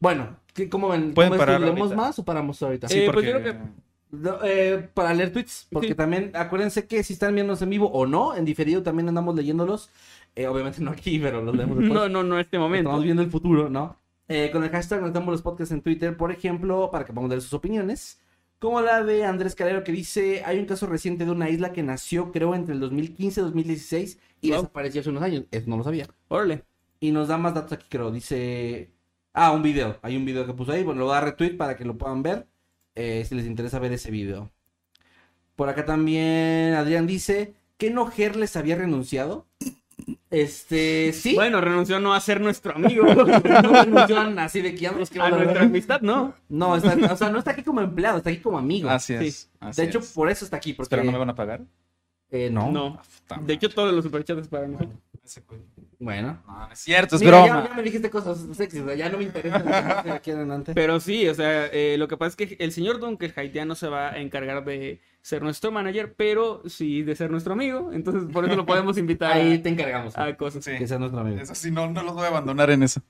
Bueno, 0.00 0.36
¿qué, 0.54 0.68
¿cómo 0.68 0.88
ven? 0.88 1.14
Pueden 1.14 1.30
¿Cómo 1.30 1.40
que 1.40 1.46
parar 1.46 1.60
¿Leemos 1.60 1.80
ahorita. 1.82 1.96
más 1.96 2.18
o 2.18 2.24
paramos 2.24 2.62
ahorita? 2.62 2.88
Sí, 2.88 3.00
Eh, 3.00 3.06
porque... 3.06 3.30
pues 3.30 3.44
yo 3.44 3.50
creo 3.52 3.68
No, 4.12 4.38
eh, 4.42 4.88
para 4.92 5.14
leer 5.14 5.32
tweets, 5.32 5.68
porque 5.70 5.88
Sí. 5.88 5.94
también 5.94 6.32
acuérdense 6.34 6.86
que 6.88 7.04
si 7.04 7.12
están 7.12 7.32
viéndonos 7.34 7.62
en 7.62 7.70
vivo 7.70 7.86
o 7.92 8.06
no, 8.06 8.34
en 8.34 8.44
diferido 8.44 8.82
también 8.82 9.06
andamos 9.08 9.36
leyéndolos. 9.36 9.88
Eh, 10.34 10.48
obviamente 10.48 10.80
no 10.82 10.90
aquí, 10.90 11.18
pero 11.20 11.42
los 11.42 11.54
leemos 11.54 11.78
después. 11.78 11.92
No, 12.00 12.08
no, 12.08 12.24
no, 12.24 12.38
este 12.40 12.58
momento. 12.58 12.88
Estamos 12.90 13.04
viendo 13.04 13.22
el 13.22 13.30
futuro, 13.30 13.68
¿no? 13.70 13.96
Eh, 14.26 14.50
con 14.52 14.64
el 14.64 14.70
hashtag 14.70 15.00
nos 15.02 15.12
damos 15.12 15.30
los 15.32 15.42
podcasts 15.42 15.72
en 15.72 15.80
Twitter, 15.82 16.16
por 16.16 16.32
ejemplo, 16.32 16.90
para 16.90 17.04
que 17.04 17.12
podamos 17.12 17.30
leer 17.30 17.42
sus 17.42 17.52
opiniones. 17.52 18.20
Como 18.58 18.80
la 18.80 19.02
de 19.04 19.24
Andrés 19.24 19.54
Calero 19.54 19.82
que 19.84 19.92
dice, 19.92 20.42
hay 20.44 20.58
un 20.58 20.66
caso 20.66 20.86
reciente 20.86 21.24
de 21.24 21.30
una 21.30 21.48
isla 21.48 21.72
que 21.72 21.82
nació, 21.82 22.30
creo, 22.32 22.54
entre 22.54 22.74
el 22.74 22.80
2015 22.80 23.40
y 23.40 23.44
2016 23.44 24.18
y 24.40 24.50
Wow. 24.50 24.56
desapareció 24.62 25.00
hace 25.02 25.10
unos 25.10 25.22
años. 25.22 25.44
Eso 25.52 25.70
no 25.70 25.76
lo 25.78 25.84
sabía. 25.84 26.06
Órale. 26.28 26.64
Y 27.00 27.12
nos 27.12 27.28
da 27.28 27.38
más 27.38 27.54
datos 27.54 27.72
aquí, 27.72 27.86
creo. 27.88 28.10
Dice. 28.10 28.90
Ah, 29.32 29.52
un 29.52 29.62
video. 29.62 29.98
Hay 30.02 30.16
un 30.16 30.24
video 30.24 30.46
que 30.46 30.52
puso 30.54 30.72
ahí. 30.72 30.82
Bueno, 30.82 31.00
lo 31.00 31.06
voy 31.06 31.16
a 31.16 31.20
retweet 31.20 31.56
para 31.56 31.76
que 31.76 31.84
lo 31.84 31.96
puedan 31.96 32.22
ver. 32.22 32.46
eh, 32.94 33.24
si 33.26 33.34
les 33.34 33.46
interesa 33.46 33.78
ver 33.78 33.92
ese 33.92 34.10
video. 34.10 34.50
Por 35.56 35.68
acá 35.68 35.84
también 35.84 36.74
Adrián 36.74 37.06
dice 37.06 37.54
que 37.76 37.90
no 37.90 38.06
Ger 38.06 38.36
les 38.36 38.56
había 38.56 38.76
renunciado. 38.76 39.46
Este, 40.30 41.12
sí. 41.12 41.34
Bueno, 41.34 41.60
renunció 41.60 41.96
a 41.96 42.00
no 42.00 42.14
a 42.14 42.20
ser 42.20 42.40
nuestro 42.40 42.74
amigo. 42.74 43.04
no 43.62 43.72
mencionan 43.86 44.38
así 44.38 44.60
de 44.60 44.74
que 44.74 44.80
ya 44.80 44.92
nos 44.92 45.10
a 45.16 45.30
nuestra 45.30 45.62
amistad, 45.62 46.00
no. 46.00 46.34
No, 46.48 46.76
está, 46.76 46.94
o 47.12 47.16
sea, 47.16 47.30
no 47.30 47.38
está 47.38 47.50
aquí 47.52 47.62
como 47.62 47.80
empleado, 47.80 48.18
está 48.18 48.30
aquí 48.30 48.40
como 48.40 48.58
amigo. 48.58 48.88
Así 48.88 49.14
es. 49.14 49.50
así 49.60 49.82
de 49.82 49.88
hecho, 49.88 49.98
es. 49.98 50.12
por 50.12 50.30
eso 50.30 50.44
está 50.44 50.56
aquí. 50.56 50.72
Porque, 50.72 50.94
Espera, 50.94 51.04
¿no 51.04 51.12
me 51.12 51.18
van 51.18 51.30
a 51.30 51.34
pagar? 51.34 51.62
eh, 52.30 52.48
no. 52.50 52.70
No. 52.70 53.00
Puta 53.28 53.40
De 53.42 53.54
hecho, 53.54 53.68
todos 53.68 53.92
los 53.92 54.04
superchats 54.04 54.48
para 54.48 54.66
nosotros. 54.68 54.98
Ese. 55.24 55.42
Bueno. 55.98 56.42
No, 56.46 56.72
es 56.72 56.78
cierto, 56.78 57.16
es 57.16 57.22
Mira, 57.22 57.42
broma. 57.44 57.62
Ya, 57.62 57.68
ya 57.68 57.74
me 57.76 57.82
dijiste 57.82 58.10
cosas 58.10 58.38
sexys, 58.56 58.80
o 58.80 58.86
sea, 58.86 58.94
ya 58.94 59.08
no 59.10 59.18
me 59.18 59.24
interesa 59.24 59.58
de 60.02 60.10
aquí 60.10 60.30
en 60.30 60.38
adelante. 60.38 60.72
Pero 60.74 60.98
sí, 60.98 61.28
o 61.28 61.34
sea, 61.34 61.66
eh, 61.66 61.96
lo 61.98 62.08
que 62.08 62.16
pasa 62.16 62.30
es 62.30 62.36
que 62.36 62.56
el 62.58 62.72
señor 62.72 62.98
Dunker 63.00 63.32
haitiano 63.36 63.74
se 63.74 63.88
va 63.88 64.10
a 64.12 64.18
encargar 64.18 64.64
de 64.64 65.00
ser 65.22 65.42
nuestro 65.42 65.70
manager, 65.70 66.14
pero 66.14 66.62
sí 66.66 67.02
de 67.02 67.14
ser 67.14 67.30
nuestro 67.30 67.52
amigo. 67.52 67.90
Entonces, 67.92 68.32
por 68.32 68.44
eso 68.46 68.56
lo 68.56 68.64
podemos 68.66 68.96
invitar 68.96 69.32
Ahí 69.32 69.54
a, 69.54 69.62
te 69.62 69.68
encargamos. 69.68 70.16
a 70.16 70.34
cosas. 70.36 70.64
Sí. 70.64 70.72
Que 70.78 70.88
sea 70.88 70.98
nuestro 70.98 71.20
amigo. 71.20 71.38
Eso 71.40 71.54
sí, 71.54 71.70
no, 71.70 71.88
no 71.90 72.02
los 72.02 72.14
voy 72.14 72.24
a 72.24 72.28
abandonar. 72.28 72.70
en 72.70 72.82
eso. 72.82 73.02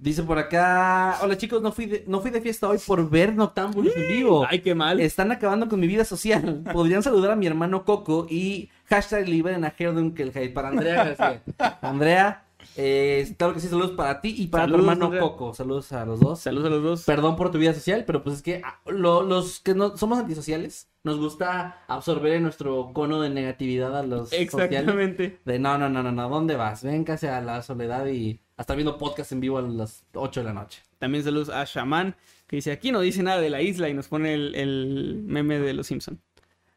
Dice 0.00 0.22
por 0.22 0.38
acá, 0.38 1.18
hola 1.22 1.36
chicos, 1.36 1.60
no 1.60 1.72
fui 1.72 1.86
de, 1.86 2.04
no 2.06 2.20
fui 2.20 2.30
de 2.30 2.40
fiesta 2.40 2.68
hoy 2.68 2.78
por 2.86 3.10
ver 3.10 3.34
Noctámbulos 3.34 3.96
en 3.96 4.06
vivo. 4.08 4.46
Ay, 4.48 4.60
qué 4.60 4.72
mal. 4.72 5.00
Están 5.00 5.32
acabando 5.32 5.68
con 5.68 5.80
mi 5.80 5.88
vida 5.88 6.04
social. 6.04 6.62
Podrían 6.72 7.02
saludar 7.02 7.32
a 7.32 7.36
mi 7.36 7.48
hermano 7.48 7.84
Coco 7.84 8.24
y 8.30 8.70
hashtag 8.86 9.28
liberen 9.28 9.64
a 9.64 9.74
Herdunkelheit 9.76 10.54
para 10.54 10.68
Andrea 10.68 11.04
García. 11.04 11.42
Andrea, 11.82 12.44
eh, 12.76 13.34
claro 13.36 13.54
que 13.54 13.60
sí, 13.60 13.66
saludos 13.66 13.90
para 13.90 14.20
ti 14.20 14.36
y 14.38 14.46
para 14.46 14.64
Saludos, 14.64 14.78
tu 14.84 14.88
hermano 14.88 15.04
Andrea. 15.06 15.20
Coco. 15.20 15.52
Saludos 15.52 15.90
a 15.92 16.04
los 16.06 16.20
dos. 16.20 16.38
Saludos 16.38 16.66
a 16.68 16.70
los 16.70 16.82
dos. 16.84 17.04
Perdón 17.04 17.34
por 17.34 17.50
tu 17.50 17.58
vida 17.58 17.74
social, 17.74 18.04
pero 18.06 18.22
pues 18.22 18.36
es 18.36 18.42
que 18.42 18.62
ah, 18.64 18.78
lo- 18.86 19.22
los 19.24 19.58
que 19.58 19.74
no 19.74 19.96
somos 19.96 20.20
antisociales 20.20 20.88
nos 21.02 21.18
gusta 21.18 21.82
absorber 21.88 22.34
en 22.34 22.44
nuestro 22.44 22.92
cono 22.92 23.20
de 23.20 23.30
negatividad 23.30 23.96
a 23.98 24.04
los 24.04 24.28
sociales. 24.30 24.54
Exactamente. 24.54 25.40
De 25.44 25.58
no, 25.58 25.76
no, 25.76 25.88
no, 25.88 26.04
no, 26.04 26.12
no, 26.12 26.28
¿dónde 26.28 26.54
vas? 26.54 26.84
Ven 26.84 27.02
casi 27.02 27.26
a 27.26 27.40
la 27.40 27.62
soledad 27.62 28.06
y 28.06 28.38
a 28.58 28.62
estar 28.62 28.76
viendo 28.76 28.98
podcast 28.98 29.32
en 29.32 29.40
vivo 29.40 29.56
a 29.56 29.62
las 29.62 30.04
8 30.12 30.40
de 30.40 30.44
la 30.44 30.52
noche. 30.52 30.82
También 30.98 31.24
saludos 31.24 31.48
a 31.48 31.64
Shaman, 31.64 32.14
que 32.46 32.56
dice, 32.56 32.72
aquí 32.72 32.92
no 32.92 33.00
dice 33.00 33.22
nada 33.22 33.40
de 33.40 33.48
la 33.48 33.62
isla 33.62 33.88
y 33.88 33.94
nos 33.94 34.08
pone 34.08 34.34
el, 34.34 34.54
el 34.54 35.22
meme 35.24 35.58
de 35.60 35.72
los 35.72 35.86
Simpson. 35.86 36.20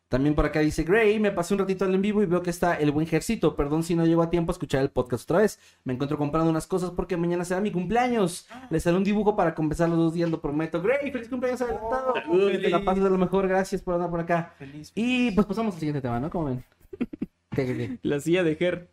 También 0.07 0.35
por 0.35 0.45
acá 0.45 0.59
dice 0.59 0.83
Gray, 0.83 1.19
me 1.21 1.31
pasé 1.31 1.53
un 1.53 1.61
ratito 1.61 1.85
al 1.85 1.95
en 1.95 2.01
vivo 2.01 2.21
y 2.21 2.25
veo 2.25 2.43
que 2.43 2.49
está 2.49 2.75
el 2.75 2.91
buen 2.91 3.07
Jercito. 3.07 3.55
Perdón 3.55 3.81
si 3.81 3.95
no 3.95 4.05
llego 4.05 4.21
a 4.21 4.29
tiempo 4.29 4.51
a 4.51 4.53
escuchar 4.53 4.81
el 4.81 4.89
podcast 4.89 5.23
otra 5.23 5.39
vez. 5.39 5.57
Me 5.85 5.93
encuentro 5.93 6.17
comprando 6.17 6.49
unas 6.49 6.67
cosas 6.67 6.91
porque 6.91 7.15
mañana 7.15 7.45
será 7.45 7.61
mi 7.61 7.71
cumpleaños. 7.71 8.45
Les 8.69 8.85
haré 8.85 8.97
un 8.97 9.05
dibujo 9.05 9.37
para 9.37 9.55
compensar 9.55 9.87
los 9.87 9.97
dos 9.97 10.13
días, 10.13 10.29
lo 10.29 10.41
prometo. 10.41 10.81
Gray, 10.81 11.09
feliz 11.11 11.29
cumpleaños 11.29 11.61
adelantado. 11.61 12.13
Que 12.13 12.57
te 12.57 12.69
la 12.69 12.83
pases 12.83 13.05
de 13.05 13.09
lo 13.09 13.17
mejor, 13.17 13.47
gracias 13.47 13.81
por 13.81 13.93
andar 13.93 14.09
por 14.09 14.19
acá. 14.19 14.53
Feliz. 14.59 14.91
Y 14.95 15.31
pues 15.31 15.47
pasamos 15.47 15.75
al 15.75 15.79
siguiente 15.79 16.01
tema, 16.01 16.19
¿no? 16.19 16.29
¿Cómo 16.29 16.47
ven? 16.47 16.63
¿Qué, 17.55 17.65
qué, 17.65 17.77
qué? 17.77 17.99
La 18.03 18.19
silla 18.19 18.43
de 18.43 18.55
Ger. 18.57 18.89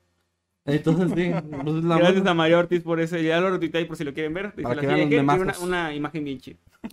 Entonces, 0.69 1.11
sí. 1.15 1.33
pues, 1.63 1.85
la 1.85 1.99
Gracias 1.99 2.27
a 2.27 2.35
Mario 2.35 2.59
Ortiz 2.59 2.83
por 2.83 3.01
eso. 3.01 3.17
Ya 3.19 3.41
lo 3.41 3.51
retuiteé 3.51 3.81
ahí 3.81 3.87
por 3.87 3.97
si 3.97 4.05
lo 4.05 4.13
quieren 4.13 4.35
ver. 4.35 4.55
Para 4.55 4.81
que 4.81 4.87
vean 4.87 5.01
los 5.01 5.09
Ger, 5.09 5.09
tiene 5.09 5.23
una, 5.23 5.37
memazos. 5.37 5.63
una 5.65 5.95
imagen 5.95 6.25
bien 6.25 6.39
chida. 6.39 6.59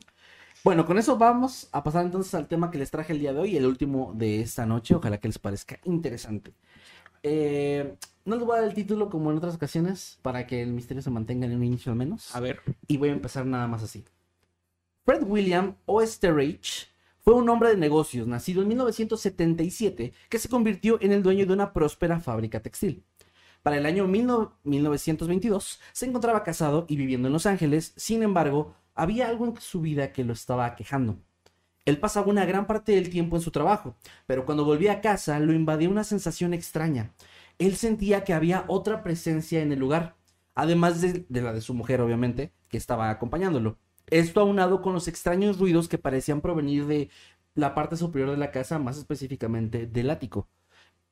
Bueno, 0.63 0.83
con 0.83 0.97
eso 0.97 1.15
vamos 1.15 1.69
a 1.73 1.83
pasar 1.83 2.05
entonces 2.05 2.33
al 2.33 2.47
tema 2.47 2.71
que 2.71 2.79
les 2.79 2.89
traje 2.89 3.13
el 3.13 3.19
día 3.19 3.33
de 3.33 3.39
hoy, 3.39 3.55
el 3.55 3.67
último 3.67 4.13
de 4.15 4.41
esta 4.41 4.65
noche. 4.65 4.95
Ojalá 4.95 5.19
que 5.19 5.27
les 5.27 5.37
parezca 5.37 5.79
interesante. 5.83 6.55
Eh, 7.21 7.97
no 8.25 8.35
les 8.35 8.43
voy 8.43 8.57
a 8.57 8.61
dar 8.61 8.69
el 8.69 8.73
título 8.73 9.11
como 9.11 9.29
en 9.29 9.37
otras 9.37 9.53
ocasiones, 9.53 10.17
para 10.23 10.47
que 10.47 10.63
el 10.63 10.73
misterio 10.73 11.03
se 11.03 11.11
mantenga 11.11 11.45
en 11.45 11.55
un 11.55 11.63
inicio 11.63 11.91
al 11.91 11.99
menos. 11.99 12.35
A 12.35 12.39
ver. 12.39 12.61
Y 12.87 12.97
voy 12.97 13.09
a 13.09 13.11
empezar 13.11 13.45
nada 13.45 13.67
más 13.67 13.83
así. 13.83 14.05
Fred 15.05 15.21
William 15.27 15.75
Oesterreich 15.85 16.91
fue 17.21 17.35
un 17.35 17.47
hombre 17.49 17.69
de 17.69 17.77
negocios 17.77 18.27
nacido 18.27 18.63
en 18.63 18.67
1977 18.69 20.13
que 20.29 20.39
se 20.39 20.49
convirtió 20.49 20.99
en 20.99 21.11
el 21.11 21.21
dueño 21.21 21.45
de 21.45 21.53
una 21.53 21.73
próspera 21.73 22.19
fábrica 22.19 22.59
textil. 22.59 23.03
Para 23.65 23.77
el 23.77 23.87
año 23.87 24.07
19- 24.07 24.51
1922 24.63 25.81
se 25.91 26.05
encontraba 26.05 26.43
casado 26.43 26.85
y 26.87 26.97
viviendo 26.97 27.29
en 27.29 27.33
Los 27.33 27.47
Ángeles, 27.47 27.93
sin 27.95 28.21
embargo, 28.21 28.75
había 28.93 29.27
algo 29.27 29.47
en 29.47 29.59
su 29.59 29.81
vida 29.81 30.13
que 30.13 30.23
lo 30.23 30.33
estaba 30.33 30.67
aquejando. 30.67 31.17
Él 31.83 31.97
pasaba 31.97 32.27
una 32.27 32.45
gran 32.45 32.67
parte 32.67 32.91
del 32.91 33.09
tiempo 33.09 33.37
en 33.37 33.41
su 33.41 33.49
trabajo, 33.49 33.95
pero 34.27 34.45
cuando 34.45 34.65
volvía 34.65 34.91
a 34.91 35.01
casa 35.01 35.39
lo 35.39 35.51
invadía 35.51 35.89
una 35.89 36.03
sensación 36.03 36.53
extraña. 36.53 37.15
Él 37.57 37.75
sentía 37.75 38.23
que 38.23 38.35
había 38.35 38.65
otra 38.67 39.01
presencia 39.01 39.63
en 39.63 39.71
el 39.71 39.79
lugar, 39.79 40.15
además 40.53 41.01
de, 41.01 41.25
de 41.27 41.41
la 41.41 41.51
de 41.51 41.61
su 41.61 41.73
mujer, 41.73 42.01
obviamente, 42.01 42.51
que 42.69 42.77
estaba 42.77 43.09
acompañándolo. 43.09 43.79
Esto 44.05 44.41
aunado 44.41 44.83
con 44.83 44.93
los 44.93 45.07
extraños 45.07 45.57
ruidos 45.57 45.87
que 45.87 45.97
parecían 45.97 46.41
provenir 46.41 46.85
de 46.85 47.09
la 47.55 47.73
parte 47.73 47.97
superior 47.97 48.29
de 48.29 48.37
la 48.37 48.51
casa, 48.51 48.77
más 48.77 48.99
específicamente 48.99 49.87
del 49.87 50.11
ático. 50.11 50.47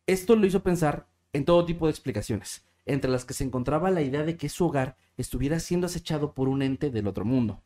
Esto 0.06 0.36
lo 0.36 0.46
hizo 0.46 0.62
pensar 0.62 1.08
en 1.34 1.46
todo 1.46 1.66
tipo 1.66 1.88
de 1.88 1.92
explicaciones, 1.92 2.66
entre 2.86 3.12
las 3.12 3.26
que 3.26 3.34
se 3.34 3.44
encontraba 3.44 3.92
la 3.92 4.02
idea 4.02 4.24
de 4.24 4.38
que 4.38 4.50
su 4.50 4.66
hogar 4.66 4.96
estuviera 5.18 5.60
siendo 5.60 5.88
acechado 5.88 6.34
por 6.34 6.48
un 6.48 6.62
ente 6.62 6.90
del 6.90 7.08
otro 7.08 7.26
mundo. 7.26 7.62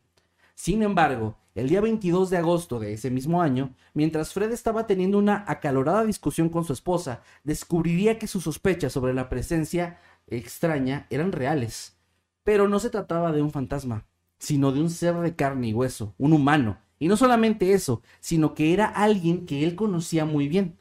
Sin 0.54 0.82
embargo, 0.82 1.36
el 1.54 1.68
día 1.68 1.80
22 1.80 2.30
de 2.30 2.36
agosto 2.36 2.80
de 2.80 2.92
ese 2.92 3.10
mismo 3.10 3.42
año, 3.42 3.74
mientras 3.94 4.32
Fred 4.32 4.50
estaba 4.50 4.86
teniendo 4.86 5.18
una 5.18 5.44
acalorada 5.46 6.04
discusión 6.04 6.48
con 6.48 6.64
su 6.64 6.72
esposa, 6.72 7.22
descubriría 7.44 8.18
que 8.18 8.26
sus 8.26 8.44
sospechas 8.44 8.92
sobre 8.92 9.14
la 9.14 9.28
presencia 9.28 9.98
extraña 10.26 11.06
eran 11.10 11.30
reales. 11.30 11.96
Pero 12.42 12.66
no 12.68 12.80
se 12.80 12.90
trataba 12.90 13.30
de 13.30 13.42
un 13.42 13.52
fantasma, 13.52 14.06
sino 14.38 14.72
de 14.72 14.80
un 14.80 14.90
ser 14.90 15.14
de 15.16 15.36
carne 15.36 15.68
y 15.68 15.74
hueso, 15.74 16.14
un 16.18 16.32
humano. 16.32 16.78
Y 16.98 17.08
no 17.08 17.16
solamente 17.16 17.72
eso, 17.72 18.02
sino 18.18 18.54
que 18.54 18.72
era 18.72 18.86
alguien 18.86 19.46
que 19.46 19.62
él 19.64 19.76
conocía 19.76 20.24
muy 20.24 20.48
bien, 20.48 20.78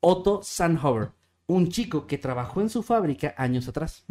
Otto 0.00 0.40
Sandhover, 0.42 1.12
un 1.54 1.68
chico 1.68 2.06
que 2.06 2.18
trabajó 2.18 2.60
en 2.60 2.68
su 2.68 2.82
fábrica 2.82 3.34
años 3.36 3.66
atrás. 3.68 4.04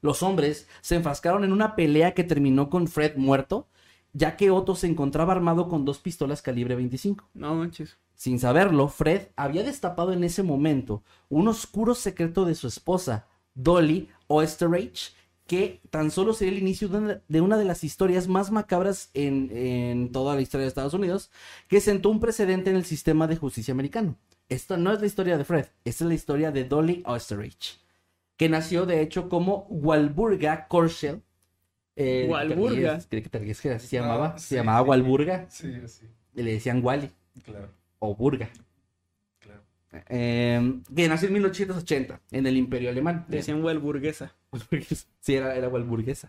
Los 0.00 0.22
hombres 0.22 0.68
se 0.82 0.96
enfrascaron 0.96 1.44
en 1.44 1.52
una 1.52 1.74
pelea 1.74 2.12
que 2.12 2.24
terminó 2.24 2.68
con 2.68 2.86
Fred 2.86 3.16
muerto, 3.16 3.68
ya 4.12 4.36
que 4.36 4.50
Otto 4.50 4.76
se 4.76 4.86
encontraba 4.86 5.32
armado 5.32 5.68
con 5.68 5.84
dos 5.84 5.98
pistolas 5.98 6.42
calibre 6.42 6.74
25. 6.74 7.30
No 7.34 7.54
manches. 7.54 7.96
Sin 8.14 8.38
saberlo, 8.38 8.88
Fred 8.88 9.28
había 9.36 9.64
destapado 9.64 10.12
en 10.12 10.22
ese 10.22 10.42
momento 10.42 11.02
un 11.28 11.48
oscuro 11.48 11.94
secreto 11.94 12.44
de 12.44 12.54
su 12.54 12.68
esposa, 12.68 13.26
Dolly 13.54 14.10
Oesterreich, 14.28 15.14
que 15.46 15.80
tan 15.90 16.10
solo 16.10 16.32
sería 16.32 16.52
el 16.52 16.62
inicio 16.62 16.88
de 16.88 16.98
una, 16.98 17.22
de 17.26 17.40
una 17.40 17.56
de 17.56 17.64
las 17.64 17.84
historias 17.84 18.28
más 18.28 18.50
macabras 18.50 19.10
en, 19.14 19.50
en 19.50 20.12
toda 20.12 20.34
la 20.34 20.42
historia 20.42 20.64
de 20.64 20.68
Estados 20.68 20.94
Unidos, 20.94 21.30
que 21.68 21.80
sentó 21.80 22.10
un 22.10 22.20
precedente 22.20 22.70
en 22.70 22.76
el 22.76 22.84
sistema 22.84 23.26
de 23.26 23.36
justicia 23.36 23.72
americano. 23.72 24.16
Esta 24.48 24.76
no 24.76 24.92
es 24.92 25.00
la 25.00 25.06
historia 25.06 25.38
de 25.38 25.44
Fred, 25.44 25.66
esta 25.84 26.04
es 26.04 26.08
la 26.08 26.14
historia 26.14 26.52
de 26.52 26.64
Dolly 26.64 27.02
Oesterreich, 27.06 27.80
que 28.36 28.48
nació 28.48 28.84
de 28.86 29.00
hecho 29.00 29.28
como 29.28 29.66
Walburga 29.70 30.68
Korschel. 30.68 31.22
Eh, 31.96 32.26
Walburga. 32.28 33.00
¿Creí 33.08 33.22
que 33.22 33.38
ríes 33.38 33.60
que 33.60 33.70
así 33.70 33.86
se 33.86 33.96
llamaba? 33.96 34.36
sí, 34.38 34.46
se 34.48 34.56
llamaba 34.56 34.82
sí. 34.82 34.88
Walburga 34.90 35.46
Sí, 35.48 35.88
sí, 35.88 36.06
y 36.34 36.42
le 36.42 36.52
decían 36.52 36.84
Wally 36.84 37.10
claro, 37.44 37.68
o 38.00 38.14
Burga. 38.14 38.50
Eh, 40.08 40.80
que 40.94 41.08
nació 41.08 41.28
en 41.28 41.34
1880 41.34 42.20
en 42.32 42.46
el 42.46 42.56
Imperio 42.56 42.90
Alemán. 42.90 43.24
Le 43.28 43.38
decían 43.38 43.62
Walburguesa. 43.62 44.34
Sí, 45.20 45.34
era, 45.34 45.56
era 45.56 45.68
Walburguesa. 45.68 46.28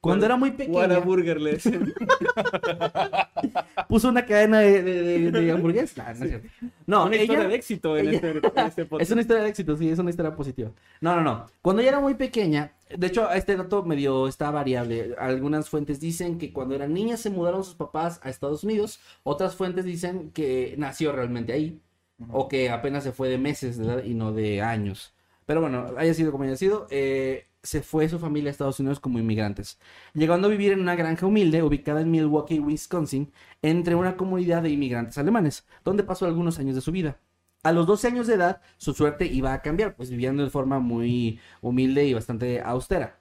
Cuando 0.00 0.26
era 0.26 0.36
muy 0.36 0.50
pequeña, 0.52 0.78
Whataburger 0.78 1.40
le 1.40 1.52
decían. 1.52 1.92
puso 3.88 4.08
una 4.08 4.24
cadena 4.26 4.60
de, 4.60 4.82
de, 4.82 5.02
de- 5.30 5.30
de 5.30 5.52
hamburguesas. 5.52 6.18
No, 6.18 6.24
es 6.24 6.30
cierto. 6.30 6.48
No, 6.86 7.06
una 7.06 7.14
ella- 7.16 7.22
historia 7.24 7.48
de 7.48 7.54
éxito 7.54 7.96
en, 7.96 8.08
ella- 8.08 8.16
este, 8.16 8.30
en 8.30 8.66
este 8.66 8.84
podcast. 8.86 9.02
Es 9.02 9.10
una 9.12 9.20
historia 9.20 9.42
de 9.44 9.48
éxito, 9.50 9.76
sí, 9.76 9.88
es 9.88 9.98
una 9.98 10.10
historia 10.10 10.34
positiva. 10.34 10.70
No, 11.00 11.14
no, 11.16 11.22
no. 11.22 11.46
Cuando 11.62 11.82
ella 11.82 11.90
era 11.90 12.00
muy 12.00 12.14
pequeña, 12.14 12.72
de 12.96 13.06
hecho, 13.06 13.30
este 13.32 13.56
dato 13.56 13.84
medio 13.84 14.26
está 14.28 14.50
variable. 14.50 15.14
Algunas 15.18 15.68
fuentes 15.68 16.00
dicen 16.00 16.38
que 16.38 16.52
cuando 16.52 16.74
era 16.74 16.86
niña 16.88 17.16
se 17.16 17.30
mudaron 17.30 17.64
sus 17.64 17.74
papás 17.74 18.20
a 18.22 18.30
Estados 18.30 18.64
Unidos. 18.64 19.00
Otras 19.22 19.54
fuentes 19.54 19.84
dicen 19.84 20.30
que 20.32 20.74
nació 20.78 21.12
realmente 21.12 21.52
ahí. 21.52 21.80
O 22.28 22.48
que 22.48 22.70
apenas 22.70 23.04
se 23.04 23.12
fue 23.12 23.28
de 23.28 23.38
meses 23.38 23.80
y 24.04 24.14
no 24.14 24.32
de 24.32 24.62
años. 24.62 25.14
Pero 25.46 25.62
bueno, 25.62 25.86
haya 25.96 26.14
sido 26.14 26.32
como 26.32 26.44
haya 26.44 26.56
sido, 26.56 26.86
eh, 26.90 27.48
se 27.62 27.82
fue 27.82 28.08
su 28.08 28.18
familia 28.18 28.50
a 28.50 28.52
Estados 28.52 28.80
Unidos 28.80 29.00
como 29.00 29.18
inmigrantes. 29.18 29.78
Llegando 30.14 30.46
a 30.48 30.50
vivir 30.50 30.72
en 30.72 30.80
una 30.80 30.94
granja 30.94 31.26
humilde 31.26 31.62
ubicada 31.62 32.00
en 32.00 32.10
Milwaukee, 32.10 32.60
Wisconsin, 32.60 33.32
entre 33.62 33.94
una 33.94 34.16
comunidad 34.16 34.62
de 34.62 34.70
inmigrantes 34.70 35.18
alemanes, 35.18 35.66
donde 35.84 36.04
pasó 36.04 36.26
algunos 36.26 36.58
años 36.58 36.74
de 36.74 36.80
su 36.80 36.92
vida. 36.92 37.18
A 37.62 37.72
los 37.72 37.86
12 37.86 38.06
años 38.08 38.26
de 38.26 38.34
edad, 38.34 38.62
su 38.78 38.94
suerte 38.94 39.26
iba 39.26 39.52
a 39.52 39.60
cambiar, 39.60 39.94
pues 39.96 40.10
viviendo 40.10 40.42
de 40.42 40.50
forma 40.50 40.78
muy 40.78 41.40
humilde 41.60 42.06
y 42.06 42.14
bastante 42.14 42.60
austera. 42.62 43.20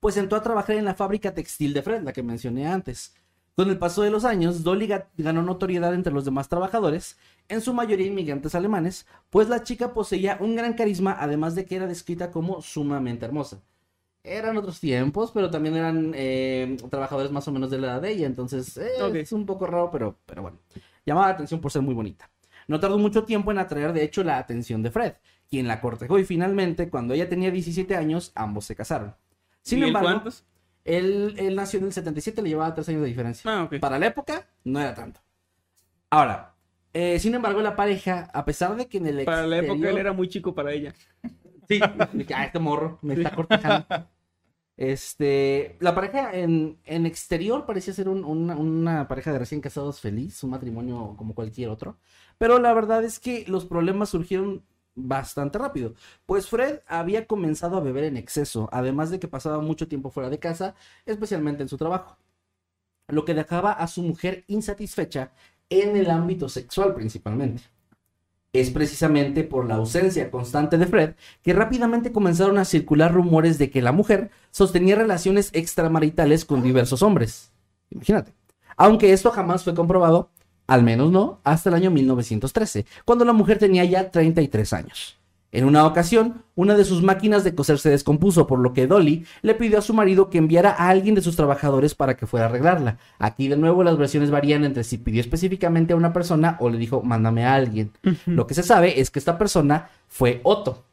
Pues 0.00 0.16
entró 0.16 0.38
a 0.38 0.42
trabajar 0.42 0.76
en 0.76 0.84
la 0.84 0.94
fábrica 0.94 1.34
textil 1.34 1.72
de 1.74 1.82
Fred, 1.82 2.02
la 2.02 2.12
que 2.12 2.22
mencioné 2.22 2.66
antes. 2.66 3.14
Con 3.56 3.70
el 3.70 3.78
paso 3.78 4.02
de 4.02 4.10
los 4.10 4.24
años, 4.26 4.62
Dolly 4.62 4.86
ga- 4.86 5.06
ganó 5.16 5.42
notoriedad 5.42 5.94
entre 5.94 6.12
los 6.12 6.26
demás 6.26 6.48
trabajadores, 6.48 7.16
en 7.48 7.62
su 7.62 7.72
mayoría 7.72 8.06
inmigrantes 8.06 8.54
alemanes, 8.54 9.06
pues 9.30 9.48
la 9.48 9.62
chica 9.62 9.94
poseía 9.94 10.36
un 10.40 10.54
gran 10.56 10.74
carisma, 10.74 11.16
además 11.18 11.54
de 11.54 11.64
que 11.64 11.76
era 11.76 11.86
descrita 11.86 12.30
como 12.30 12.60
sumamente 12.60 13.24
hermosa. 13.24 13.62
Eran 14.24 14.56
otros 14.58 14.80
tiempos, 14.80 15.30
pero 15.32 15.50
también 15.50 15.76
eran 15.76 16.12
eh, 16.14 16.76
trabajadores 16.90 17.30
más 17.30 17.46
o 17.48 17.52
menos 17.52 17.70
de 17.70 17.78
la 17.78 17.86
edad 17.88 18.02
de 18.02 18.10
ella, 18.12 18.26
entonces 18.26 18.76
eh, 18.76 19.20
es 19.20 19.32
un 19.32 19.46
poco 19.46 19.66
raro, 19.66 19.90
pero, 19.90 20.18
pero 20.26 20.42
bueno. 20.42 20.58
Llamaba 21.06 21.28
la 21.28 21.34
atención 21.34 21.60
por 21.60 21.70
ser 21.72 21.82
muy 21.82 21.94
bonita. 21.94 22.28
no 22.68 22.80
tardó 22.80 22.98
mucho 22.98 23.24
tiempo 23.24 23.52
en 23.52 23.58
atraer 23.58 23.92
de 23.92 24.02
hecho 24.02 24.24
la 24.24 24.38
atención 24.38 24.82
de 24.82 24.90
Fred, 24.90 25.14
quien 25.48 25.68
la 25.68 25.80
cortejó 25.80 26.18
y 26.18 26.24
finalmente, 26.24 26.90
cuando 26.90 27.14
ella 27.14 27.28
tenía 27.28 27.50
17 27.52 27.96
años, 27.96 28.32
ambos 28.34 28.64
se 28.66 28.74
casaron. 28.74 29.14
Sin 29.62 29.78
¿Y 29.78 29.84
embargo, 29.84 30.08
cuántos? 30.10 30.44
Él, 30.86 31.34
él 31.38 31.54
nació 31.56 31.78
en 31.80 31.86
el 31.86 31.92
77, 31.92 32.42
le 32.42 32.48
llevaba 32.50 32.74
3 32.74 32.88
años 32.90 33.02
de 33.02 33.08
diferencia. 33.08 33.50
Ah. 33.50 33.68
Para 33.80 33.98
la 33.98 34.06
época, 34.06 34.48
no 34.64 34.80
era 34.80 34.94
tanto. 34.94 35.20
Ahora, 36.10 36.54
eh, 36.92 37.18
sin 37.18 37.34
embargo, 37.34 37.60
la 37.60 37.76
pareja, 37.76 38.30
a 38.32 38.44
pesar 38.44 38.76
de 38.76 38.86
que 38.86 38.98
en 38.98 39.06
el 39.06 39.24
Para 39.24 39.46
la 39.46 39.58
época 39.58 39.90
él 39.90 39.98
era 39.98 40.12
muy 40.12 40.28
chico 40.28 40.54
para 40.54 40.72
ella. 40.72 40.94
Sí, 41.68 41.80
ah, 42.34 42.44
este 42.44 42.58
morro 42.58 42.98
me 43.02 43.14
está 43.14 43.34
cortejando. 43.34 43.86
Este, 44.76 45.76
la 45.80 45.94
pareja 45.94 46.34
en, 46.36 46.78
en 46.84 47.06
exterior 47.06 47.64
parecía 47.64 47.94
ser 47.94 48.08
un- 48.10 48.24
una, 48.24 48.56
una 48.56 49.08
pareja 49.08 49.32
de 49.32 49.38
recién 49.38 49.62
casados 49.62 50.00
feliz, 50.00 50.42
un 50.44 50.50
matrimonio 50.50 51.14
como 51.16 51.34
cualquier 51.34 51.70
otro. 51.70 51.98
Pero 52.36 52.58
la 52.58 52.74
verdad 52.74 53.02
es 53.02 53.18
que 53.18 53.44
los 53.48 53.64
problemas 53.64 54.10
surgieron 54.10 54.64
bastante 54.96 55.58
rápido. 55.58 55.94
Pues 56.26 56.48
Fred 56.48 56.80
había 56.88 57.26
comenzado 57.26 57.76
a 57.76 57.80
beber 57.80 58.04
en 58.04 58.16
exceso, 58.16 58.68
además 58.72 59.10
de 59.10 59.20
que 59.20 59.28
pasaba 59.28 59.60
mucho 59.60 59.86
tiempo 59.86 60.10
fuera 60.10 60.30
de 60.30 60.40
casa, 60.40 60.74
especialmente 61.04 61.62
en 61.62 61.68
su 61.68 61.76
trabajo. 61.76 62.18
Lo 63.08 63.24
que 63.24 63.34
dejaba 63.34 63.72
a 63.72 63.86
su 63.86 64.02
mujer 64.02 64.44
insatisfecha 64.48 65.32
en 65.70 65.96
el 65.96 66.10
ámbito 66.10 66.48
sexual 66.48 66.94
principalmente. 66.94 67.62
Es 68.52 68.70
precisamente 68.70 69.44
por 69.44 69.66
la 69.66 69.74
ausencia 69.74 70.30
constante 70.30 70.78
de 70.78 70.86
Fred 70.86 71.14
que 71.42 71.52
rápidamente 71.52 72.10
comenzaron 72.10 72.58
a 72.58 72.64
circular 72.64 73.12
rumores 73.12 73.58
de 73.58 73.70
que 73.70 73.82
la 73.82 73.92
mujer 73.92 74.30
sostenía 74.50 74.96
relaciones 74.96 75.50
extramaritales 75.52 76.44
con 76.44 76.62
diversos 76.62 77.02
hombres. 77.02 77.52
Imagínate. 77.90 78.32
Aunque 78.76 79.12
esto 79.12 79.30
jamás 79.30 79.62
fue 79.62 79.74
comprobado, 79.74 80.30
al 80.66 80.82
menos 80.82 81.10
no, 81.10 81.40
hasta 81.44 81.68
el 81.70 81.76
año 81.76 81.90
1913, 81.90 82.86
cuando 83.04 83.24
la 83.24 83.32
mujer 83.32 83.58
tenía 83.58 83.84
ya 83.84 84.10
33 84.10 84.72
años. 84.72 85.16
En 85.52 85.64
una 85.64 85.86
ocasión, 85.86 86.42
una 86.54 86.74
de 86.74 86.84
sus 86.84 87.02
máquinas 87.02 87.44
de 87.44 87.54
coser 87.54 87.78
se 87.78 87.88
descompuso, 87.88 88.46
por 88.46 88.58
lo 88.58 88.74
que 88.74 88.86
Dolly 88.86 89.24
le 89.42 89.54
pidió 89.54 89.78
a 89.78 89.82
su 89.82 89.94
marido 89.94 90.28
que 90.28 90.38
enviara 90.38 90.70
a 90.70 90.88
alguien 90.88 91.14
de 91.14 91.22
sus 91.22 91.36
trabajadores 91.36 91.94
para 91.94 92.16
que 92.16 92.26
fuera 92.26 92.46
a 92.46 92.48
arreglarla. 92.50 92.98
Aquí 93.18 93.48
de 93.48 93.56
nuevo 93.56 93.82
las 93.84 93.96
versiones 93.96 94.30
varían 94.30 94.64
entre 94.64 94.84
si 94.84 94.98
pidió 94.98 95.20
específicamente 95.20 95.92
a 95.92 95.96
una 95.96 96.12
persona 96.12 96.56
o 96.60 96.68
le 96.68 96.78
dijo 96.78 97.02
mándame 97.02 97.46
a 97.46 97.54
alguien. 97.54 97.92
Lo 98.26 98.46
que 98.46 98.54
se 98.54 98.62
sabe 98.62 99.00
es 99.00 99.10
que 99.10 99.18
esta 99.18 99.38
persona 99.38 99.88
fue 100.08 100.40
Otto, 100.42 100.84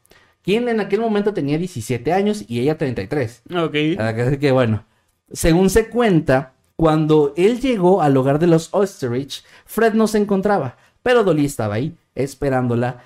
quien 0.42 0.68
en 0.68 0.80
aquel 0.80 1.00
momento 1.00 1.34
tenía 1.34 1.58
17 1.58 2.12
años 2.12 2.44
y 2.48 2.60
ella 2.60 2.78
33. 2.78 3.42
Ok. 3.56 3.74
Así 3.98 4.38
que 4.38 4.52
bueno, 4.52 4.84
según 5.32 5.68
se 5.68 5.90
cuenta, 5.90 6.54
cuando 6.84 7.32
él 7.38 7.62
llegó 7.62 8.02
al 8.02 8.14
hogar 8.14 8.38
de 8.38 8.46
los 8.46 8.68
Osterrich, 8.72 9.42
Fred 9.64 9.94
no 9.94 10.06
se 10.06 10.18
encontraba, 10.18 10.76
pero 11.02 11.24
Dolly 11.24 11.46
estaba 11.46 11.76
ahí, 11.76 11.96
esperándola 12.14 13.02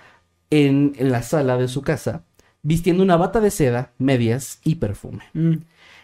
en, 0.51 0.95
la 0.99 1.23
sala 1.23 1.57
de 1.57 1.69
su 1.69 1.83
casa, 1.83 2.25
vistiendo 2.63 3.05
una 3.05 3.17
bata 3.17 3.39
de 3.41 3.53
seda, 3.53 3.93
medias 3.97 4.59
y 4.65 4.75
perfume. 4.75 5.23
Mm. 5.33 5.59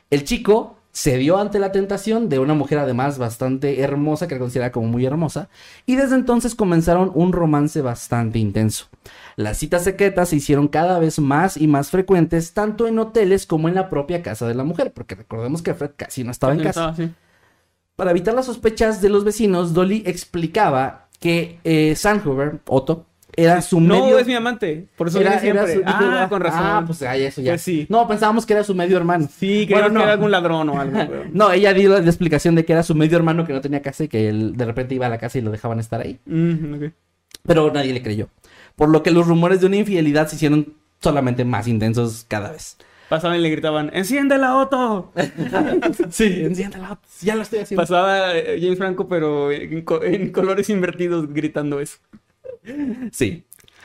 El 0.09 0.23
chico 0.23 0.77
cedió 0.93 1.39
ante 1.39 1.59
la 1.59 1.73
tentación 1.73 2.29
de 2.29 2.39
una 2.39 2.55
mujer 2.55 2.79
además 2.79 3.19
bastante 3.19 3.81
hermosa, 3.81 4.29
que 4.29 4.35
era 4.35 4.43
considerada 4.43 4.71
como 4.71 4.87
muy 4.87 5.05
hermosa, 5.05 5.49
y 5.85 5.97
desde 5.97 6.15
entonces 6.15 6.55
comenzaron 6.55 7.11
un 7.13 7.33
romance 7.33 7.81
bastante 7.81 8.39
intenso. 8.39 8.87
Las 9.35 9.59
citas 9.59 9.83
secretas 9.83 10.29
se 10.29 10.37
hicieron 10.37 10.69
cada 10.69 11.01
vez 11.01 11.19
más 11.19 11.57
y 11.57 11.67
más 11.67 11.91
frecuentes, 11.91 12.53
tanto 12.53 12.87
en 12.87 13.01
hoteles 13.01 13.47
como 13.47 13.69
en 13.69 13.75
la 13.75 13.91
propia 13.91 14.23
casa 14.23 14.47
de 14.47 14.55
la 14.55 14.63
mujer, 14.63 14.93
porque 14.93 15.17
recordemos 15.17 15.61
que 15.61 15.75
Fred 15.75 15.91
casi 15.97 16.23
no 16.23 16.31
estaba 16.31 16.53
en 16.53 16.63
casa. 16.63 16.95
sí. 16.95 17.11
Para 17.97 18.11
evitar 18.11 18.35
las 18.35 18.47
sospechas 18.47 19.01
de 19.01 19.09
los 19.09 19.25
vecinos, 19.25 19.73
Dolly 19.75 20.03
explicaba 20.07 21.09
que 21.21 21.59
eh, 21.65 21.95
Sandhuber, 21.97 22.61
Otto, 22.67 23.07
era 23.37 23.63
su 23.63 23.81
No, 23.81 24.03
medio... 24.05 24.19
es 24.19 24.27
mi 24.27 24.35
amante. 24.35 24.87
Por 24.97 25.09
eso 25.09 25.21
era- 25.21 25.39
siempre. 25.41 25.75
su- 25.75 25.83
ah, 25.87 26.27
con 26.29 26.41
razón. 26.41 26.61
Ah, 26.63 26.83
pues 26.87 27.03
ay, 27.03 27.23
eso 27.25 27.41
ya. 27.41 27.53
Pues 27.53 27.63
sí. 27.63 27.87
No, 27.89 28.07
pensábamos 28.07 28.47
que 28.47 28.53
era 28.53 28.63
su 28.63 28.75
medio 28.75 28.97
hermano. 28.97 29.29
Sí, 29.39 29.67
Bueno, 29.69 29.89
no. 29.89 29.99
que 30.01 30.03
era 30.05 30.13
algún 30.13 30.31
ladrón 30.31 30.69
o 30.69 30.81
algo. 30.81 30.99
No, 31.33 31.51
ella 31.51 31.73
dio 31.75 31.91
la 31.91 31.99
explicación 31.99 32.55
de 32.55 32.65
que 32.65 32.73
era 32.73 32.83
su 32.85 32.95
medio 32.95 33.17
hermano 33.17 33.45
que 33.47 33.53
no 33.53 33.61
tenía 33.61 33.83
casa 33.83 34.05
y 34.05 34.09
que 34.09 34.29
él 34.29 34.57
de 34.57 34.65
repente 34.65 34.95
iba 34.95 35.07
a 35.07 35.09
la 35.09 35.19
casa 35.19 35.39
y 35.39 35.41
lo 35.43 35.51
dejaban 35.51 35.81
estar 35.81 36.01
ahí. 36.01 36.19
Mm. 36.27 36.85
Pero 37.47 37.73
nadie 37.73 37.93
le 37.93 38.03
creyó. 38.03 38.29
Por 38.77 38.89
lo 38.89 39.03
que 39.03 39.11
los 39.11 39.27
rumores 39.27 39.61
de 39.61 39.67
una 39.67 39.77
infidelidad 39.77 40.29
se 40.29 40.37
hicieron 40.37 40.75
solamente 41.01 41.45
más 41.45 41.67
intensos 41.69 42.25
cada 42.29 42.53
vez. 42.53 42.77
Pasaban 43.09 43.39
y 43.39 43.43
le 43.43 43.51
gritaban, 43.51 43.91
¡enciéndela, 43.93 44.57
Otto! 44.57 45.13
Sí, 46.11 46.41
enciéndela. 46.45 46.99
Ya 47.21 47.37
lo 47.37 47.43
estoy 47.43 47.61
haciendo. 47.61 47.83
Pasaba 47.83 48.37
eh, 48.37 48.59
James 48.61 48.79
Franco, 48.79 49.07
pero 49.09 49.53
en, 49.53 49.83
co- 49.83 50.03
en 50.03 50.33
colores 50.33 50.69
invertidos 50.71 51.33
gritando 51.33 51.81
eso. 51.81 51.99
Sí. 53.13 53.45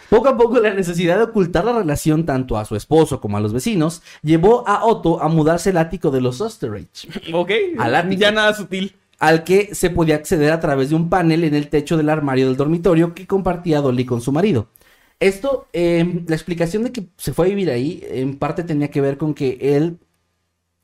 Poco 0.10 0.30
a 0.30 0.38
poco 0.38 0.60
la 0.60 0.74
necesidad 0.74 1.18
de 1.18 1.24
ocultar 1.24 1.66
la 1.66 1.74
relación 1.74 2.26
tanto 2.26 2.58
a 2.58 2.66
su 2.66 2.76
esposo 2.76 3.22
como 3.22 3.38
a 3.38 3.42
los 3.42 3.54
vecinos 3.54 4.02
llevó 4.24 4.68
a 4.68 4.86
Otto 4.86 5.22
a 5.22 5.28
mudarse 5.28 5.70
al 5.70 5.78
ático 5.78 6.10
de 6.10 6.22
los 6.22 6.42
Osterreich. 6.42 7.08
Ok. 7.34 7.52
Al 7.78 7.94
ático. 7.96 8.20
Ya 8.20 8.32
nada 8.32 8.54
sutil. 8.56 8.96
al 9.20 9.44
que 9.44 9.76
se 9.76 9.90
podía 9.92 10.16
acceder 10.16 10.52
a 10.52 10.60
través 10.60 10.90
de 10.90 10.96
un 10.96 11.10
panel 11.10 11.44
en 11.44 11.54
el 11.54 11.68
techo 11.68 11.96
del 11.98 12.10
armario 12.10 12.48
del 12.48 12.58
dormitorio 12.58 13.14
que 13.14 13.28
compartía 13.28 13.82
Dolly 13.82 14.06
con 14.06 14.22
su 14.22 14.32
marido. 14.32 14.68
Esto, 15.20 15.68
eh, 15.74 16.24
la 16.28 16.36
explicación 16.36 16.84
de 16.84 16.92
que 16.92 17.08
se 17.18 17.34
fue 17.34 17.48
a 17.48 17.50
vivir 17.50 17.70
ahí, 17.70 18.02
en 18.10 18.38
parte 18.38 18.64
tenía 18.64 18.90
que 18.90 19.02
ver 19.02 19.18
con 19.18 19.34
que 19.34 19.58
él 19.62 20.00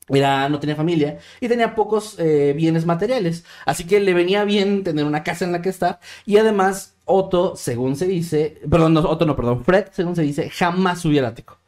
era, 0.08 0.48
no 0.48 0.60
tenía 0.60 0.76
familia 0.76 1.18
y 1.40 1.48
tenía 1.48 1.74
pocos 1.74 2.18
eh, 2.18 2.52
bienes 2.56 2.86
materiales. 2.86 3.44
Así 3.64 3.84
que 3.84 4.00
le 4.00 4.14
venía 4.14 4.44
bien 4.44 4.84
tener 4.84 5.04
una 5.04 5.22
casa 5.22 5.44
en 5.44 5.52
la 5.52 5.62
que 5.62 5.70
estar. 5.70 6.00
Y 6.24 6.36
además, 6.36 6.94
Otto, 7.04 7.56
según 7.56 7.96
se 7.96 8.06
dice, 8.06 8.60
perdón, 8.70 8.94
no, 8.94 9.00
Otto 9.00 9.26
no, 9.26 9.36
perdón, 9.36 9.64
Fred, 9.64 9.86
según 9.92 10.16
se 10.16 10.22
dice, 10.22 10.50
jamás 10.50 11.00
subió 11.00 11.20
al 11.20 11.26
ático. 11.26 11.58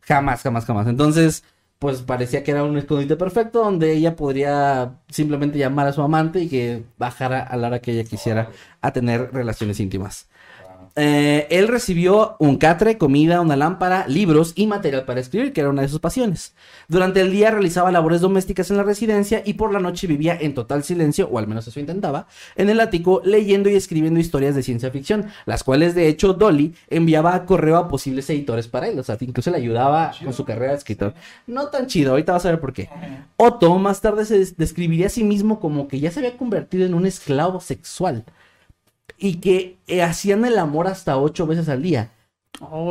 Jamás, 0.00 0.42
jamás, 0.42 0.64
jamás. 0.64 0.86
Entonces, 0.86 1.44
pues 1.78 2.02
parecía 2.02 2.42
que 2.42 2.52
era 2.52 2.64
un 2.64 2.78
escondite 2.78 3.16
perfecto 3.16 3.62
donde 3.62 3.92
ella 3.92 4.16
podría 4.16 5.00
simplemente 5.08 5.58
llamar 5.58 5.86
a 5.86 5.92
su 5.92 6.02
amante 6.02 6.40
y 6.40 6.48
que 6.48 6.84
bajara 6.98 7.42
a 7.42 7.56
la 7.56 7.68
hora 7.68 7.80
que 7.80 7.92
ella 7.92 8.04
quisiera 8.08 8.50
a 8.80 8.92
tener 8.92 9.32
relaciones 9.32 9.80
íntimas. 9.80 10.28
Eh, 10.96 11.48
él 11.50 11.66
recibió 11.66 12.36
un 12.38 12.56
catre, 12.56 12.98
comida, 12.98 13.40
una 13.40 13.56
lámpara, 13.56 14.06
libros 14.06 14.52
y 14.54 14.68
material 14.68 15.04
para 15.04 15.18
escribir, 15.18 15.52
que 15.52 15.60
era 15.60 15.70
una 15.70 15.82
de 15.82 15.88
sus 15.88 15.98
pasiones. 15.98 16.54
Durante 16.86 17.20
el 17.20 17.32
día 17.32 17.50
realizaba 17.50 17.90
labores 17.90 18.20
domésticas 18.20 18.70
en 18.70 18.76
la 18.76 18.84
residencia 18.84 19.42
y 19.44 19.54
por 19.54 19.72
la 19.72 19.80
noche 19.80 20.06
vivía 20.06 20.38
en 20.40 20.54
total 20.54 20.84
silencio, 20.84 21.28
o 21.32 21.38
al 21.40 21.48
menos 21.48 21.66
eso 21.66 21.80
intentaba, 21.80 22.28
en 22.54 22.70
el 22.70 22.78
ático 22.78 23.20
leyendo 23.24 23.68
y 23.68 23.74
escribiendo 23.74 24.20
historias 24.20 24.54
de 24.54 24.62
ciencia 24.62 24.92
ficción, 24.92 25.26
las 25.46 25.64
cuales 25.64 25.96
de 25.96 26.06
hecho 26.06 26.32
Dolly 26.32 26.74
enviaba 26.88 27.34
a 27.34 27.44
correo 27.44 27.76
a 27.76 27.88
posibles 27.88 28.30
editores 28.30 28.68
para 28.68 28.86
él, 28.86 28.96
o 28.96 29.02
sea, 29.02 29.16
incluso 29.20 29.50
le 29.50 29.56
ayudaba 29.56 30.12
con 30.22 30.32
su 30.32 30.44
carrera 30.44 30.72
de 30.72 30.78
escritor. 30.78 31.14
No 31.48 31.66
tan 31.68 31.88
chido, 31.88 32.12
ahorita 32.12 32.32
vas 32.34 32.46
a 32.46 32.50
ver 32.50 32.60
por 32.60 32.72
qué. 32.72 32.88
Otto 33.36 33.76
más 33.78 34.00
tarde 34.00 34.24
se 34.26 34.38
des- 34.38 34.56
describiría 34.56 35.06
a 35.06 35.10
sí 35.10 35.24
mismo 35.24 35.58
como 35.58 35.88
que 35.88 35.98
ya 35.98 36.12
se 36.12 36.20
había 36.20 36.36
convertido 36.36 36.86
en 36.86 36.94
un 36.94 37.04
esclavo 37.04 37.60
sexual 37.60 38.24
y 39.24 39.36
que 39.36 39.78
eh, 39.86 40.02
hacían 40.02 40.44
el 40.44 40.58
amor 40.58 40.86
hasta 40.86 41.16
ocho 41.16 41.46
veces 41.46 41.70
al 41.70 41.80
día. 41.80 42.10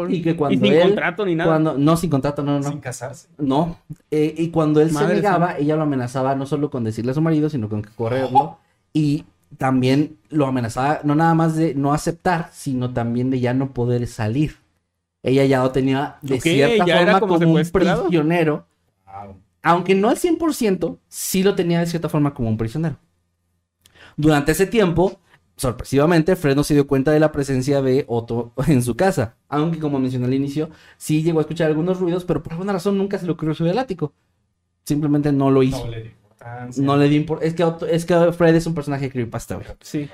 Y 0.10 0.24
que 0.24 0.36
cuando 0.36 0.66
y 0.66 0.70
sin 0.70 0.78
él- 0.78 0.88
contrato 0.88 1.26
ni 1.28 1.36
nada. 1.36 1.52
Cuando, 1.52 1.78
no, 1.78 1.96
sin 1.96 2.10
contrato, 2.10 2.42
no, 2.42 2.60
no. 2.60 2.70
Sin 2.70 2.80
casarse. 2.80 3.28
No, 3.38 3.78
eh, 4.10 4.34
y 4.36 4.50
cuando 4.50 4.82
él 4.82 4.92
Madre 4.92 5.10
se 5.10 5.14
negaba, 5.14 5.58
ella 5.60 5.76
lo 5.76 5.84
amenazaba 5.84 6.34
no 6.34 6.48
solo 6.48 6.72
con 6.72 6.84
decirle 6.84 7.12
a 7.12 7.14
su 7.14 7.22
marido, 7.22 7.52
sino 7.52 7.70
con 7.70 7.84
que 7.84 7.92
correrlo. 7.92 8.58
Y 8.94 9.26
también 9.60 10.18
lo 10.30 10.48
amenazaba 10.48 11.02
no 11.04 11.14
nada 11.14 11.36
más 11.36 11.56
de 11.56 11.76
no 11.76 11.94
aceptar, 11.94 12.50
sino 12.52 12.92
también 12.92 13.30
de 13.30 13.40
ya 13.40 13.54
no 13.54 13.72
poder 13.72 14.08
salir. 14.08 14.58
Ella 15.22 15.46
ya 15.46 15.62
lo 15.62 15.72
tenía 15.72 16.18
de 16.24 16.42
cierta 16.42 16.88
forma 16.88 17.20
como 17.20 17.40
como, 17.40 17.54
un 17.54 17.72
prisionero. 17.72 18.66
Wow. 19.06 19.36
Aunque 19.62 19.94
no 19.94 20.10
al 20.10 20.18
100%, 20.18 20.98
sí 21.08 21.44
lo 21.44 21.54
tenía 21.54 21.80
de 21.80 21.86
cierta 21.86 22.10
forma 22.10 22.34
como 22.34 22.50
un 22.50 22.58
prisionero. 22.58 22.98
Durante 24.18 24.52
ese 24.52 24.66
tiempo, 24.66 25.20
sorpresivamente, 25.56 26.36
Fred 26.36 26.56
no 26.56 26.64
se 26.64 26.74
dio 26.74 26.88
cuenta 26.88 27.12
de 27.12 27.20
la 27.20 27.32
presencia 27.32 27.82
de 27.82 28.06
Otto 28.08 28.54
en 28.68 28.82
su 28.84 28.96
casa. 28.96 29.36
Aunque, 29.50 29.80
como 29.80 30.00
mencioné 30.00 30.26
al 30.26 30.34
inicio, 30.34 30.70
sí 30.98 31.24
llegó 31.24 31.40
a 31.40 31.42
escuchar 31.42 31.68
algunos 31.68 32.00
ruidos, 32.00 32.26
pero 32.26 32.42
por 32.44 32.54
alguna 32.54 32.74
razón 32.74 32.98
nunca 32.98 33.18
se 33.20 33.26
le 33.26 33.32
ocurrió 33.32 33.54
subir 33.54 33.72
al 33.72 33.80
ático. 33.80 34.14
Simplemente 34.86 35.32
no 35.32 35.50
lo 35.52 35.64
hizo. 35.64 35.86
No 35.86 35.92
le 35.92 36.02
dio 36.02 36.12
importancia. 36.12 36.84
No 36.84 36.98
le 36.98 37.10
dio 37.10 37.40
es 37.42 37.54
que 37.54 37.64
Otto- 37.64 37.88
es 37.88 38.06
que 38.06 38.32
Fred 38.34 38.56
es 38.56 38.66
un 38.66 38.74
personaje 38.74 39.10
creepypasta, 39.10 39.56
güey. 39.56 39.68
Sí. 39.82 40.10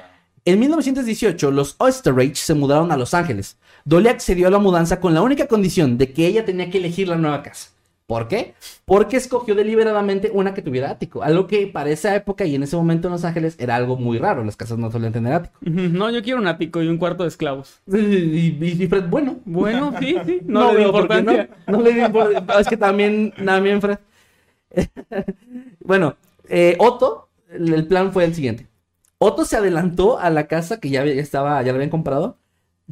En 0.46 0.60
1918, 0.60 1.52
los 1.52 1.76
Oysterreich 1.80 2.36
se 2.36 2.54
mudaron 2.54 2.92
a 2.92 2.98
Los 2.98 3.14
Ángeles. 3.14 3.58
Dolly 3.86 4.08
accedió 4.08 4.48
a 4.48 4.52
la 4.52 4.58
mudanza 4.60 5.00
con 5.00 5.14
la 5.14 5.22
única 5.22 5.48
condición 5.48 5.98
de 5.98 6.14
que 6.14 6.28
ella 6.28 6.46
tenía 6.46 6.70
que 6.70 6.78
elegir 6.78 7.08
la 7.08 7.18
nueva 7.18 7.44
casa. 7.44 7.72
¿Por 8.10 8.28
qué? 8.28 8.56
Porque 8.86 9.18
escogió 9.18 9.54
deliberadamente 9.54 10.32
una 10.34 10.56
que 10.56 10.64
tuviera 10.64 10.90
ático. 10.90 11.22
Algo 11.22 11.46
que 11.46 11.68
para 11.68 11.92
esa 11.92 12.16
época 12.16 12.44
y 12.44 12.56
en 12.56 12.64
ese 12.64 12.76
momento 12.76 13.08
en 13.08 13.12
Los 13.12 13.24
Ángeles 13.24 13.56
era 13.60 13.76
algo 13.76 13.98
muy 13.98 14.18
raro. 14.18 14.44
Las 14.44 14.56
casas 14.56 14.80
no 14.80 14.90
solían 14.90 15.14
tener 15.14 15.32
ático. 15.32 15.54
No, 15.62 16.10
yo 16.10 16.24
quiero 16.24 16.40
un 16.40 16.48
ático 16.48 16.82
y 16.82 16.88
un 16.88 16.98
cuarto 16.98 17.22
de 17.22 17.30
esclavos. 17.30 17.82
Y, 17.86 17.98
y- 18.00 18.58
y 18.84 18.88
Fred, 18.88 19.04
bueno. 19.10 19.38
Bueno, 19.46 19.94
sí, 20.00 20.16
sí. 20.26 20.40
No, 20.44 20.72
le 20.72 20.78
di 20.80 20.84
veo 20.86 20.92
por 20.92 21.08
qué 21.08 21.18
importancia. 21.20 21.50
No, 21.68 21.78
no 21.78 21.84
le 21.84 21.94
di 21.94 22.00
importancia. 22.02 22.60
Es 22.60 22.68
que 22.68 22.78
también, 22.78 23.32
también 23.46 23.80
Fred. 23.80 24.00
bueno, 25.82 26.16
eh, 26.48 26.76
Otto, 26.80 27.30
el 27.52 27.86
plan 27.86 28.12
fue 28.12 28.26
el 28.26 28.34
siguiente. 28.34 28.66
Otto 29.20 29.46
se 29.46 29.56
adelantó 29.56 30.18
a 30.18 30.32
la 30.32 30.48
casa 30.48 30.80
que 30.80 30.90
ya, 30.90 31.04
estaba, 31.04 31.62
ya 31.62 31.72
la 31.72 31.76
habían 31.76 31.92
comprado 31.92 32.38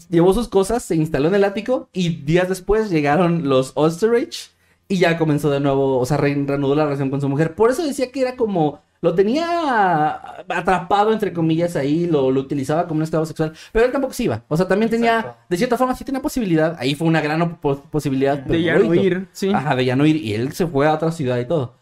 llevó 0.10 0.32
sus 0.32 0.48
cosas, 0.48 0.84
se 0.84 0.96
instaló 0.96 1.28
en 1.30 1.34
el 1.34 1.44
ático 1.44 1.90
y 1.92 2.10
días 2.22 2.48
después 2.50 2.92
llegaron 2.92 3.50
los 3.50 3.72
Osterich 3.74 4.52
y 4.88 4.98
ya 4.98 5.18
comenzó 5.18 5.50
de 5.50 5.60
nuevo, 5.60 6.00
o 6.00 6.06
sea, 6.06 6.18
re- 6.18 6.44
reanudó 6.46 6.76
la 6.76 6.86
relación 6.86 7.10
con 7.10 7.22
su 7.22 7.28
mujer. 7.30 7.56
Por 7.56 7.70
eso 7.72 7.86
decía 7.86 8.12
que 8.12 8.22
era 8.22 8.36
como, 8.36 8.82
lo 9.02 9.14
tenía 9.16 10.22
atrapado, 10.48 11.12
entre 11.14 11.34
comillas, 11.34 11.76
ahí, 11.76 12.06
lo, 12.08 12.32
lo 12.32 12.40
utilizaba 12.42 12.88
como 12.88 13.00
un 13.00 13.04
esclavo 13.04 13.26
sexual, 13.26 13.54
pero 13.72 13.86
él 13.86 13.92
tampoco 13.92 14.14
se 14.14 14.24
iba. 14.24 14.44
O 14.48 14.56
sea, 14.58 14.68
también 14.68 14.90
tenía, 14.90 15.18
Exacto. 15.20 15.40
de 15.50 15.58
cierta 15.58 15.78
forma, 15.78 15.96
sí 15.96 16.04
tenía 16.06 16.22
posibilidad. 16.22 16.76
Ahí 16.80 16.96
fue 16.96 17.08
una 17.08 17.22
gran 17.22 17.60
posibilidad. 17.60 18.38
De 18.40 18.62
ya 18.62 18.78
no 18.80 18.94
ir, 18.96 19.28
sí. 19.34 19.52
Ajá, 19.54 19.76
de 19.76 19.86
ya 19.86 19.96
no 19.96 20.06
ir. 20.06 20.16
Y 20.18 20.34
él 20.34 20.54
se 20.54 20.66
fue 20.68 20.88
a 20.88 20.94
otra 20.94 21.12
ciudad 21.12 21.38
y 21.40 21.46
todo. 21.46 21.76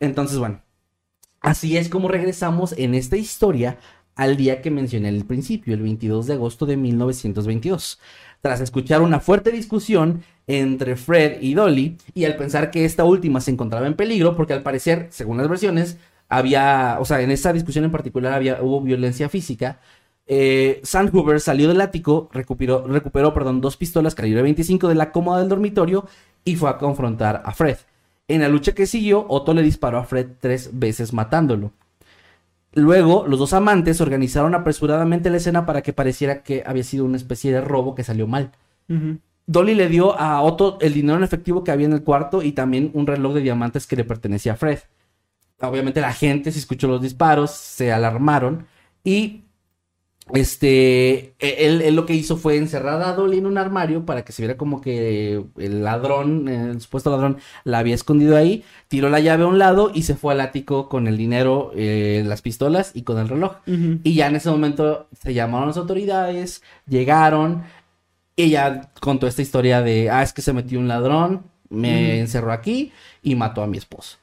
Entonces, 0.00 0.38
bueno. 0.38 0.62
Así 1.40 1.76
es 1.76 1.88
como 1.88 2.08
regresamos 2.08 2.74
en 2.76 2.94
esta 2.94 3.16
historia 3.16 3.78
al 4.16 4.36
día 4.36 4.60
que 4.60 4.72
mencioné 4.72 5.10
al 5.10 5.24
principio, 5.24 5.72
el 5.74 5.82
22 5.82 6.26
de 6.26 6.34
agosto 6.34 6.66
de 6.66 6.76
1922. 6.76 8.00
Tras 8.40 8.60
escuchar 8.60 9.02
una 9.02 9.20
fuerte 9.20 9.50
discusión 9.50 10.22
entre 10.46 10.96
Fred 10.96 11.42
y 11.42 11.54
Dolly, 11.54 11.98
y 12.14 12.24
al 12.24 12.36
pensar 12.36 12.70
que 12.70 12.84
esta 12.84 13.04
última 13.04 13.40
se 13.40 13.50
encontraba 13.50 13.86
en 13.86 13.94
peligro, 13.94 14.36
porque 14.36 14.52
al 14.52 14.62
parecer, 14.62 15.08
según 15.10 15.36
las 15.38 15.48
versiones, 15.48 15.98
había, 16.28 16.98
o 17.00 17.04
sea, 17.04 17.20
en 17.20 17.30
esa 17.30 17.52
discusión 17.52 17.84
en 17.84 17.90
particular 17.90 18.32
había, 18.32 18.62
hubo 18.62 18.80
violencia 18.80 19.28
física, 19.28 19.80
eh, 20.30 20.82
Hoover 21.12 21.40
salió 21.40 21.68
del 21.68 21.80
ático, 21.80 22.28
recuperó, 22.32 22.86
recuperó 22.86 23.32
perdón, 23.32 23.62
dos 23.62 23.78
pistolas 23.78 24.14
calibre 24.14 24.42
25 24.42 24.86
de 24.88 24.94
la 24.94 25.10
cómoda 25.10 25.40
del 25.40 25.48
dormitorio 25.48 26.06
y 26.44 26.56
fue 26.56 26.68
a 26.68 26.76
confrontar 26.76 27.42
a 27.44 27.52
Fred. 27.52 27.78
En 28.28 28.42
la 28.42 28.48
lucha 28.48 28.74
que 28.74 28.86
siguió, 28.86 29.24
Otto 29.28 29.54
le 29.54 29.62
disparó 29.62 29.98
a 29.98 30.04
Fred 30.04 30.28
tres 30.38 30.70
veces 30.74 31.14
matándolo. 31.14 31.72
Luego, 32.78 33.26
los 33.26 33.40
dos 33.40 33.52
amantes 33.54 34.00
organizaron 34.00 34.54
apresuradamente 34.54 35.30
la 35.30 35.38
escena 35.38 35.66
para 35.66 35.82
que 35.82 35.92
pareciera 35.92 36.42
que 36.44 36.62
había 36.64 36.84
sido 36.84 37.04
una 37.04 37.16
especie 37.16 37.52
de 37.52 37.60
robo 37.60 37.94
que 37.96 38.04
salió 38.04 38.28
mal. 38.28 38.52
Dolly 39.46 39.74
le 39.74 39.88
dio 39.88 40.18
a 40.18 40.40
Otto 40.42 40.78
el 40.80 40.94
dinero 40.94 41.18
en 41.18 41.24
efectivo 41.24 41.64
que 41.64 41.72
había 41.72 41.86
en 41.86 41.92
el 41.92 42.04
cuarto 42.04 42.42
y 42.42 42.52
también 42.52 42.90
un 42.94 43.06
reloj 43.06 43.34
de 43.34 43.40
diamantes 43.40 43.86
que 43.86 43.96
le 43.96 44.04
pertenecía 44.04 44.52
a 44.52 44.56
Fred. 44.56 44.78
Obviamente 45.60 46.00
la 46.00 46.12
gente 46.12 46.52
se 46.52 46.60
escuchó 46.60 46.86
los 46.86 47.02
disparos, 47.02 47.50
se 47.50 47.92
alarmaron 47.92 48.66
y 49.02 49.42
este 50.34 51.34
e- 51.38 51.66
él, 51.66 51.82
él 51.82 51.94
lo 51.96 52.06
que 52.06 52.14
hizo 52.14 52.36
fue 52.36 52.56
encerrar 52.56 53.02
a 53.02 53.14
Dolly 53.14 53.38
en 53.38 53.46
un 53.46 53.58
armario 53.58 54.04
para 54.04 54.24
que 54.24 54.32
se 54.32 54.42
viera 54.42 54.56
como 54.56 54.80
que 54.80 55.44
el 55.56 55.84
ladrón, 55.84 56.48
el 56.48 56.80
supuesto 56.80 57.10
ladrón, 57.10 57.38
la 57.64 57.78
había 57.78 57.94
escondido 57.94 58.36
ahí, 58.36 58.64
tiró 58.88 59.08
la 59.08 59.20
llave 59.20 59.44
a 59.44 59.46
un 59.46 59.58
lado 59.58 59.90
y 59.94 60.02
se 60.02 60.14
fue 60.14 60.34
al 60.34 60.40
ático 60.40 60.88
con 60.88 61.06
el 61.06 61.16
dinero, 61.16 61.72
eh, 61.74 62.22
las 62.26 62.42
pistolas 62.42 62.92
y 62.94 63.02
con 63.02 63.18
el 63.18 63.28
reloj. 63.28 63.56
Y 63.66 64.14
ya 64.14 64.26
en 64.26 64.36
ese 64.36 64.50
momento 64.50 65.08
se 65.20 65.34
llamaron 65.34 65.68
las 65.68 65.76
autoridades, 65.76 66.62
llegaron, 66.86 67.62
ella 68.36 68.90
contó 69.00 69.26
esta 69.26 69.42
historia 69.42 69.82
de, 69.82 70.10
ah, 70.10 70.22
es 70.22 70.32
que 70.32 70.42
se 70.42 70.52
metió 70.52 70.78
un 70.78 70.88
ladrón, 70.88 71.44
me 71.70 72.20
encerró 72.20 72.52
aquí 72.52 72.92
y 73.22 73.34
mató 73.34 73.62
a 73.62 73.66
mi 73.66 73.78
esposo. 73.78 74.18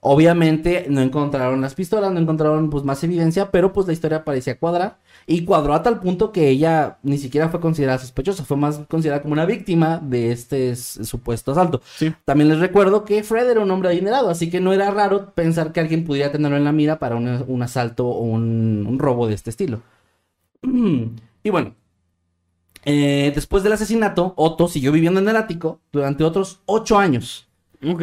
Obviamente 0.00 0.86
no 0.88 1.02
encontraron 1.02 1.60
las 1.60 1.74
pistolas, 1.74 2.10
no 2.10 2.20
encontraron 2.20 2.70
pues 2.70 2.84
más 2.84 3.04
evidencia, 3.04 3.50
pero 3.50 3.72
pues 3.72 3.86
la 3.86 3.92
historia 3.92 4.24
parecía 4.24 4.58
cuadrar 4.58 4.98
y 5.30 5.44
cuadró 5.44 5.74
a 5.74 5.82
tal 5.84 6.00
punto 6.00 6.32
que 6.32 6.48
ella 6.48 6.98
ni 7.04 7.16
siquiera 7.16 7.48
fue 7.50 7.60
considerada 7.60 8.00
sospechosa, 8.00 8.44
fue 8.44 8.56
más 8.56 8.80
considerada 8.88 9.22
como 9.22 9.34
una 9.34 9.46
víctima 9.46 10.00
de 10.02 10.32
este 10.32 10.74
supuesto 10.74 11.52
asalto. 11.52 11.80
Sí. 11.96 12.12
También 12.24 12.48
les 12.48 12.58
recuerdo 12.58 13.04
que 13.04 13.22
Fred 13.22 13.48
era 13.48 13.60
un 13.60 13.70
hombre 13.70 13.90
adinerado, 13.90 14.28
así 14.28 14.50
que 14.50 14.60
no 14.60 14.72
era 14.72 14.90
raro 14.90 15.32
pensar 15.32 15.72
que 15.72 15.78
alguien 15.78 16.04
pudiera 16.04 16.32
tenerlo 16.32 16.56
en 16.56 16.64
la 16.64 16.72
mira 16.72 16.98
para 16.98 17.14
un, 17.14 17.44
un 17.46 17.62
asalto 17.62 18.08
o 18.08 18.22
un, 18.22 18.84
un 18.88 18.98
robo 18.98 19.28
de 19.28 19.34
este 19.34 19.50
estilo. 19.50 19.80
Y 21.42 21.48
bueno, 21.48 21.74
eh, 22.84 23.32
después 23.34 23.62
del 23.62 23.72
asesinato, 23.72 24.34
Otto 24.36 24.68
siguió 24.68 24.92
viviendo 24.92 25.20
en 25.20 25.28
el 25.28 25.36
ático 25.36 25.80
durante 25.90 26.22
otros 26.22 26.60
ocho 26.66 26.98
años. 26.98 27.48
Ok. 27.82 28.02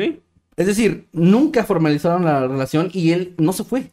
Es 0.56 0.66
decir, 0.66 1.08
nunca 1.12 1.66
formalizaron 1.66 2.26
la 2.26 2.48
relación 2.48 2.90
y 2.94 3.12
él 3.12 3.36
no 3.38 3.54
se 3.54 3.64
fue. 3.64 3.92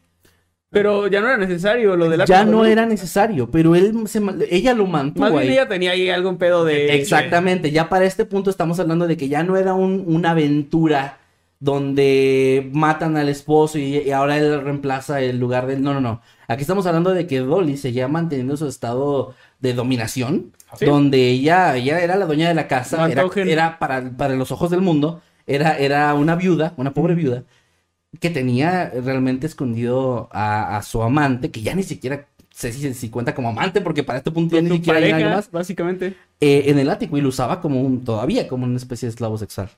Pero 0.75 1.07
ya 1.07 1.21
no 1.21 1.27
era 1.27 1.37
necesario 1.37 1.95
lo 1.95 2.09
de 2.09 2.17
la 2.17 2.25
Ya 2.25 2.43
no 2.43 2.65
era 2.65 2.85
necesario, 2.85 3.49
pero 3.49 3.75
él 3.75 3.93
se 4.07 4.21
ella 4.49 4.73
lo 4.73 4.85
mantuvo 4.87 5.23
Más 5.23 5.31
bien 5.31 5.43
ahí. 5.43 5.49
ella 5.53 5.67
tenía 5.69 5.91
ahí 5.91 6.09
algún 6.09 6.37
pedo 6.37 6.65
de. 6.65 6.93
Exactamente, 6.95 7.71
ya 7.71 7.87
para 7.87 8.03
este 8.03 8.25
punto 8.25 8.49
estamos 8.49 8.77
hablando 8.81 9.07
de 9.07 9.15
que 9.15 9.29
ya 9.29 9.41
no 9.43 9.55
era 9.55 9.73
un- 9.73 10.03
una 10.05 10.31
aventura 10.31 11.17
donde 11.61 12.69
matan 12.73 13.15
al 13.17 13.29
esposo 13.29 13.79
y, 13.79 13.99
y 13.99 14.11
ahora 14.11 14.37
él 14.37 14.61
reemplaza 14.61 15.21
el 15.21 15.39
lugar 15.39 15.65
del... 15.65 15.81
No, 15.81 15.93
no, 15.93 16.01
no. 16.01 16.21
Aquí 16.49 16.61
estamos 16.61 16.85
hablando 16.85 17.13
de 17.13 17.25
que 17.25 17.39
Dolly 17.39 17.77
seguía 17.77 18.07
manteniendo 18.09 18.57
su 18.57 18.67
estado 18.67 19.33
de 19.61 19.73
dominación, 19.73 20.51
Sí. 20.77 20.85
donde 20.85 21.29
ella, 21.29 21.73
ella 21.77 22.01
era 22.01 22.17
la 22.17 22.25
dueña 22.25 22.49
de 22.49 22.53
la 22.53 22.67
casa, 22.67 23.09
era, 23.09 23.23
era 23.45 23.79
para, 23.79 24.11
para 24.17 24.35
los 24.35 24.51
ojos 24.51 24.69
del 24.69 24.81
mundo, 24.81 25.21
era, 25.47 25.77
era 25.77 26.13
una 26.15 26.35
viuda, 26.35 26.73
una 26.75 26.93
pobre 26.93 27.15
viuda, 27.15 27.43
que 28.19 28.29
tenía 28.29 28.89
realmente 28.89 29.47
escondido 29.47 30.29
a, 30.31 30.77
a 30.77 30.83
su 30.83 31.01
amante, 31.03 31.51
que 31.51 31.61
ya 31.61 31.75
ni 31.75 31.83
siquiera 31.83 32.27
sé 32.51 32.71
si, 32.71 32.93
si 32.93 33.09
cuenta 33.09 33.35
como 33.35 33.49
amante, 33.49 33.81
porque 33.81 34.03
para 34.03 34.19
este 34.19 34.31
punto 34.31 34.55
ya 34.55 34.61
ni 34.61 34.71
siquiera 34.71 34.99
hay 34.99 35.05
nadie 35.07 35.27
pareja, 35.27 35.29
más 35.29 35.51
básicamente. 35.51 36.17
eh, 36.39 36.63
en 36.67 36.79
el 36.79 36.89
ático 36.89 37.17
y 37.17 37.21
lo 37.21 37.29
usaba 37.29 37.61
como 37.61 37.81
un, 37.81 38.03
todavía 38.03 38.47
como 38.47 38.65
una 38.65 38.77
especie 38.77 39.07
de 39.07 39.11
esclavo 39.11 39.37
sexual. 39.37 39.69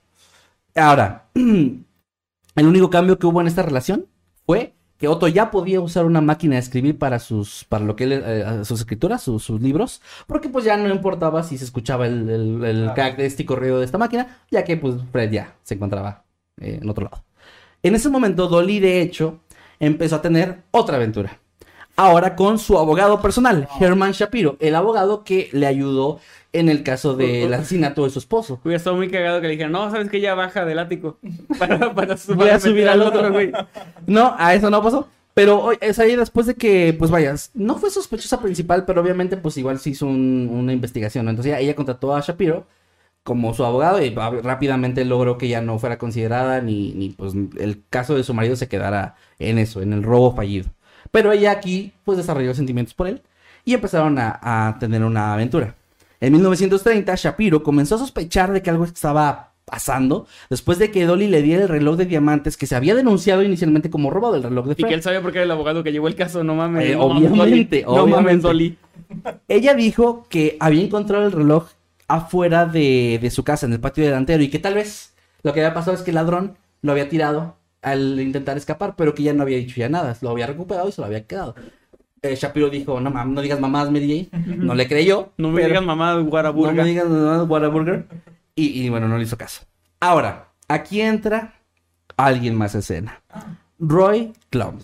Ahora, 0.76 1.30
el 1.35 2.65
único 2.68 2.89
cambio 2.89 3.19
que 3.19 3.27
hubo 3.27 3.41
en 3.41 3.47
esta 3.47 3.64
relación 3.64 4.07
fue 4.45 4.73
que 4.97 5.07
Otto 5.07 5.27
ya 5.27 5.51
podía 5.51 5.80
usar 5.80 6.05
una 6.05 6.22
máquina 6.22 6.55
de 6.55 6.61
escribir 6.61 6.97
para 6.97 7.19
sus, 7.19 7.65
para 7.69 7.85
lo 7.85 7.95
que 7.95 8.05
él, 8.05 8.23
eh, 8.26 8.61
sus 8.65 8.80
escrituras, 8.80 9.22
sus, 9.22 9.43
sus 9.43 9.61
libros, 9.61 10.01
porque 10.26 10.49
pues 10.49 10.65
ya 10.65 10.76
no 10.77 10.89
importaba 10.89 11.43
si 11.43 11.57
se 11.57 11.65
escuchaba 11.65 12.07
el, 12.07 12.27
el, 12.30 12.64
el 12.65 12.93
característico 12.95 13.55
ruido 13.55 13.80
de 13.80 13.85
esta 13.85 13.99
máquina, 13.99 14.39
ya 14.49 14.64
que 14.64 14.76
pues 14.77 14.95
Fred 15.11 15.31
ya 15.31 15.55
se 15.64 15.76
encontraba 15.76 16.26
eh, 16.59 16.80
en 16.81 16.89
otro 16.89 17.05
lado. 17.05 17.23
En 17.84 17.95
ese 17.95 18.10
momento, 18.10 18.48
Dolly, 18.48 18.80
de 18.80 19.02
hecho, 19.02 19.40
empezó 19.80 20.18
a 20.18 20.22
tener 20.22 20.64
otra 20.72 20.98
aventura. 20.98 21.40
Ahora 21.95 22.36
con 22.36 22.60
su 22.60 22.78
abogado 22.78 23.22
personal, 23.22 23.68
Herman 23.80 24.12
Shapiro, 24.12 24.56
el 24.60 24.76
abogado 24.76 25.24
que 25.24 25.49
le 25.52 25.66
ayudó 25.66 26.20
en 26.54 26.70
el 26.70 26.84
caso 26.84 27.16
del 27.16 27.52
asesinato 27.54 28.04
de 28.04 28.12
su 28.12 28.20
esposo. 28.20 28.60
Hubiera 28.64 28.78
estado 28.78 28.95
muy 28.95 29.10
cagado 29.10 29.41
que 29.41 29.48
le 29.48 29.54
dijeran, 29.54 29.72
no, 29.72 29.90
sabes 29.90 30.10
que 30.10 30.22
ya 30.22 30.36
baja 30.36 30.64
del 30.66 30.78
ático. 30.80 31.18
Para, 31.60 31.94
para, 31.95 32.16
su- 32.18 32.34
subir 32.60 32.88
al 32.88 33.02
otro. 33.02 33.32
güey. 33.32 33.52
No, 34.06 34.36
a 34.38 34.54
eso 34.54 34.70
no 34.70 34.82
pasó. 34.84 35.08
Pero 35.34 35.72
es 35.82 35.99
ahí 35.99 36.16
después 36.16 36.45
de 36.48 36.56
que, 36.56 36.95
pues 36.98 37.12
vayas, 37.12 37.52
no 37.54 37.78
fue 37.78 37.90
sospechosa 37.91 38.41
principal, 38.41 38.86
pero 38.86 39.02
obviamente 39.02 39.38
pues 39.38 39.56
igual 39.58 39.78
se 39.80 39.91
hizo 39.91 40.06
un- 40.08 40.49
una 40.52 40.74
investigación, 40.74 41.26
¿no? 41.26 41.32
Entonces 41.32 41.52
ella, 41.54 41.60
ella 41.62 41.76
contrató 41.76 42.16
a 42.16 42.22
Shapiro 42.22 42.66
como 43.28 43.54
su 43.54 43.66
abogado 43.66 44.02
y 44.02 44.10
rápidamente 44.16 45.04
logró 45.04 45.38
que 45.38 45.49
ya 45.49 45.60
no 45.60 45.80
fuera 45.80 45.98
considerada 45.98 46.62
ni, 46.62 46.94
ni 46.94 47.10
pues 47.10 47.34
el 47.60 47.84
caso 47.90 48.16
de 48.16 48.24
su 48.24 48.34
marido 48.34 48.56
se 48.56 48.70
quedara 48.70 49.16
en 49.38 49.58
eso, 49.58 49.82
en 49.82 49.91
el 49.91 50.02
robo 50.02 50.34
fallido. 50.34 50.70
Pero 51.12 51.34
ella 51.34 51.52
aquí 51.52 51.91
pues 52.06 52.18
desarrolló 52.18 52.54
sentimientos 52.54 52.94
por 52.94 53.08
él 53.08 53.22
y 53.66 53.74
empezaron 53.74 54.18
a, 54.18 54.40
a 54.41 54.80
tener 54.80 55.04
una 55.04 55.34
aventura. 55.34 55.76
En 56.22 56.32
1930, 56.32 57.16
Shapiro 57.16 57.64
comenzó 57.64 57.95
a 57.95 57.98
sospechar 57.98 58.54
de 58.54 58.62
que 58.62 58.70
algo 58.70 58.86
estaba 58.86 59.52
pasando 59.66 60.26
después 60.49 60.80
de 60.80 60.90
que 60.90 61.06
Dolly 61.06 61.28
le 61.28 61.41
diera 61.41 61.64
el 61.64 61.68
reloj 61.68 61.98
de 61.98 62.06
diamantes 62.06 62.56
que 62.56 62.66
se 62.66 62.78
había 62.78 62.95
denunciado 62.95 63.44
inicialmente 63.44 63.90
como 63.90 64.10
robo 64.10 64.32
del 64.32 64.44
reloj 64.44 64.68
de 64.68 64.72
Y 64.72 64.76
que 64.76 64.84
Fred. 64.84 64.94
él 64.94 65.04
sabía 65.04 65.22
porque 65.22 65.40
era 65.40 65.44
el 65.44 65.52
abogado 65.52 65.84
que 65.84 65.91
llevó 65.91 66.08
el 66.08 66.16
caso, 66.16 66.45
no 66.45 66.56
mames. 66.56 66.91
Eh, 66.91 66.95
no 66.95 67.10
mames, 67.10 67.30
obviamente, 67.30 67.84
Dolly. 67.84 67.98
No 67.98 68.08
mames, 68.08 68.14
obviamente. 68.16 68.48
Dolly. 68.48 68.78
Ella 69.49 69.74
dijo 69.74 70.26
que 70.30 70.56
había 70.62 70.84
encontrado 70.84 71.26
el 71.26 71.34
reloj 71.34 71.68
afuera 72.07 72.65
de, 72.65 73.19
de 73.21 73.29
su 73.29 73.43
casa, 73.43 73.65
en 73.65 73.73
el 73.73 73.79
patio 73.79 74.03
delantero, 74.03 74.41
y 74.43 74.49
que 74.49 74.59
tal 74.59 74.75
vez 74.75 75.15
lo 75.43 75.53
que 75.53 75.61
había 75.61 75.73
pasado 75.73 75.95
es 75.95 76.03
que 76.03 76.11
el 76.11 76.15
ladrón 76.15 76.57
lo 76.81 76.91
había 76.91 77.09
tirado 77.09 77.57
al 77.81 78.19
intentar 78.19 78.57
escapar, 78.57 78.95
pero 78.95 79.13
que 79.13 79.23
ya 79.23 79.34
no 79.34 79.43
había 79.43 79.57
dicho 79.57 79.75
ya 79.77 79.89
nada, 79.89 80.15
lo 80.21 80.29
había 80.29 80.47
recuperado 80.47 80.89
y 80.89 80.91
se 80.91 81.01
lo 81.01 81.07
había 81.07 81.25
quedado. 81.25 81.55
Eh, 82.21 82.35
Shapiro 82.35 82.69
dijo, 82.69 82.99
no 82.99 83.11
mames, 83.11 83.35
no 83.35 83.41
digas 83.41 83.59
mamás, 83.59 83.91
Mary 83.91 84.27
Jane. 84.31 84.45
No 84.57 84.73
le 84.73 84.88
creyó. 84.88 85.34
No 85.38 85.49
me 85.51 85.63
digas 85.65 85.84
mamá 85.84 86.15
no 86.15 86.25
Guaraburga. 86.25 86.84
me 86.84 86.89
digas 86.89 87.07
nada, 87.07 87.43
Whataburger. 87.43 88.07
Y, 88.55 88.81
y 88.84 88.89
bueno, 88.89 89.07
no 89.07 89.17
le 89.17 89.23
hizo 89.23 89.38
caso. 89.38 89.61
Ahora, 89.99 90.49
aquí 90.67 90.99
entra 91.01 91.53
alguien 92.17 92.55
más 92.55 92.73
a 92.75 92.79
escena. 92.79 93.21
Roy 93.77 94.34
Clump. 94.49 94.81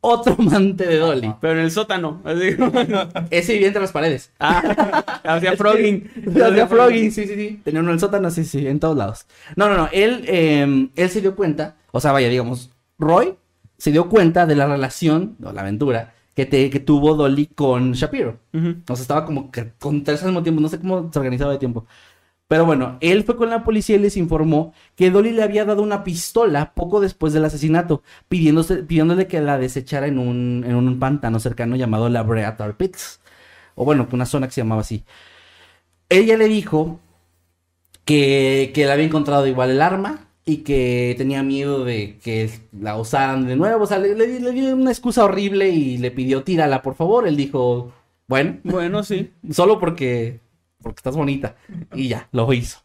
Otro 0.00 0.34
amante 0.38 0.86
de 0.86 0.98
Dolly. 0.98 1.34
Pero 1.40 1.54
en 1.54 1.58
el 1.60 1.70
sótano. 1.70 2.20
Así. 2.24 2.56
Ese 3.30 3.54
vivía 3.54 3.68
entre 3.68 3.82
las 3.82 3.92
paredes. 3.92 4.32
ah, 4.38 5.20
hacía 5.24 5.56
frogging. 5.56 6.08
Hacía 6.42 6.66
flogging, 6.66 7.10
sí, 7.10 7.26
sí, 7.26 7.34
sí. 7.34 7.60
Tenía 7.64 7.80
uno 7.80 7.90
en 7.90 7.94
el 7.94 8.00
sótano, 8.00 8.30
sí, 8.30 8.44
sí, 8.44 8.66
en 8.66 8.80
todos 8.80 8.96
lados. 8.96 9.26
No, 9.56 9.68
no, 9.68 9.76
no. 9.76 9.88
Él, 9.92 10.24
eh, 10.26 10.88
él 10.94 11.10
se 11.10 11.20
dio 11.20 11.34
cuenta, 11.34 11.76
o 11.90 12.00
sea, 12.00 12.12
vaya, 12.12 12.28
digamos, 12.28 12.70
Roy 12.98 13.34
se 13.78 13.92
dio 13.92 14.08
cuenta 14.08 14.46
de 14.46 14.56
la 14.56 14.66
relación, 14.66 15.36
o 15.42 15.52
la 15.52 15.60
aventura, 15.60 16.14
que, 16.34 16.46
te, 16.46 16.70
que 16.70 16.80
tuvo 16.80 17.14
Dolly 17.14 17.46
con 17.46 17.92
Shapiro. 17.92 18.38
O 18.52 18.96
sea, 18.96 19.02
estaba 19.02 19.24
como 19.24 19.50
que 19.50 19.72
con 19.78 20.02
tres 20.04 20.22
al 20.22 20.28
mismo 20.28 20.42
tiempo, 20.42 20.60
no 20.60 20.68
sé 20.68 20.78
cómo 20.78 21.10
se 21.12 21.18
organizaba 21.18 21.52
de 21.52 21.58
tiempo. 21.58 21.86
Pero 22.48 22.64
bueno, 22.64 22.96
él 23.00 23.24
fue 23.24 23.36
con 23.36 23.50
la 23.50 23.64
policía 23.64 23.96
y 23.96 23.98
les 23.98 24.16
informó 24.16 24.72
que 24.94 25.10
Dolly 25.10 25.32
le 25.32 25.42
había 25.42 25.64
dado 25.64 25.82
una 25.82 26.04
pistola 26.04 26.72
poco 26.74 27.00
después 27.00 27.32
del 27.32 27.44
asesinato, 27.44 28.02
pidiéndose, 28.28 28.84
pidiéndole 28.84 29.26
que 29.26 29.40
la 29.40 29.58
desechara 29.58 30.06
en 30.06 30.18
un, 30.18 30.64
en 30.66 30.76
un 30.76 30.98
pantano 31.00 31.40
cercano 31.40 31.74
llamado 31.76 32.08
la 32.08 32.22
Brea 32.22 32.56
Tar 32.56 32.76
Pits. 32.76 33.20
O 33.74 33.84
bueno, 33.84 34.08
una 34.12 34.26
zona 34.26 34.46
que 34.46 34.52
se 34.54 34.60
llamaba 34.62 34.82
así. 34.82 35.04
ella 36.08 36.36
le 36.36 36.48
dijo 36.48 37.00
que, 38.04 38.70
que 38.74 38.84
le 38.86 38.92
había 38.92 39.04
encontrado 39.06 39.46
igual 39.46 39.70
el 39.70 39.82
arma 39.82 40.28
y 40.44 40.58
que 40.58 41.14
tenía 41.18 41.42
miedo 41.42 41.84
de 41.84 42.18
que 42.22 42.50
la 42.78 42.96
usaran 42.96 43.46
de 43.46 43.56
nuevo. 43.56 43.84
O 43.84 43.86
sea, 43.86 43.98
le, 43.98 44.14
le- 44.14 44.40
le 44.40 44.52
dio 44.52 44.74
una 44.76 44.90
excusa 44.92 45.24
horrible 45.24 45.70
y 45.70 45.98
le 45.98 46.10
pidió 46.10 46.44
tírala, 46.44 46.82
por 46.82 46.94
favor. 46.94 47.26
Él 47.26 47.36
dijo, 47.36 47.92
bueno, 48.28 48.58
Bueno, 48.62 49.02
sí. 49.02 49.32
solo 49.50 49.78
porque, 49.80 50.40
porque 50.86 51.00
estás 51.00 51.16
bonita. 51.16 51.56
Y 51.94 52.08
ya, 52.08 52.28
lo 52.30 52.52
hizo. 52.52 52.78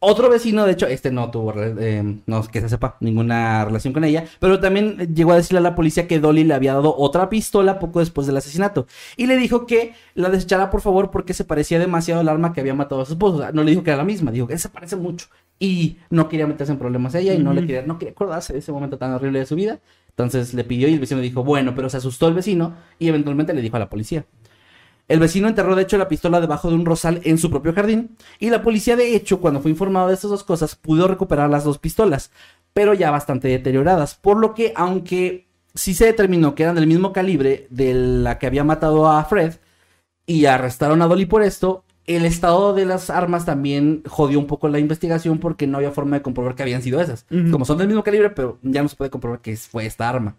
Otro 0.00 0.30
vecino, 0.30 0.64
de 0.64 0.72
hecho, 0.72 0.86
este 0.86 1.10
no 1.10 1.28
tuvo, 1.28 1.52
eh, 1.56 2.20
no 2.24 2.46
que 2.46 2.60
se 2.60 2.68
sepa, 2.68 2.96
ninguna 3.00 3.64
relación 3.64 3.92
con 3.92 4.04
ella, 4.04 4.26
pero 4.38 4.60
también 4.60 5.12
llegó 5.12 5.32
a 5.32 5.36
decirle 5.36 5.58
a 5.58 5.62
la 5.62 5.74
policía 5.74 6.06
que 6.06 6.20
Dolly 6.20 6.44
le 6.44 6.54
había 6.54 6.74
dado 6.74 6.94
otra 6.96 7.28
pistola 7.28 7.80
poco 7.80 7.98
después 7.98 8.28
del 8.28 8.36
asesinato. 8.36 8.86
Y 9.16 9.26
le 9.26 9.36
dijo 9.36 9.66
que 9.66 9.94
la 10.14 10.30
desechara 10.30 10.70
por 10.70 10.82
favor 10.82 11.10
porque 11.10 11.34
se 11.34 11.44
parecía 11.44 11.80
demasiado 11.80 12.20
al 12.20 12.28
arma 12.28 12.52
que 12.52 12.60
había 12.60 12.74
matado 12.74 13.00
a 13.00 13.06
su 13.06 13.14
esposo. 13.14 13.38
O 13.38 13.40
sea, 13.40 13.50
no 13.50 13.64
le 13.64 13.72
dijo 13.72 13.82
que 13.82 13.90
era 13.90 13.96
la 13.96 14.04
misma, 14.04 14.30
dijo 14.30 14.46
que 14.46 14.56
se 14.56 14.68
parece 14.68 14.94
mucho. 14.94 15.26
Y 15.58 15.96
no 16.10 16.28
quería 16.28 16.46
meterse 16.46 16.72
en 16.72 16.78
problemas 16.78 17.16
ella 17.16 17.34
y 17.34 17.38
no 17.38 17.52
le 17.52 17.62
quería, 17.62 17.82
no 17.82 17.98
quería 17.98 18.12
acordarse 18.12 18.52
de 18.52 18.60
ese 18.60 18.70
momento 18.70 18.98
tan 18.98 19.12
horrible 19.12 19.40
de 19.40 19.46
su 19.46 19.56
vida. 19.56 19.80
Entonces 20.10 20.54
le 20.54 20.62
pidió 20.62 20.86
y 20.86 20.94
el 20.94 21.00
vecino 21.00 21.20
dijo, 21.20 21.42
bueno, 21.42 21.74
pero 21.74 21.88
se 21.88 21.96
asustó 21.96 22.28
el 22.28 22.34
vecino 22.34 22.74
y 23.00 23.08
eventualmente 23.08 23.52
le 23.52 23.62
dijo 23.62 23.74
a 23.76 23.80
la 23.80 23.88
policía. 23.88 24.26
El 25.08 25.20
vecino 25.20 25.48
enterró 25.48 25.74
de 25.74 25.82
hecho 25.82 25.96
la 25.96 26.08
pistola 26.08 26.40
debajo 26.40 26.68
de 26.68 26.74
un 26.74 26.84
rosal 26.84 27.20
en 27.24 27.38
su 27.38 27.50
propio 27.50 27.72
jardín 27.72 28.16
y 28.38 28.50
la 28.50 28.62
policía 28.62 28.94
de 28.94 29.16
hecho 29.16 29.40
cuando 29.40 29.60
fue 29.60 29.70
informado 29.70 30.08
de 30.08 30.14
estas 30.14 30.30
dos 30.30 30.44
cosas 30.44 30.76
pudo 30.76 31.08
recuperar 31.08 31.48
las 31.48 31.64
dos 31.64 31.78
pistolas, 31.78 32.30
pero 32.74 32.94
ya 32.94 33.10
bastante 33.10 33.48
deterioradas, 33.48 34.14
por 34.14 34.36
lo 34.36 34.54
que 34.54 34.72
aunque 34.76 35.48
sí 35.74 35.94
se 35.94 36.06
determinó 36.06 36.54
que 36.54 36.64
eran 36.64 36.74
del 36.74 36.86
mismo 36.86 37.12
calibre 37.12 37.66
de 37.70 37.94
la 37.94 38.38
que 38.38 38.46
había 38.46 38.64
matado 38.64 39.08
a 39.08 39.24
Fred 39.24 39.54
y 40.26 40.44
arrestaron 40.44 41.00
a 41.00 41.06
Dolly 41.06 41.24
por 41.24 41.42
esto, 41.42 41.84
el 42.06 42.24
estado 42.24 42.74
de 42.74 42.86
las 42.86 43.10
armas 43.10 43.44
también 43.44 44.02
jodió 44.06 44.38
un 44.38 44.46
poco 44.46 44.68
la 44.68 44.78
investigación 44.78 45.38
porque 45.38 45.66
no 45.66 45.76
había 45.76 45.90
forma 45.90 46.16
de 46.16 46.22
comprobar 46.22 46.54
que 46.54 46.62
habían 46.62 46.82
sido 46.82 47.00
esas. 47.00 47.26
Como 47.50 47.64
son 47.66 47.78
del 47.78 47.86
mismo 47.86 48.02
calibre, 48.02 48.30
pero 48.30 48.58
ya 48.62 48.82
no 48.82 48.88
se 48.88 48.96
puede 48.96 49.10
comprobar 49.10 49.40
que 49.40 49.56
fue 49.56 49.84
esta 49.84 50.08
arma. 50.08 50.36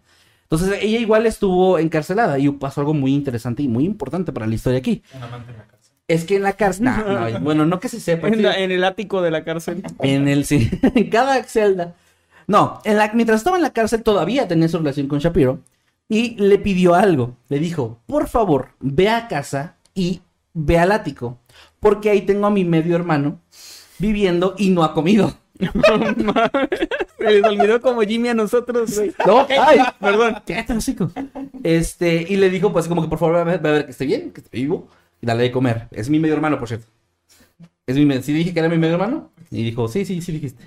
Entonces 0.50 0.78
ella 0.82 0.98
igual 0.98 1.26
estuvo 1.26 1.78
encarcelada 1.78 2.38
y 2.38 2.48
pasó 2.50 2.80
algo 2.80 2.92
muy 2.92 3.14
interesante 3.14 3.62
y 3.62 3.68
muy 3.68 3.84
importante 3.84 4.32
para 4.32 4.46
la 4.46 4.54
historia 4.54 4.80
aquí. 4.80 5.02
Un 5.14 5.22
amante 5.22 5.52
en 5.52 5.58
la 5.58 5.66
cárcel. 5.66 5.94
Es 6.08 6.24
que 6.24 6.36
en 6.36 6.42
la 6.42 6.52
cárcel... 6.54 6.84
nah, 6.86 7.30
no, 7.30 7.40
bueno, 7.42 7.66
no 7.66 7.78
que 7.78 7.88
se 7.88 8.00
sepa. 8.00 8.26
En, 8.28 8.34
sí. 8.34 8.42
la- 8.42 8.58
en 8.58 8.72
el 8.72 8.82
ático 8.82 9.22
de 9.22 9.30
la 9.30 9.44
cárcel. 9.44 9.82
En 10.00 10.26
el 10.26 10.44
sí, 10.44 10.68
en 10.94 11.08
cada 11.08 11.40
celda. 11.44 11.94
No, 12.48 12.80
en 12.84 12.96
la, 12.96 13.12
mientras 13.14 13.38
estaba 13.40 13.56
en 13.58 13.62
la 13.62 13.72
cárcel 13.72 14.02
todavía 14.02 14.48
tenía 14.48 14.68
su 14.68 14.78
relación 14.78 15.06
con 15.06 15.20
Shapiro 15.20 15.60
y 16.08 16.34
le 16.34 16.58
pidió 16.58 16.96
algo. 16.96 17.36
Le 17.48 17.60
dijo, 17.60 18.00
por 18.06 18.26
favor, 18.28 18.70
ve 18.80 19.08
a 19.08 19.28
casa 19.28 19.76
y 19.94 20.20
ve 20.52 20.80
al 20.80 20.90
ático, 20.90 21.38
porque 21.78 22.10
ahí 22.10 22.22
tengo 22.22 22.48
a 22.48 22.50
mi 22.50 22.64
medio 22.64 22.96
hermano 22.96 23.38
viviendo 24.00 24.56
y 24.58 24.70
no 24.70 24.82
ha 24.82 24.94
comido. 24.94 25.32
Se 27.18 27.24
les 27.24 27.44
olvidó 27.44 27.80
como 27.80 28.02
Jimmy 28.02 28.28
a 28.28 28.34
nosotros, 28.34 28.96
güey. 28.96 29.12
No, 29.26 29.46
ay, 29.48 29.78
Perdón. 30.00 30.36
cállate, 30.46 30.72
hocico. 30.72 31.10
Este, 31.62 32.26
y 32.28 32.36
le 32.36 32.50
dijo, 32.50 32.72
pues, 32.72 32.88
como 32.88 33.02
que 33.02 33.08
por 33.08 33.18
favor, 33.18 33.36
ve 33.36 33.40
a 33.40 33.44
ver, 33.44 33.60
ve 33.60 33.68
a 33.68 33.72
ver 33.72 33.84
que 33.86 33.90
esté 33.92 34.06
bien, 34.06 34.30
que 34.32 34.40
esté 34.40 34.56
vivo, 34.58 34.88
y 35.20 35.26
dale 35.26 35.42
de 35.44 35.52
comer. 35.52 35.88
Es 35.90 36.08
mi 36.08 36.18
medio 36.18 36.34
hermano, 36.34 36.58
por 36.58 36.68
cierto. 36.68 36.86
Es 37.86 37.96
mi 37.96 38.06
medio. 38.06 38.22
¿Sí 38.22 38.32
dije 38.32 38.52
que 38.52 38.60
era 38.60 38.68
mi 38.68 38.78
medio 38.78 38.94
hermano? 38.94 39.30
Y 39.50 39.62
dijo, 39.64 39.88
sí, 39.88 40.04
sí, 40.04 40.20
sí 40.22 40.32
dijiste. 40.32 40.64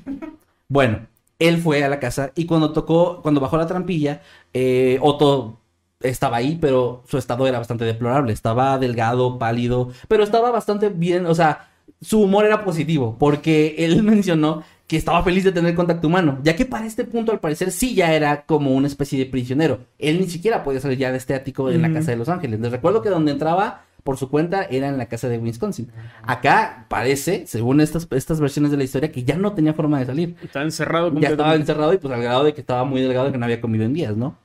Bueno, 0.68 1.08
él 1.40 1.58
fue 1.58 1.84
a 1.84 1.90
la 1.90 2.00
casa 2.00 2.32
y 2.36 2.46
cuando 2.46 2.74
tocó, 2.74 3.22
cuando 3.22 3.42
bajó 3.42 3.58
la 3.58 3.68
trampilla, 3.68 4.22
eh, 4.54 4.98
Otto 5.02 5.60
estaba 6.02 6.38
ahí, 6.38 6.58
pero 6.60 7.04
su 7.08 7.18
estado 7.18 7.48
era 7.48 7.60
bastante 7.60 7.86
deplorable. 7.86 8.34
Estaba 8.34 8.78
delgado, 8.78 9.40
pálido, 9.40 9.92
pero 10.08 10.24
estaba 10.24 10.52
bastante 10.52 10.90
bien, 10.90 11.26
o 11.26 11.34
sea, 11.36 11.70
su 12.02 12.22
humor 12.22 12.46
era 12.46 12.64
positivo, 12.66 13.16
porque 13.18 13.76
él 13.80 14.04
mencionó 14.04 14.64
que 14.88 14.98
estaba 14.98 15.24
feliz 15.24 15.44
de 15.44 15.52
tener 15.52 15.76
contacto 15.76 16.08
humano, 16.08 16.40
ya 16.44 16.56
que 16.56 16.66
para 16.66 16.86
este 16.86 17.06
punto 17.06 17.32
al 17.32 17.40
parecer 17.40 17.72
sí 17.72 17.96
ya 17.96 18.14
era 18.14 18.46
como 18.46 18.72
una 18.72 18.88
especie 18.88 19.18
de 19.18 19.26
prisionero. 19.26 19.80
Él 19.98 20.20
ni 20.20 20.28
siquiera 20.28 20.64
podía 20.64 20.82
salir 20.82 20.98
ya 20.98 21.12
de 21.12 21.18
este 21.18 21.34
ático 21.34 21.72
en 21.72 21.82
la 21.82 21.92
casa 21.92 22.12
de 22.12 22.18
Los 22.18 22.30
Ángeles. 22.30 22.60
Les 22.60 22.72
recuerdo 22.72 23.02
que 23.02 23.10
donde 23.10 23.32
entraba 23.32 23.86
por 24.04 24.18
su 24.18 24.30
cuenta 24.30 24.64
era 24.64 24.90
en 24.90 24.98
la 24.98 25.08
casa 25.08 25.30
de 25.30 25.38
Wisconsin. 25.38 25.90
Acá 26.24 26.86
parece, 26.90 27.48
según 27.48 27.80
estas, 27.80 28.08
estas 28.12 28.40
versiones 28.40 28.72
de 28.72 28.78
la 28.78 28.84
historia, 28.84 29.12
que 29.12 29.24
ya 29.24 29.38
no 29.38 29.54
tenía 29.54 29.74
forma 29.74 30.00
de 30.00 30.06
salir. 30.06 30.36
Está 30.44 30.62
encerrado 30.62 31.12
Ya 31.20 31.30
estaba 31.30 31.56
encerrado 31.56 31.94
y 31.94 31.98
pues 31.98 32.14
al 32.14 32.22
grado 32.22 32.44
de 32.44 32.54
que 32.54 32.62
estaba 32.62 32.84
muy 32.84 33.02
delgado 33.02 33.30
y 33.30 33.32
que 33.32 33.38
no 33.38 33.46
había 33.46 33.62
comido 33.62 33.86
en 33.86 33.94
días, 33.94 34.18
¿no? 34.18 34.38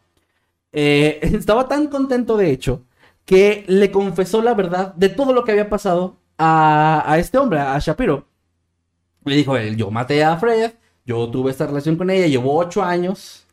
Eh, 0.73 1.19
estaba 1.35 1.69
tan 1.69 1.89
contento, 1.89 2.37
de 2.37 2.53
hecho, 2.53 2.85
que 3.25 3.65
le 3.67 3.91
confesó 3.91 4.43
la 4.43 4.55
verdad 4.55 4.95
de 4.95 5.09
todo 5.09 5.33
lo 5.33 5.45
que 5.45 5.53
había 5.53 5.69
pasado 5.69 6.17
a, 6.39 7.03
a 7.07 7.19
este 7.19 7.39
hombre, 7.39 7.59
a 7.59 7.79
Shapiro. 7.81 8.27
Le 9.25 9.37
dijo 9.37 9.57
él, 9.57 9.77
yo 9.77 9.91
maté 9.91 10.25
a 10.25 10.37
Fred, 10.37 10.73
yo 11.05 11.29
tuve 11.29 11.51
esta 11.51 11.67
relación 11.67 11.97
con 11.97 12.11
ella, 12.11 12.27
llevó 12.27 12.57
ocho 12.57 12.83
años 12.83 13.47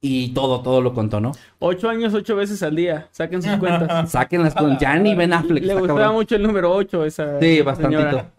y 0.00 0.28
todo, 0.32 0.60
todo 0.62 0.80
lo 0.80 0.94
contó, 0.94 1.20
¿no? 1.20 1.32
Ocho 1.58 1.88
años, 1.88 2.14
ocho 2.14 2.36
veces 2.36 2.62
al 2.62 2.76
día. 2.76 3.08
Saquen 3.10 3.42
sus 3.42 3.56
cuentas. 3.56 4.10
Saquen 4.12 4.42
las 4.42 4.54
con 4.54 4.78
ya 4.78 4.96
ni 4.96 5.14
Ben 5.14 5.32
Affleck. 5.32 5.64
Le 5.64 5.74
gustaba 5.74 5.98
cabrón. 6.00 6.14
mucho 6.16 6.36
el 6.36 6.42
número 6.44 6.72
ocho 6.72 7.04
esa 7.04 7.40
Sí, 7.40 7.60
bastantito. 7.62 8.00
señora. 8.02 8.30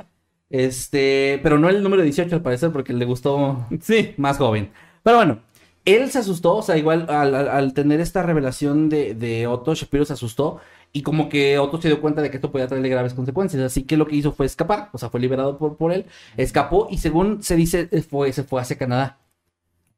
Este, 0.50 1.40
pero 1.44 1.60
no 1.60 1.70
el 1.70 1.84
número 1.84 2.02
18 2.02 2.36
al 2.36 2.42
parecer 2.42 2.72
porque 2.72 2.94
le 2.94 3.06
gustó 3.06 3.68
Sí. 3.82 4.14
más 4.18 4.38
joven. 4.38 4.72
Pero 5.04 5.18
bueno, 5.18 5.40
él 5.86 6.10
se 6.10 6.20
asustó, 6.20 6.58
o 6.58 6.62
sea, 6.62 6.78
igual 6.78 7.06
al, 7.10 7.36
al- 7.36 7.50
al 7.50 7.74
tener 7.74 8.00
esta 8.00 8.24
revelación 8.24 8.90
de, 8.90 9.14
de 9.14 9.46
Otto, 9.48 9.76
Shapiro 9.76 10.06
se 10.06 10.14
asustó 10.14 10.60
y 10.92 11.02
como 11.04 11.30
que 11.30 11.60
Otto 11.60 11.82
se 11.82 11.88
dio 11.88 12.02
cuenta 12.02 12.22
de 12.22 12.30
que 12.30 12.38
esto 12.38 12.52
podía 12.52 12.68
traerle 12.68 12.90
graves 12.90 13.14
consecuencias, 13.14 13.62
así 13.64 13.84
que 13.84 13.98
lo 13.98 14.08
que 14.08 14.16
hizo 14.16 14.32
fue 14.32 14.46
escapar, 14.46 14.90
o 14.92 14.98
sea, 14.98 15.10
fue 15.10 15.20
liberado 15.20 15.58
por, 15.58 15.78
por 15.78 15.92
él, 15.92 16.06
escapó 16.38 16.88
y 16.90 16.98
según 16.98 17.44
se 17.44 17.56
dice, 17.56 17.90
eh, 17.92 18.02
fue, 18.02 18.34
se 18.34 18.44
fue 18.44 18.62
hacia 18.62 18.78
Canadá. 18.78 19.20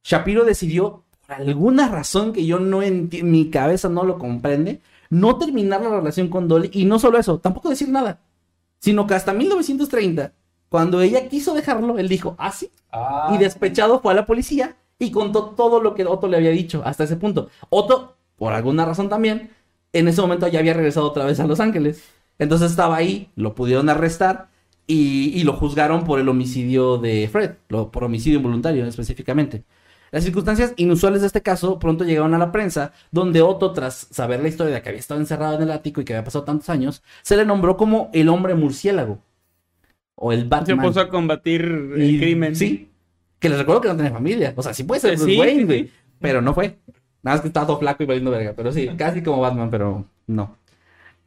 Shapiro 0.04 0.44
decidió, 0.44 1.04
por 1.26 1.36
alguna 1.36 1.88
razón 1.88 2.34
que 2.34 2.46
yo 2.46 2.60
no 2.60 2.82
entiendo, 2.82 3.32
mi 3.32 3.50
cabeza 3.50 3.90
no 3.90 4.04
lo 4.04 4.18
comprende, 4.18 4.82
no 5.10 5.38
terminar 5.38 5.82
la 5.82 5.90
relación 5.90 6.30
con 6.30 6.48
Dolly 6.48 6.70
y 6.74 6.86
no 6.86 7.00
solo 7.00 7.18
eso, 7.18 7.40
tampoco 7.40 7.70
decir 7.70 7.90
nada, 7.90 8.20
sino 8.80 9.08
que 9.08 9.14
hasta 9.14 9.34
1930, 9.34 10.34
cuando 10.70 11.02
ella 11.02 11.28
quiso 11.30 11.54
dejarlo, 11.54 11.98
él 11.98 12.08
dijo, 12.08 12.36
ah, 12.38 12.52
sí, 12.52 12.72
Ah, 12.92 13.32
y 13.34 13.38
despechado 13.38 14.02
fue 14.02 14.12
a 14.12 14.16
la 14.16 14.26
policía 14.26 14.76
y 15.00 15.12
contó 15.12 15.52
todo 15.52 15.82
lo 15.82 15.96
que 15.96 16.06
Otto 16.06 16.28
le 16.28 16.38
había 16.38 16.50
dicho 16.52 16.82
hasta 16.86 17.06
ese 17.06 17.16
punto. 17.16 17.50
Otto, 17.70 18.16
por 18.38 18.54
alguna 18.54 18.86
razón 18.86 19.10
también, 19.10 19.52
en 19.94 20.08
ese 20.08 20.22
momento 20.22 20.48
ya 20.48 20.60
había 20.60 20.74
regresado 20.74 21.08
otra 21.08 21.26
vez 21.26 21.40
a 21.40 21.48
Los 21.48 21.60
Ángeles. 21.60 22.04
Entonces 22.40 22.72
estaba 22.72 22.96
ahí, 22.96 23.30
lo 23.36 23.54
pudieron 23.56 23.90
arrestar 23.90 24.50
y, 24.88 25.30
y 25.40 25.44
lo 25.44 25.54
juzgaron 25.54 26.04
por 26.06 26.20
el 26.20 26.28
homicidio 26.30 26.98
de 26.98 27.30
Fred, 27.32 27.52
lo- 27.70 27.92
por 27.92 28.04
homicidio 28.04 28.38
involuntario 28.38 28.86
específicamente. 28.86 29.64
Las 30.12 30.24
circunstancias 30.26 30.74
inusuales 30.76 31.22
de 31.22 31.28
este 31.28 31.42
caso 31.42 31.80
pronto 31.80 32.04
llegaron 32.04 32.34
a 32.34 32.38
la 32.38 32.52
prensa, 32.52 32.92
donde 33.12 33.42
Otto, 33.42 33.72
tras 33.72 34.08
saber 34.12 34.42
la 34.42 34.50
historia 34.50 34.74
de 34.74 34.82
que 34.82 34.90
había 34.90 35.00
estado 35.00 35.22
encerrado 35.22 35.56
en 35.56 35.62
el 35.62 35.72
ático 35.72 36.02
y 36.02 36.06
que 36.06 36.14
había 36.14 36.26
pasado 36.26 36.44
tantos 36.44 36.70
años, 36.70 37.02
se 37.22 37.38
le 37.38 37.46
nombró 37.46 37.78
como 37.78 38.10
el 38.14 38.28
hombre 38.28 38.54
murciélago. 38.56 39.20
O 40.16 40.34
el 40.34 40.42
Se 40.42 40.46
Batman. 40.48 40.82
puso 40.82 41.00
a 41.00 41.10
combatir 41.10 41.62
el 41.62 42.04
Y- 42.16 42.20
crimen. 42.20 42.56
Sí. 42.56 42.90
Que 43.40 43.50
les 43.50 43.58
recuerdo 43.58 43.82
que 43.82 43.88
no 43.88 43.96
tenía 43.96 44.12
familia. 44.12 44.54
O 44.58 44.62
sea, 44.62 44.74
sí 44.74 44.84
puede 44.84 45.00
ser 45.02 45.14
Eh, 45.14 45.16
Bruce 45.16 45.32
sí, 45.32 45.40
Wayne, 45.40 45.60
sí, 45.62 45.66
güey. 45.66 45.84
sí. 45.86 45.92
Pero 46.20 46.42
no 46.42 46.54
fue. 46.54 46.78
Nada 47.24 47.36
más 47.36 47.42
que 47.42 47.48
estaba 47.48 47.68
todo 47.68 47.80
flaco 47.80 48.04
y 48.04 48.06
valiendo 48.06 48.32
verga. 48.32 48.54
Pero 48.56 48.72
sí, 48.72 48.90
casi 48.98 49.22
como 49.22 49.42
Batman, 49.42 49.70
pero 49.70 50.06
no. 50.28 50.58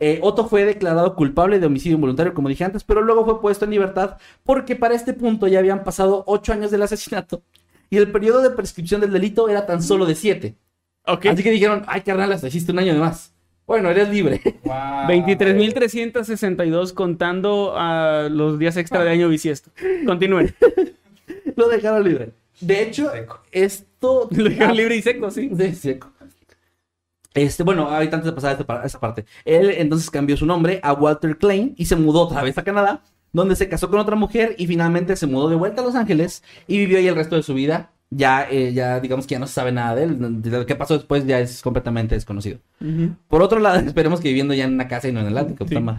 Eh, 0.01 0.19
Otto 0.23 0.49
fue 0.49 0.65
declarado 0.65 1.15
culpable 1.15 1.61
de 1.61 1.67
homicidio 1.67 1.95
involuntario, 1.95 2.35
como 2.35 2.49
dije 2.49 2.65
antes, 2.65 2.83
pero 2.83 3.01
luego 3.01 3.25
fue 3.25 3.41
puesto 3.41 3.65
en 3.65 3.71
libertad 3.71 4.19
porque 4.43 4.75
para 4.75 4.95
este 4.95 5.13
punto 5.13 5.47
ya 5.47 5.61
habían 5.61 5.85
pasado 5.85 6.25
ocho 6.27 6.53
años 6.53 6.71
del 6.71 6.83
asesinato 6.83 7.43
y 7.91 7.97
el 7.97 8.11
periodo 8.11 8.43
de 8.43 8.51
prescripción 8.51 9.01
del 9.01 9.13
delito 9.13 9.49
era 9.49 9.67
tan 9.67 9.83
solo 9.83 10.05
de 10.05 10.17
siete. 10.17 10.57
Así 11.05 11.43
que 11.43 11.51
dijeron, 11.51 11.85
ay, 11.87 12.01
carnal, 12.01 12.33
hasta 12.33 12.49
hiciste 12.49 12.73
un 12.73 12.81
año 12.81 12.95
de 12.95 12.99
más. 12.99 13.33
Bueno, 13.67 13.91
eres 13.91 14.09
libre. 14.09 14.41
wow. 14.65 15.07
23.362 15.07 16.93
contando 16.93 17.75
a 17.77 18.29
los 18.31 18.59
días 18.59 18.77
extra 18.77 19.05
de 19.05 19.11
año 19.11 19.29
bisiesto. 19.29 19.71
Continúen. 20.07 20.55
Lo 21.57 21.69
dejaron 21.69 22.05
libre. 22.05 22.33
De 22.61 22.83
hecho, 22.83 23.11
Seco. 23.11 23.41
esto... 23.53 24.29
Lo 24.37 24.45
dejaron 24.45 24.77
libre 24.77 24.97
y 24.97 25.03
seco, 25.03 25.31
sí. 25.31 25.51
Sí, 25.57 25.75
seco. 25.75 26.11
Este, 27.35 27.65
bueno, 27.65 27.89
ahorita 27.89 28.17
antes 28.17 28.27
de 28.31 28.35
pasar 28.35 28.51
a 28.51 28.85
esta, 28.87 29.01
parte, 29.01 29.25
él 29.45 29.71
entonces 29.77 30.09
cambió 30.09 30.37
su 30.37 30.47
nombre 30.47 30.79
a 30.85 30.93
Walter 30.93 31.37
Klein 31.37 31.75
y 31.77 31.87
se 31.87 31.97
mudó 31.97 32.21
otra 32.23 32.43
vez 32.45 32.57
a 32.59 32.63
Canadá, 32.63 33.03
donde 33.33 33.57
se 33.57 33.69
casó 33.69 33.91
con 33.91 33.99
otra 33.99 34.15
mujer 34.15 34.55
y 34.57 34.69
finalmente 34.69 35.17
se 35.17 35.27
mudó 35.27 35.49
de 35.49 35.57
vuelta 35.57 35.83
a 35.83 35.85
Los 35.85 35.97
Ángeles 35.97 36.45
y 36.69 36.79
vivió 36.79 36.99
ahí 36.99 37.09
el 37.09 37.17
resto 37.17 37.35
de 37.35 37.43
su 37.43 37.55
vida. 37.55 37.91
Ya, 38.11 38.47
eh, 38.49 38.73
ya 38.73 39.01
digamos 39.01 39.27
que 39.27 39.33
ya 39.35 39.41
no 39.41 39.49
se 39.49 39.55
sabe 39.55 39.73
nada 39.73 39.97
de 39.97 40.05
él. 40.05 40.43
De 40.43 40.51
lo 40.51 40.65
que 40.67 40.77
pasó 40.77 40.95
después 40.95 41.27
ya 41.27 41.41
es 41.41 41.61
completamente 41.61 42.15
desconocido. 42.15 42.61
Por 43.27 43.43
otro 43.43 43.59
lado, 43.59 43.81
esperemos 43.85 44.21
que 44.21 44.29
viviendo 44.29 44.55
ya 44.55 44.65
en 44.65 44.75
una 44.75 44.87
casa 44.87 45.09
y 45.09 45.13
no 45.13 45.19
en 45.19 45.27
el 45.27 45.37
ático. 45.37 45.67
Sí. 45.67 45.75
mejor 45.75 45.97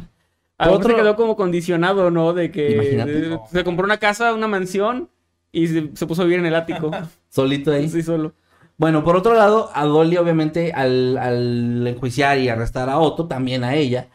Otro- 0.57 0.91
se 0.91 0.95
quedó 0.95 1.18
como 1.18 1.36
condicionado, 1.36 2.11
¿no? 2.11 2.32
De 2.32 2.49
que 2.52 2.72
Imagínate. 2.72 3.11
de- 3.11 3.40
se 3.52 3.64
compró 3.65 3.84
una 3.84 3.98
casa, 3.98 4.34
una 4.34 4.48
mansión 4.48 5.10
y 5.56 5.68
se, 5.68 5.91
se 5.95 6.06
puso 6.06 6.22
a 6.22 6.26
vivir 6.26 6.40
en 6.40 6.45
el 6.48 6.56
ático. 6.56 6.91
Solito 7.30 7.72
ahí. 7.72 7.90
Sí, 7.90 8.03
solo. 8.03 8.34
Bueno, 8.77 9.03
por 9.03 9.15
otro 9.15 9.34
lado, 9.34 9.69
a 9.73 9.86
Dolly, 9.86 10.18
obviamente, 10.18 10.73
al, 10.73 11.18
al 11.18 11.88
enjuiciar 11.88 12.38
y 12.40 12.49
arrestar 12.49 12.90
a 12.90 12.99
Otto, 12.99 13.26
también 13.27 13.64
a 13.64 13.76
ella. 13.76 14.10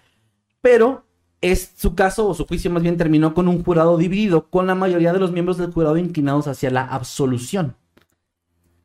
Pero 0.60 1.06
Es 1.42 1.72
su 1.76 1.94
caso, 1.94 2.28
o 2.28 2.34
su 2.34 2.44
juicio 2.46 2.70
más 2.70 2.82
bien, 2.82 2.98
terminó 2.98 3.32
con 3.32 3.48
un 3.48 3.64
jurado 3.64 3.96
dividido, 3.96 4.50
con 4.50 4.66
la 4.66 4.74
mayoría 4.74 5.14
de 5.14 5.18
los 5.18 5.32
miembros 5.32 5.56
del 5.56 5.72
jurado 5.72 5.96
inclinados 5.96 6.46
hacia 6.46 6.70
la 6.70 6.82
absolución. 6.84 7.76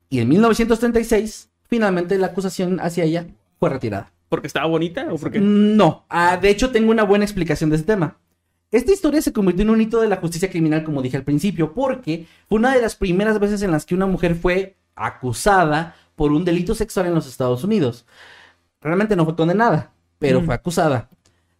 Y 0.10 0.19
en 0.19 0.30
1936, 0.30 1.49
finalmente 1.68 2.18
la 2.18 2.27
acusación 2.27 2.80
hacia 2.80 3.03
ella 3.03 3.27
fue 3.60 3.69
retirada. 3.69 4.14
¿Porque 4.30 4.48
estaba 4.48 4.68
bonita 4.68 5.07
o 5.11 5.18
porque 5.18 5.40
No, 5.41 6.06
ah, 6.10 6.38
de 6.38 6.49
hecho 6.49 6.72
tengo 6.72 6.91
una 6.91 7.03
buena 7.03 7.26
explicación 7.26 7.69
de 7.69 7.76
ese 7.76 7.86
tema. 7.86 8.18
Esta 8.76 8.91
historia 8.91 9.22
se 9.22 9.31
convirtió 9.31 9.64
en 9.64 9.69
un 9.69 9.80
hito 9.80 10.02
de 10.02 10.10
la 10.10 10.18
justicia 10.18 10.49
criminal, 10.49 10.84
como 10.84 11.02
dije 11.02 11.15
al 11.15 11.23
principio, 11.23 11.72
porque 11.73 12.26
fue 12.49 12.57
una 12.60 12.76
de 12.76 12.81
las 12.81 12.97
primeras 12.97 13.39
veces 13.39 13.61
en 13.61 13.72
las 13.72 13.85
que 13.85 13.95
una 13.95 14.06
mujer 14.06 14.35
fue 14.35 14.76
acusada 14.95 15.95
por 16.18 16.34
un 16.34 16.43
delito 16.43 16.76
sexual 16.76 17.06
en 17.06 17.14
los 17.15 17.26
Estados 17.26 17.64
Unidos. 17.64 18.06
Realmente 18.81 19.15
no 19.15 19.23
fue 19.23 19.35
condenada, 19.38 19.93
pero 20.19 20.41
Mm. 20.41 20.45
fue 20.45 20.56
acusada. 20.56 21.07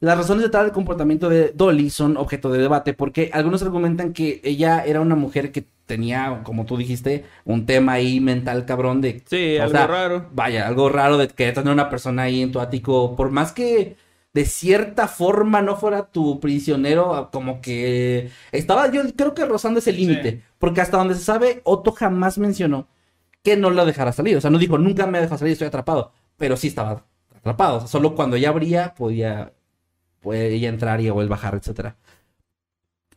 Las 0.02 0.18
razones 0.18 0.44
detrás 0.44 0.64
del 0.64 0.74
comportamiento 0.74 1.30
de 1.30 1.54
Dolly 1.56 1.90
son 1.90 2.18
objeto 2.18 2.52
de 2.52 2.60
debate 2.60 2.94
porque 2.94 3.30
algunos 3.34 3.64
argumentan 3.64 4.12
que 4.12 4.42
ella 4.44 4.84
era 4.86 5.00
una 5.00 5.16
mujer 5.16 5.54
que 5.54 5.66
tenía, 5.86 6.42
como 6.44 6.66
tú 6.66 6.76
dijiste, 6.76 7.24
un 7.46 7.66
tema 7.66 7.94
ahí 7.94 8.20
mental 8.20 8.66
cabrón 8.66 9.00
de 9.00 9.24
Sí, 9.26 9.56
o 9.58 9.64
algo 9.64 9.72
sea, 9.78 9.88
raro. 9.88 10.30
Vaya, 10.34 10.68
algo 10.68 10.90
raro 10.90 11.18
de 11.18 11.30
que 11.30 11.50
tener 11.54 11.72
una 11.72 11.90
persona 11.90 12.24
ahí 12.24 12.42
en 12.42 12.52
tu 12.52 12.60
ático, 12.60 13.16
por 13.16 13.32
más 13.32 13.54
que 13.54 13.96
de 14.36 14.44
cierta 14.44 15.08
forma 15.08 15.62
no 15.62 15.78
fuera 15.78 16.12
tu 16.12 16.42
prisionero, 16.42 17.30
como 17.32 17.62
que 17.62 18.32
estaba, 18.52 18.92
yo 18.92 19.02
creo 19.16 19.34
que 19.34 19.46
rozando 19.46 19.80
ese 19.80 19.94
límite, 19.94 20.42
porque 20.60 20.82
hasta 20.82 20.98
donde 20.98 21.16
se 21.16 21.24
sabe, 21.24 21.62
Otto 21.64 21.94
jamás 21.94 22.38
mencionó 22.38 22.90
que 23.44 23.56
no 23.56 23.70
lo 23.70 23.86
dejara 23.86 24.12
salir, 24.12 24.36
o 24.36 24.42
sea, 24.42 24.50
no 24.50 24.58
dijo, 24.58 24.78
nunca 24.78 25.08
me 25.08 25.22
deja 25.22 25.38
salir, 25.38 25.54
estoy 25.54 25.70
atrapado, 25.70 26.12
pero 26.36 26.58
sí 26.58 26.68
estaba 26.68 27.06
atrapado, 27.34 27.78
o 27.78 27.80
sea, 27.80 27.88
solo 27.88 28.14
cuando 28.14 28.36
ella 28.36 28.50
abría 28.50 28.94
podía, 28.94 29.54
ella 30.26 30.68
entrar 30.68 31.00
y 31.00 31.10
o 31.10 31.22
él 31.22 31.30
bajar, 31.30 31.56
etcétera. 31.56 31.96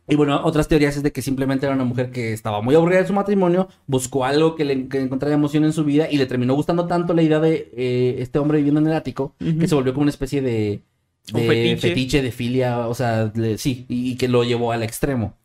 Y 0.07 0.15
bueno, 0.15 0.39
otras 0.45 0.69
teorías 0.69 0.95
es 0.95 1.03
de 1.03 1.11
que 1.11 1.21
simplemente 1.21 1.65
era 1.65 1.75
una 1.75 1.83
mujer 1.83 2.11
que 2.11 2.31
estaba 2.31 2.61
muy 2.61 2.75
aburrida 2.75 3.01
de 3.01 3.07
su 3.07 3.13
matrimonio, 3.13 3.67
buscó 3.87 4.23
algo 4.23 4.55
que 4.55 4.63
le 4.63 4.87
que 4.87 5.01
encontrara 5.01 5.35
emoción 5.35 5.65
en 5.65 5.73
su 5.73 5.83
vida 5.83 6.07
y 6.09 6.17
le 6.17 6.27
terminó 6.27 6.55
gustando 6.55 6.87
tanto 6.87 7.13
la 7.13 7.23
idea 7.23 7.41
de 7.41 7.69
eh, 7.75 8.15
este 8.19 8.39
hombre 8.39 8.59
viviendo 8.59 8.79
en 8.79 8.87
el 8.87 8.93
ático 8.93 9.35
que 9.37 9.67
se 9.67 9.75
volvió 9.75 9.93
como 9.93 10.03
una 10.03 10.11
especie 10.11 10.41
de, 10.41 10.81
de 11.31 11.47
fetiche. 11.47 11.89
fetiche. 11.89 12.21
de 12.21 12.31
filia, 12.31 12.87
o 12.87 12.93
sea, 12.93 13.31
le- 13.35 13.57
sí, 13.57 13.85
y, 13.89 14.11
y 14.11 14.15
que 14.17 14.27
lo 14.27 14.43
llevó 14.43 14.71
al 14.71 14.83
extremo. 14.83 15.37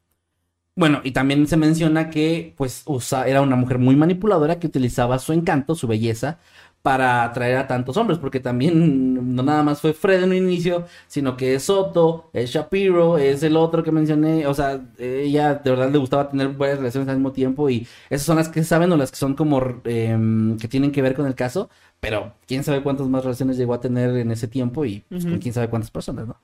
Bueno, 0.77 1.01
y 1.05 1.13
también 1.13 1.47
se 1.47 1.57
menciona 1.57 2.11
que 2.11 2.53
pues 2.57 2.83
usa, 2.87 3.29
era 3.29 3.43
una 3.43 3.55
mujer 3.57 3.79
muy 3.79 3.95
manipuladora 3.97 4.59
que 4.59 4.67
utilizaba 4.67 5.19
su 5.21 5.33
encanto, 5.33 5.77
su 5.77 5.87
belleza, 5.87 6.41
para 6.85 7.25
atraer 7.25 7.57
a 7.57 7.67
tantos 7.67 7.97
hombres, 7.97 8.19
porque 8.19 8.41
también 8.41 9.35
no 9.35 9.43
nada 9.43 9.63
más 9.63 9.81
fue 9.81 9.95
Fred 9.95 10.23
en 10.23 10.29
un 10.29 10.37
inicio, 10.37 10.85
sino 11.07 11.35
que 11.35 11.55
es 11.55 11.63
Soto, 11.63 12.29
es 12.35 12.51
Shapiro, 12.51 13.17
es 13.17 13.43
el 13.43 13.57
otro 13.57 13.83
que 13.83 13.91
mencioné, 13.91 14.47
o 14.47 14.53
sea, 14.53 14.83
ella 14.99 15.55
de 15.55 15.71
verdad 15.71 15.91
le 15.91 15.97
gustaba 15.97 16.29
tener 16.29 16.49
varias 16.51 16.77
relaciones 16.81 17.09
al 17.09 17.17
mismo 17.17 17.33
tiempo 17.33 17.71
y 17.71 17.89
esas 18.11 18.27
son 18.27 18.37
las 18.37 18.51
que 18.51 18.63
saben 18.65 18.93
o 18.93 18.99
las 18.99 19.11
que 19.11 19.17
son 19.17 19.33
como 19.33 19.63
em, 19.85 20.59
que 20.59 20.69
tienen 20.69 20.93
que 20.93 21.01
ver 21.01 21.15
con 21.15 21.25
el 21.25 21.35
caso, 21.35 21.71
pero 22.01 22.35
quién 22.47 22.63
sabe 22.65 22.83
cuántas 22.83 23.09
más 23.09 23.25
relaciones 23.25 23.57
llegó 23.57 23.73
a 23.73 23.81
tener 23.81 24.15
en 24.19 24.31
ese 24.31 24.47
tiempo 24.47 24.85
y 24.85 25.07
pues, 25.09 25.25
quién 25.41 25.55
sabe 25.55 25.71
cuántas 25.71 25.91
personas, 25.91 26.29
¿no? 26.29 26.37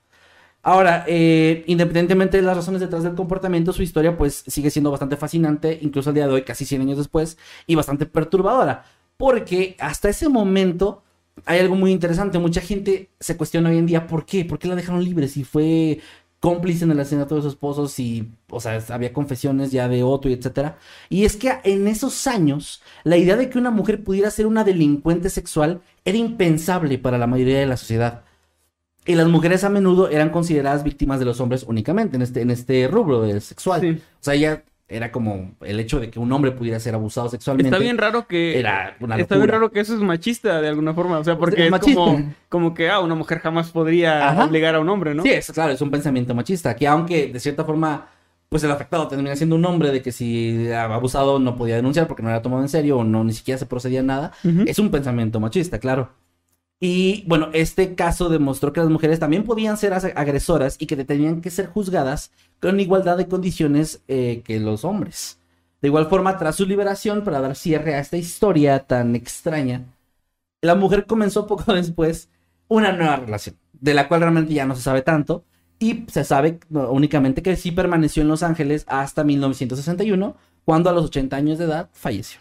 Ahora, 0.63 1.05
eh, 1.07 1.65
independientemente 1.67 2.39
de 2.39 2.43
las 2.43 2.57
razones 2.57 2.81
detrás 2.81 3.03
del 3.03 3.15
comportamiento, 3.15 3.75
su 3.75 3.83
historia 3.83 4.17
pues 4.17 4.43
sigue 4.47 4.71
siendo 4.71 4.91
bastante 4.91 5.17
fascinante, 5.17 5.79
incluso 5.83 6.09
al 6.11 6.15
día 6.15 6.27
de 6.27 6.33
hoy, 6.33 6.43
casi 6.43 6.65
100 6.65 6.81
años 6.83 6.99
después, 6.99 7.37
y 7.67 7.75
bastante 7.75 8.07
perturbadora, 8.07 8.85
porque 9.21 9.77
hasta 9.79 10.09
ese 10.09 10.31
momento 10.31 11.03
hay 11.45 11.61
algo 11.61 11.77
muy 11.77 11.93
interesante, 11.93 12.39
mucha 12.39 12.63
gente 12.63 13.11
se 13.21 13.37
cuestiona 13.37 13.69
hoy 13.69 13.77
en 13.77 13.85
día 13.85 14.07
por 14.07 14.25
qué, 14.25 14.47
por 14.47 14.59
qué 14.59 14.67
la 14.67 14.75
dejaron 14.75 15.05
libre, 15.05 15.29
si 15.29 15.45
fue 15.45 16.01
cómplice 16.41 16.85
en 16.85 16.93
el 16.93 17.01
asesinato 17.01 17.37
de 17.37 17.43
su 17.43 17.49
esposo, 17.49 17.87
si, 17.87 18.31
o 18.49 18.61
sea, 18.61 18.83
había 18.89 19.13
confesiones 19.13 19.73
ya 19.73 19.91
de 19.91 20.03
Otto 20.03 20.31
y 20.31 20.33
etcétera, 20.33 20.79
y 21.11 21.27
es 21.27 21.37
que 21.37 21.53
en 21.65 21.87
esos 21.87 22.27
años, 22.27 22.83
la 23.05 23.19
idea 23.19 23.37
de 23.37 23.51
que 23.51 23.59
una 23.59 23.71
mujer 23.71 24.03
pudiera 24.03 24.31
ser 24.31 24.47
una 24.47 24.65
delincuente 24.65 25.29
sexual 25.29 25.83
era 26.07 26.17
impensable 26.17 26.97
para 26.97 27.19
la 27.19 27.27
mayoría 27.27 27.61
de 27.61 27.67
la 27.67 27.77
sociedad. 27.77 28.23
Y 29.05 29.17
las 29.17 29.29
mujeres 29.29 29.65
a 29.65 29.69
menudo 29.69 30.09
eran 30.09 30.31
consideradas 30.31 30.83
víctimas 30.83 31.19
de 31.19 31.27
los 31.27 31.41
hombres 31.41 31.65
únicamente 31.69 32.17
en 32.17 32.23
este, 32.23 32.41
en 32.41 32.51
este 32.51 32.89
rubro 32.89 33.21
del 33.21 33.43
sexual. 33.43 33.81
Sí. 33.83 33.89
O 33.91 34.23
sea, 34.23 34.35
ya 34.35 34.63
era 34.91 35.13
como 35.13 35.53
el 35.61 35.79
hecho 35.79 36.01
de 36.01 36.11
que 36.11 36.19
un 36.19 36.31
hombre 36.33 36.51
pudiera 36.51 36.81
ser 36.81 36.95
abusado 36.95 37.29
sexualmente. 37.29 37.69
Está 37.69 37.79
bien 37.79 37.97
raro 37.97 38.27
que. 38.27 38.59
Era 38.59 38.97
una 39.01 39.17
Está 39.17 39.37
bien 39.37 39.49
raro 39.49 39.71
que 39.71 39.81
eso 39.81 39.95
es 39.95 40.01
machista 40.01 40.61
de 40.61 40.69
alguna 40.69 40.93
forma. 40.93 41.19
O 41.19 41.25
sea, 41.25 41.39
porque 41.39 41.69
Es 41.69 41.73
como, 41.79 42.35
como 42.49 42.75
que, 42.75 42.91
ah, 42.91 42.99
una 42.99 43.15
mujer 43.15 43.39
jamás 43.39 43.71
podría 43.71 44.29
Ajá. 44.29 44.45
obligar 44.45 44.75
a 44.75 44.81
un 44.81 44.89
hombre, 44.89 45.15
¿no? 45.15 45.23
Sí, 45.23 45.31
es 45.31 45.51
claro, 45.53 45.73
es 45.73 45.81
un 45.81 45.91
pensamiento 45.91 46.35
machista. 46.35 46.75
Que 46.75 46.89
aunque 46.89 47.29
de 47.29 47.39
cierta 47.39 47.65
forma, 47.65 48.09
pues 48.49 48.65
el 48.65 48.71
afectado 48.73 49.07
termina 49.07 49.37
siendo 49.37 49.55
un 49.55 49.65
hombre 49.65 49.93
de 49.93 50.03
que 50.03 50.11
si 50.11 50.73
abusado 50.73 51.39
no 51.39 51.57
podía 51.57 51.77
denunciar 51.77 52.09
porque 52.09 52.25
no 52.25 52.29
era 52.31 52.43
tomado 52.43 52.63
en 52.63 52.69
serio 52.69 52.99
o 52.99 53.05
no 53.05 53.23
ni 53.23 53.33
siquiera 53.33 53.59
se 53.59 53.67
procedía 53.67 54.01
a 54.01 54.03
nada, 54.03 54.33
es 54.67 54.81
un 54.81 54.91
pensamiento 54.91 55.39
machista, 55.39 55.79
claro. 55.79 56.11
Y 56.83 57.25
bueno, 57.27 57.51
este 57.53 57.95
caso 57.95 58.29
demostró 58.31 58.73
que 58.73 58.81
las 58.81 58.89
mujeres 58.89 59.19
también 59.19 59.45
podían 59.45 59.77
ser 59.77 59.93
as- 59.93 60.05
agresoras 60.15 60.77
y 60.79 60.87
que 60.87 60.97
tenían 61.05 61.43
que 61.43 61.51
ser 61.51 61.67
juzgadas 61.67 62.33
con 62.61 62.81
igualdad 62.81 63.19
de 63.19 63.29
condiciones 63.29 64.03
eh, 64.09 64.43
que 64.45 64.59
los 64.61 64.85
hombres. 64.85 65.39
De 65.83 65.89
igual 65.89 66.09
forma, 66.09 66.39
tras 66.39 66.57
su 66.57 66.67
liberación, 66.67 67.23
para 67.25 67.41
dar 67.41 67.55
cierre 67.57 67.95
a 67.95 68.01
esta 68.01 68.17
historia 68.17 68.81
tan 68.81 69.15
extraña, 69.15 69.85
la 70.63 70.75
mujer 70.75 71.07
comenzó 71.07 71.47
poco 71.47 71.73
después 71.75 72.29
una 72.69 72.93
nueva 72.93 73.17
relación, 73.17 73.57
de 73.73 73.95
la 73.95 74.09
cual 74.09 74.23
realmente 74.23 74.55
ya 74.55 74.67
no 74.67 74.77
se 74.77 74.83
sabe 74.83 75.03
tanto, 75.03 75.45
y 75.79 76.05
se 76.09 76.25
sabe 76.25 76.61
únicamente 76.71 77.43
que 77.43 77.57
sí 77.57 77.73
permaneció 77.73 78.23
en 78.23 78.29
Los 78.29 78.43
Ángeles 78.43 78.85
hasta 78.89 79.25
1961, 79.25 80.37
cuando 80.65 80.91
a 80.91 80.93
los 80.93 81.07
80 81.07 81.37
años 81.37 81.59
de 81.59 81.65
edad 81.65 81.91
falleció. 81.93 82.41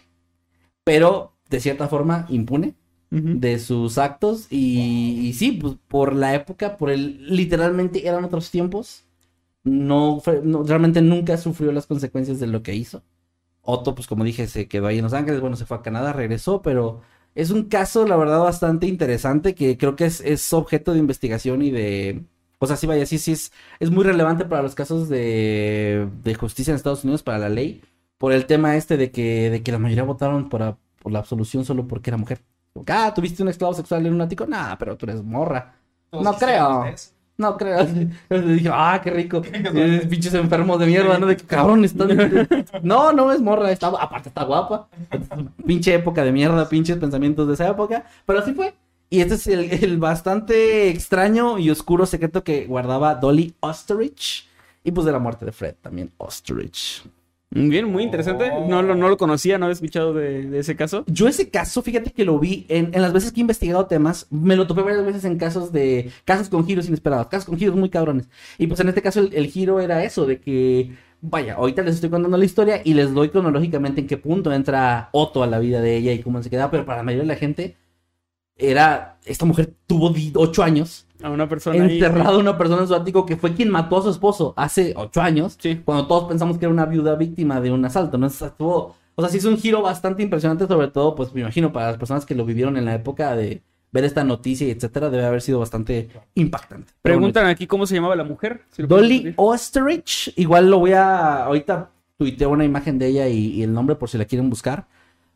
Pero, 0.84 1.34
de 1.48 1.60
cierta 1.60 1.88
forma, 1.88 2.26
impune 2.28 2.74
De 3.10 3.58
sus 3.58 3.98
actos 3.98 4.46
y, 4.50 5.32
sí, 5.36 5.50
pues 5.52 5.74
por 5.88 6.14
la 6.14 6.32
época, 6.34 6.76
por 6.76 6.90
el, 6.90 7.26
literalmente 7.34 8.06
eran 8.06 8.24
otros 8.24 8.52
tiempos, 8.52 9.02
no, 9.64 10.22
realmente 10.64 11.02
nunca 11.02 11.36
sufrió 11.36 11.72
las 11.72 11.86
consecuencias 11.88 12.38
de 12.38 12.46
lo 12.46 12.62
que 12.62 12.76
hizo. 12.76 13.02
Otto, 13.62 13.94
pues 13.94 14.06
como 14.06 14.24
dije, 14.24 14.46
se 14.46 14.68
quedó 14.68 14.86
ahí 14.86 14.98
en 14.98 15.04
Los 15.04 15.12
Ángeles, 15.12 15.40
bueno, 15.40 15.56
se 15.56 15.66
fue 15.66 15.76
a 15.76 15.82
Canadá, 15.82 16.12
regresó, 16.12 16.62
pero 16.62 17.02
es 17.34 17.50
un 17.50 17.64
caso, 17.64 18.06
la 18.06 18.16
verdad, 18.16 18.40
bastante 18.40 18.86
interesante 18.86 19.54
que 19.54 19.76
creo 19.78 19.96
que 19.96 20.06
es, 20.06 20.20
es 20.20 20.52
objeto 20.52 20.92
de 20.92 20.98
investigación 20.98 21.62
y 21.62 21.70
de... 21.70 22.24
O 22.58 22.66
sea, 22.66 22.76
sí, 22.76 22.86
vaya, 22.86 23.06
sí, 23.06 23.18
sí, 23.18 23.32
es, 23.32 23.90
muy 23.90 24.04
relevante 24.04 24.44
para 24.44 24.62
los 24.62 24.74
casos 24.74 25.08
de, 25.08 26.08
de 26.22 26.34
justicia 26.34 26.72
en 26.72 26.76
Estados 26.76 27.04
Unidos, 27.04 27.22
para 27.22 27.38
la 27.38 27.48
ley, 27.48 27.82
por 28.18 28.32
el 28.32 28.46
tema 28.46 28.76
este 28.76 28.96
de 28.98 29.10
que, 29.10 29.50
de 29.50 29.62
que 29.62 29.72
la 29.72 29.78
mayoría 29.78 30.04
votaron 30.04 30.48
por, 30.50 30.76
por 31.00 31.12
la 31.12 31.20
absolución 31.20 31.64
solo 31.64 31.88
porque 31.88 32.10
era 32.10 32.18
mujer. 32.18 32.42
Como 32.72 32.84
que, 32.84 32.92
Ah, 32.92 33.12
¿tuviste 33.14 33.42
un 33.42 33.48
esclavo 33.48 33.74
sexual 33.74 34.06
en 34.06 34.14
un 34.14 34.20
ático? 34.20 34.46
Nah, 34.46 34.76
pero 34.76 34.96
tú 34.96 35.06
eres 35.06 35.22
morra. 35.22 35.74
No 36.12 36.32
creo. 36.34 36.84
eso. 36.86 37.10
No 37.36 37.56
creo. 37.56 37.84
Dije, 37.86 38.68
ah, 38.70 39.00
qué 39.02 39.10
rico. 39.10 39.40
Pinches 40.10 40.34
enfermos 40.34 40.78
de 40.78 40.86
mierda, 40.86 41.18
¿no? 41.18 41.26
De 41.26 41.36
que 41.36 41.44
cabrón, 41.44 41.84
están. 41.84 42.10
No, 42.82 43.12
no 43.12 43.32
es 43.32 43.40
morra, 43.40 43.70
está, 43.72 43.88
aparte 43.88 44.28
está 44.28 44.44
guapa. 44.44 44.88
Pinche 45.66 45.94
época 45.94 46.22
de 46.22 46.32
mierda, 46.32 46.68
pinches 46.68 46.98
pensamientos 46.98 47.48
de 47.48 47.54
esa 47.54 47.68
época. 47.68 48.04
Pero 48.26 48.40
así 48.40 48.52
fue. 48.52 48.74
Y 49.08 49.20
este 49.20 49.34
es 49.34 49.46
el, 49.46 49.60
el 49.72 49.98
bastante 49.98 50.88
extraño 50.90 51.58
y 51.58 51.70
oscuro 51.70 52.04
secreto 52.06 52.44
que 52.44 52.66
guardaba 52.66 53.14
Dolly 53.14 53.54
Osterich. 53.60 54.46
Y 54.84 54.92
pues 54.92 55.06
de 55.06 55.12
la 55.12 55.18
muerte 55.18 55.44
de 55.46 55.52
Fred 55.52 55.74
también, 55.80 56.12
Osterich. 56.18 57.02
Bien, 57.52 57.84
muy 57.90 58.04
interesante. 58.04 58.48
No, 58.68 58.80
lo- 58.80 58.94
no 58.94 59.08
lo 59.08 59.16
conocía, 59.16 59.58
no 59.58 59.64
había 59.66 59.72
escuchado 59.74 60.14
de, 60.14 60.56
ese 60.58 60.76
caso. 60.76 61.04
Yo 61.08 61.26
ese 61.26 61.50
caso, 61.50 61.82
fíjate 61.82 62.12
que 62.12 62.24
lo 62.24 62.38
vi 62.38 62.64
en, 62.68 62.90
en 62.94 63.02
las 63.02 63.12
veces 63.12 63.32
que 63.32 63.40
he 63.40 63.42
investigado 63.42 63.86
temas, 63.86 64.28
me 64.30 64.54
lo 64.54 64.68
topé 64.68 64.82
varias 64.82 65.04
veces 65.04 65.24
en 65.24 65.36
casos 65.36 65.72
de, 65.72 66.12
casos 66.24 66.48
con 66.48 66.64
giros 66.64 66.86
inesperados, 66.86 67.26
casos 67.26 67.46
con 67.46 67.58
giros 67.58 67.74
muy 67.74 67.90
cabrones. 67.90 68.28
Y 68.56 68.68
pues 68.68 68.78
en 68.78 68.88
este 68.88 69.02
caso 69.02 69.18
el, 69.20 69.34
el 69.34 69.46
giro 69.48 69.80
era 69.80 70.04
eso, 70.04 70.26
de 70.26 70.38
que, 70.40 70.92
vaya, 71.20 71.54
ahorita 71.54 71.82
les 71.82 71.96
estoy 71.96 72.10
contando 72.10 72.36
la 72.36 72.44
historia 72.44 72.82
y 72.84 72.94
les 72.94 73.12
doy 73.12 73.30
cronológicamente 73.30 74.00
en 74.00 74.06
qué 74.06 74.16
punto 74.16 74.52
entra 74.52 75.08
Otto 75.12 75.42
a 75.42 75.48
la 75.48 75.58
vida 75.58 75.80
de 75.80 75.96
ella 75.96 76.12
y 76.12 76.20
cómo 76.20 76.40
se 76.44 76.50
queda, 76.50 76.70
pero 76.70 76.84
para 76.86 76.98
la 76.98 77.02
mayoría 77.02 77.22
de 77.24 77.34
la 77.34 77.40
gente 77.40 77.76
era, 78.56 79.18
esta 79.24 79.44
mujer 79.46 79.74
tuvo 79.86 80.10
di- 80.10 80.32
ocho 80.36 80.62
años, 80.62 81.06
A 81.22 81.30
una 81.30 81.48
persona 81.48 81.84
ahí. 81.84 81.94
enterrado 81.94 82.36
a 82.36 82.38
una 82.38 82.56
persona 82.58 82.82
en 82.82 82.88
su 82.88 82.94
ático 82.94 83.26
que 83.26 83.36
fue 83.36 83.52
quien 83.54 83.70
mató 83.70 83.98
a 83.98 84.02
su 84.02 84.10
esposo 84.10 84.54
hace 84.56 84.94
ocho 84.96 85.20
años 85.20 85.56
Sí. 85.60 85.80
cuando 85.84 86.06
todos 86.06 86.24
pensamos 86.28 86.58
que 86.58 86.64
era 86.64 86.72
una 86.72 86.86
viuda 86.86 87.14
víctima 87.16 87.60
de 87.60 87.70
un 87.70 87.84
asalto, 87.84 88.16
¿no? 88.18 88.26
Estuvo- 88.26 88.94
o 89.14 89.22
sea, 89.22 89.28
sí 89.30 89.38
es 89.38 89.44
un 89.44 89.58
giro 89.58 89.82
bastante 89.82 90.22
impresionante, 90.22 90.66
sobre 90.66 90.88
todo, 90.88 91.14
pues 91.14 91.34
me 91.34 91.42
imagino 91.42 91.72
para 91.72 91.88
las 91.88 91.98
personas 91.98 92.24
que 92.24 92.34
lo 92.34 92.44
vivieron 92.46 92.76
en 92.76 92.84
la 92.86 92.94
época 92.94 93.36
de 93.36 93.62
ver 93.92 94.04
esta 94.04 94.22
noticia 94.24 94.66
y 94.66 94.70
etcétera, 94.70 95.10
debe 95.10 95.24
haber 95.26 95.42
sido 95.42 95.58
bastante 95.58 96.08
impactante. 96.36 96.92
Preguntan 97.02 97.46
aquí 97.46 97.66
cómo 97.66 97.86
se 97.86 97.96
llamaba 97.96 98.14
la 98.16 98.24
mujer. 98.24 98.62
si 98.70 98.84
Dolly. 98.84 99.34
Osterich, 99.36 100.32
igual 100.36 100.70
lo 100.70 100.78
voy 100.78 100.92
a, 100.92 101.44
ahorita 101.44 101.90
tuiteo 102.16 102.50
una 102.50 102.64
imagen 102.64 102.98
de 102.98 103.08
ella 103.08 103.28
y, 103.28 103.46
y 103.54 103.62
el 103.62 103.72
nombre 103.72 103.96
por 103.96 104.08
si 104.08 104.16
la 104.16 104.24
quieren 104.26 104.48
buscar, 104.48 104.86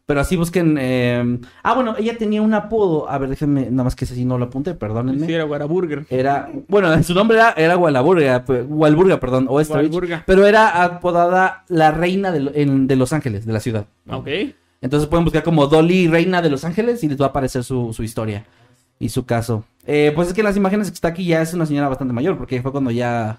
Pero 0.07 0.21
así 0.21 0.37
busquen. 0.37 0.77
eh, 0.79 1.39
Ah, 1.63 1.75
bueno, 1.75 1.95
ella 1.99 2.19
tenía 2.19 2.43
un 2.43 2.53
apodo. 2.53 3.09
A 3.09 3.17
ver, 3.17 3.31
déjenme, 3.31 3.71
nada 3.71 3.85
más 3.85 3.97
que 3.97 4.05
ese 4.05 4.15
sí 4.15 4.25
no 4.27 4.37
lo 4.37 4.45
apunté, 4.47 4.75
perdónenme. 4.75 5.27
Sí, 5.27 5.33
era 5.33 5.45
Guaraburger. 5.45 6.05
Era, 6.11 6.51
bueno, 6.69 7.03
su 7.03 7.15
nombre 7.15 7.39
era, 7.39 7.53
era 7.57 7.75
Gualaburga, 7.77 8.45
pe- 8.45 8.63
Walburga, 8.63 9.19
perdón, 9.19 9.47
o 9.49 9.61
pero 10.27 10.47
era 10.47 10.85
apodada 10.85 11.65
la 11.69 11.91
reina 11.91 12.31
de, 12.33 12.51
en- 12.61 12.87
de 12.87 12.97
Los 12.97 13.13
Ángeles, 13.15 13.47
de 13.47 13.53
la 13.55 13.61
ciudad. 13.61 13.87
Ok. 14.11 14.29
Entonces 14.83 15.09
pueden 15.09 15.25
buscar 15.25 15.43
como 15.43 15.67
Dolly, 15.69 16.09
reina 16.09 16.43
de 16.43 16.51
Los 16.51 16.65
Ángeles, 16.67 17.03
y 17.03 17.09
les 17.09 17.19
va 17.19 17.27
a 17.27 17.29
aparecer 17.31 17.65
su, 17.65 17.95
su 17.95 18.03
historia 18.03 18.45
y 18.99 19.09
su 19.09 19.25
caso. 19.25 19.65
Eh, 19.87 20.13
pues 20.15 20.29
es 20.29 20.35
que 20.35 20.43
las 20.43 20.57
imágenes 20.59 20.89
que 20.91 20.95
está 20.95 21.09
aquí 21.09 21.25
ya 21.25 21.41
es 21.41 21.55
una 21.55 21.65
señora 21.65 21.89
bastante 21.89 22.13
mayor, 22.13 22.37
porque 22.37 22.61
fue 22.61 22.73
cuando 22.73 22.91
ya 22.91 23.39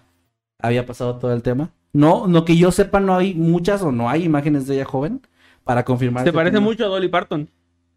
había 0.60 0.88
pasado 0.88 1.18
todo 1.18 1.32
el 1.34 1.44
tema. 1.44 1.70
No, 1.94 2.26
no 2.26 2.44
que 2.44 2.58
yo 2.58 2.72
sepa, 2.72 3.00
no 3.00 3.16
hay 3.16 3.36
muchas 3.36 3.84
o 3.84 3.92
no 3.92 4.10
hay 4.10 4.24
imágenes 4.24 4.66
de 4.66 4.76
ella 4.76 4.86
joven 4.86 5.22
para 5.66 5.84
confirmar. 5.84 6.24
Se 6.24 6.30
ese 6.30 6.36
parece 6.36 6.60
mucho 6.62 6.86
a 6.86 6.88
Dolly 6.88 7.10
Parton. 7.10 7.50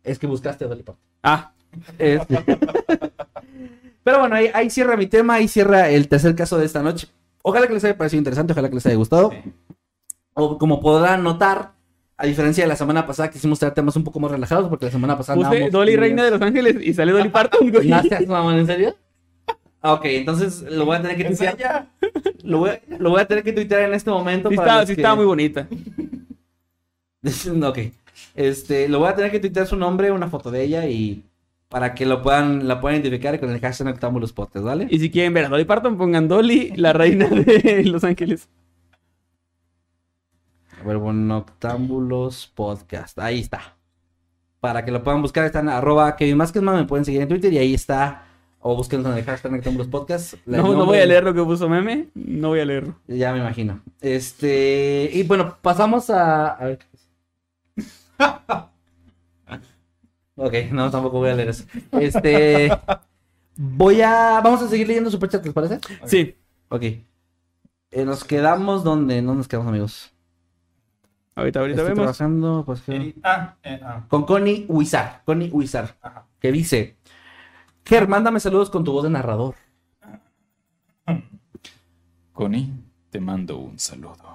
Es 0.02 0.18
que 0.18 0.26
buscaste 0.26 0.64
a 0.64 0.68
Dolly 0.68 0.82
Parton. 0.82 1.04
Ah, 1.22 1.52
Este. 1.98 2.36
Pero 4.02 4.20
bueno, 4.20 4.34
ahí, 4.36 4.50
ahí 4.54 4.70
cierra 4.70 4.96
mi 4.96 5.06
tema, 5.06 5.34
ahí 5.34 5.48
cierra 5.48 5.90
el 5.90 6.08
tercer 6.08 6.34
caso 6.34 6.56
de 6.58 6.64
esta 6.64 6.82
noche. 6.82 7.08
Ojalá 7.42 7.66
que 7.68 7.74
les 7.74 7.84
haya 7.84 7.96
parecido 7.96 8.18
interesante, 8.18 8.52
ojalá 8.52 8.68
que 8.70 8.74
les 8.76 8.86
haya 8.86 8.96
gustado. 8.96 9.30
O 10.34 10.56
como 10.56 10.80
podrán 10.80 11.22
notar, 11.22 11.72
a 12.16 12.24
diferencia 12.26 12.64
de 12.64 12.68
la 12.68 12.76
semana 12.76 13.06
pasada, 13.06 13.30
quisimos 13.30 13.58
traer 13.58 13.74
temas 13.74 13.96
un 13.96 14.04
poco 14.04 14.18
más 14.18 14.30
relajados, 14.30 14.68
porque 14.70 14.86
la 14.86 14.92
semana 14.92 15.16
pasada 15.16 15.36
puse 15.36 15.68
Dolly 15.70 15.96
Reina 15.96 16.24
de 16.24 16.30
Los 16.30 16.40
Ángeles 16.40 16.76
y 16.80 16.94
sale 16.94 17.12
Dolly 17.12 17.28
Parton, 17.28 17.70
güey. 17.70 17.88
¿No 17.88 18.02
seas 18.02 18.26
mamón, 18.26 18.54
en 18.54 18.66
serio? 18.66 18.96
Ah, 19.82 19.92
Ok, 19.92 20.06
entonces 20.06 20.62
lo 20.62 20.86
voy 20.86 20.96
a 20.96 21.02
tener 21.02 21.16
que 21.18 21.28
Es 21.28 21.38
tuitear. 21.38 21.88
Lo 22.42 22.58
voy, 22.60 22.70
a- 22.70 22.80
lo 22.98 23.10
voy 23.10 23.20
a 23.20 23.26
tener 23.26 23.44
que 23.44 23.52
tuitear 23.52 23.82
en 23.82 23.94
este 23.94 24.10
momento. 24.10 24.48
Sí, 24.48 24.56
para 24.56 24.66
estaba, 24.66 24.80
los 24.80 24.88
sí 24.88 24.94
que- 24.94 25.00
estaba 25.02 25.16
muy 25.16 25.26
bonita. 25.26 25.68
ok. 27.64 27.78
Este, 28.34 28.88
lo 28.88 28.98
voy 29.00 29.08
a 29.08 29.14
tener 29.14 29.30
que 29.30 29.40
tuitear 29.40 29.66
su 29.66 29.76
nombre, 29.76 30.10
una 30.10 30.28
foto 30.28 30.50
de 30.50 30.62
ella 30.62 30.86
y 30.86 31.24
para 31.68 31.94
que 31.94 32.06
lo 32.06 32.22
puedan, 32.22 32.66
la 32.66 32.80
puedan 32.80 33.00
identificar 33.00 33.38
con 33.38 33.50
el 33.50 33.60
hashtag 33.60 33.88
Octámbulos 33.88 34.32
Podcast, 34.32 34.64
¿vale? 34.64 34.86
Y 34.90 34.98
si 34.98 35.10
quieren 35.10 35.34
ver 35.34 35.44
a 35.44 35.48
Dolly 35.48 35.64
Parton, 35.64 35.96
pongan 35.98 36.26
Dolly, 36.28 36.72
la 36.76 36.92
reina 36.92 37.28
de 37.28 37.82
Los 37.86 38.04
Ángeles. 38.04 38.48
A 40.80 40.84
ver, 40.86 40.96
bueno, 40.98 41.38
Octámbulos 41.38 42.50
Podcast. 42.54 43.18
Ahí 43.18 43.40
está. 43.40 43.76
Para 44.60 44.84
que 44.84 44.90
lo 44.90 45.02
puedan 45.04 45.22
buscar, 45.22 45.44
están 45.44 45.68
arroba 45.68 46.16
Kevin 46.16 46.36
Maskedman, 46.36 46.76
me 46.76 46.84
pueden 46.84 47.04
seguir 47.04 47.22
en 47.22 47.28
Twitter 47.28 47.52
y 47.52 47.58
ahí 47.58 47.74
está. 47.74 48.24
O 48.60 48.74
busquen 48.74 49.02
con 49.02 49.16
el 49.16 49.24
hashtag 49.24 49.52
Octámbulos 49.54 49.88
Podcast. 49.88 50.34
La- 50.46 50.58
No, 50.58 50.72
no 50.74 50.84
voy 50.86 50.98
a 50.98 51.06
leer 51.06 51.22
lo 51.22 51.32
que 51.34 51.42
puso 51.42 51.68
meme. 51.68 52.08
No 52.14 52.48
voy 52.48 52.60
a 52.60 52.64
leerlo. 52.64 52.96
Ya 53.06 53.32
me 53.32 53.38
imagino. 53.38 53.80
Este. 54.00 55.10
Y 55.12 55.22
bueno, 55.24 55.56
pasamos 55.62 56.10
a. 56.10 56.48
a 56.54 56.64
ver. 56.64 56.78
ok, 60.36 60.54
no, 60.72 60.90
tampoco 60.90 61.18
voy 61.18 61.30
a 61.30 61.34
leer 61.34 61.48
eso. 61.50 61.64
Este. 61.92 62.70
Voy 63.56 64.02
a. 64.02 64.40
Vamos 64.42 64.62
a 64.62 64.68
seguir 64.68 64.88
leyendo 64.88 65.10
Superchat, 65.10 65.44
¿les 65.44 65.54
parece? 65.54 65.80
Sí. 66.06 66.36
Ok. 66.68 66.82
Eh, 66.82 68.04
nos 68.04 68.24
quedamos 68.24 68.84
donde. 68.84 69.16
¿Dónde 69.22 69.38
nos 69.38 69.48
quedamos, 69.48 69.68
amigos? 69.68 70.12
Ahorita, 71.34 71.60
ahorita 71.60 71.82
Estoy 71.82 71.94
vemos. 71.94 72.16
trabajando, 72.16 72.62
pues, 72.66 72.82
Ah, 73.22 73.54
eh, 73.62 73.80
ah. 73.82 74.04
Con 74.08 74.24
Connie 74.26 74.66
Huizar. 74.68 75.22
Connie 75.24 75.50
Huizar. 75.50 75.96
Ajá. 76.02 76.26
Que 76.40 76.52
dice: 76.52 76.96
Ger, 77.84 78.08
mándame 78.08 78.40
saludos 78.40 78.70
con 78.70 78.84
tu 78.84 78.92
voz 78.92 79.04
de 79.04 79.10
narrador. 79.10 79.54
Connie, 82.32 82.70
te 83.10 83.20
mando 83.20 83.58
un 83.58 83.78
saludo. 83.78 84.27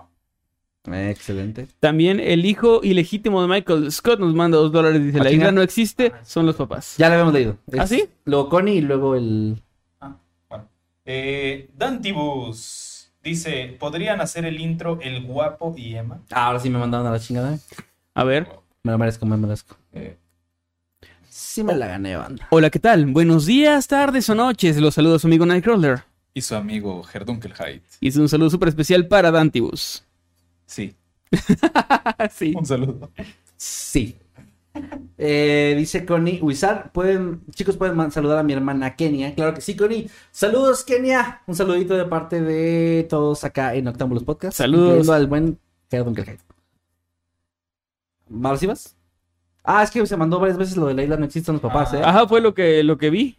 Eh, 0.92 1.10
excelente. 1.12 1.68
También 1.80 2.20
el 2.20 2.46
hijo 2.46 2.82
ilegítimo 2.84 3.42
de 3.42 3.48
Michael 3.48 3.92
Scott 3.92 4.20
nos 4.20 4.34
manda 4.34 4.58
dos 4.58 4.72
dólares. 4.72 5.02
Dice: 5.04 5.20
Ah, 5.20 5.24
La 5.24 5.30
chinga. 5.30 5.44
isla 5.46 5.52
no 5.54 5.62
existe, 5.62 6.12
son 6.24 6.46
los 6.46 6.56
papás. 6.58 6.96
Ya 6.98 7.08
lo 7.08 7.14
habíamos 7.14 7.34
leído. 7.34 7.58
¿Ah, 7.78 7.88
sí? 7.88 8.06
Luego 8.26 8.50
Connie 8.50 8.76
y 8.76 8.82
luego 8.82 9.16
el. 9.16 9.62
Ah, 10.02 10.16
bueno. 10.50 10.68
Eh, 11.06 11.70
Dantibus 11.78 13.12
dice, 13.24 13.78
¿podrían 13.80 14.20
hacer 14.20 14.44
el 14.46 14.60
intro 14.60 15.00
El 15.02 15.24
Guapo 15.24 15.74
y 15.78 15.96
Emma? 15.96 16.20
Ah, 16.32 16.48
ahora 16.48 16.60
sí 16.60 16.70
me 16.70 16.78
mandaron 16.80 17.08
a 17.08 17.12
la 17.12 17.20
chingada. 17.20 17.58
A 18.14 18.24
ver. 18.26 18.48
Me 18.84 18.92
lo 18.92 18.98
merezco, 18.98 19.26
me 19.26 19.32
lo 19.38 19.42
merezco. 19.42 19.78
Eh, 19.94 20.18
Sí 21.30 21.64
me 21.64 21.76
la 21.76 21.88
gané, 21.88 22.16
banda. 22.16 22.48
Hola, 22.52 22.70
¿qué 22.70 22.80
tal? 22.80 23.06
Buenos 23.08 23.46
días, 23.46 23.88
tardes 23.88 24.30
o 24.30 24.36
noches. 24.36 24.78
Los 24.78 24.96
saludos 24.96 25.18
a 25.18 25.20
su 25.22 25.28
amigo 25.28 25.46
Nightcrawler. 25.46 26.04
Y 26.34 26.42
su 26.42 26.56
amigo 26.56 27.04
Herdunkelheit. 27.12 27.84
Y 28.02 28.08
es 28.10 28.18
un 28.18 28.28
saludo 28.28 28.50
súper 28.50 28.70
especial 28.70 29.08
para 29.08 29.32
Dantibus. 29.32 30.04
Sí, 30.66 30.96
sí. 32.32 32.54
un 32.56 32.66
saludo. 32.66 33.12
Sí. 33.58 34.18
Eh, 35.18 35.76
dice 35.78 36.06
Connie 36.06 36.40
Wizard, 36.42 36.92
pueden, 36.92 37.42
chicos, 37.52 37.78
pueden 37.78 38.12
saludar 38.12 38.40
a 38.40 38.44
mi 38.44 38.54
hermana 38.54 38.96
Kenia. 38.96 39.36
Claro 39.36 39.54
que 39.54 39.62
sí, 39.62 39.76
Connie. 39.76 40.10
Saludos, 40.32 40.84
Kenia. 40.84 41.42
Un 41.46 41.56
saludito 41.56 41.96
de 41.96 42.06
parte 42.06 42.42
de 42.42 43.06
todos 43.10 43.44
acá 43.44 43.76
en 43.76 43.88
Octámbulos 43.88 44.24
Podcast. 44.24 44.58
Saludos. 44.58 45.08
al 45.10 45.28
buen 45.28 45.60
Gerard 45.90 46.06
Dunkelheit. 46.06 46.40
¿Ahora 48.44 48.58
sí 48.58 48.66
vas? 48.66 48.96
Ah, 49.64 49.84
es 49.84 49.92
que 49.92 50.06
se 50.06 50.18
mandó 50.18 50.40
varias 50.40 50.58
veces 50.58 50.76
lo 50.76 50.88
de 50.88 50.94
la 50.94 51.04
isla 51.04 51.18
no 51.18 51.26
existen 51.26 51.54
los 51.54 51.62
papás, 51.62 51.94
¿eh? 51.94 52.02
Ajá, 52.04 52.28
fue 52.28 52.42
lo 52.42 52.54
que, 52.54 52.84
lo 52.84 52.98
que 52.98 53.10
vi. 53.10 53.38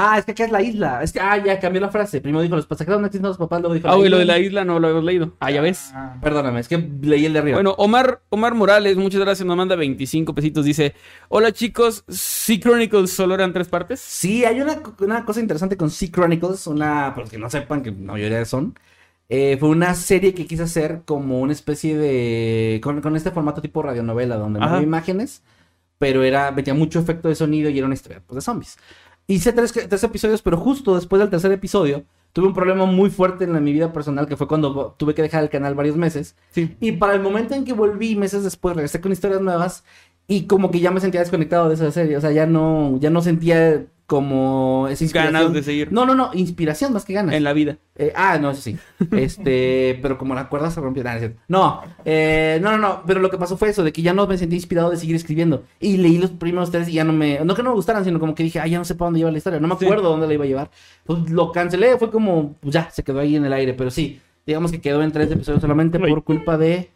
Ah, 0.00 0.16
es 0.16 0.24
que 0.24 0.30
acá 0.30 0.44
es 0.44 0.52
la 0.52 0.62
isla. 0.62 1.02
Es 1.02 1.12
que, 1.12 1.18
ah, 1.18 1.42
ya 1.44 1.58
cambió 1.58 1.80
la 1.80 1.88
frase. 1.90 2.20
Primero 2.20 2.40
dijo 2.42 2.54
los 2.54 2.66
pasajeros 2.66 3.00
no 3.00 3.06
existen 3.08 3.26
los 3.26 3.36
papás, 3.36 3.60
luego 3.60 3.74
dijo 3.74 3.88
Ah, 3.88 3.96
güey, 3.96 4.08
lo 4.08 4.18
de 4.18 4.26
la 4.26 4.38
isla 4.38 4.64
no 4.64 4.78
lo 4.78 4.86
habíamos 4.86 5.04
leído. 5.04 5.32
Ah, 5.40 5.50
ya 5.50 5.60
ves. 5.60 5.90
ah, 5.92 6.16
Perdóname, 6.22 6.60
es 6.60 6.68
que 6.68 6.78
leí 7.02 7.26
el 7.26 7.32
de 7.32 7.40
arriba. 7.40 7.56
Bueno, 7.56 7.74
Omar, 7.78 8.22
Omar 8.28 8.54
Morales, 8.54 8.96
muchas 8.96 9.20
gracias, 9.20 9.44
nos 9.44 9.56
manda 9.56 9.74
25 9.74 10.36
pesitos. 10.36 10.64
Dice: 10.64 10.94
Hola 11.28 11.50
chicos, 11.50 12.04
Sea 12.06 12.60
Chronicles 12.60 13.10
solo 13.10 13.34
eran 13.34 13.52
tres 13.52 13.66
partes. 13.66 13.98
Sí, 13.98 14.44
hay 14.44 14.60
una, 14.60 14.80
una 15.00 15.24
cosa 15.24 15.40
interesante 15.40 15.76
con 15.76 15.90
Sea 15.90 16.10
Chronicles, 16.12 16.68
una, 16.68 17.10
para 17.10 17.22
los 17.22 17.30
que 17.30 17.38
no 17.38 17.50
sepan, 17.50 17.82
que 17.82 17.90
la 17.90 18.12
mayoría 18.12 18.44
son, 18.44 18.74
eh, 19.28 19.56
fue 19.58 19.68
una 19.68 19.94
serie 19.94 20.32
que 20.32 20.46
quise 20.46 20.62
hacer 20.62 21.02
como 21.04 21.40
una 21.40 21.52
especie 21.52 21.98
de, 21.98 22.80
con, 22.84 23.00
con 23.00 23.16
este 23.16 23.32
formato 23.32 23.60
tipo 23.60 23.82
radionovela, 23.82 24.36
donde 24.36 24.60
no 24.60 24.66
había 24.66 24.82
imágenes, 24.82 25.42
pero 25.98 26.22
era, 26.22 26.52
metía 26.52 26.72
mucho 26.74 27.00
efecto 27.00 27.28
de 27.28 27.34
sonido 27.34 27.68
y 27.68 27.76
era 27.78 27.86
una 27.86 27.94
historia 27.94 28.22
pues, 28.26 28.36
de 28.36 28.40
zombies. 28.42 28.78
Hice 29.30 29.52
tres, 29.52 29.72
tres 29.72 30.02
episodios, 30.02 30.40
pero 30.40 30.56
justo 30.56 30.94
después 30.94 31.20
del 31.20 31.28
tercer 31.28 31.52
episodio, 31.52 32.02
tuve 32.32 32.46
un 32.46 32.54
problema 32.54 32.86
muy 32.86 33.10
fuerte 33.10 33.44
en 33.44 33.52
la- 33.52 33.60
mi 33.60 33.74
vida 33.74 33.92
personal, 33.92 34.26
que 34.26 34.38
fue 34.38 34.48
cuando 34.48 34.94
tuve 34.98 35.14
que 35.14 35.20
dejar 35.20 35.42
el 35.42 35.50
canal 35.50 35.74
varios 35.74 35.96
meses. 35.96 36.34
Sí. 36.50 36.74
Y 36.80 36.92
para 36.92 37.12
el 37.14 37.20
momento 37.20 37.54
en 37.54 37.64
que 37.66 37.74
volví, 37.74 38.16
meses 38.16 38.42
después, 38.42 38.74
regresé 38.74 39.02
con 39.02 39.12
historias 39.12 39.42
nuevas 39.42 39.84
y 40.26 40.46
como 40.46 40.70
que 40.70 40.80
ya 40.80 40.90
me 40.90 41.00
sentía 41.00 41.20
desconectado 41.20 41.68
de 41.68 41.74
esa 41.74 41.92
serie. 41.92 42.16
O 42.16 42.20
sea, 42.22 42.32
ya 42.32 42.46
no, 42.46 42.98
ya 43.00 43.10
no 43.10 43.20
sentía 43.20 43.84
como 44.08 44.88
esa 44.88 45.04
inspiración. 45.04 45.34
Ganas 45.34 45.52
de 45.52 45.62
seguir 45.62 45.92
No, 45.92 46.06
no, 46.06 46.14
no, 46.14 46.30
inspiración 46.32 46.94
más 46.94 47.04
que 47.04 47.12
ganas. 47.12 47.34
en 47.34 47.44
la 47.44 47.52
vida. 47.52 47.76
Eh, 47.94 48.10
ah, 48.16 48.38
no, 48.40 48.50
eso 48.52 48.62
sí. 48.62 48.78
Este, 49.12 49.98
pero 50.00 50.16
como 50.16 50.34
la 50.34 50.48
cuerda 50.48 50.70
se 50.70 50.80
rompió. 50.80 51.04
no, 51.04 51.82
es 51.82 51.98
eh, 52.06 52.58
no, 52.62 52.70
no, 52.72 52.78
no. 52.78 53.02
Pero 53.06 53.20
lo 53.20 53.28
que 53.28 53.36
pasó 53.36 53.58
fue 53.58 53.68
eso, 53.68 53.84
de 53.84 53.92
que 53.92 54.00
ya 54.00 54.14
no 54.14 54.26
me 54.26 54.38
sentí 54.38 54.56
inspirado 54.56 54.88
de 54.88 54.96
seguir 54.96 55.14
escribiendo. 55.14 55.64
Y 55.78 55.98
leí 55.98 56.16
los 56.16 56.30
primeros 56.30 56.70
tres 56.70 56.88
y 56.88 56.92
ya 56.94 57.04
no 57.04 57.12
me. 57.12 57.40
No 57.44 57.54
que 57.54 57.62
no 57.62 57.68
me 57.68 57.76
gustaran, 57.76 58.02
sino 58.02 58.18
como 58.18 58.34
que 58.34 58.42
dije, 58.44 58.60
ah, 58.60 58.66
ya 58.66 58.78
no 58.78 58.86
sé 58.86 58.94
para 58.94 59.08
dónde 59.08 59.18
lleva 59.20 59.30
la 59.30 59.36
historia. 59.38 59.60
No 59.60 59.68
me 59.68 59.76
Sí. 59.76 59.84
acuerdo 59.84 60.08
dónde 60.08 60.26
la 60.26 60.32
iba 60.32 60.44
a 60.44 60.48
llevar. 60.48 60.70
Pues 61.04 61.28
lo 61.30 61.52
cancelé, 61.52 61.98
fue 61.98 62.10
como, 62.10 62.54
pues 62.60 62.72
ya, 62.72 62.88
se 62.90 63.02
quedó 63.04 63.20
ahí 63.20 63.36
en 63.36 63.44
el 63.44 63.52
aire. 63.52 63.74
Pero 63.74 63.90
sí, 63.90 64.22
digamos 64.46 64.72
que 64.72 64.80
quedó 64.80 65.02
en 65.02 65.12
tres 65.12 65.30
episodios 65.30 65.60
solamente 65.60 65.98
por 66.00 66.24
culpa 66.24 66.56
de. 66.56 66.88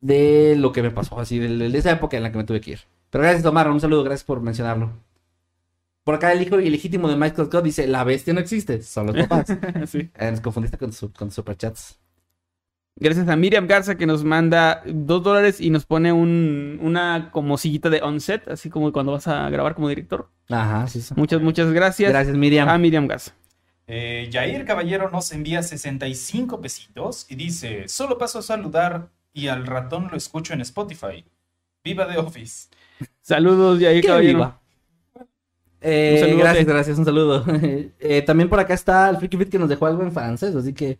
De 0.00 0.54
lo 0.56 0.70
que 0.70 0.82
me 0.82 0.92
pasó, 0.92 1.18
así, 1.18 1.38
de, 1.40 1.48
de 1.68 1.78
esa 1.78 1.90
época 1.90 2.16
en 2.16 2.22
la 2.22 2.30
que 2.30 2.38
me 2.38 2.44
tuve 2.44 2.60
que 2.60 2.72
ir. 2.72 2.78
Pero 3.10 3.24
gracias, 3.24 3.44
Omar, 3.44 3.68
un 3.70 3.80
saludo, 3.80 4.04
gracias 4.04 4.24
por 4.24 4.40
mencionarlo. 4.40 4.92
Por 6.04 6.14
acá 6.16 6.32
el 6.32 6.42
hijo 6.42 6.60
ilegítimo 6.60 7.08
de 7.08 7.16
Michael 7.16 7.48
Scott 7.48 7.64
dice, 7.64 7.86
la 7.86 8.04
bestia 8.04 8.34
no 8.34 8.40
existe, 8.40 8.82
son 8.82 9.06
los 9.06 9.16
papás. 9.26 9.46
Sí. 9.86 10.10
Eh, 10.18 10.30
nos 10.30 10.40
confundiste 10.40 10.76
con, 10.78 10.92
su, 10.92 11.12
con 11.12 11.30
superchats. 11.30 11.98
Gracias 12.96 13.26
a 13.28 13.34
Miriam 13.34 13.66
Garza 13.66 13.96
que 13.96 14.06
nos 14.06 14.22
manda 14.22 14.82
dos 14.86 15.22
dólares 15.22 15.60
y 15.60 15.70
nos 15.70 15.84
pone 15.84 16.12
un, 16.12 16.78
una 16.80 17.30
como 17.32 17.58
sillita 17.58 17.90
de 17.90 18.00
on-set, 18.02 18.46
así 18.48 18.70
como 18.70 18.92
cuando 18.92 19.10
vas 19.12 19.26
a 19.26 19.48
grabar 19.50 19.74
como 19.74 19.88
director. 19.88 20.30
Ajá, 20.48 20.86
sí, 20.86 21.00
sí. 21.00 21.12
Muchas, 21.16 21.40
muchas 21.40 21.72
gracias, 21.72 22.10
Gracias, 22.12 22.36
Miriam. 22.36 22.68
a 22.68 22.78
Miriam 22.78 23.08
Garza. 23.08 23.32
Eh, 23.86 24.30
Jair 24.32 24.64
Caballero 24.64 25.10
nos 25.10 25.32
envía 25.32 25.62
65 25.62 26.60
pesitos 26.60 27.26
y 27.28 27.34
dice, 27.34 27.88
solo 27.88 28.16
paso 28.16 28.38
a 28.38 28.42
saludar 28.42 29.08
y 29.32 29.48
al 29.48 29.66
ratón 29.66 30.08
lo 30.10 30.16
escucho 30.16 30.52
en 30.54 30.60
Spotify. 30.60 31.24
Viva 31.82 32.06
The 32.08 32.18
Office. 32.18 32.68
Saludos, 33.20 33.80
Yair 33.80 34.02
Que 34.02 34.08
Caballero. 34.08 34.38
viva. 34.38 34.60
Eh, 35.86 36.12
Un 36.14 36.20
saludote. 36.20 36.42
gracias, 36.42 36.66
gracias, 36.66 36.98
un 36.98 37.04
saludo. 37.04 37.44
Eh, 38.00 38.22
también 38.22 38.48
por 38.48 38.58
acá 38.58 38.72
está 38.74 39.10
el 39.10 39.18
Freaky 39.18 39.36
Fit 39.36 39.48
que 39.50 39.58
nos 39.58 39.68
dejó 39.68 39.86
algo 39.86 40.02
en 40.02 40.12
francés, 40.12 40.54
así 40.56 40.72
que, 40.72 40.98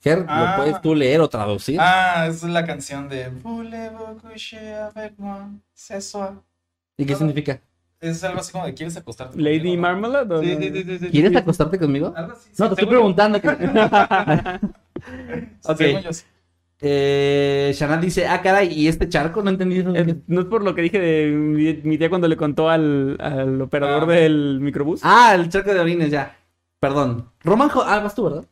Ger, 0.00 0.24
Ah. 0.28 0.54
lo 0.56 0.62
puedes 0.62 0.80
tú 0.80 0.94
leer 0.94 1.20
o 1.20 1.28
traducir. 1.28 1.78
Ah, 1.80 2.26
es 2.28 2.42
la 2.42 2.64
canción 2.64 3.08
de 3.08 3.28
Voulez-vous 3.28 4.20
coucher 4.22 4.74
avec 4.94 5.12
moi 5.18 5.48
ce 5.74 6.00
soir? 6.00 6.32
¿Y 6.96 7.04
qué 7.04 7.14
significa? 7.14 7.60
Es 8.00 8.22
algo 8.24 8.40
así 8.40 8.52
como 8.52 8.64
de 8.66 8.74
¿quieres 8.74 8.96
acostarte 8.96 9.36
Lady 9.40 9.58
conmigo, 9.58 9.76
no? 9.76 9.82
Marmalade. 9.82 10.34
¿o 10.34 10.42
Sí, 10.42 10.54
no? 10.54 10.60
sí, 10.60 10.70
sí, 10.72 10.82
sí, 10.84 10.98
sí. 10.98 11.10
¿Quieres 11.10 11.36
acostarte 11.36 11.78
conmigo? 11.78 12.12
Algo 12.16 12.32
así, 12.32 12.48
sí, 12.52 12.62
No, 12.62 12.68
te 12.68 12.74
estoy 12.74 12.88
preguntando. 12.88 13.40
que- 13.40 13.48
Ok. 15.64 15.80
Eh, 16.80 17.72
Shanat 17.74 18.00
dice, 18.00 18.26
ah, 18.26 18.42
caray, 18.42 18.72
¿y 18.72 18.88
este 18.88 19.08
charco? 19.08 19.42
No 19.42 19.50
entendí 19.50 19.78
eso. 19.78 19.94
Eh, 19.94 20.16
no 20.26 20.40
es 20.42 20.46
por 20.46 20.62
lo 20.62 20.74
que 20.74 20.82
dije 20.82 20.98
de 21.00 21.30
mi, 21.30 21.74
mi 21.88 21.98
tía 21.98 22.08
cuando 22.10 22.28
le 22.28 22.36
contó 22.36 22.68
al, 22.68 23.16
al 23.20 23.60
operador 23.62 24.04
Ah. 24.04 24.12
del 24.12 24.58
microbús. 24.60 25.00
Ah, 25.02 25.32
el 25.34 25.48
charco 25.48 25.72
de 25.72 25.80
orines, 25.80 26.10
ya. 26.10 26.36
Perdón. 26.78 27.30
Román, 27.42 27.70
Jo- 27.70 27.82
ah, 27.86 28.00
vas 28.00 28.14
tú, 28.14 28.24
¿verdad? 28.24 28.44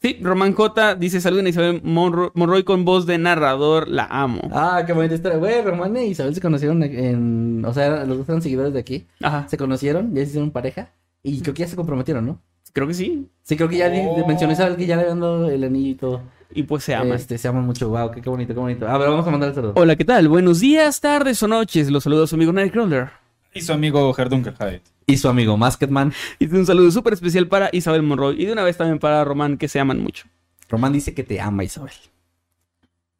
Sí, 0.00 0.18
Román 0.20 0.52
J 0.54 0.96
dice 0.96 1.20
saluden 1.20 1.46
a 1.46 1.50
Isabel 1.50 1.80
Monro- 1.84 2.32
Monroy 2.34 2.64
con 2.64 2.84
voz 2.84 3.06
de 3.06 3.18
narrador, 3.18 3.86
la 3.88 4.04
amo. 4.10 4.40
Ah, 4.52 4.82
qué 4.86 4.92
bonita 4.92 5.14
historia. 5.14 5.38
Güey, 5.38 5.62
Román 5.62 5.96
y 5.96 6.00
Isabel 6.06 6.34
se 6.34 6.40
conocieron 6.40 6.82
en... 6.82 7.64
O 7.64 7.72
sea, 7.72 8.04
los 8.04 8.18
dos 8.18 8.28
eran 8.28 8.42
seguidores 8.42 8.72
de 8.72 8.80
aquí. 8.80 9.06
Ajá, 9.20 9.46
Se 9.48 9.56
conocieron, 9.56 10.10
ya 10.14 10.22
se 10.22 10.28
hicieron 10.30 10.50
pareja. 10.50 10.90
Y 11.22 11.40
creo 11.40 11.54
que 11.54 11.60
ya 11.62 11.68
se 11.68 11.76
comprometieron, 11.76 12.26
¿no? 12.26 12.40
creo 12.74 12.86
que 12.88 12.94
sí. 12.94 13.28
Sí, 13.42 13.54
creo 13.56 13.68
que 13.68 13.76
ya 13.76 13.92
Oh. 14.08 14.26
mencionó 14.26 14.54
Isabel 14.54 14.76
que 14.76 14.86
ya 14.86 14.96
le 14.96 15.02
habían 15.02 15.20
dado 15.20 15.50
el 15.50 15.62
anillo 15.62 15.90
y 15.90 15.94
todo. 15.94 16.22
Y 16.54 16.64
pues 16.64 16.84
se 16.84 16.94
aman. 16.94 17.12
Este, 17.12 17.38
se 17.38 17.48
aman 17.48 17.64
mucho. 17.64 17.88
Wow, 17.88 18.10
qué, 18.10 18.20
qué 18.20 18.30
bonito, 18.30 18.54
qué 18.54 18.60
bonito. 18.60 18.88
A 18.88 18.98
ver, 18.98 19.08
vamos 19.08 19.26
a 19.26 19.30
mandar 19.30 19.50
el 19.50 19.54
saludo. 19.54 19.72
Hola, 19.76 19.96
¿qué 19.96 20.04
tal? 20.04 20.28
Buenos 20.28 20.60
días, 20.60 21.00
tardes 21.00 21.42
o 21.42 21.48
noches. 21.48 21.90
Los 21.90 22.04
saludos 22.04 22.24
a 22.24 22.30
su 22.30 22.36
amigo 22.36 22.52
Nightcrawler. 22.52 23.10
Y 23.54 23.60
su 23.60 23.72
amigo 23.72 24.14
Herdunkel 24.16 24.54
Hyde. 24.54 24.82
Y 25.06 25.16
su 25.16 25.28
amigo 25.28 25.56
Masketman. 25.56 26.12
Y 26.38 26.46
un 26.54 26.66
saludo 26.66 26.90
súper 26.90 27.12
especial 27.12 27.48
para 27.48 27.68
Isabel 27.72 28.02
Monroy. 28.02 28.40
Y 28.40 28.46
de 28.46 28.52
una 28.52 28.62
vez 28.62 28.76
también 28.76 28.98
para 28.98 29.24
Román, 29.24 29.58
que 29.58 29.68
se 29.68 29.80
aman 29.80 30.00
mucho. 30.00 30.26
Román 30.68 30.92
dice 30.92 31.14
que 31.14 31.22
te 31.22 31.40
ama, 31.40 31.64
Isabel. 31.64 31.92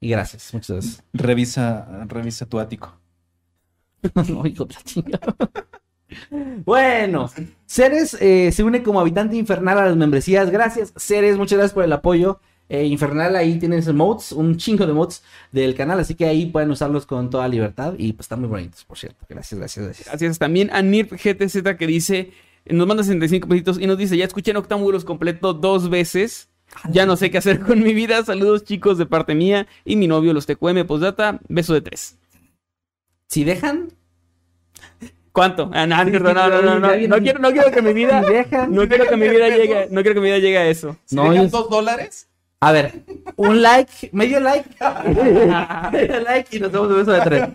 Y 0.01 0.09
gracias, 0.09 0.53
muchas 0.53 0.71
gracias. 0.71 1.05
Revisa, 1.13 2.07
revisa 2.09 2.47
tu 2.47 2.59
ático. 2.59 2.99
no, 4.29 4.47
hijo 4.47 4.65
de 4.65 4.75
la 4.75 4.83
chingada. 4.83 5.37
Bueno, 6.65 7.31
Ceres 7.67 8.15
eh, 8.21 8.51
se 8.53 8.63
une 8.65 8.83
como 8.83 9.01
habitante 9.01 9.37
infernal 9.37 9.79
a 9.79 9.87
las 9.87 9.97
membresías. 9.97 10.51
Gracias, 10.51 10.93
Ceres, 10.97 11.39
muchas 11.39 11.59
gracias 11.59 11.75
por 11.75 11.85
el 11.85 11.93
apoyo. 11.93 12.41
Eh, 12.75 12.87
infernal, 12.87 13.37
ahí 13.37 13.59
tienes 13.59 13.93
mods, 13.93 14.33
un 14.33 14.57
chingo 14.57 14.87
de 14.87 14.95
mods 14.95 15.23
del 15.51 15.75
canal, 15.75 16.01
así 16.01 16.15
que 16.15 16.25
ahí 16.25 16.47
pueden 16.47 16.71
usarlos 16.71 17.05
con 17.05 17.29
toda 17.29 17.47
libertad. 17.47 17.93
Y 17.99 18.15
pues 18.15 18.25
están 18.25 18.41
muy 18.41 18.49
bonitos, 18.49 18.83
por 18.85 18.97
cierto. 18.97 19.27
Gracias, 19.29 19.59
gracias, 19.59 19.85
gracias. 19.85 20.09
Gracias 20.09 20.39
también 20.39 20.71
a 20.73 20.81
NIRP 20.81 21.13
GTZ 21.13 21.77
que 21.79 21.87
dice, 21.87 22.33
nos 22.65 22.87
manda 22.87 23.03
65 23.05 23.47
pesitos 23.47 23.79
y 23.79 23.87
nos 23.87 23.99
dice, 23.99 24.17
ya 24.17 24.25
escuché 24.25 24.55
Noctámbulos 24.55 25.05
completo 25.05 25.53
dos 25.53 25.91
veces. 25.91 26.49
Ya 26.89 27.05
no 27.05 27.17
sé 27.17 27.31
qué 27.31 27.37
hacer 27.37 27.61
con 27.61 27.83
mi 27.83 27.93
vida. 27.93 28.25
Saludos 28.25 28.65
chicos 28.65 28.97
de 28.97 29.05
parte 29.05 29.35
mía 29.35 29.67
y 29.85 29.97
mi 29.97 30.07
novio, 30.09 30.33
los 30.33 30.47
TQM, 30.47 30.87
postdata, 30.87 31.41
beso 31.51 31.75
de 31.75 31.83
tres. 31.83 32.17
Si 33.29 33.45
dejan, 33.45 33.91
¿Cuánto? 35.33 35.71
Ah, 35.75 35.87
no, 35.87 36.05
no, 36.05 36.21
no, 36.21 36.33
no, 36.33 36.49
no, 36.63 36.79
no, 36.79 36.97
no 36.97 37.19
quiero, 37.19 37.39
no 37.39 37.51
quiero 37.53 37.71
que 37.71 37.83
mi 37.83 37.93
vida, 38.01 38.23
si 38.23 38.33
dejan. 38.33 38.73
no 38.73 38.89
quiero 38.89 39.07
que 39.09 39.17
mi 39.19 39.29
vida 39.29 39.49
llegue, 39.51 39.89
no 39.91 40.01
quiero 40.01 40.15
que 40.15 40.21
mi 40.21 40.27
vida 40.29 40.39
llegue 40.39 40.57
a 40.59 40.69
eso. 40.69 40.97
Si 41.05 41.17
No, 41.17 41.31
dejan 41.31 41.51
dos 41.51 41.69
dólares, 41.69 42.29
A 42.65 42.71
ver, 42.71 42.93
un 43.35 43.61
like, 43.61 44.11
medio 44.13 44.39
like. 44.39 44.69
medio 45.93 46.21
like 46.21 46.57
y 46.57 46.61
nos 46.61 46.71
damos 46.71 46.91
un 46.91 46.97
beso 46.99 47.11
de 47.11 47.21
tres. 47.23 47.49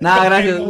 Nada, 0.00 0.24
gracias. 0.24 0.60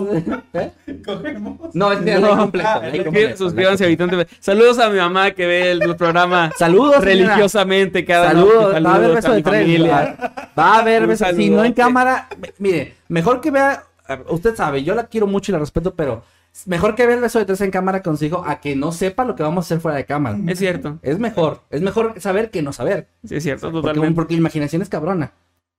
¿Eh? 0.53 0.71
cogemos. 1.03 1.75
No, 1.75 1.91
es 1.91 2.01
que 2.01 2.19
No. 2.19 2.37
completo. 2.37 2.69
Ah, 2.69 2.81
like 2.83 2.99
suscri- 2.99 3.05
completo, 3.05 3.37
Suscríbanse, 3.39 3.85
habitante. 3.87 4.27
Saludos 4.39 4.79
a 4.81 4.91
mi 4.91 4.99
mamá 4.99 5.31
que 5.31 5.47
ve 5.47 5.71
el, 5.71 5.97
programa. 5.97 6.51
Saludos, 6.59 7.03
religiosamente 7.03 8.05
cada 8.05 8.33
Saludos, 8.33 8.73
noche. 8.75 8.81
va 8.81 8.91
a 8.91 8.95
haber 8.97 9.07
Saludos 9.09 9.15
beso 9.17 9.33
a 9.33 9.35
de 9.37 9.43
tres. 9.43 9.61
familia. 9.63 10.17
Va, 10.59 10.75
a 10.75 10.79
haber 10.81 11.07
beso. 11.07 11.25
Si 11.35 11.49
no 11.49 11.65
en 11.65 11.73
cámara, 11.73 12.29
mire, 12.59 12.97
mejor 13.09 13.41
que 13.41 13.51
vea. 13.51 13.85
Usted 14.29 14.55
sabe, 14.57 14.83
yo 14.85 14.95
la 14.95 15.07
quiero 15.07 15.27
mucho 15.27 15.53
y 15.53 15.55
la 15.55 15.59
respeto, 15.59 15.95
pero 15.95 16.23
mejor 16.67 16.95
que 16.95 17.07
vea 17.07 17.17
el 17.17 17.21
beso 17.23 17.39
de 17.39 17.45
tres 17.45 17.61
en 17.61 17.71
cámara 17.71 18.03
con 18.03 18.17
su 18.17 18.25
hijo 18.25 18.45
a 18.47 18.61
que 18.61 18.75
no 18.77 18.93
sepa 18.93 19.25
lo 19.25 19.35
que 19.37 19.43
vamos 19.43 19.65
a 19.65 19.67
hacer 19.67 19.81
fuera 19.81 19.97
de 19.97 20.05
cámara. 20.05 20.39
Es 20.47 20.59
cierto, 20.59 20.99
Es 21.03 21.19
mejor, 21.19 21.63
es 21.71 21.81
mejor 21.83 22.21
saber 22.21 22.51
que 22.51 22.63
no 22.63 22.73
saber. 22.73 23.09
sí, 23.25 23.37
es 23.37 23.43
cierto, 23.43 23.71
Porque, 23.71 23.89
totalmente. 23.89 24.15
porque 24.15 24.35
la 24.35 24.41
imaginación 24.41 24.83
es 24.83 24.89
cabrona. 24.89 25.33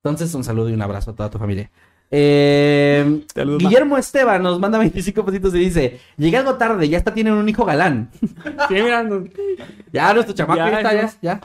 Entonces, 0.03 0.33
un 0.33 0.43
saludo 0.43 0.69
y 0.69 0.73
un 0.73 0.81
abrazo 0.81 1.11
a 1.11 1.15
toda 1.15 1.29
tu 1.29 1.37
familia. 1.37 1.69
Eh, 2.09 3.21
ma. 3.35 3.43
Guillermo 3.57 3.97
Esteban 3.97 4.43
nos 4.43 4.59
manda 4.59 4.77
25 4.79 5.23
pesitos 5.23 5.53
y 5.55 5.59
dice: 5.59 5.99
Llegué 6.17 6.37
algo 6.37 6.55
tarde, 6.55 6.89
ya 6.89 6.97
está, 6.97 7.13
tienen 7.13 7.33
un 7.33 7.47
hijo 7.47 7.63
galán. 7.65 8.09
Sí, 8.67 8.73
mira, 8.73 9.03
no- 9.03 9.23
Ya, 9.93 10.13
nuestro 10.13 10.35
chamaco 10.35 10.57
Ya, 10.57 10.71
ya, 10.71 10.77
está, 10.77 10.93
ya, 10.93 11.13
ya. 11.21 11.41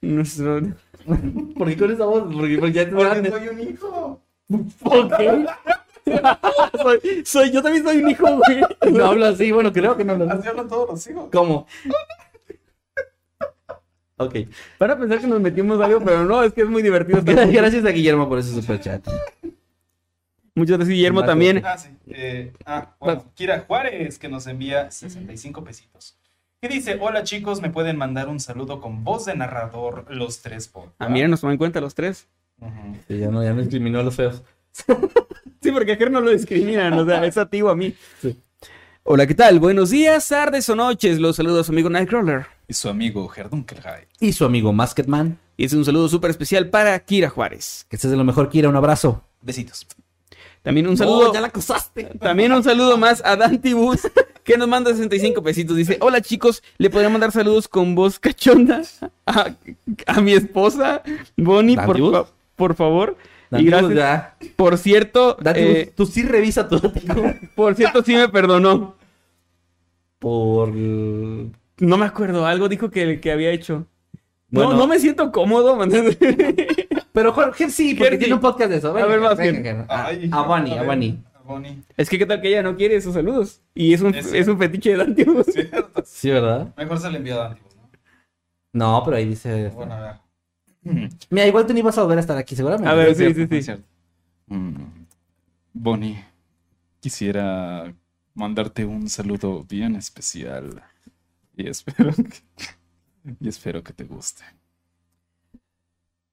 nuestro... 0.00 0.60
¿Por 1.58 1.68
qué 1.68 1.76
con 1.76 1.90
esa 1.92 2.04
voz? 2.06 2.22
Porque, 2.32 2.56
porque 2.58 2.72
ya 2.72 2.82
es 2.82 2.88
Porque 2.88 3.30
soy 3.30 3.48
un 3.48 3.60
hijo. 3.60 4.22
¿Por 4.82 5.16
qué? 5.16 5.46
Soy, 6.82 7.24
soy- 7.24 7.50
yo 7.52 7.62
también 7.62 7.84
soy 7.84 7.98
un 7.98 8.10
hijo, 8.10 8.26
güey. 8.36 8.92
No 8.92 9.06
hablo 9.06 9.26
así, 9.26 9.50
bueno, 9.52 9.72
creo 9.72 9.96
que 9.96 10.04
no 10.04 10.12
hablo 10.12 10.24
así. 10.26 10.38
Así 10.38 10.48
hablan 10.48 10.68
todos 10.68 10.88
los 10.90 11.06
hijos. 11.06 11.28
¿Cómo? 11.32 11.66
Ok. 14.16 14.34
Para 14.78 14.96
pensar 14.98 15.20
que 15.20 15.26
nos 15.26 15.40
metimos 15.40 15.80
algo, 15.80 16.00
pero 16.00 16.24
no, 16.24 16.42
es 16.42 16.52
que 16.52 16.62
es 16.62 16.68
muy 16.68 16.82
divertido. 16.82 17.18
este 17.18 17.34
Gracias 17.52 17.84
a 17.84 17.90
Guillermo 17.90 18.28
por 18.28 18.38
ese 18.38 18.52
super 18.54 18.80
chat. 18.80 19.06
Muchas 20.54 20.76
gracias, 20.78 20.94
Guillermo, 20.94 21.24
también. 21.24 21.62
Ah, 21.64 21.76
sí. 21.76 21.88
Eh, 22.06 22.52
ah, 22.64 22.94
bueno, 23.00 23.24
Kira 23.34 23.64
Juárez, 23.66 24.18
que 24.20 24.28
nos 24.28 24.46
envía 24.46 24.88
65 24.90 25.64
pesitos. 25.64 26.16
Que 26.60 26.68
dice, 26.68 26.96
hola 27.00 27.24
chicos, 27.24 27.60
me 27.60 27.70
pueden 27.70 27.96
mandar 27.96 28.28
un 28.28 28.38
saludo 28.38 28.80
con 28.80 29.02
voz 29.02 29.24
de 29.24 29.34
narrador 29.34 30.06
los 30.08 30.42
tres 30.42 30.68
por. 30.68 30.94
Ah, 30.98 31.08
miren, 31.08 31.30
nos 31.30 31.40
tomó 31.40 31.50
en 31.52 31.58
cuenta 31.58 31.80
los 31.80 31.94
tres. 31.94 32.28
Sí, 33.08 33.18
ya 33.18 33.28
no, 33.30 33.42
ya 33.42 33.52
no 33.52 33.60
discriminó 33.62 33.98
a 33.98 34.04
los 34.04 34.14
feos. 34.14 34.42
Sí, 35.64 35.72
porque 35.72 35.92
a 35.92 35.96
Ger 35.96 36.10
no 36.10 36.20
lo 36.20 36.30
discriminan, 36.30 36.92
o 36.92 37.06
sea, 37.06 37.24
es 37.24 37.38
a 37.38 37.48
ti 37.48 37.62
o 37.62 37.70
a 37.70 37.74
mí. 37.74 37.94
Sí. 38.20 38.38
Hola, 39.02 39.26
¿qué 39.26 39.34
tal? 39.34 39.60
Buenos 39.60 39.88
días, 39.88 40.28
tardes 40.28 40.68
o 40.68 40.74
noches. 40.74 41.18
Los 41.18 41.36
saludos 41.36 41.60
a 41.62 41.64
su 41.64 41.72
amigo 41.72 41.88
Nightcrawler. 41.88 42.44
Y 42.68 42.74
su 42.74 42.90
amigo 42.90 43.32
Herdunkel 43.34 43.78
Hyde. 43.78 44.08
Y 44.20 44.34
su 44.34 44.44
amigo 44.44 44.74
Masketman. 44.74 45.38
Y 45.56 45.64
es 45.64 45.72
un 45.72 45.86
saludo 45.86 46.10
súper 46.10 46.30
especial 46.30 46.68
para 46.68 46.98
Kira 46.98 47.30
Juárez. 47.30 47.86
Que 47.88 47.96
estés 47.96 48.10
de 48.10 48.18
lo 48.18 48.24
mejor, 48.24 48.50
Kira. 48.50 48.68
Un 48.68 48.76
abrazo. 48.76 49.24
Besitos. 49.40 49.86
También 50.60 50.86
un 50.86 50.98
saludo. 50.98 51.30
Oh, 51.30 51.32
ya 51.32 51.40
la 51.40 51.46
acosaste. 51.46 52.10
También 52.20 52.52
un 52.52 52.62
saludo 52.62 52.98
más 52.98 53.22
a 53.24 53.34
Dantibus, 53.36 54.00
que 54.44 54.58
nos 54.58 54.68
manda 54.68 54.90
65 54.90 55.42
pesitos. 55.42 55.78
Dice, 55.78 55.96
hola 56.02 56.20
chicos, 56.20 56.62
le 56.76 56.90
podría 56.90 57.08
mandar 57.08 57.32
saludos 57.32 57.68
con 57.68 57.94
voz 57.94 58.18
cachonda 58.18 58.82
a, 59.24 59.54
a 60.08 60.20
mi 60.20 60.34
esposa, 60.34 61.02
Bonnie, 61.38 61.76
por, 61.76 62.28
por 62.54 62.74
favor. 62.74 63.16
Y 63.60 63.66
gracias. 63.66 63.94
ya. 63.94 64.36
Por 64.56 64.78
cierto, 64.78 65.36
eh, 65.54 65.92
tú 65.96 66.06
sí 66.06 66.22
revisa 66.22 66.68
tu 66.68 66.80
por 67.54 67.74
cierto, 67.74 68.02
sí 68.02 68.14
me 68.14 68.28
perdonó. 68.28 68.96
Por. 70.18 70.72
No 70.74 71.96
me 71.98 72.06
acuerdo, 72.06 72.46
algo 72.46 72.68
dijo 72.68 72.90
que, 72.90 73.20
que 73.20 73.32
había 73.32 73.50
hecho. 73.50 73.86
Bueno. 74.48 74.72
No, 74.72 74.78
no 74.78 74.86
me 74.86 74.98
siento 74.98 75.30
cómodo. 75.32 75.76
mandando- 75.76 76.10
Pero 77.12 77.32
Jorge 77.32 77.70
sí, 77.70 77.94
porque 77.94 78.16
tiene 78.18 78.34
un 78.34 78.40
podcast 78.40 78.70
de 78.70 78.76
eso. 78.78 78.96
A 78.96 79.06
ver, 79.06 79.20
más 79.20 79.36
venga, 79.36 79.52
bien. 79.60 79.62
Ger. 79.62 79.84
A, 79.88 80.06
Ay, 80.06 80.28
a 80.32 80.42
Bonnie, 80.42 80.78
a 80.78 80.82
Bonnie. 80.82 81.18
es 81.96 82.08
que 82.08 82.18
qué 82.18 82.26
tal 82.26 82.40
que 82.40 82.48
ella 82.48 82.62
no 82.62 82.76
quiere 82.76 82.96
esos 82.96 83.14
saludos. 83.14 83.60
Y 83.74 83.92
es 83.94 84.00
un, 84.00 84.14
Es 84.14 84.32
es 84.32 84.48
un 84.48 84.58
fetiche 84.58 84.90
de 84.90 84.96
Dantibus. 84.98 85.46
Sí, 86.04 86.30
¿verdad? 86.30 86.72
Mejor 86.76 86.98
se 86.98 87.10
le 87.10 87.18
envía 87.18 87.34
a 87.34 87.38
Dantibus, 87.48 87.76
¿no? 87.76 87.88
No, 88.72 89.02
pero 89.04 89.16
ahí 89.16 89.26
dice. 89.26 89.68
Bueno, 89.74 89.94
a 89.94 90.00
ver. 90.00 90.12
Mira, 91.30 91.46
igual 91.46 91.66
tú 91.66 91.72
ni 91.74 91.82
vas 91.82 91.96
a 91.98 92.02
volver 92.02 92.18
a 92.18 92.20
estar 92.20 92.36
aquí, 92.36 92.54
seguramente. 92.54 92.88
A 92.90 92.94
ver, 92.94 93.08
Es 93.08 93.18
sí, 93.18 93.32
sí, 93.34 93.46
sí. 93.50 93.62
cierto. 93.62 93.84
Mm, 94.48 94.74
Bonnie, 95.72 96.24
quisiera 97.00 97.92
mandarte 98.34 98.84
un 98.84 99.08
saludo 99.08 99.64
bien 99.68 99.96
especial. 99.96 100.82
Y 101.56 101.68
espero 101.68 102.12
que, 102.14 103.34
y 103.40 103.48
espero 103.48 103.82
que 103.82 103.92
te 103.92 104.04
guste. 104.04 104.44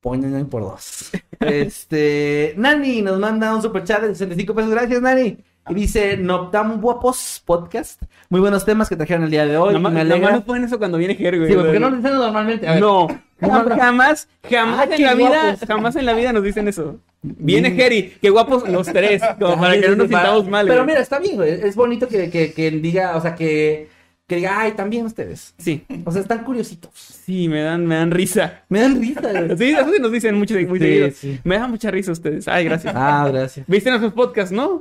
Ponen 0.02 0.48
por 0.50 0.64
dos. 0.64 1.12
Este. 1.40 2.56
Nani 2.58 3.04
nos 3.04 3.20
manda 3.20 3.54
un 3.56 3.62
super 3.62 3.84
chat 3.84 4.02
de 4.02 4.08
65 4.16 4.56
pesos. 4.56 4.72
Gracias, 4.72 5.00
Nani. 5.02 5.38
Y 5.70 5.74
dice: 5.76 6.18
Noctam 6.18 6.82
Guapos 6.82 7.42
Podcast. 7.46 8.02
Muy 8.30 8.40
buenos 8.42 8.66
temas 8.66 8.90
que 8.90 8.96
trajeron 8.96 9.26
el 9.26 9.30
día 9.30 9.46
de 9.46 9.58
hoy. 9.58 9.68
Nada 9.74 9.80
más- 9.80 9.94
me 9.94 10.00
nada 10.00 10.06
más 10.10 10.16
alegra. 10.16 10.36
nos 10.38 10.44
ponen 10.44 10.64
eso 10.64 10.80
cuando 10.80 10.98
viene 10.98 11.14
Ger, 11.14 11.38
güey. 11.38 11.52
Sí, 11.52 11.56
porque 11.56 11.80
no 11.80 11.92
lo 11.92 11.98
dicen 11.98 12.14
normalmente. 12.14 12.68
A 12.68 12.72
ver. 12.74 12.82
No, 12.82 13.08
¿Cómo 13.08 13.10
jam- 13.10 13.22
no? 13.22 13.22
Jamás, 13.42 14.28
jamás 14.50 14.88
Ah, 14.92 14.96
en 14.96 15.02
la 15.04 15.14
vida, 15.16 15.42
guapos. 15.44 15.68
jamás 15.68 15.96
en 15.96 16.06
la 16.06 16.14
vida 16.14 16.34
nos 16.34 16.44
dicen 16.44 16.68
eso. 16.68 17.00
Viene 17.24 17.70
Mm. 17.72 17.76
Jerry, 17.76 18.14
qué 18.22 18.30
guapos 18.30 18.68
los 18.68 18.88
tres, 18.88 19.22
como 19.40 19.60
para 19.60 19.80
que 19.80 19.88
no 19.90 19.96
nos 19.96 20.08
sintamos 20.10 20.48
mal. 20.48 20.66
Pero 20.68 20.80
güey. 20.84 20.88
mira, 20.88 21.02
está 21.02 21.20
bien, 21.20 21.36
güey. 21.36 21.52
Es 21.64 21.76
bonito 21.76 22.08
que, 22.08 22.30
que, 22.30 22.54
que 22.54 22.72
diga, 22.72 23.16
o 23.16 23.22
sea, 23.22 23.36
que, 23.36 23.90
que 24.32 24.38
diga, 24.38 24.62
ay, 24.62 24.72
también 24.72 25.06
ustedes. 25.06 25.54
Sí, 25.58 25.84
O 26.06 26.12
sea, 26.14 26.22
están 26.22 26.46
curiositos. 26.46 26.90
sí, 26.96 27.50
me 27.50 27.62
dan, 27.62 27.86
me 27.86 27.96
dan 27.96 28.12
risa. 28.12 28.62
Me 28.70 28.80
dan 28.80 29.00
risa, 29.02 29.20
güey. 29.22 29.58
Sí, 29.58 29.72
eso 29.72 29.92
sí 29.94 30.02
nos 30.02 30.12
dicen 30.12 30.36
mucho, 30.40 30.54
muy 30.54 30.80
Sí, 30.80 30.86
seguido. 30.86 31.10
sí. 31.12 31.40
Me 31.44 31.58
dan 31.58 31.70
mucha 31.70 31.92
risa 31.92 32.14
ustedes. 32.14 32.48
Ay, 32.48 32.64
gracias. 32.64 32.94
Ah, 32.96 33.28
gracias. 33.30 33.66
¿Viste 33.68 33.90
nuestros 33.90 34.14
podcasts, 34.14 34.54
no? 34.54 34.80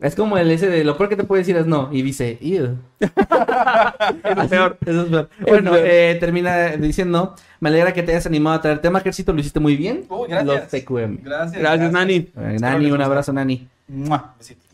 Es 0.00 0.16
como 0.16 0.36
el 0.38 0.50
ese 0.50 0.68
de 0.68 0.82
lo 0.82 0.96
peor 0.96 1.08
que 1.08 1.14
te 1.16 1.22
puede 1.24 1.42
decir 1.42 1.56
es 1.56 1.66
no. 1.66 1.88
Y 1.92 2.02
dice, 2.02 2.36
"Ew". 2.40 2.76
Es 3.00 4.36
lo 4.36 4.48
peor. 4.48 4.78
Eso 4.84 5.02
es 5.02 5.08
peor. 5.08 5.28
Bueno, 5.46 5.70
peor. 5.72 5.86
eh, 5.88 6.16
termina 6.18 6.68
diciendo, 6.76 7.34
me 7.60 7.68
alegra 7.68 7.92
que 7.92 8.02
te 8.02 8.10
hayas 8.12 8.26
animado 8.26 8.56
a 8.56 8.60
traer 8.60 8.80
tema, 8.80 8.98
Ejército, 8.98 9.32
lo 9.32 9.40
hiciste 9.40 9.60
muy 9.60 9.76
bien. 9.76 10.04
Uy, 10.08 10.28
gracias. 10.28 10.46
Los 10.46 10.68
TQM. 10.84 11.18
Gracias. 11.22 11.60
Gracias, 11.60 11.92
Nani. 11.92 12.14
Eh, 12.36 12.56
Nani, 12.60 12.90
un 12.90 13.02
abrazo, 13.02 13.32
Nani. 13.32 13.68
Besitos. 13.88 14.67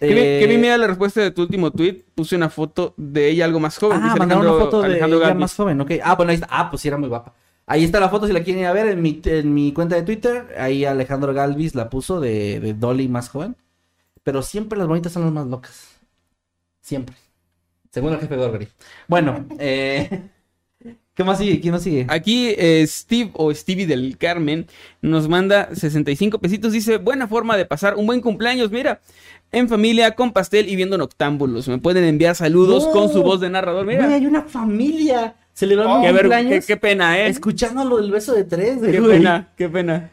Eh, 0.00 0.58
me 0.58 0.68
da 0.68 0.78
la 0.78 0.86
respuesta 0.86 1.20
de 1.20 1.30
tu 1.30 1.42
último 1.42 1.70
tweet. 1.70 2.04
Puse 2.14 2.36
una 2.36 2.48
foto 2.50 2.94
de 2.96 3.28
ella 3.28 3.44
algo 3.44 3.60
más 3.60 3.76
joven. 3.78 4.00
Ah, 4.02 4.14
mandaron 4.18 4.46
una 4.46 4.58
foto 4.64 4.80
de 4.80 4.86
Alejandro 4.86 5.18
ella 5.18 5.28
Galvis. 5.28 5.40
más 5.40 5.54
joven, 5.54 5.80
ok. 5.80 5.90
Ah, 6.02 6.14
bueno, 6.16 6.30
ahí 6.30 6.36
está. 6.36 6.48
Ah, 6.50 6.70
pues 6.70 6.82
sí, 6.82 6.88
era 6.88 6.96
muy 6.96 7.08
guapa. 7.08 7.34
Ahí 7.66 7.84
está 7.84 8.00
la 8.00 8.08
foto 8.08 8.26
si 8.26 8.32
la 8.32 8.42
quieren 8.42 8.62
ir 8.62 8.66
a 8.66 8.72
ver 8.72 8.86
en 8.88 9.00
mi, 9.02 9.20
en 9.24 9.54
mi 9.54 9.72
cuenta 9.72 9.94
de 9.96 10.02
Twitter. 10.02 10.54
Ahí 10.58 10.84
Alejandro 10.84 11.32
Galvis 11.34 11.74
la 11.74 11.88
puso 11.90 12.18
de, 12.20 12.58
de 12.60 12.74
Dolly 12.74 13.08
más 13.08 13.28
joven. 13.28 13.56
Pero 14.22 14.42
siempre 14.42 14.78
las 14.78 14.88
bonitas 14.88 15.12
son 15.12 15.22
las 15.24 15.32
más 15.32 15.46
locas. 15.46 15.98
Siempre. 16.80 17.14
Según 17.90 18.12
el 18.12 18.20
jefe 18.20 18.36
Gorgori. 18.36 18.68
Bueno, 19.08 19.46
eh, 19.58 20.28
¿qué 21.20 21.24
más 21.24 21.38
sigue? 21.38 21.60
¿Quién 21.60 21.72
más 21.72 21.82
sigue? 21.82 22.06
Aquí 22.08 22.54
eh, 22.56 22.82
Steve 22.86 23.30
o 23.34 23.52
Stevie 23.52 23.86
del 23.86 24.16
Carmen 24.16 24.66
nos 25.02 25.28
manda 25.28 25.68
65 25.74 26.38
pesitos. 26.38 26.72
Dice, 26.72 26.96
buena 26.96 27.26
forma 27.28 27.56
de 27.58 27.66
pasar 27.66 27.96
un 27.96 28.06
buen 28.06 28.20
cumpleaños. 28.20 28.70
Mira, 28.70 29.00
en 29.52 29.68
familia, 29.68 30.12
con 30.14 30.32
pastel 30.32 30.68
y 30.68 30.76
viendo 30.76 30.96
noctámbulos. 30.96 31.68
Me 31.68 31.78
pueden 31.78 32.04
enviar 32.04 32.34
saludos 32.36 32.86
No. 32.86 32.92
con 32.92 33.12
su 33.12 33.22
voz 33.22 33.40
de 33.40 33.50
narrador. 33.50 33.84
Güey, 33.84 33.96
Mira, 33.98 34.14
hay 34.14 34.24
una 34.26 34.42
familia 34.42 35.34
celebrando 35.52 36.00
ver- 36.00 36.12
cumpleaños. 36.22 36.64
qué- 36.66 36.74
qué 36.74 36.76
pena, 36.78 37.18
¿eh? 37.18 37.28
Escuchando 37.28 37.84
lo 37.84 37.98
del 37.98 38.10
beso 38.10 38.32
de 38.34 38.44
tres. 38.44 38.78
Qué 38.80 39.02
pena, 39.02 39.48
qué 39.56 39.68
pena. 39.68 40.10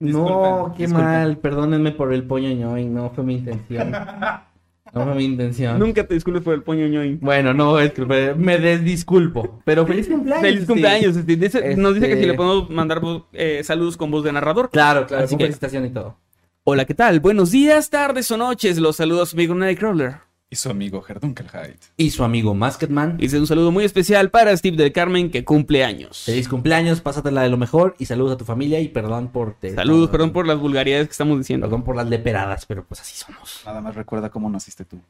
No, 0.00 0.74
qué 0.76 0.82
disculpen. 0.84 1.10
mal. 1.10 1.38
Perdónenme 1.38 1.92
por 1.92 2.12
el 2.12 2.24
poño 2.24 2.50
ñoy. 2.50 2.86
No 2.86 3.10
fue 3.14 3.22
mi 3.24 3.34
intención. 3.36 3.92
No 4.94 5.04
fue 5.04 5.14
mi 5.14 5.24
intención. 5.24 5.78
Nunca 5.78 6.06
te 6.06 6.14
disculpes 6.14 6.42
por 6.42 6.52
el 6.54 6.62
poño 6.62 6.86
ñoy. 6.86 7.16
Bueno, 7.20 7.54
no, 7.54 7.78
es 7.78 7.92
que 7.92 8.04
me 8.36 8.58
desdisculpo. 8.58 9.60
Pero 9.64 9.86
feliz 9.86 10.06
cumpleaños. 10.08 10.42
Feliz 10.42 10.66
cumpleaños. 10.66 11.26
Dice- 11.26 11.76
Nos 11.76 11.94
dice 11.94 12.06
que 12.06 12.12
Este- 12.12 12.24
si 12.24 12.28
le 12.30 12.34
podemos 12.34 12.68
mandar 12.70 13.00
eh, 13.32 13.62
saludos 13.64 13.96
con 13.96 14.10
voz 14.10 14.22
de 14.24 14.32
narrador. 14.32 14.68
Claro, 14.70 15.06
claro, 15.06 15.24
Así 15.24 15.32
con 15.32 15.38
que- 15.38 15.44
felicitación 15.44 15.86
y 15.86 15.90
todo. 15.90 16.18
Hola, 16.64 16.84
¿qué 16.84 16.94
tal? 16.94 17.20
Buenos 17.20 17.50
días, 17.50 17.90
tardes 17.90 18.30
o 18.30 18.36
noches. 18.36 18.78
Los 18.78 18.96
saludos 18.96 19.32
amigo 19.34 19.54
Nightcrawler. 19.54 20.16
Y 20.52 20.56
su 20.56 20.68
amigo 20.68 21.02
Herdunkelheit. 21.08 21.80
Y 21.96 22.10
su 22.10 22.24
amigo 22.24 22.54
Masketman. 22.54 23.16
Dice 23.16 23.38
un 23.40 23.46
saludo 23.46 23.70
muy 23.72 23.84
especial 23.86 24.28
para 24.28 24.54
Steve 24.54 24.76
del 24.76 24.92
Carmen 24.92 25.30
que 25.30 25.46
cumple 25.46 25.82
años. 25.82 26.24
Feliz 26.26 26.46
cumpleaños, 26.46 27.00
pásatela 27.00 27.40
de 27.40 27.48
lo 27.48 27.56
mejor 27.56 27.94
y 27.98 28.04
saludos 28.04 28.34
a 28.34 28.36
tu 28.36 28.44
familia 28.44 28.78
y 28.78 28.88
perdón 28.88 29.28
por... 29.28 29.54
te- 29.54 29.74
Saludos, 29.74 30.10
perdón 30.10 30.32
por 30.34 30.46
las 30.46 30.58
vulgaridades 30.58 31.06
que 31.08 31.12
estamos 31.12 31.38
diciendo. 31.38 31.64
Perdón 31.66 31.84
por 31.84 31.96
las 31.96 32.06
leperadas, 32.10 32.66
pero 32.66 32.84
pues 32.84 33.00
así 33.00 33.16
somos. 33.16 33.62
Nada 33.64 33.80
más 33.80 33.94
recuerda 33.94 34.28
cómo 34.28 34.50
naciste 34.50 34.84
tú. 34.84 35.00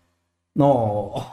No. 0.54 1.10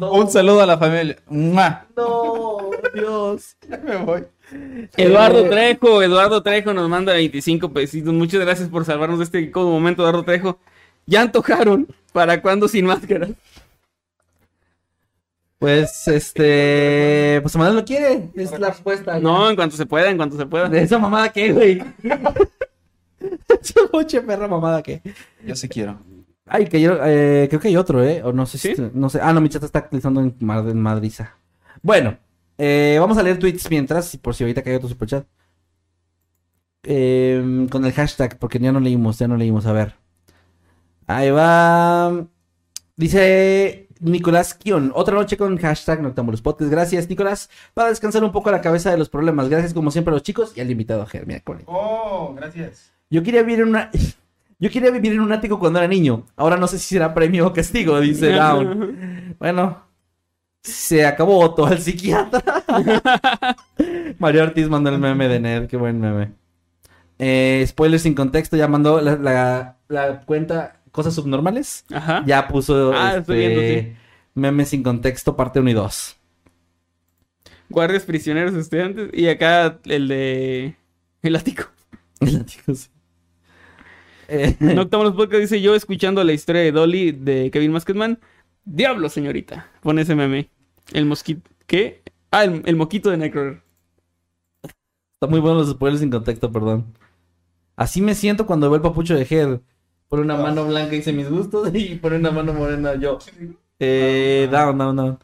no. 0.00 0.12
Un 0.12 0.30
saludo 0.30 0.62
a 0.62 0.66
la 0.66 0.78
familia. 0.78 1.18
¡Mua! 1.28 1.84
No, 1.94 2.70
Dios. 2.94 3.54
Me 3.84 3.96
voy. 3.98 4.24
Eduardo 4.96 5.44
Eh, 5.44 5.48
Trejo, 5.50 6.02
Eduardo 6.02 6.42
Trejo 6.42 6.72
nos 6.72 6.88
manda 6.88 7.12
25 7.12 7.70
pesitos. 7.74 8.14
Muchas 8.14 8.40
gracias 8.40 8.70
por 8.70 8.86
salvarnos 8.86 9.18
de 9.18 9.24
este 9.24 9.40
incómodo 9.42 9.72
momento, 9.72 10.00
Eduardo 10.02 10.22
Trejo. 10.24 10.58
Ya 11.04 11.20
antojaron. 11.22 11.86
¿Para 12.16 12.40
cuándo 12.40 12.66
sin 12.66 12.86
máscara? 12.86 13.28
Pues, 15.58 16.08
este... 16.08 17.40
Pues 17.42 17.54
Manuel 17.56 17.76
lo 17.76 17.84
quiere. 17.84 18.30
Es 18.34 18.58
la 18.58 18.68
respuesta. 18.70 19.20
No, 19.20 19.50
en 19.50 19.54
cuanto 19.54 19.76
se 19.76 19.84
pueda, 19.84 20.08
en 20.10 20.16
cuanto 20.16 20.34
se 20.38 20.46
pueda. 20.46 20.66
¿De 20.70 20.80
esa 20.80 20.98
mamada 20.98 21.30
qué, 21.30 21.52
güey? 21.52 21.82
Esa 23.60 23.80
moche 23.92 24.22
perra 24.22 24.48
mamada 24.48 24.82
qué. 24.82 25.02
Yo 25.44 25.54
sí 25.56 25.68
quiero. 25.68 25.98
Ay, 26.46 26.66
que 26.68 26.80
yo, 26.80 26.96
eh, 27.04 27.48
creo 27.50 27.60
que 27.60 27.68
hay 27.68 27.76
otro, 27.76 28.02
¿eh? 28.02 28.22
O 28.22 28.32
no 28.32 28.46
sé 28.46 28.56
si... 28.56 28.74
No 28.94 29.10
sé. 29.10 29.20
Ah, 29.22 29.34
no, 29.34 29.42
mi 29.42 29.50
chat 29.50 29.62
está 29.62 29.80
actualizando 29.80 30.22
en, 30.22 30.34
Mad- 30.40 30.70
en 30.70 30.80
Madriza. 30.80 31.34
Bueno, 31.82 32.16
eh, 32.56 32.96
vamos 32.98 33.18
a 33.18 33.22
leer 33.22 33.38
tweets 33.38 33.68
mientras, 33.68 34.14
y 34.14 34.16
por 34.16 34.34
si 34.34 34.42
ahorita 34.44 34.62
cae 34.62 34.76
otro 34.76 34.88
superchat. 34.88 35.26
Eh, 36.82 37.66
con 37.70 37.84
el 37.84 37.92
hashtag, 37.92 38.38
porque 38.38 38.58
ya 38.58 38.72
no 38.72 38.80
leímos, 38.80 39.18
ya 39.18 39.28
no 39.28 39.36
leímos, 39.36 39.66
a 39.66 39.72
ver. 39.72 39.96
Ahí 41.06 41.30
va. 41.30 42.26
Dice 42.96 43.88
Nicolás 44.00 44.54
Kion, 44.54 44.92
otra 44.94 45.14
noche 45.14 45.36
con 45.36 45.56
hashtag 45.58 46.02
Noctambulos 46.02 46.42
Podcast. 46.42 46.70
Gracias, 46.70 47.08
Nicolás, 47.08 47.50
para 47.74 47.88
descansar 47.90 48.24
un 48.24 48.32
poco 48.32 48.50
la 48.50 48.60
cabeza 48.60 48.90
de 48.90 48.98
los 48.98 49.08
problemas. 49.08 49.48
Gracias, 49.48 49.74
como 49.74 49.90
siempre, 49.90 50.12
a 50.12 50.14
los 50.14 50.22
chicos 50.22 50.52
y 50.56 50.60
al 50.60 50.70
invitado, 50.70 51.04
Ger. 51.06 51.26
Mira, 51.26 51.40
qué 51.40 51.52
bonito. 51.52 51.70
Oh, 51.72 52.34
gracias. 52.34 52.92
Yo 53.10 53.22
quería 53.22 53.42
vivir 53.42 53.60
en 53.62 53.68
una. 53.68 53.90
Yo 54.58 54.70
quería 54.70 54.90
vivir 54.90 55.12
en 55.12 55.20
un 55.20 55.32
ático 55.32 55.58
cuando 55.58 55.78
era 55.78 55.86
niño. 55.88 56.24
Ahora 56.34 56.56
no 56.56 56.66
sé 56.66 56.78
si 56.78 56.94
será 56.94 57.12
premio 57.12 57.46
o 57.48 57.52
castigo, 57.52 58.00
dice 58.00 58.30
Down. 58.32 59.36
Bueno, 59.38 59.82
se 60.62 61.04
acabó 61.04 61.54
todo 61.54 61.66
al 61.66 61.78
psiquiatra. 61.78 62.42
Mario 64.18 64.42
Ortiz 64.44 64.68
mandó 64.70 64.88
el 64.90 64.98
meme 64.98 65.28
de 65.28 65.40
Ned, 65.40 65.66
qué 65.68 65.76
buen 65.76 66.00
meme. 66.00 66.32
Eh, 67.18 67.64
spoiler 67.68 68.00
sin 68.00 68.14
contexto, 68.14 68.56
ya 68.56 68.66
mandó 68.66 69.00
la, 69.02 69.16
la- 69.16 69.76
la 69.88 70.20
cuenta 70.22 70.80
Cosas 70.96 71.14
Subnormales. 71.14 71.84
Ajá. 71.92 72.24
Ya 72.26 72.48
puso 72.48 72.92
Ah, 72.94 73.18
estoy 73.18 73.42
este, 73.44 73.54
viendo, 73.54 73.92
sí. 73.92 73.96
memes 74.34 74.68
sin 74.70 74.82
contexto, 74.82 75.36
parte 75.36 75.60
1 75.60 75.68
y 75.68 75.74
2. 75.74 76.16
Guardias 77.68 78.04
prisioneros 78.04 78.54
estudiantes. 78.54 79.10
Y 79.12 79.28
acá 79.28 79.78
el 79.84 80.08
de. 80.08 80.74
El 81.22 81.36
ático. 81.36 81.64
Eh, 84.28 84.56
Noctámbulos 84.58 85.14
Podcast 85.14 85.40
dice 85.42 85.60
yo 85.60 85.76
escuchando 85.76 86.24
la 86.24 86.32
historia 86.32 86.62
de 86.62 86.72
Dolly 86.72 87.12
de 87.12 87.48
Kevin 87.52 87.70
Masketman. 87.70 88.18
Diablo, 88.64 89.08
señorita. 89.08 89.70
Pone 89.82 90.02
ese 90.02 90.16
meme. 90.16 90.50
El 90.92 91.06
mosquito. 91.06 91.48
¿Qué? 91.68 92.02
Ah, 92.32 92.42
el, 92.42 92.60
el 92.66 92.74
moquito 92.74 93.08
de 93.10 93.18
Nightcrawler. 93.18 93.62
Está 94.64 95.28
muy 95.28 95.38
bueno 95.38 95.58
los 95.58 95.70
spoilers 95.70 96.00
sin 96.00 96.10
contexto, 96.10 96.50
perdón. 96.50 96.92
Así 97.76 98.00
me 98.02 98.16
siento 98.16 98.46
cuando 98.46 98.68
veo 98.68 98.76
el 98.78 98.82
papucho 98.82 99.14
de 99.14 99.26
Head. 99.30 99.60
Por 100.08 100.20
una 100.20 100.36
mano 100.36 100.64
blanca 100.66 100.92
dice 100.92 101.12
mis 101.12 101.28
gustos 101.28 101.70
y 101.74 101.96
por 101.96 102.12
una 102.12 102.30
mano 102.30 102.52
morena 102.52 102.94
yo. 102.94 103.18
Eh, 103.80 104.48
down, 104.50 104.78
down, 104.78 104.96
down. 104.96 105.18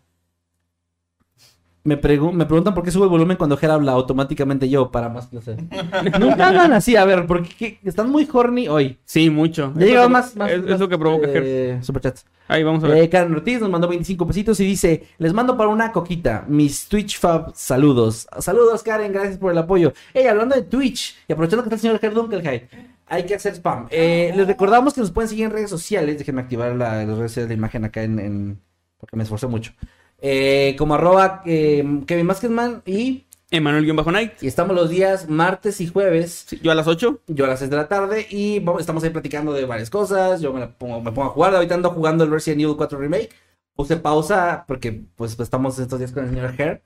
Me, 1.84 2.00
pregu- 2.00 2.30
me 2.32 2.46
preguntan 2.46 2.74
por 2.74 2.84
qué 2.84 2.92
subo 2.92 3.02
el 3.04 3.10
volumen 3.10 3.36
cuando 3.36 3.56
Ger 3.56 3.72
habla 3.72 3.90
automáticamente 3.90 4.68
yo, 4.68 4.92
para 4.92 5.08
más 5.08 5.26
placer. 5.26 5.56
Nunca 6.20 6.46
hablan 6.46 6.72
así, 6.74 6.94
a 6.94 7.04
ver, 7.04 7.26
porque 7.26 7.48
¿qué? 7.58 7.80
están 7.82 8.08
muy 8.08 8.28
horny 8.32 8.68
hoy. 8.68 8.98
Sí, 9.04 9.30
mucho. 9.30 9.72
Ya 9.76 10.02
que- 10.04 10.08
más, 10.08 10.36
más, 10.36 10.52
Es, 10.52 10.62
es 10.64 10.78
lo 10.78 10.88
que 10.88 10.96
provoca 10.96 11.26
Ger. 11.26 11.42
eh, 11.44 11.78
superchats. 11.82 12.24
Ahí 12.46 12.62
vamos 12.62 12.84
a 12.84 12.86
ver. 12.86 12.98
Eh, 12.98 13.08
Karen 13.08 13.32
Ortiz 13.34 13.60
nos 13.60 13.68
mandó 13.68 13.88
25 13.88 14.24
pesitos 14.28 14.60
y 14.60 14.64
dice, 14.64 15.08
les 15.18 15.32
mando 15.32 15.56
para 15.56 15.70
una 15.70 15.90
coquita, 15.90 16.44
mis 16.46 16.86
Twitch 16.86 17.18
Fab 17.18 17.50
saludos. 17.56 18.28
Saludos 18.38 18.84
Karen, 18.84 19.12
gracias 19.12 19.38
por 19.38 19.50
el 19.50 19.58
apoyo. 19.58 19.92
Hey, 20.14 20.26
hablando 20.28 20.54
de 20.54 20.62
Twitch, 20.62 21.16
y 21.26 21.32
aprovechando 21.32 21.64
que 21.64 21.66
está 21.68 21.74
el 21.74 21.80
señor 21.80 21.98
Ger 21.98 22.14
Dunkelheit, 22.14 22.62
hay 23.12 23.24
que 23.26 23.34
hacer 23.34 23.54
spam. 23.54 23.86
Eh, 23.90 24.32
les 24.34 24.46
recordamos 24.46 24.94
que 24.94 25.00
nos 25.00 25.10
pueden 25.10 25.28
seguir 25.28 25.44
en 25.46 25.50
redes 25.52 25.70
sociales, 25.70 26.18
déjenme 26.18 26.40
activar 26.40 26.74
la, 26.74 27.04
las 27.04 27.16
redes 27.18 27.30
sociales 27.32 27.48
de 27.48 27.54
imagen 27.54 27.84
acá 27.84 28.02
en, 28.02 28.18
en- 28.18 28.60
porque 28.98 29.16
me 29.16 29.22
esforcé 29.24 29.46
mucho. 29.46 29.72
Eh, 30.20 30.74
como 30.78 30.94
arroba 30.94 31.42
eh, 31.44 31.84
Kevin 32.06 32.26
Masketman 32.26 32.82
y, 32.86 33.26
Emanuel-Night. 33.50 34.32
y 34.42 34.46
estamos 34.46 34.74
los 34.74 34.88
días 34.88 35.28
martes 35.28 35.80
y 35.80 35.88
jueves 35.88 36.44
Sí, 36.46 36.58
yo 36.62 36.72
a 36.72 36.74
las 36.74 36.86
8. 36.86 37.20
yo 37.26 37.44
a 37.44 37.48
las 37.48 37.58
6 37.58 37.70
de 37.70 37.76
la 37.76 37.88
tarde 37.88 38.26
y 38.30 38.60
vamos- 38.60 38.80
estamos 38.80 39.02
ahí 39.04 39.10
platicando 39.10 39.52
de 39.52 39.64
varias 39.66 39.90
cosas. 39.90 40.40
Yo 40.40 40.52
me, 40.52 40.60
la 40.60 40.70
pongo, 40.70 41.00
me 41.02 41.12
pongo 41.12 41.28
a 41.28 41.30
jugar. 41.32 41.54
Ahorita 41.54 41.74
ando 41.74 41.90
jugando 41.90 42.24
el 42.24 42.30
Resident 42.30 42.62
Evil 42.62 42.76
4 42.76 42.98
Remake. 42.98 43.28
Puse 43.74 43.96
pausa 43.96 44.64
porque 44.66 45.02
pues 45.16 45.38
estamos 45.38 45.78
estos 45.78 45.98
días 45.98 46.12
con 46.12 46.24
el 46.24 46.30
señor 46.30 46.54
Hair. 46.58 46.82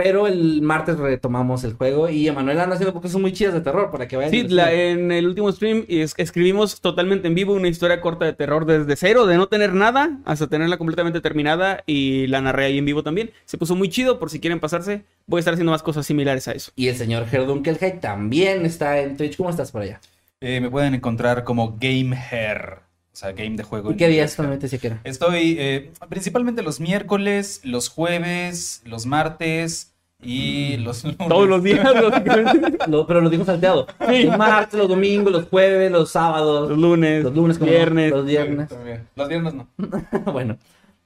Pero 0.00 0.28
el 0.28 0.62
martes 0.62 0.96
retomamos 0.96 1.64
el 1.64 1.72
juego 1.72 2.08
y 2.08 2.28
Emanuel 2.28 2.60
anda 2.60 2.76
haciendo 2.76 2.94
cosas 2.98 3.20
muy 3.20 3.32
chidas 3.32 3.52
de 3.52 3.60
terror 3.62 3.90
para 3.90 4.06
que 4.06 4.16
vayan. 4.16 4.30
Sí, 4.30 4.46
la- 4.46 4.72
en 4.72 5.10
el 5.10 5.26
último 5.26 5.50
stream 5.50 5.84
es- 5.88 6.14
escribimos 6.18 6.80
totalmente 6.80 7.26
en 7.26 7.34
vivo 7.34 7.52
una 7.52 7.66
historia 7.66 8.00
corta 8.00 8.24
de 8.24 8.32
terror 8.32 8.64
desde 8.64 8.94
cero, 8.94 9.26
de 9.26 9.36
no 9.36 9.48
tener 9.48 9.74
nada, 9.74 10.20
hasta 10.24 10.46
tenerla 10.46 10.78
completamente 10.78 11.20
terminada 11.20 11.82
y 11.84 12.28
la 12.28 12.40
narré 12.40 12.66
ahí 12.66 12.78
en 12.78 12.84
vivo 12.84 13.02
también. 13.02 13.32
Se 13.44 13.58
puso 13.58 13.74
muy 13.74 13.88
chido, 13.88 14.20
por 14.20 14.30
si 14.30 14.38
quieren 14.38 14.60
pasarse, 14.60 15.02
voy 15.26 15.38
a 15.38 15.40
estar 15.40 15.54
haciendo 15.54 15.72
más 15.72 15.82
cosas 15.82 16.06
similares 16.06 16.46
a 16.46 16.52
eso. 16.52 16.70
Y 16.76 16.86
el 16.86 16.94
señor 16.94 17.26
Herdunkelheit 17.28 17.98
también 18.00 18.64
está 18.66 19.00
en 19.00 19.16
Twitch. 19.16 19.36
¿Cómo 19.36 19.50
estás 19.50 19.72
por 19.72 19.82
allá? 19.82 20.00
Eh, 20.40 20.60
me 20.60 20.70
pueden 20.70 20.94
encontrar 20.94 21.42
como 21.42 21.76
Game 21.80 22.16
Hair. 22.16 22.74
O 22.84 22.87
sea, 23.18 23.32
game 23.32 23.56
de 23.56 23.62
juego. 23.62 23.90
¿Y 23.92 23.96
qué 23.96 24.08
días 24.08 24.32
solamente 24.32 24.66
decía 24.66 24.78
que 24.78 24.86
era? 24.88 25.00
Estoy 25.04 25.56
eh, 25.58 25.90
principalmente 26.08 26.62
los 26.62 26.80
miércoles, 26.80 27.60
los 27.64 27.88
jueves, 27.88 28.82
los 28.84 29.06
martes 29.06 29.94
y 30.22 30.76
los 30.78 31.04
lunes. 31.04 31.18
Todos 31.28 31.48
los 31.48 31.62
días, 31.62 31.84
básicamente. 32.10 32.78
Lo- 32.88 33.06
pero 33.06 33.20
lo 33.20 33.30
dijo 33.30 33.44
salteado. 33.44 33.86
Los 34.00 34.36
martes, 34.38 34.78
los 34.78 34.88
domingos, 34.88 35.32
los 35.32 35.48
jueves, 35.48 35.90
los 35.92 36.10
sábados, 36.10 36.68
los 36.70 36.78
lunes, 36.78 37.22
los 37.24 37.34
lunes, 37.34 37.58
como 37.58 37.70
viernes. 37.70 38.10
los 38.10 38.26
viernes. 38.26 38.68
Los 39.16 39.28
viernes 39.28 39.54
no. 39.54 39.68
bueno. 40.32 40.56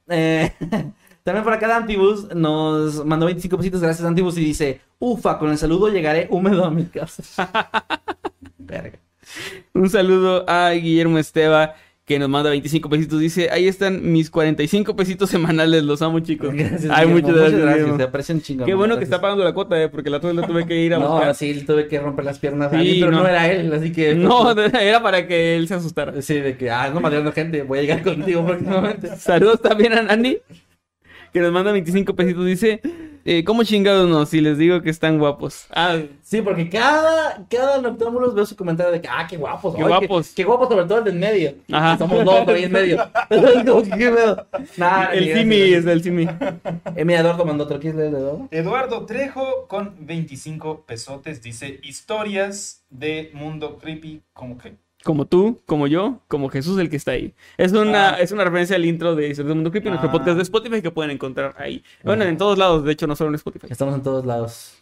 Eh, 0.09 0.51
también 1.23 1.43
por 1.43 1.53
acá 1.53 1.67
Dantibus 1.67 2.33
nos 2.35 3.05
mandó 3.05 3.25
25 3.25 3.57
pesitos. 3.57 3.81
Gracias, 3.81 4.03
Dantibus. 4.03 4.37
Y 4.37 4.45
dice: 4.45 4.81
Ufa, 4.99 5.37
con 5.39 5.49
el 5.51 5.57
saludo 5.57 5.89
llegaré 5.89 6.27
húmedo 6.29 6.65
a 6.65 6.71
mi 6.71 6.85
casa. 6.85 7.23
Verga. 8.57 8.99
Un 9.73 9.89
saludo 9.89 10.43
a 10.49 10.71
Guillermo 10.71 11.17
Esteba, 11.17 11.75
que 12.05 12.19
nos 12.19 12.27
manda 12.27 12.49
25 12.49 12.89
pesitos. 12.89 13.19
Dice, 13.19 13.49
ahí 13.49 13.67
están 13.67 14.11
mis 14.11 14.29
45 14.29 14.95
pesitos 14.95 15.29
semanales, 15.29 15.83
los 15.83 16.01
amo 16.01 16.19
chicos. 16.19 16.53
Gracias, 16.53 16.91
Ay, 16.93 17.07
muchas 17.07 17.33
gracias. 17.33 17.61
Guillermo. 17.61 17.97
Te 17.97 18.03
aprecio 18.03 18.35
un 18.35 18.41
chingo. 18.41 18.65
Qué 18.65 18.73
bueno 18.73 18.95
que 18.95 19.01
gracias. 19.01 19.15
está 19.15 19.21
pagando 19.21 19.43
la 19.43 19.53
cuota, 19.53 19.81
eh, 19.81 19.87
porque 19.87 20.09
la 20.09 20.19
vez 20.19 20.35
la 20.35 20.45
tuve 20.45 20.65
que 20.65 20.75
ir 20.81 20.93
a 20.93 20.99
No, 20.99 21.09
buscar. 21.11 21.33
sí, 21.35 21.63
tuve 21.65 21.87
que 21.87 21.99
romper 21.99 22.25
las 22.25 22.39
piernas. 22.39 22.73
a 22.73 22.77
Sí, 22.77 22.83
mí, 22.85 22.97
pero 22.99 23.11
no. 23.11 23.19
no. 23.23 23.27
era 23.27 23.49
él, 23.51 23.71
así 23.73 23.91
que. 23.93 24.15
No, 24.15 24.51
era 24.79 25.01
para 25.01 25.25
que 25.27 25.55
él 25.55 25.67
se 25.67 25.75
asustara. 25.75 26.21
Sí, 26.21 26.35
de 26.35 26.57
que, 26.57 26.69
ah, 26.69 26.89
no 26.93 26.99
madreando 26.99 27.31
gente, 27.31 27.63
voy 27.63 27.79
a 27.79 27.81
llegar 27.83 28.03
contigo 28.03 28.45
próximamente. 28.45 29.15
Saludos 29.15 29.61
también 29.61 29.93
a 29.93 30.01
Nani, 30.01 30.37
que 31.33 31.39
nos 31.39 31.51
manda 31.51 31.71
25 31.71 32.15
pesitos, 32.15 32.45
dice, 32.45 32.81
eh, 33.25 33.43
¿cómo 33.43 33.63
chingados 33.63 34.09
no? 34.09 34.25
Si 34.25 34.39
les 34.39 34.57
digo 34.57 34.81
que 34.81 34.89
están 34.89 35.17
guapos. 35.17 35.65
Ah, 35.71 35.97
Sí, 36.21 36.41
porque 36.41 36.69
cada, 36.69 37.45
cada 37.49 37.79
noctámbulos 37.79 38.33
veo 38.33 38.45
su 38.45 38.55
comentario 38.55 38.91
de 38.91 39.01
que, 39.01 39.07
ah, 39.07 39.27
qué 39.29 39.37
guapos. 39.37 39.75
Qué 39.75 39.81
ay, 39.81 39.87
guapos. 39.87 40.33
Qué, 40.35 40.43
guapos, 40.43 40.67
sobre 40.67 40.85
todo 40.85 40.97
el 40.99 41.03
de 41.03 41.11
en 41.11 41.19
medio. 41.19 41.55
Ajá. 41.71 41.97
Somos 41.97 42.25
dos 42.25 42.47
ahí 42.47 42.63
en 42.63 42.71
medio. 42.71 42.97
¿qué? 43.97 44.35
Nah, 44.77 45.05
el 45.11 45.33
Simi 45.33 45.73
es 45.73 45.85
del 45.85 46.01
Simi. 46.01 46.27
Eh, 46.95 47.05
mira, 47.05 47.19
Eduardo 47.19 47.45
mandó 47.45 47.65
otro. 47.65 47.79
¿Quieres 47.79 47.99
leer 47.99 48.11
de 48.11 48.17
Eduardo? 48.19 48.47
Eduardo 48.51 49.05
Trejo 49.05 49.67
con 49.67 49.95
25 49.99 50.85
pesotes 50.85 51.41
dice 51.41 51.79
historias 51.83 52.83
de 52.89 53.31
mundo 53.33 53.77
creepy 53.77 54.21
como 54.33 54.57
que 54.57 54.75
Como 55.03 55.25
tú, 55.25 55.61
como 55.65 55.87
yo, 55.87 56.21
como 56.29 56.47
Jesús 56.49 56.79
el 56.79 56.89
que 56.89 56.95
está 56.95 57.11
ahí. 57.11 57.33
Es 57.57 57.73
una, 57.73 58.11
Ah. 58.11 58.19
es 58.21 58.31
una 58.31 58.43
referencia 58.45 58.75
al 58.77 58.85
intro 58.85 59.15
de 59.15 59.27
Historias 59.27 59.47
del 59.49 59.55
Mundo 59.55 59.71
Creepy, 59.71 59.89
nuestro 59.89 60.09
Ah. 60.09 60.11
podcast 60.13 60.37
de 60.37 60.43
Spotify 60.43 60.81
que 60.81 60.91
pueden 60.91 61.11
encontrar 61.11 61.55
ahí. 61.57 61.83
Bueno, 62.03 62.23
en 62.23 62.37
todos 62.37 62.57
lados, 62.57 62.85
de 62.85 62.93
hecho, 62.93 63.05
no 63.07 63.15
solo 63.15 63.29
en 63.29 63.35
Spotify. 63.35 63.67
Estamos 63.69 63.95
en 63.95 64.01
todos 64.01 64.25
lados. 64.25 64.81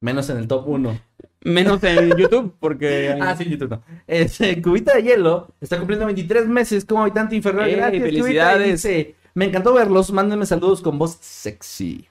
Menos 0.00 0.28
en 0.30 0.36
el 0.36 0.46
top 0.46 0.68
1. 0.68 1.00
Menos 1.42 1.82
en 1.82 2.10
YouTube, 2.18 2.54
porque... 2.60 3.16
Ah, 3.20 3.34
sí, 3.36 3.44
YouTube 3.46 3.70
no. 3.70 3.82
Este, 4.06 4.60
Cubita 4.62 4.94
de 4.94 5.02
Hielo 5.02 5.48
está 5.60 5.78
cumpliendo 5.78 6.06
23 6.06 6.46
meses 6.46 6.84
como 6.84 7.02
habitante 7.02 7.34
infernal. 7.36 7.68
¡Ey, 7.68 7.76
Gracias, 7.76 8.02
Cubita, 8.02 8.22
felicidades! 8.22 8.82
dice, 8.82 9.14
Me 9.34 9.46
encantó 9.46 9.72
verlos. 9.74 10.12
Mándenme 10.12 10.46
saludos 10.46 10.80
con 10.80 10.96
voz 10.98 11.18
sexy. 11.20 12.06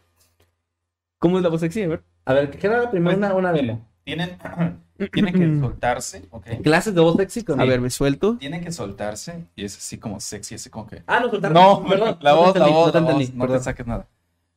¿Cómo 1.20 1.38
es 1.38 1.44
la 1.44 1.50
voz 1.50 1.62
sexy? 1.62 1.84
A 1.84 1.88
ver. 1.88 2.04
A 2.26 2.34
ver, 2.34 2.50
¿qué 2.52 2.68
era 2.68 2.82
la 2.82 2.92
primera? 2.92 3.16
Una, 3.16 3.34
una 3.34 3.54
demo. 3.54 3.88
tienen 4.04 4.38
tienen 5.12 5.34
que 5.34 5.60
soltarse, 5.60 6.26
¿ok? 6.32 6.46
Clases 6.64 6.94
de 6.96 7.02
voz 7.02 7.16
sexy 7.18 7.44
con 7.44 7.60
A 7.60 7.66
ver, 7.66 7.82
me 7.82 7.90
suelto. 7.90 8.38
Tienen 8.38 8.64
que 8.64 8.72
soltarse 8.72 9.46
y 9.56 9.66
es 9.66 9.78
así 9.78 9.98
como 9.98 10.20
sexy, 10.20 10.56
así 10.56 10.70
como 10.70 10.88
que 10.88 11.04
Ah, 11.08 11.20
no, 11.20 11.30
soltar. 11.30 11.52
No, 11.52 11.84
perdón. 11.86 12.18
la 12.22 12.32
no 12.32 12.38
voz, 12.38 12.56
la 12.56 12.68
voz, 12.68 12.94
no 12.94 13.02
la 13.02 13.14
voz, 13.14 13.34
no 13.34 13.48
te 13.48 13.60
saques 13.60 13.86
nada. 13.88 14.08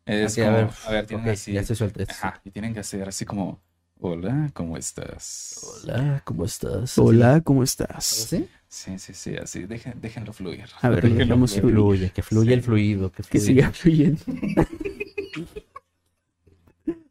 Es 0.04 0.38
Ok, 0.38 0.44
como, 0.44 0.56
a 0.56 0.60
a 0.60 0.64
ver. 0.64 0.70
ver, 0.92 1.06
tienen 1.06 1.26
Ok, 1.26 1.32
así, 1.32 1.52
ya 1.52 1.60
estoy 1.60 1.76
suelto. 1.76 2.04
ajá, 2.08 2.40
y 2.44 2.50
tienen 2.50 2.72
que 2.74 2.80
hacer 2.80 3.08
así 3.08 3.24
como, 3.24 3.60
hola, 4.00 4.50
¿cómo 4.54 4.76
estás? 4.76 5.58
Hola, 5.82 6.22
¿cómo 6.24 6.44
estás? 6.44 6.96
Hola, 6.98 7.40
¿cómo 7.42 7.58
¿Algo 7.60 7.64
estás? 7.64 7.90
así? 7.96 8.48
Sí, 8.68 8.98
sí, 8.98 9.14
sí, 9.14 9.36
así, 9.36 9.62
dejen, 9.64 9.94
déjenlo 10.00 10.32
fluir. 10.32 10.64
A 10.80 10.88
ver, 10.90 11.02
Déjenlo 11.10 11.40
Que 11.40 11.48
fluir. 11.48 11.74
fluye, 11.74 12.10
que 12.10 12.22
fluye 12.22 12.48
Sí. 12.48 12.54
el 12.54 12.62
fluido. 12.62 13.10
Que, 13.10 13.22
Que 13.22 13.38
fluye. 13.40 13.44
siga 13.46 13.70
fluyendo. 13.72 14.20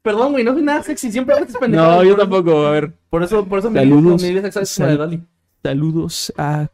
Perdón, 0.06 0.34
güey, 0.34 0.44
no 0.44 0.54
soy 0.54 0.62
nada 0.62 0.84
sexy. 0.84 1.12
Siempre 1.12 1.34
hago 1.36 1.46
estas 1.46 1.60
pendejadas. 1.60 1.98
No, 1.98 2.04
yo 2.04 2.16
Por 2.16 2.20
eso- 2.26 2.30
tampoco. 2.30 2.66
A 2.68 2.72
ver. 2.72 2.94
Por 3.10 3.24
eso, 3.24 3.46
por 3.46 3.58
eso 3.60 3.74
Saludos. 3.74 4.22
mi 4.22 4.30
vida 4.30 4.42
sexual 4.44 4.64
es 4.64 4.76
como 4.76 4.86
la 4.86 4.92
de 4.92 4.98
Dolly. 5.00 5.24
Saludos 5.64 6.34
a 6.38 6.68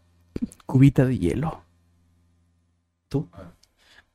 Cubita 0.65 1.05
de 1.05 1.17
Hielo. 1.17 1.61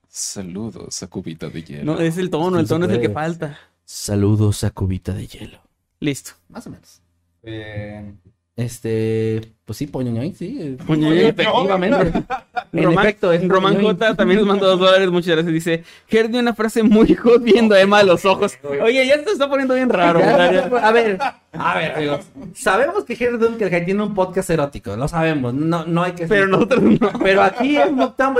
Saludos 0.09 1.03
a 1.03 1.07
Cubita 1.09 1.49
de 1.49 1.63
Hielo. 1.63 1.95
No, 1.95 2.01
es 2.01 2.17
el 2.19 2.31
tono, 2.31 2.59
el 2.59 2.69
tono 2.69 2.87
es 2.87 2.93
el 2.93 3.01
que 3.01 3.11
falta. 3.11 3.59
Saludos 3.85 4.65
a 4.65 4.71
Cubita 4.71 5.13
de 5.13 5.27
Hielo. 5.27 5.59
Listo. 6.01 6.33
Más 6.49 6.67
o 6.67 6.71
menos. 6.71 7.01
Eh, 7.43 8.13
Este, 8.57 9.53
pues 9.67 9.77
sí, 9.77 9.87
Poñoñoy, 9.87 10.33
sí. 10.33 10.57
eh, 10.59 10.77
Poñoñoy. 10.87 11.27
Efectivamente. 11.27 12.25
En 12.73 12.85
Román, 12.85 13.07
efecto, 13.07 13.33
es 13.33 13.47
Román 13.47 13.75
Poñoñoy. 13.75 13.97
J 13.97 14.17
también 14.17 14.41
nos 14.41 14.49
mandó 14.49 14.67
dos 14.67 14.79
dólares, 14.81 15.09
muchas 15.11 15.35
gracias. 15.37 15.53
Dice, 15.53 15.85
Ger 16.09 16.29
dio 16.29 16.41
una 16.41 16.53
frase 16.53 16.83
muy 16.83 17.15
hot 17.15 17.43
viendo 17.43 17.75
a 17.75 17.81
Emma 17.81 18.01
a 18.01 18.03
los 18.03 18.25
ojos. 18.27 18.59
Oye, 18.83 19.07
ya 19.07 19.23
se 19.23 19.31
está 19.31 19.49
poniendo 19.49 19.75
bien 19.75 19.89
raro. 19.89 20.19
A 20.19 20.93
ver, 20.93 21.19
a 21.53 21.75
ver, 21.75 21.93
amigos. 21.93 22.27
Sabemos 22.55 23.05
que 23.05 23.15
Dunkerheim 23.31 23.85
tiene 23.85 24.03
un 24.03 24.15
podcast 24.15 24.51
erótico, 24.51 24.95
lo 24.97 25.09
sabemos. 25.09 25.55
No, 25.55 25.87
no 25.87 26.03
hay 26.03 26.13
que. 26.13 26.27
Pero 26.27 26.49
nosotros 26.49 26.83
no. 26.83 27.13
Pero 27.23 27.43
aquí 27.43 27.77
es 27.77 27.89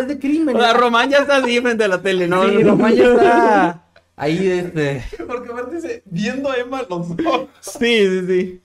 es 0.01 0.09
de 0.09 0.19
crimen. 0.19 0.57
O 0.57 0.61
sea, 0.61 0.75
Román 0.75 1.09
ya 1.09 1.19
está 1.19 1.37
así 1.37 1.61
frente 1.61 1.85
a 1.85 1.89
la 1.89 2.03
tele, 2.03 2.27
¿no? 2.27 2.47
Sí, 2.47 2.63
Román 2.63 2.95
ya 2.95 3.05
está 3.05 3.85
ahí, 4.17 4.47
este. 4.49 5.05
porque 5.27 5.51
aparte 5.51 5.77
dice, 5.77 6.03
viendo 6.05 6.51
a 6.51 6.57
Emma 6.57 6.83
los 6.89 7.11
ojos. 7.11 7.49
Sí, 7.61 8.07
sí, 8.07 8.27
sí. 8.27 8.63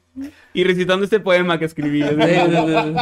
Y 0.54 0.64
recitando 0.64 1.04
este 1.06 1.20
poema 1.20 1.58
que 1.58 1.66
escribí. 1.66 2.02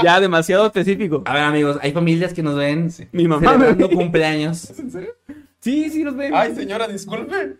ya 0.03 0.19
demasiado 0.19 0.65
específico. 0.67 1.23
A 1.25 1.33
ver, 1.33 1.43
amigos, 1.43 1.77
hay 1.81 1.91
familias 1.91 2.33
que 2.33 2.43
nos 2.43 2.55
ven 2.55 2.89
Mi 3.11 3.27
mamá 3.27 3.53
me 3.53 3.65
celebrando 3.65 3.89
cumpleaños. 3.89 4.77
¿En 4.79 4.91
serio? 4.91 5.15
Sí, 5.59 5.89
sí, 5.89 6.03
nos 6.03 6.15
ven. 6.15 6.33
Ay, 6.35 6.55
señora, 6.55 6.87
disculpe. 6.87 7.57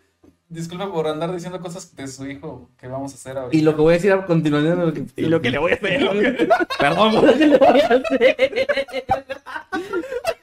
Disculpe 0.48 0.88
por 0.88 1.08
andar 1.08 1.32
diciendo 1.32 1.60
cosas 1.60 1.96
de 1.96 2.08
su 2.08 2.26
hijo 2.26 2.72
que 2.78 2.88
vamos 2.88 3.12
a 3.12 3.16
hacer 3.16 3.38
ahorita. 3.38 3.56
Y 3.56 3.62
lo 3.62 3.76
que 3.76 3.82
voy 3.82 3.94
a 3.94 3.98
decir 3.98 4.12
a 4.12 4.26
continuación. 4.26 4.80
Lo 4.80 4.94
que... 4.94 5.06
Y 5.16 5.26
lo 5.26 5.42
que 5.42 5.52
le 5.52 5.60
voy 5.60 5.74
a 5.74 5.76
hacer. 5.76 6.50
Perdón, 6.80 7.16
lo 7.16 7.34
que 7.38 7.46
le 7.46 7.58
voy 7.58 7.80
a 7.80 7.86
hacer. 7.86 8.04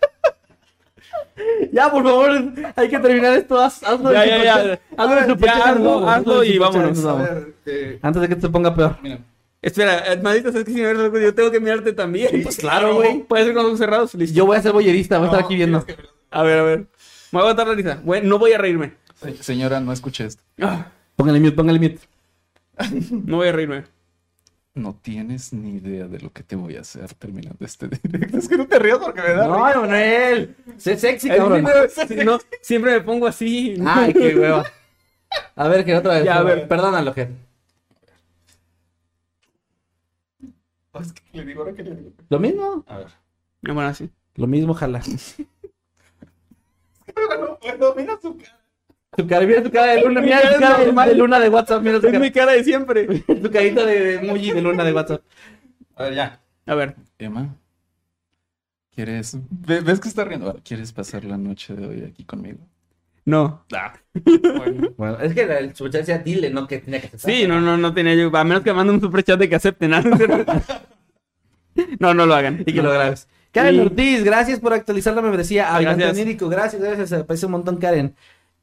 Ya, 1.72 1.90
por 1.90 2.02
favor, 2.02 2.30
hay 2.76 2.88
que 2.88 2.98
terminar 2.98 3.36
esto. 3.36 3.60
Haz- 3.60 3.82
hazlo 3.82 4.12
Ya, 4.12 4.22
de 4.22 4.28
ya, 4.28 4.44
ya. 4.44 4.80
Hazlo 4.96 5.14
de 5.36 5.46
Ya, 5.46 5.64
hazlo, 5.64 6.08
hazlo 6.08 6.44
y 6.44 6.58
vámonos. 6.58 7.04
ver, 7.18 7.54
eh, 7.66 7.98
Antes 8.02 8.22
de 8.22 8.28
que 8.28 8.40
se 8.40 8.48
ponga 8.48 8.74
peor. 8.74 8.96
mira. 9.02 9.18
Espera, 9.62 10.12
eh, 10.12 10.20
maldita, 10.22 10.50
sabes 10.52 10.64
que 10.64 10.72
si 10.72 10.80
me 10.80 10.86
ves 10.92 10.98
algo, 10.98 11.18
yo 11.18 11.34
tengo 11.34 11.50
que 11.50 11.60
mirarte 11.60 11.92
también. 11.92 12.42
Pues 12.42 12.56
claro, 12.56 12.94
güey. 12.94 13.24
Puede 13.24 13.44
ser 13.44 13.54
con 13.54 13.62
los 13.64 13.70
ojos 13.70 13.78
cerrados. 13.80 14.14
Listo. 14.14 14.34
Yo 14.36 14.46
voy 14.46 14.56
a 14.56 14.62
ser 14.62 14.72
boyerista, 14.72 15.18
voy 15.18 15.26
a 15.26 15.30
estar 15.30 15.44
aquí 15.44 15.56
viendo. 15.56 15.84
que- 15.84 15.96
A 16.30 16.42
ver, 16.42 16.58
a 16.58 16.62
ver. 16.62 16.78
Me 16.80 16.86
voy 17.32 17.38
a 17.40 17.42
aguantar 17.50 17.66
la 17.68 17.74
risa. 17.74 18.00
No 18.22 18.38
voy 18.38 18.52
a 18.52 18.58
reírme. 18.58 18.94
Se- 19.20 19.42
Señora, 19.42 19.80
no 19.80 19.92
escuché 19.92 20.26
esto. 20.26 20.42
Ah, 20.60 20.86
Póngale 21.16 21.40
mute, 21.40 21.52
póngale 21.56 21.80
mute. 21.80 21.98
no 23.10 23.36
voy 23.38 23.48
a 23.48 23.52
reírme. 23.52 23.84
No 24.76 24.94
tienes 24.94 25.54
ni 25.54 25.76
idea 25.76 26.06
de 26.06 26.20
lo 26.20 26.30
que 26.32 26.42
te 26.42 26.54
voy 26.54 26.76
a 26.76 26.82
hacer 26.82 27.12
terminando 27.14 27.64
este 27.64 27.88
directo. 28.02 28.36
Es 28.36 28.46
que 28.46 28.58
no 28.58 28.66
te 28.66 28.78
rías 28.78 28.98
porque 28.98 29.22
me 29.22 29.30
da 29.30 29.46
No, 29.48 29.68
Emanuel. 29.68 30.54
Sé 30.76 30.98
sexy, 30.98 31.30
Es 31.30 31.36
cabrón. 31.38 31.62
no, 31.64 32.24
no, 32.24 32.38
siempre 32.60 32.92
me 32.92 33.00
pongo 33.00 33.26
así. 33.26 33.74
Ay, 33.86 34.12
qué 34.12 34.36
hueva. 34.36 34.64
A 35.54 35.68
ver, 35.68 35.82
que 35.84 35.96
otra 35.96 36.14
vez. 36.16 36.24
Ya, 36.24 36.36
a 36.36 36.42
ver. 36.42 36.68
Perdónalo, 36.68 37.14
Ger. 37.14 37.30
Es 41.00 41.12
que 41.12 41.22
le 41.32 41.44
digo 41.46 41.62
ahora 41.62 41.74
que 41.74 41.82
le 41.82 41.94
digo. 41.96 42.10
Lo 42.28 42.38
mismo. 42.38 42.84
A 42.86 42.98
ver. 42.98 43.08
No, 43.62 43.74
bueno, 43.74 43.88
así. 43.88 44.10
Lo 44.34 44.46
mismo, 44.46 44.74
jala. 44.74 45.00
No 47.16 47.58
puedo, 47.58 47.94
mira 47.94 48.18
su 48.20 48.36
cara. 48.36 48.55
Tu 49.16 49.26
cara, 49.26 49.46
mira 49.46 49.62
tu 49.62 49.70
cara 49.70 49.92
de 49.94 50.02
luna, 50.02 50.20
mira 50.20 50.40
tu 50.52 50.60
cara 50.60 50.78
de, 50.78 51.10
de 51.10 51.14
luna 51.16 51.38
de 51.40 51.48
WhatsApp, 51.48 51.82
mira 51.82 52.00
tu 52.00 52.06
Es 52.08 52.12
mi 52.20 52.30
cara. 52.30 52.46
cara 52.46 52.52
de 52.52 52.64
siempre. 52.64 53.06
Tu 53.26 53.50
carita 53.50 53.84
de 53.86 54.14
emoji 54.16 54.52
de 54.52 54.62
luna 54.62 54.84
de 54.84 54.92
WhatsApp. 54.92 55.22
A 55.96 56.04
ver, 56.04 56.14
ya. 56.14 56.40
A 56.66 56.74
ver. 56.74 56.96
Emma, 57.18 57.54
¿quieres. 58.94 59.38
ve- 59.50 59.80
¿Ves 59.80 60.00
que 60.00 60.08
está 60.08 60.24
riendo? 60.24 60.60
¿Quieres 60.64 60.92
pasar 60.92 61.24
la 61.24 61.36
noche 61.38 61.74
de 61.74 61.86
hoy 61.86 62.02
aquí 62.04 62.24
conmigo? 62.24 62.58
No. 63.24 63.64
Bueno, 64.96 65.18
es 65.20 65.34
que 65.34 65.42
el 65.42 65.74
superchat 65.74 66.00
decía 66.02 66.18
dile, 66.18 66.48
no 66.50 66.66
que 66.66 66.78
tenía 66.78 67.00
que 67.00 67.08
aceptar. 67.08 67.30
Sí, 67.30 67.46
no, 67.46 67.60
no, 67.60 67.76
no 67.76 67.92
tenía 67.92 68.14
yo. 68.14 68.34
A 68.36 68.44
menos 68.44 68.62
que 68.62 68.72
manden 68.72 68.94
un 68.96 69.00
superchat 69.00 69.38
de 69.38 69.48
que 69.48 69.56
acepten. 69.56 69.90
¿no? 69.90 70.00
No, 71.98 72.14
no 72.14 72.24
lo 72.26 72.34
hagan. 72.34 72.60
Y 72.60 72.72
que 72.72 72.76
No. 72.82 72.84
lo 72.84 72.92
grabes. 72.92 73.28
Karen 73.52 73.74
Sí. 73.74 73.80
Ortiz, 73.80 74.24
gracias 74.24 74.60
por 74.60 74.72
actualizar 74.72 75.14
la 75.14 75.22
membresía. 75.22 75.78
Gracias. 75.80 76.12
onírico, 76.12 76.48
gracias, 76.48 76.80
gracias. 76.82 77.08
Se 77.10 77.16
aprecia 77.16 77.46
un 77.46 77.52
montón, 77.52 77.76
Karen. 77.78 78.14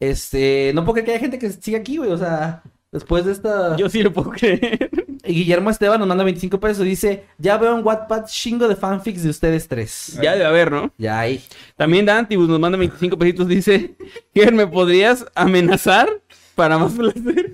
Este, 0.09 0.71
no 0.73 0.83
puedo 0.83 0.93
creer 0.93 1.05
que 1.05 1.11
haya 1.11 1.19
gente 1.19 1.39
que 1.39 1.49
siga 1.51 1.79
aquí, 1.79 1.97
güey. 1.97 2.11
O 2.11 2.17
sea, 2.17 2.61
después 2.91 3.25
de 3.25 3.31
esta. 3.31 3.75
Yo 3.77 3.89
sí 3.89 4.01
lo 4.03 4.11
puedo 4.13 4.29
creer. 4.31 4.89
Y 5.25 5.35
Guillermo 5.35 5.69
Esteban 5.69 5.99
nos 5.99 6.07
manda 6.09 6.25
25 6.25 6.59
pesos 6.59 6.85
y 6.85 6.89
dice: 6.89 7.23
Ya 7.37 7.57
veo 7.57 7.77
en 7.77 7.85
Wattpad 7.85 8.25
chingo 8.25 8.67
de 8.67 8.75
fanfics 8.75 9.23
de 9.23 9.29
ustedes 9.29 9.69
tres. 9.69 10.19
Ya 10.21 10.33
debe 10.33 10.43
haber, 10.43 10.69
¿no? 10.69 10.91
Ya 10.97 11.17
hay. 11.17 11.41
También 11.77 12.05
Dantibus 12.05 12.49
nos 12.49 12.59
manda 12.59 12.77
25 12.77 13.17
pesitos. 13.17 13.47
Dice: 13.47 13.95
Ger, 14.35 14.53
¿me 14.53 14.67
podrías 14.67 15.25
amenazar 15.33 16.09
para 16.55 16.77
más 16.77 16.91
placer? 16.91 17.53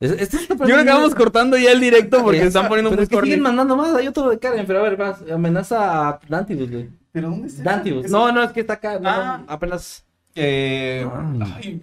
Es- 0.00 0.10
este 0.20 0.38
Yo 0.48 0.56
creo 0.56 0.78
que 0.84 0.90
vamos 0.90 1.14
cortando 1.14 1.56
ya 1.56 1.70
el 1.70 1.78
directo 1.80 2.24
porque 2.24 2.40
se 2.40 2.46
están 2.48 2.66
poniendo 2.66 2.90
Pero 2.90 3.00
muy 3.02 3.04
es 3.04 3.08
que 3.08 3.20
siguen 3.22 3.40
mandando 3.40 3.76
más. 3.76 3.94
Hay 3.94 4.08
otro 4.08 4.28
de 4.28 4.40
Karen, 4.40 4.66
pero 4.66 4.80
a 4.80 4.82
ver, 4.82 4.98
más. 4.98 5.18
Amenaza 5.30 6.08
a 6.08 6.20
Dantibus, 6.28 6.68
güey. 6.72 6.88
¿Pero 7.12 7.30
dónde 7.30 7.46
está? 7.46 7.62
Dantibus. 7.62 8.10
No, 8.10 8.32
no, 8.32 8.42
es 8.42 8.50
que 8.50 8.60
está 8.60 8.72
acá. 8.74 8.98
No, 8.98 9.08
Ah. 9.08 9.44
apenas. 9.46 10.04
Eh, 10.34 11.06
Ah. 11.10 11.56
ay, 11.56 11.82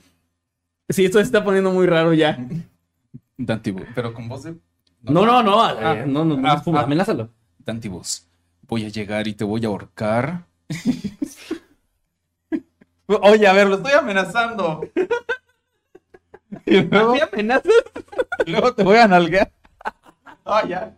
Sí, 0.89 1.03
esto 1.05 1.17
se 1.17 1.23
está 1.23 1.43
poniendo 1.43 1.71
muy 1.71 1.87
raro 1.87 2.13
ya. 2.13 2.37
Dantibus. 3.37 3.87
Pero 3.95 4.13
con 4.13 4.27
voz 4.29 4.43
de. 4.43 4.55
No, 5.01 5.25
no, 5.25 5.41
no. 5.43 5.61
Ah. 5.63 5.95
eh, 5.97 6.05
no, 6.07 6.23
no, 6.23 6.37
no, 6.37 6.47
Ah, 6.47 6.61
ah. 6.65 6.81
amenázalo. 6.81 7.29
Dantibus. 7.59 8.27
Voy 8.67 8.85
a 8.85 8.89
llegar 8.89 9.27
y 9.27 9.33
te 9.33 9.43
voy 9.43 9.63
a 9.65 9.67
ahorcar. 9.67 10.45
Oye, 13.07 13.47
a 13.47 13.53
ver, 13.53 13.67
lo 13.67 13.75
estoy 13.77 13.91
amenazando. 13.93 14.87
Y 16.65 16.81
luego, 16.81 17.15
¿Sí 17.15 17.21
amenazas? 17.21 17.71
luego 18.47 18.73
te 18.73 18.83
voy 18.83 18.97
a 18.97 19.07
nalguear. 19.07 19.51
Ah, 20.43 20.63
ya. 20.67 20.97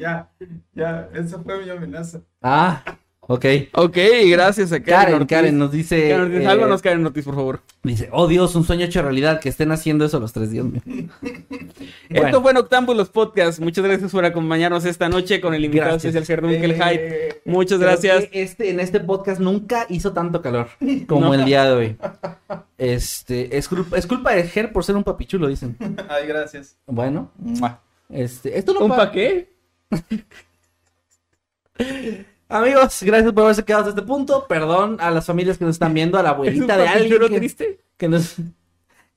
Ya. 0.00 0.30
Ya. 0.74 1.08
Esa 1.14 1.38
fue 1.40 1.64
mi 1.64 1.70
amenaza. 1.70 2.20
Ah, 2.42 2.82
ok. 3.28 3.44
Ok, 3.74 3.96
gracias 4.26 4.72
a 4.72 4.80
Karen. 4.82 4.88
Karen, 5.00 5.14
Ortiz. 5.14 5.28
Karen 5.28 5.58
nos 5.58 5.70
dice. 5.70 6.08
Karen 6.08 6.20
Ortiz, 6.24 6.40
eh, 6.40 6.44
sálvanos, 6.44 6.82
Karen 6.82 7.06
Ortiz, 7.06 7.24
por 7.24 7.34
favor. 7.36 7.60
Dice, 7.84 8.08
oh 8.10 8.26
Dios, 8.26 8.54
un 8.56 8.64
sueño 8.64 8.84
hecho 8.86 9.00
realidad, 9.02 9.38
que 9.40 9.48
estén 9.48 9.70
haciendo 9.70 10.04
eso 10.04 10.18
los 10.18 10.32
tres, 10.32 10.50
Dios 10.50 10.66
mío. 10.66 10.82
Esto 12.08 12.42
fue 12.42 12.52
Noctámbulos 12.52 13.08
Podcast. 13.10 13.60
Muchas 13.60 13.84
gracias 13.84 14.10
por 14.10 14.24
acompañarnos 14.24 14.84
esta 14.84 15.08
noche 15.08 15.40
con 15.40 15.54
el 15.54 15.64
invitado 15.64 15.92
Gracias. 15.92 16.14
especial 16.14 16.40
Gerdunkel 16.40 16.70
Eh, 16.72 16.74
Hype. 16.74 17.42
Muchas 17.44 17.78
gracias. 17.78 18.24
Este, 18.32 18.70
en 18.70 18.80
este 18.80 18.98
podcast 19.00 19.40
nunca 19.40 19.86
hizo 19.88 20.12
tanto 20.12 20.42
calor 20.42 20.68
como 21.06 21.26
No. 21.26 21.34
el 21.34 21.44
día 21.44 21.64
de 21.66 21.72
hoy. 21.72 21.96
Este, 22.78 23.56
es 23.56 23.68
culpa, 23.68 23.96
es 23.96 24.06
culpa 24.06 24.32
de 24.34 24.44
Ger 24.44 24.72
por 24.72 24.84
ser 24.84 24.96
un 24.96 25.04
papichulo, 25.04 25.48
dicen. 25.48 25.76
Ay, 26.08 26.26
gracias. 26.26 26.76
Bueno, 26.86 27.30
este, 28.08 28.58
esto 28.58 28.72
no 28.74 28.80
¿Un 28.80 28.88
pa- 28.88 28.96
pa' 28.96 29.12
qué? 29.12 29.50
Amigos, 32.48 33.02
gracias 33.02 33.32
por 33.32 33.44
haberse 33.44 33.64
quedado 33.64 33.82
hasta 33.82 33.90
este 33.90 34.02
punto. 34.02 34.46
Perdón 34.48 34.96
a 35.00 35.10
las 35.10 35.26
familias 35.26 35.58
que 35.58 35.64
nos 35.64 35.74
están 35.76 35.92
viendo, 35.92 36.18
a 36.18 36.22
la 36.22 36.30
¿Es 36.30 36.36
un 36.36 36.40
abuelita 36.70 36.76
de 36.76 36.88
alguien 36.88 37.20
que, 37.28 37.38
triste? 37.38 37.80
que 37.96 38.08
nos 38.08 38.36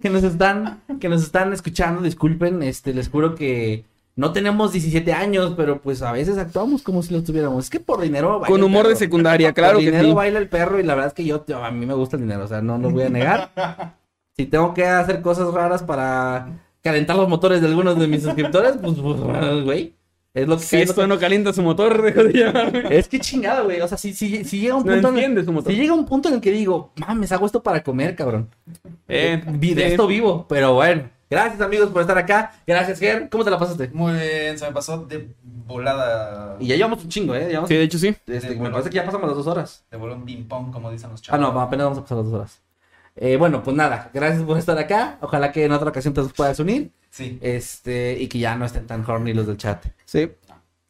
que 0.01 0.09
nos 0.09 0.23
están 0.23 0.81
que 0.99 1.07
nos 1.09 1.23
están 1.23 1.53
escuchando. 1.53 2.01
Disculpen, 2.01 2.61
este, 2.63 2.93
les 2.93 3.09
juro 3.09 3.35
que 3.35 3.85
no 4.17 4.33
tenemos 4.33 4.73
17 4.73 5.13
años, 5.13 5.53
pero 5.55 5.79
pues 5.79 6.01
a 6.01 6.11
veces 6.11 6.37
actuamos 6.37 6.83
como 6.83 7.01
si 7.03 7.13
lo 7.13 7.23
tuviéramos. 7.23 7.65
Es 7.65 7.69
que 7.69 7.79
por 7.79 8.01
dinero 8.01 8.39
baila 8.39 8.47
Con 8.47 8.59
el 8.59 8.65
humor 8.65 8.87
de 8.87 8.95
secundaria, 8.97 9.53
claro 9.53 9.75
por 9.75 9.79
que 9.81 9.91
dinero 9.91 10.09
sí. 10.09 10.13
baila 10.13 10.39
el 10.39 10.49
perro 10.49 10.79
y 10.79 10.83
la 10.83 10.95
verdad 10.95 11.07
es 11.07 11.13
que 11.13 11.23
yo, 11.23 11.45
yo- 11.45 11.63
a 11.63 11.71
mí 11.71 11.85
me 11.85 11.93
gusta 11.93 12.17
el 12.17 12.23
dinero, 12.23 12.43
o 12.43 12.47
sea, 12.47 12.61
no 12.61 12.77
lo 12.77 12.89
voy 12.89 13.03
a 13.03 13.09
negar. 13.09 13.51
si 14.35 14.45
tengo 14.45 14.73
que 14.73 14.85
hacer 14.85 15.21
cosas 15.21 15.53
raras 15.53 15.83
para 15.83 16.47
calentar 16.83 17.15
los 17.15 17.29
motores 17.29 17.61
de 17.61 17.67
algunos 17.67 17.97
de 17.97 18.07
mis 18.07 18.23
suscriptores, 18.23 18.73
pues, 18.81 18.95
pues, 18.99 19.63
güey, 19.63 19.93
es 20.33 20.47
lo 20.47 20.57
que 20.57 20.63
Si 20.63 20.77
esto 20.81 21.01
que- 21.01 21.07
no 21.07 21.19
calienta 21.19 21.51
su 21.53 21.61
motor, 21.61 22.01
dejo 22.03 22.23
de 22.23 22.33
llamarme. 22.33 22.83
es 22.89 23.07
que 23.07 23.19
chingado, 23.19 23.65
güey. 23.65 23.81
O 23.81 23.87
sea, 23.87 23.97
si, 23.97 24.13
si, 24.13 24.43
si 24.45 24.59
llega 24.61 24.75
un 24.75 24.85
No 24.85 24.93
punto 24.93 25.07
en 25.09 25.13
el- 25.17 25.23
entiende 25.23 25.43
su 25.45 25.51
motor. 25.51 25.71
si 25.71 25.77
llega 25.79 25.93
un 25.93 26.05
punto 26.05 26.29
en 26.29 26.35
el 26.35 26.41
que 26.41 26.51
digo, 26.51 26.91
mames, 26.95 27.31
hago 27.31 27.45
esto 27.45 27.61
para 27.61 27.83
comer, 27.83 28.15
cabrón. 28.15 28.49
Eh, 29.07 29.41
Vi- 29.45 29.73
de 29.73 29.87
esto 29.87 30.07
vivo, 30.07 30.45
pero 30.47 30.73
bueno. 30.75 31.09
Gracias 31.29 31.61
amigos 31.61 31.89
por 31.91 32.01
estar 32.01 32.17
acá. 32.17 32.51
Gracias, 32.67 32.99
Ger. 32.99 33.29
¿Cómo 33.29 33.45
te 33.45 33.49
la 33.51 33.57
pasaste? 33.57 33.89
Muy 33.93 34.11
bien, 34.13 34.59
se 34.59 34.65
me 34.65 34.73
pasó 34.73 34.97
de 35.05 35.29
volada. 35.65 36.57
Y 36.59 36.67
ya 36.67 36.75
llevamos 36.75 37.01
un 37.03 37.09
chingo, 37.09 37.33
¿eh? 37.35 37.47
Llevamos- 37.47 37.69
Sí, 37.69 37.75
de 37.75 37.83
hecho 37.83 37.97
sí. 37.97 38.13
este, 38.27 38.55
me 38.55 38.69
parece 38.69 38.89
que 38.89 38.97
ya 38.97 39.05
pasamos 39.05 39.27
las 39.27 39.37
dos 39.37 39.47
horas. 39.47 39.85
De 39.89 39.95
voló 39.97 40.15
un 40.15 40.25
ping-pong, 40.25 40.71
como 40.73 40.91
dicen 40.91 41.09
los 41.09 41.21
Ah, 41.21 41.23
chavos. 41.37 41.53
no, 41.53 41.61
apenas 41.61 41.85
vamos 41.85 41.99
a 41.99 42.01
pasar 42.01 42.17
las 42.17 42.25
dos 42.25 42.35
horas. 42.35 42.61
Eh, 43.15 43.35
bueno, 43.37 43.61
pues 43.63 43.75
nada, 43.75 44.09
gracias 44.13 44.43
por 44.43 44.57
estar 44.57 44.77
acá. 44.77 45.17
Ojalá 45.21 45.51
que 45.51 45.65
en 45.65 45.71
otra 45.71 45.89
ocasión 45.89 46.13
te 46.13 46.23
puedas 46.23 46.59
unir. 46.59 46.91
Sí. 47.09 47.37
Este, 47.41 48.17
y 48.19 48.27
que 48.27 48.39
ya 48.39 48.55
no 48.55 48.65
estén 48.65 48.87
tan 48.87 49.03
horny 49.07 49.33
los 49.33 49.47
del 49.47 49.57
chat. 49.57 49.85
Sí. 50.05 50.31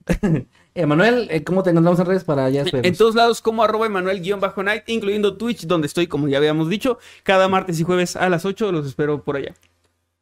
Emanuel, 0.73 1.27
eh, 1.31 1.43
¿cómo 1.43 1.63
te 1.63 1.71
encontramos 1.71 1.99
en 1.99 2.05
redes 2.05 2.23
para 2.23 2.49
ya 2.49 2.63
En 2.71 2.95
todos 2.95 3.15
lados 3.15 3.41
como 3.41 3.63
arroba 3.63 3.87
Emanuel-Night, 3.87 4.83
incluyendo 4.87 5.35
Twitch, 5.35 5.65
donde 5.65 5.87
estoy, 5.87 6.07
como 6.07 6.27
ya 6.27 6.37
habíamos 6.37 6.69
dicho, 6.69 6.97
cada 7.23 7.47
martes 7.49 7.79
y 7.79 7.83
jueves 7.83 8.15
a 8.15 8.29
las 8.29 8.45
8. 8.45 8.71
Los 8.71 8.87
espero 8.87 9.23
por 9.23 9.35
allá. 9.35 9.53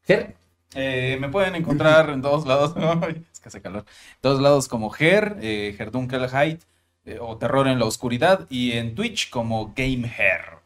Ger, 0.06 0.36
Eh, 0.76 1.18
me 1.20 1.30
pueden 1.30 1.56
encontrar 1.56 2.10
en 2.10 2.22
todos 2.22 2.46
lados. 2.48 2.74
Ay, 3.02 3.26
es 3.32 3.40
que 3.40 3.50
hace 3.50 3.62
calor. 3.62 3.86
En 3.88 4.22
todos 4.22 4.42
lados 4.42 4.68
como 4.68 4.90
Ger, 4.90 5.38
eh, 5.42 5.76
Gerdunkelheit 5.78 6.62
eh, 7.06 7.18
o 7.20 7.38
Terror 7.38 7.68
en 7.68 7.80
la 7.80 7.86
Oscuridad. 7.86 8.48
Y 8.50 8.72
en 8.74 8.96
Twitch 8.96 9.30
como 9.30 9.74
GameHer. 9.76 10.59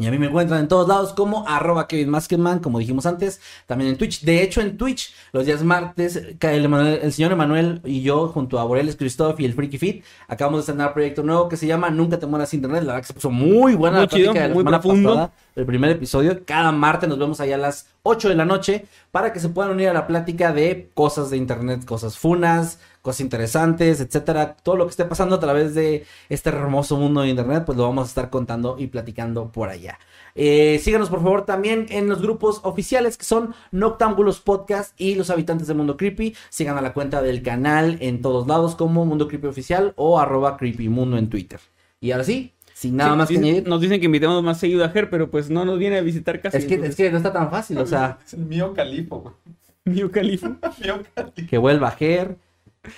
Y 0.00 0.06
a 0.06 0.10
mí 0.10 0.18
me 0.18 0.26
encuentran 0.26 0.60
en 0.60 0.68
todos 0.68 0.88
lados 0.88 1.12
como 1.12 1.46
arroba 1.46 1.86
Kevin 1.86 2.08
Maskenman, 2.08 2.58
como 2.60 2.78
dijimos 2.78 3.04
antes, 3.06 3.40
también 3.66 3.90
en 3.90 3.98
Twitch. 3.98 4.22
De 4.22 4.42
hecho, 4.42 4.60
en 4.62 4.76
Twitch, 4.78 5.12
los 5.32 5.44
días 5.46 5.62
martes, 5.62 6.16
el, 6.16 6.64
Emanuel- 6.64 7.00
el 7.02 7.12
señor 7.12 7.32
Emanuel 7.32 7.80
y 7.84 8.00
yo, 8.02 8.28
junto 8.28 8.58
a 8.58 8.64
Boreles 8.64 8.96
Christoph 8.96 9.38
y 9.40 9.44
el 9.44 9.52
Freaky 9.54 9.78
Fit, 9.78 10.04
acabamos 10.26 10.58
de 10.58 10.62
estrenar 10.62 10.88
un 10.88 10.94
proyecto 10.94 11.22
nuevo 11.22 11.48
que 11.48 11.56
se 11.56 11.66
llama 11.66 11.90
Nunca 11.90 12.18
te 12.18 12.26
mueras 12.26 12.54
internet. 12.54 12.82
La 12.82 12.94
verdad 12.94 13.00
que 13.02 13.06
se 13.08 13.14
puso 13.14 13.30
muy 13.30 13.74
buena 13.74 13.98
Muy 13.98 14.06
la 14.06 14.08
plática 14.08 14.32
chido, 14.32 14.32
de 14.42 14.48
la 14.48 14.54
muy 14.54 14.60
semana 14.62 14.80
profundo. 14.80 15.08
pasada, 15.10 15.32
el 15.56 15.66
primer 15.66 15.90
episodio. 15.90 16.44
Cada 16.46 16.72
martes 16.72 17.08
nos 17.08 17.18
vemos 17.18 17.38
allá 17.40 17.56
a 17.56 17.58
las 17.58 17.86
8 18.02 18.30
de 18.30 18.34
la 18.34 18.46
noche 18.46 18.86
para 19.10 19.32
que 19.32 19.40
se 19.40 19.50
puedan 19.50 19.72
unir 19.72 19.88
a 19.88 19.92
la 19.92 20.06
plática 20.06 20.52
de 20.52 20.90
cosas 20.94 21.28
de 21.28 21.36
internet, 21.36 21.84
cosas 21.84 22.16
funas, 22.16 22.78
cosas 23.02 23.20
interesantes, 23.22 24.00
etcétera. 24.00 24.56
Todo 24.62 24.76
lo 24.76 24.84
que 24.86 24.90
esté 24.90 25.04
pasando 25.04 25.36
a 25.36 25.40
través 25.40 25.74
de 25.74 26.04
este 26.28 26.50
hermoso 26.50 26.96
mundo 26.96 27.22
de 27.22 27.28
internet, 27.30 27.64
pues 27.66 27.76
lo 27.78 27.84
vamos 27.84 28.04
a 28.04 28.08
estar 28.08 28.30
contando 28.30 28.76
y 28.78 28.88
platicando 28.88 29.50
por 29.52 29.68
allá. 29.68 29.98
Eh, 30.34 30.78
síganos 30.82 31.08
por 31.10 31.22
favor 31.22 31.44
también 31.44 31.86
en 31.90 32.08
los 32.08 32.22
grupos 32.22 32.60
oficiales 32.62 33.16
que 33.16 33.24
son 33.24 33.54
Noctámbulos 33.72 34.40
Podcast 34.40 34.94
y 35.00 35.14
Los 35.16 35.30
Habitantes 35.30 35.66
del 35.66 35.76
Mundo 35.76 35.96
Creepy. 35.96 36.34
Sigan 36.50 36.78
a 36.78 36.82
la 36.82 36.92
cuenta 36.92 37.20
del 37.22 37.42
canal 37.42 37.98
en 38.00 38.22
todos 38.22 38.46
lados 38.46 38.76
como 38.76 39.04
Mundo 39.06 39.26
Creepy 39.28 39.46
Oficial 39.48 39.92
o 39.96 40.20
arroba 40.20 40.56
Creepy 40.56 40.88
Mundo 40.88 41.16
en 41.18 41.28
Twitter. 41.28 41.60
Y 42.00 42.12
ahora 42.12 42.24
sí, 42.24 42.52
sin 42.74 42.96
nada 42.96 43.10
Sí, 43.12 43.16
más 43.18 43.28
que 43.28 43.36
añadir. 43.38 43.68
Nos 43.68 43.80
dicen 43.80 43.98
que 44.00 44.06
invitemos 44.06 44.42
más 44.42 44.58
seguido 44.58 44.84
a 44.84 44.88
Ger, 44.90 45.10
pero 45.10 45.30
pues 45.30 45.50
no 45.50 45.64
nos 45.64 45.78
viene 45.78 45.98
a 45.98 46.00
visitar 46.02 46.40
casi. 46.40 46.58
Es 46.58 46.64
que, 46.64 46.74
es 46.74 46.78
entonces- 46.78 46.96
que 46.96 47.10
no 47.10 47.16
está 47.16 47.32
tan 47.32 47.50
fácil, 47.50 47.78
o 47.78 47.86
sea, 47.86 48.18
Es 48.26 48.34
el 48.34 48.40
mío 48.46 48.72
califo, 48.72 49.20
güey. 49.20 49.34
Mío 49.84 50.10
Califo. 50.10 50.46
Mío 50.84 51.02
califo. 51.14 51.48
que 51.48 51.58
vuelva 51.58 51.90
Ger, 51.90 52.36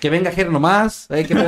que 0.00 0.10
venga 0.10 0.30
Ger 0.30 0.50
nomás. 0.50 1.08
que. 1.08 1.34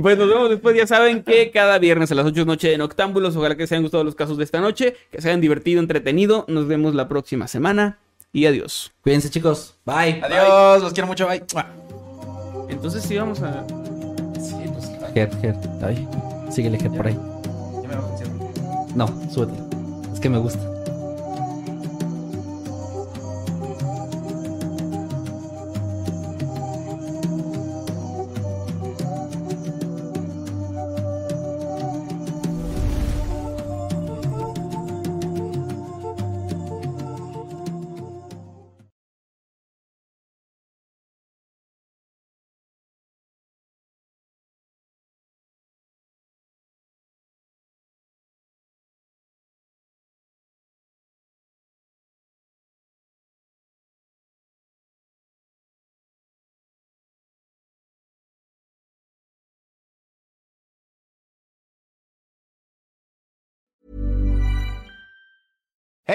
Pues 0.00 0.16
nos 0.16 0.28
vemos 0.28 0.50
después. 0.50 0.76
Ya 0.76 0.86
saben 0.86 1.24
que 1.24 1.50
cada 1.50 1.78
viernes 1.78 2.12
a 2.12 2.14
las 2.14 2.26
8 2.26 2.40
de 2.40 2.46
noche 2.46 2.72
en 2.74 2.80
Octámbulos. 2.80 3.34
Ojalá 3.34 3.56
que 3.56 3.62
les 3.62 3.72
hayan 3.72 3.82
gustado 3.82 4.04
los 4.04 4.14
casos 4.14 4.36
de 4.38 4.44
esta 4.44 4.60
noche. 4.60 4.94
Que 5.10 5.20
se 5.20 5.28
hayan 5.28 5.40
divertido, 5.40 5.80
entretenido. 5.80 6.44
Nos 6.48 6.68
vemos 6.68 6.94
la 6.94 7.08
próxima 7.08 7.48
semana. 7.48 7.98
Y 8.32 8.46
adiós. 8.46 8.92
Cuídense 9.02 9.30
chicos, 9.30 9.74
bye. 9.84 10.20
Adiós, 10.22 10.82
los 10.82 10.92
quiero 10.92 11.06
mucho. 11.06 11.26
Bye. 11.26 11.42
Entonces 12.68 13.02
sí 13.02 13.16
vamos 13.16 13.42
a. 13.42 13.66
Sí, 14.38 14.54
pues, 14.72 14.90
Ger, 15.14 15.30
Ger, 15.40 15.54
ay, 15.82 16.06
síguele 16.50 16.78
Ger 16.78 16.90
por 16.92 17.06
ahí. 17.06 17.18
ya 17.82 17.88
me. 17.88 18.94
No, 18.94 19.08
súbete. 19.32 19.54
Es 20.12 20.20
que 20.20 20.28
me 20.28 20.38
gusta. 20.38 20.77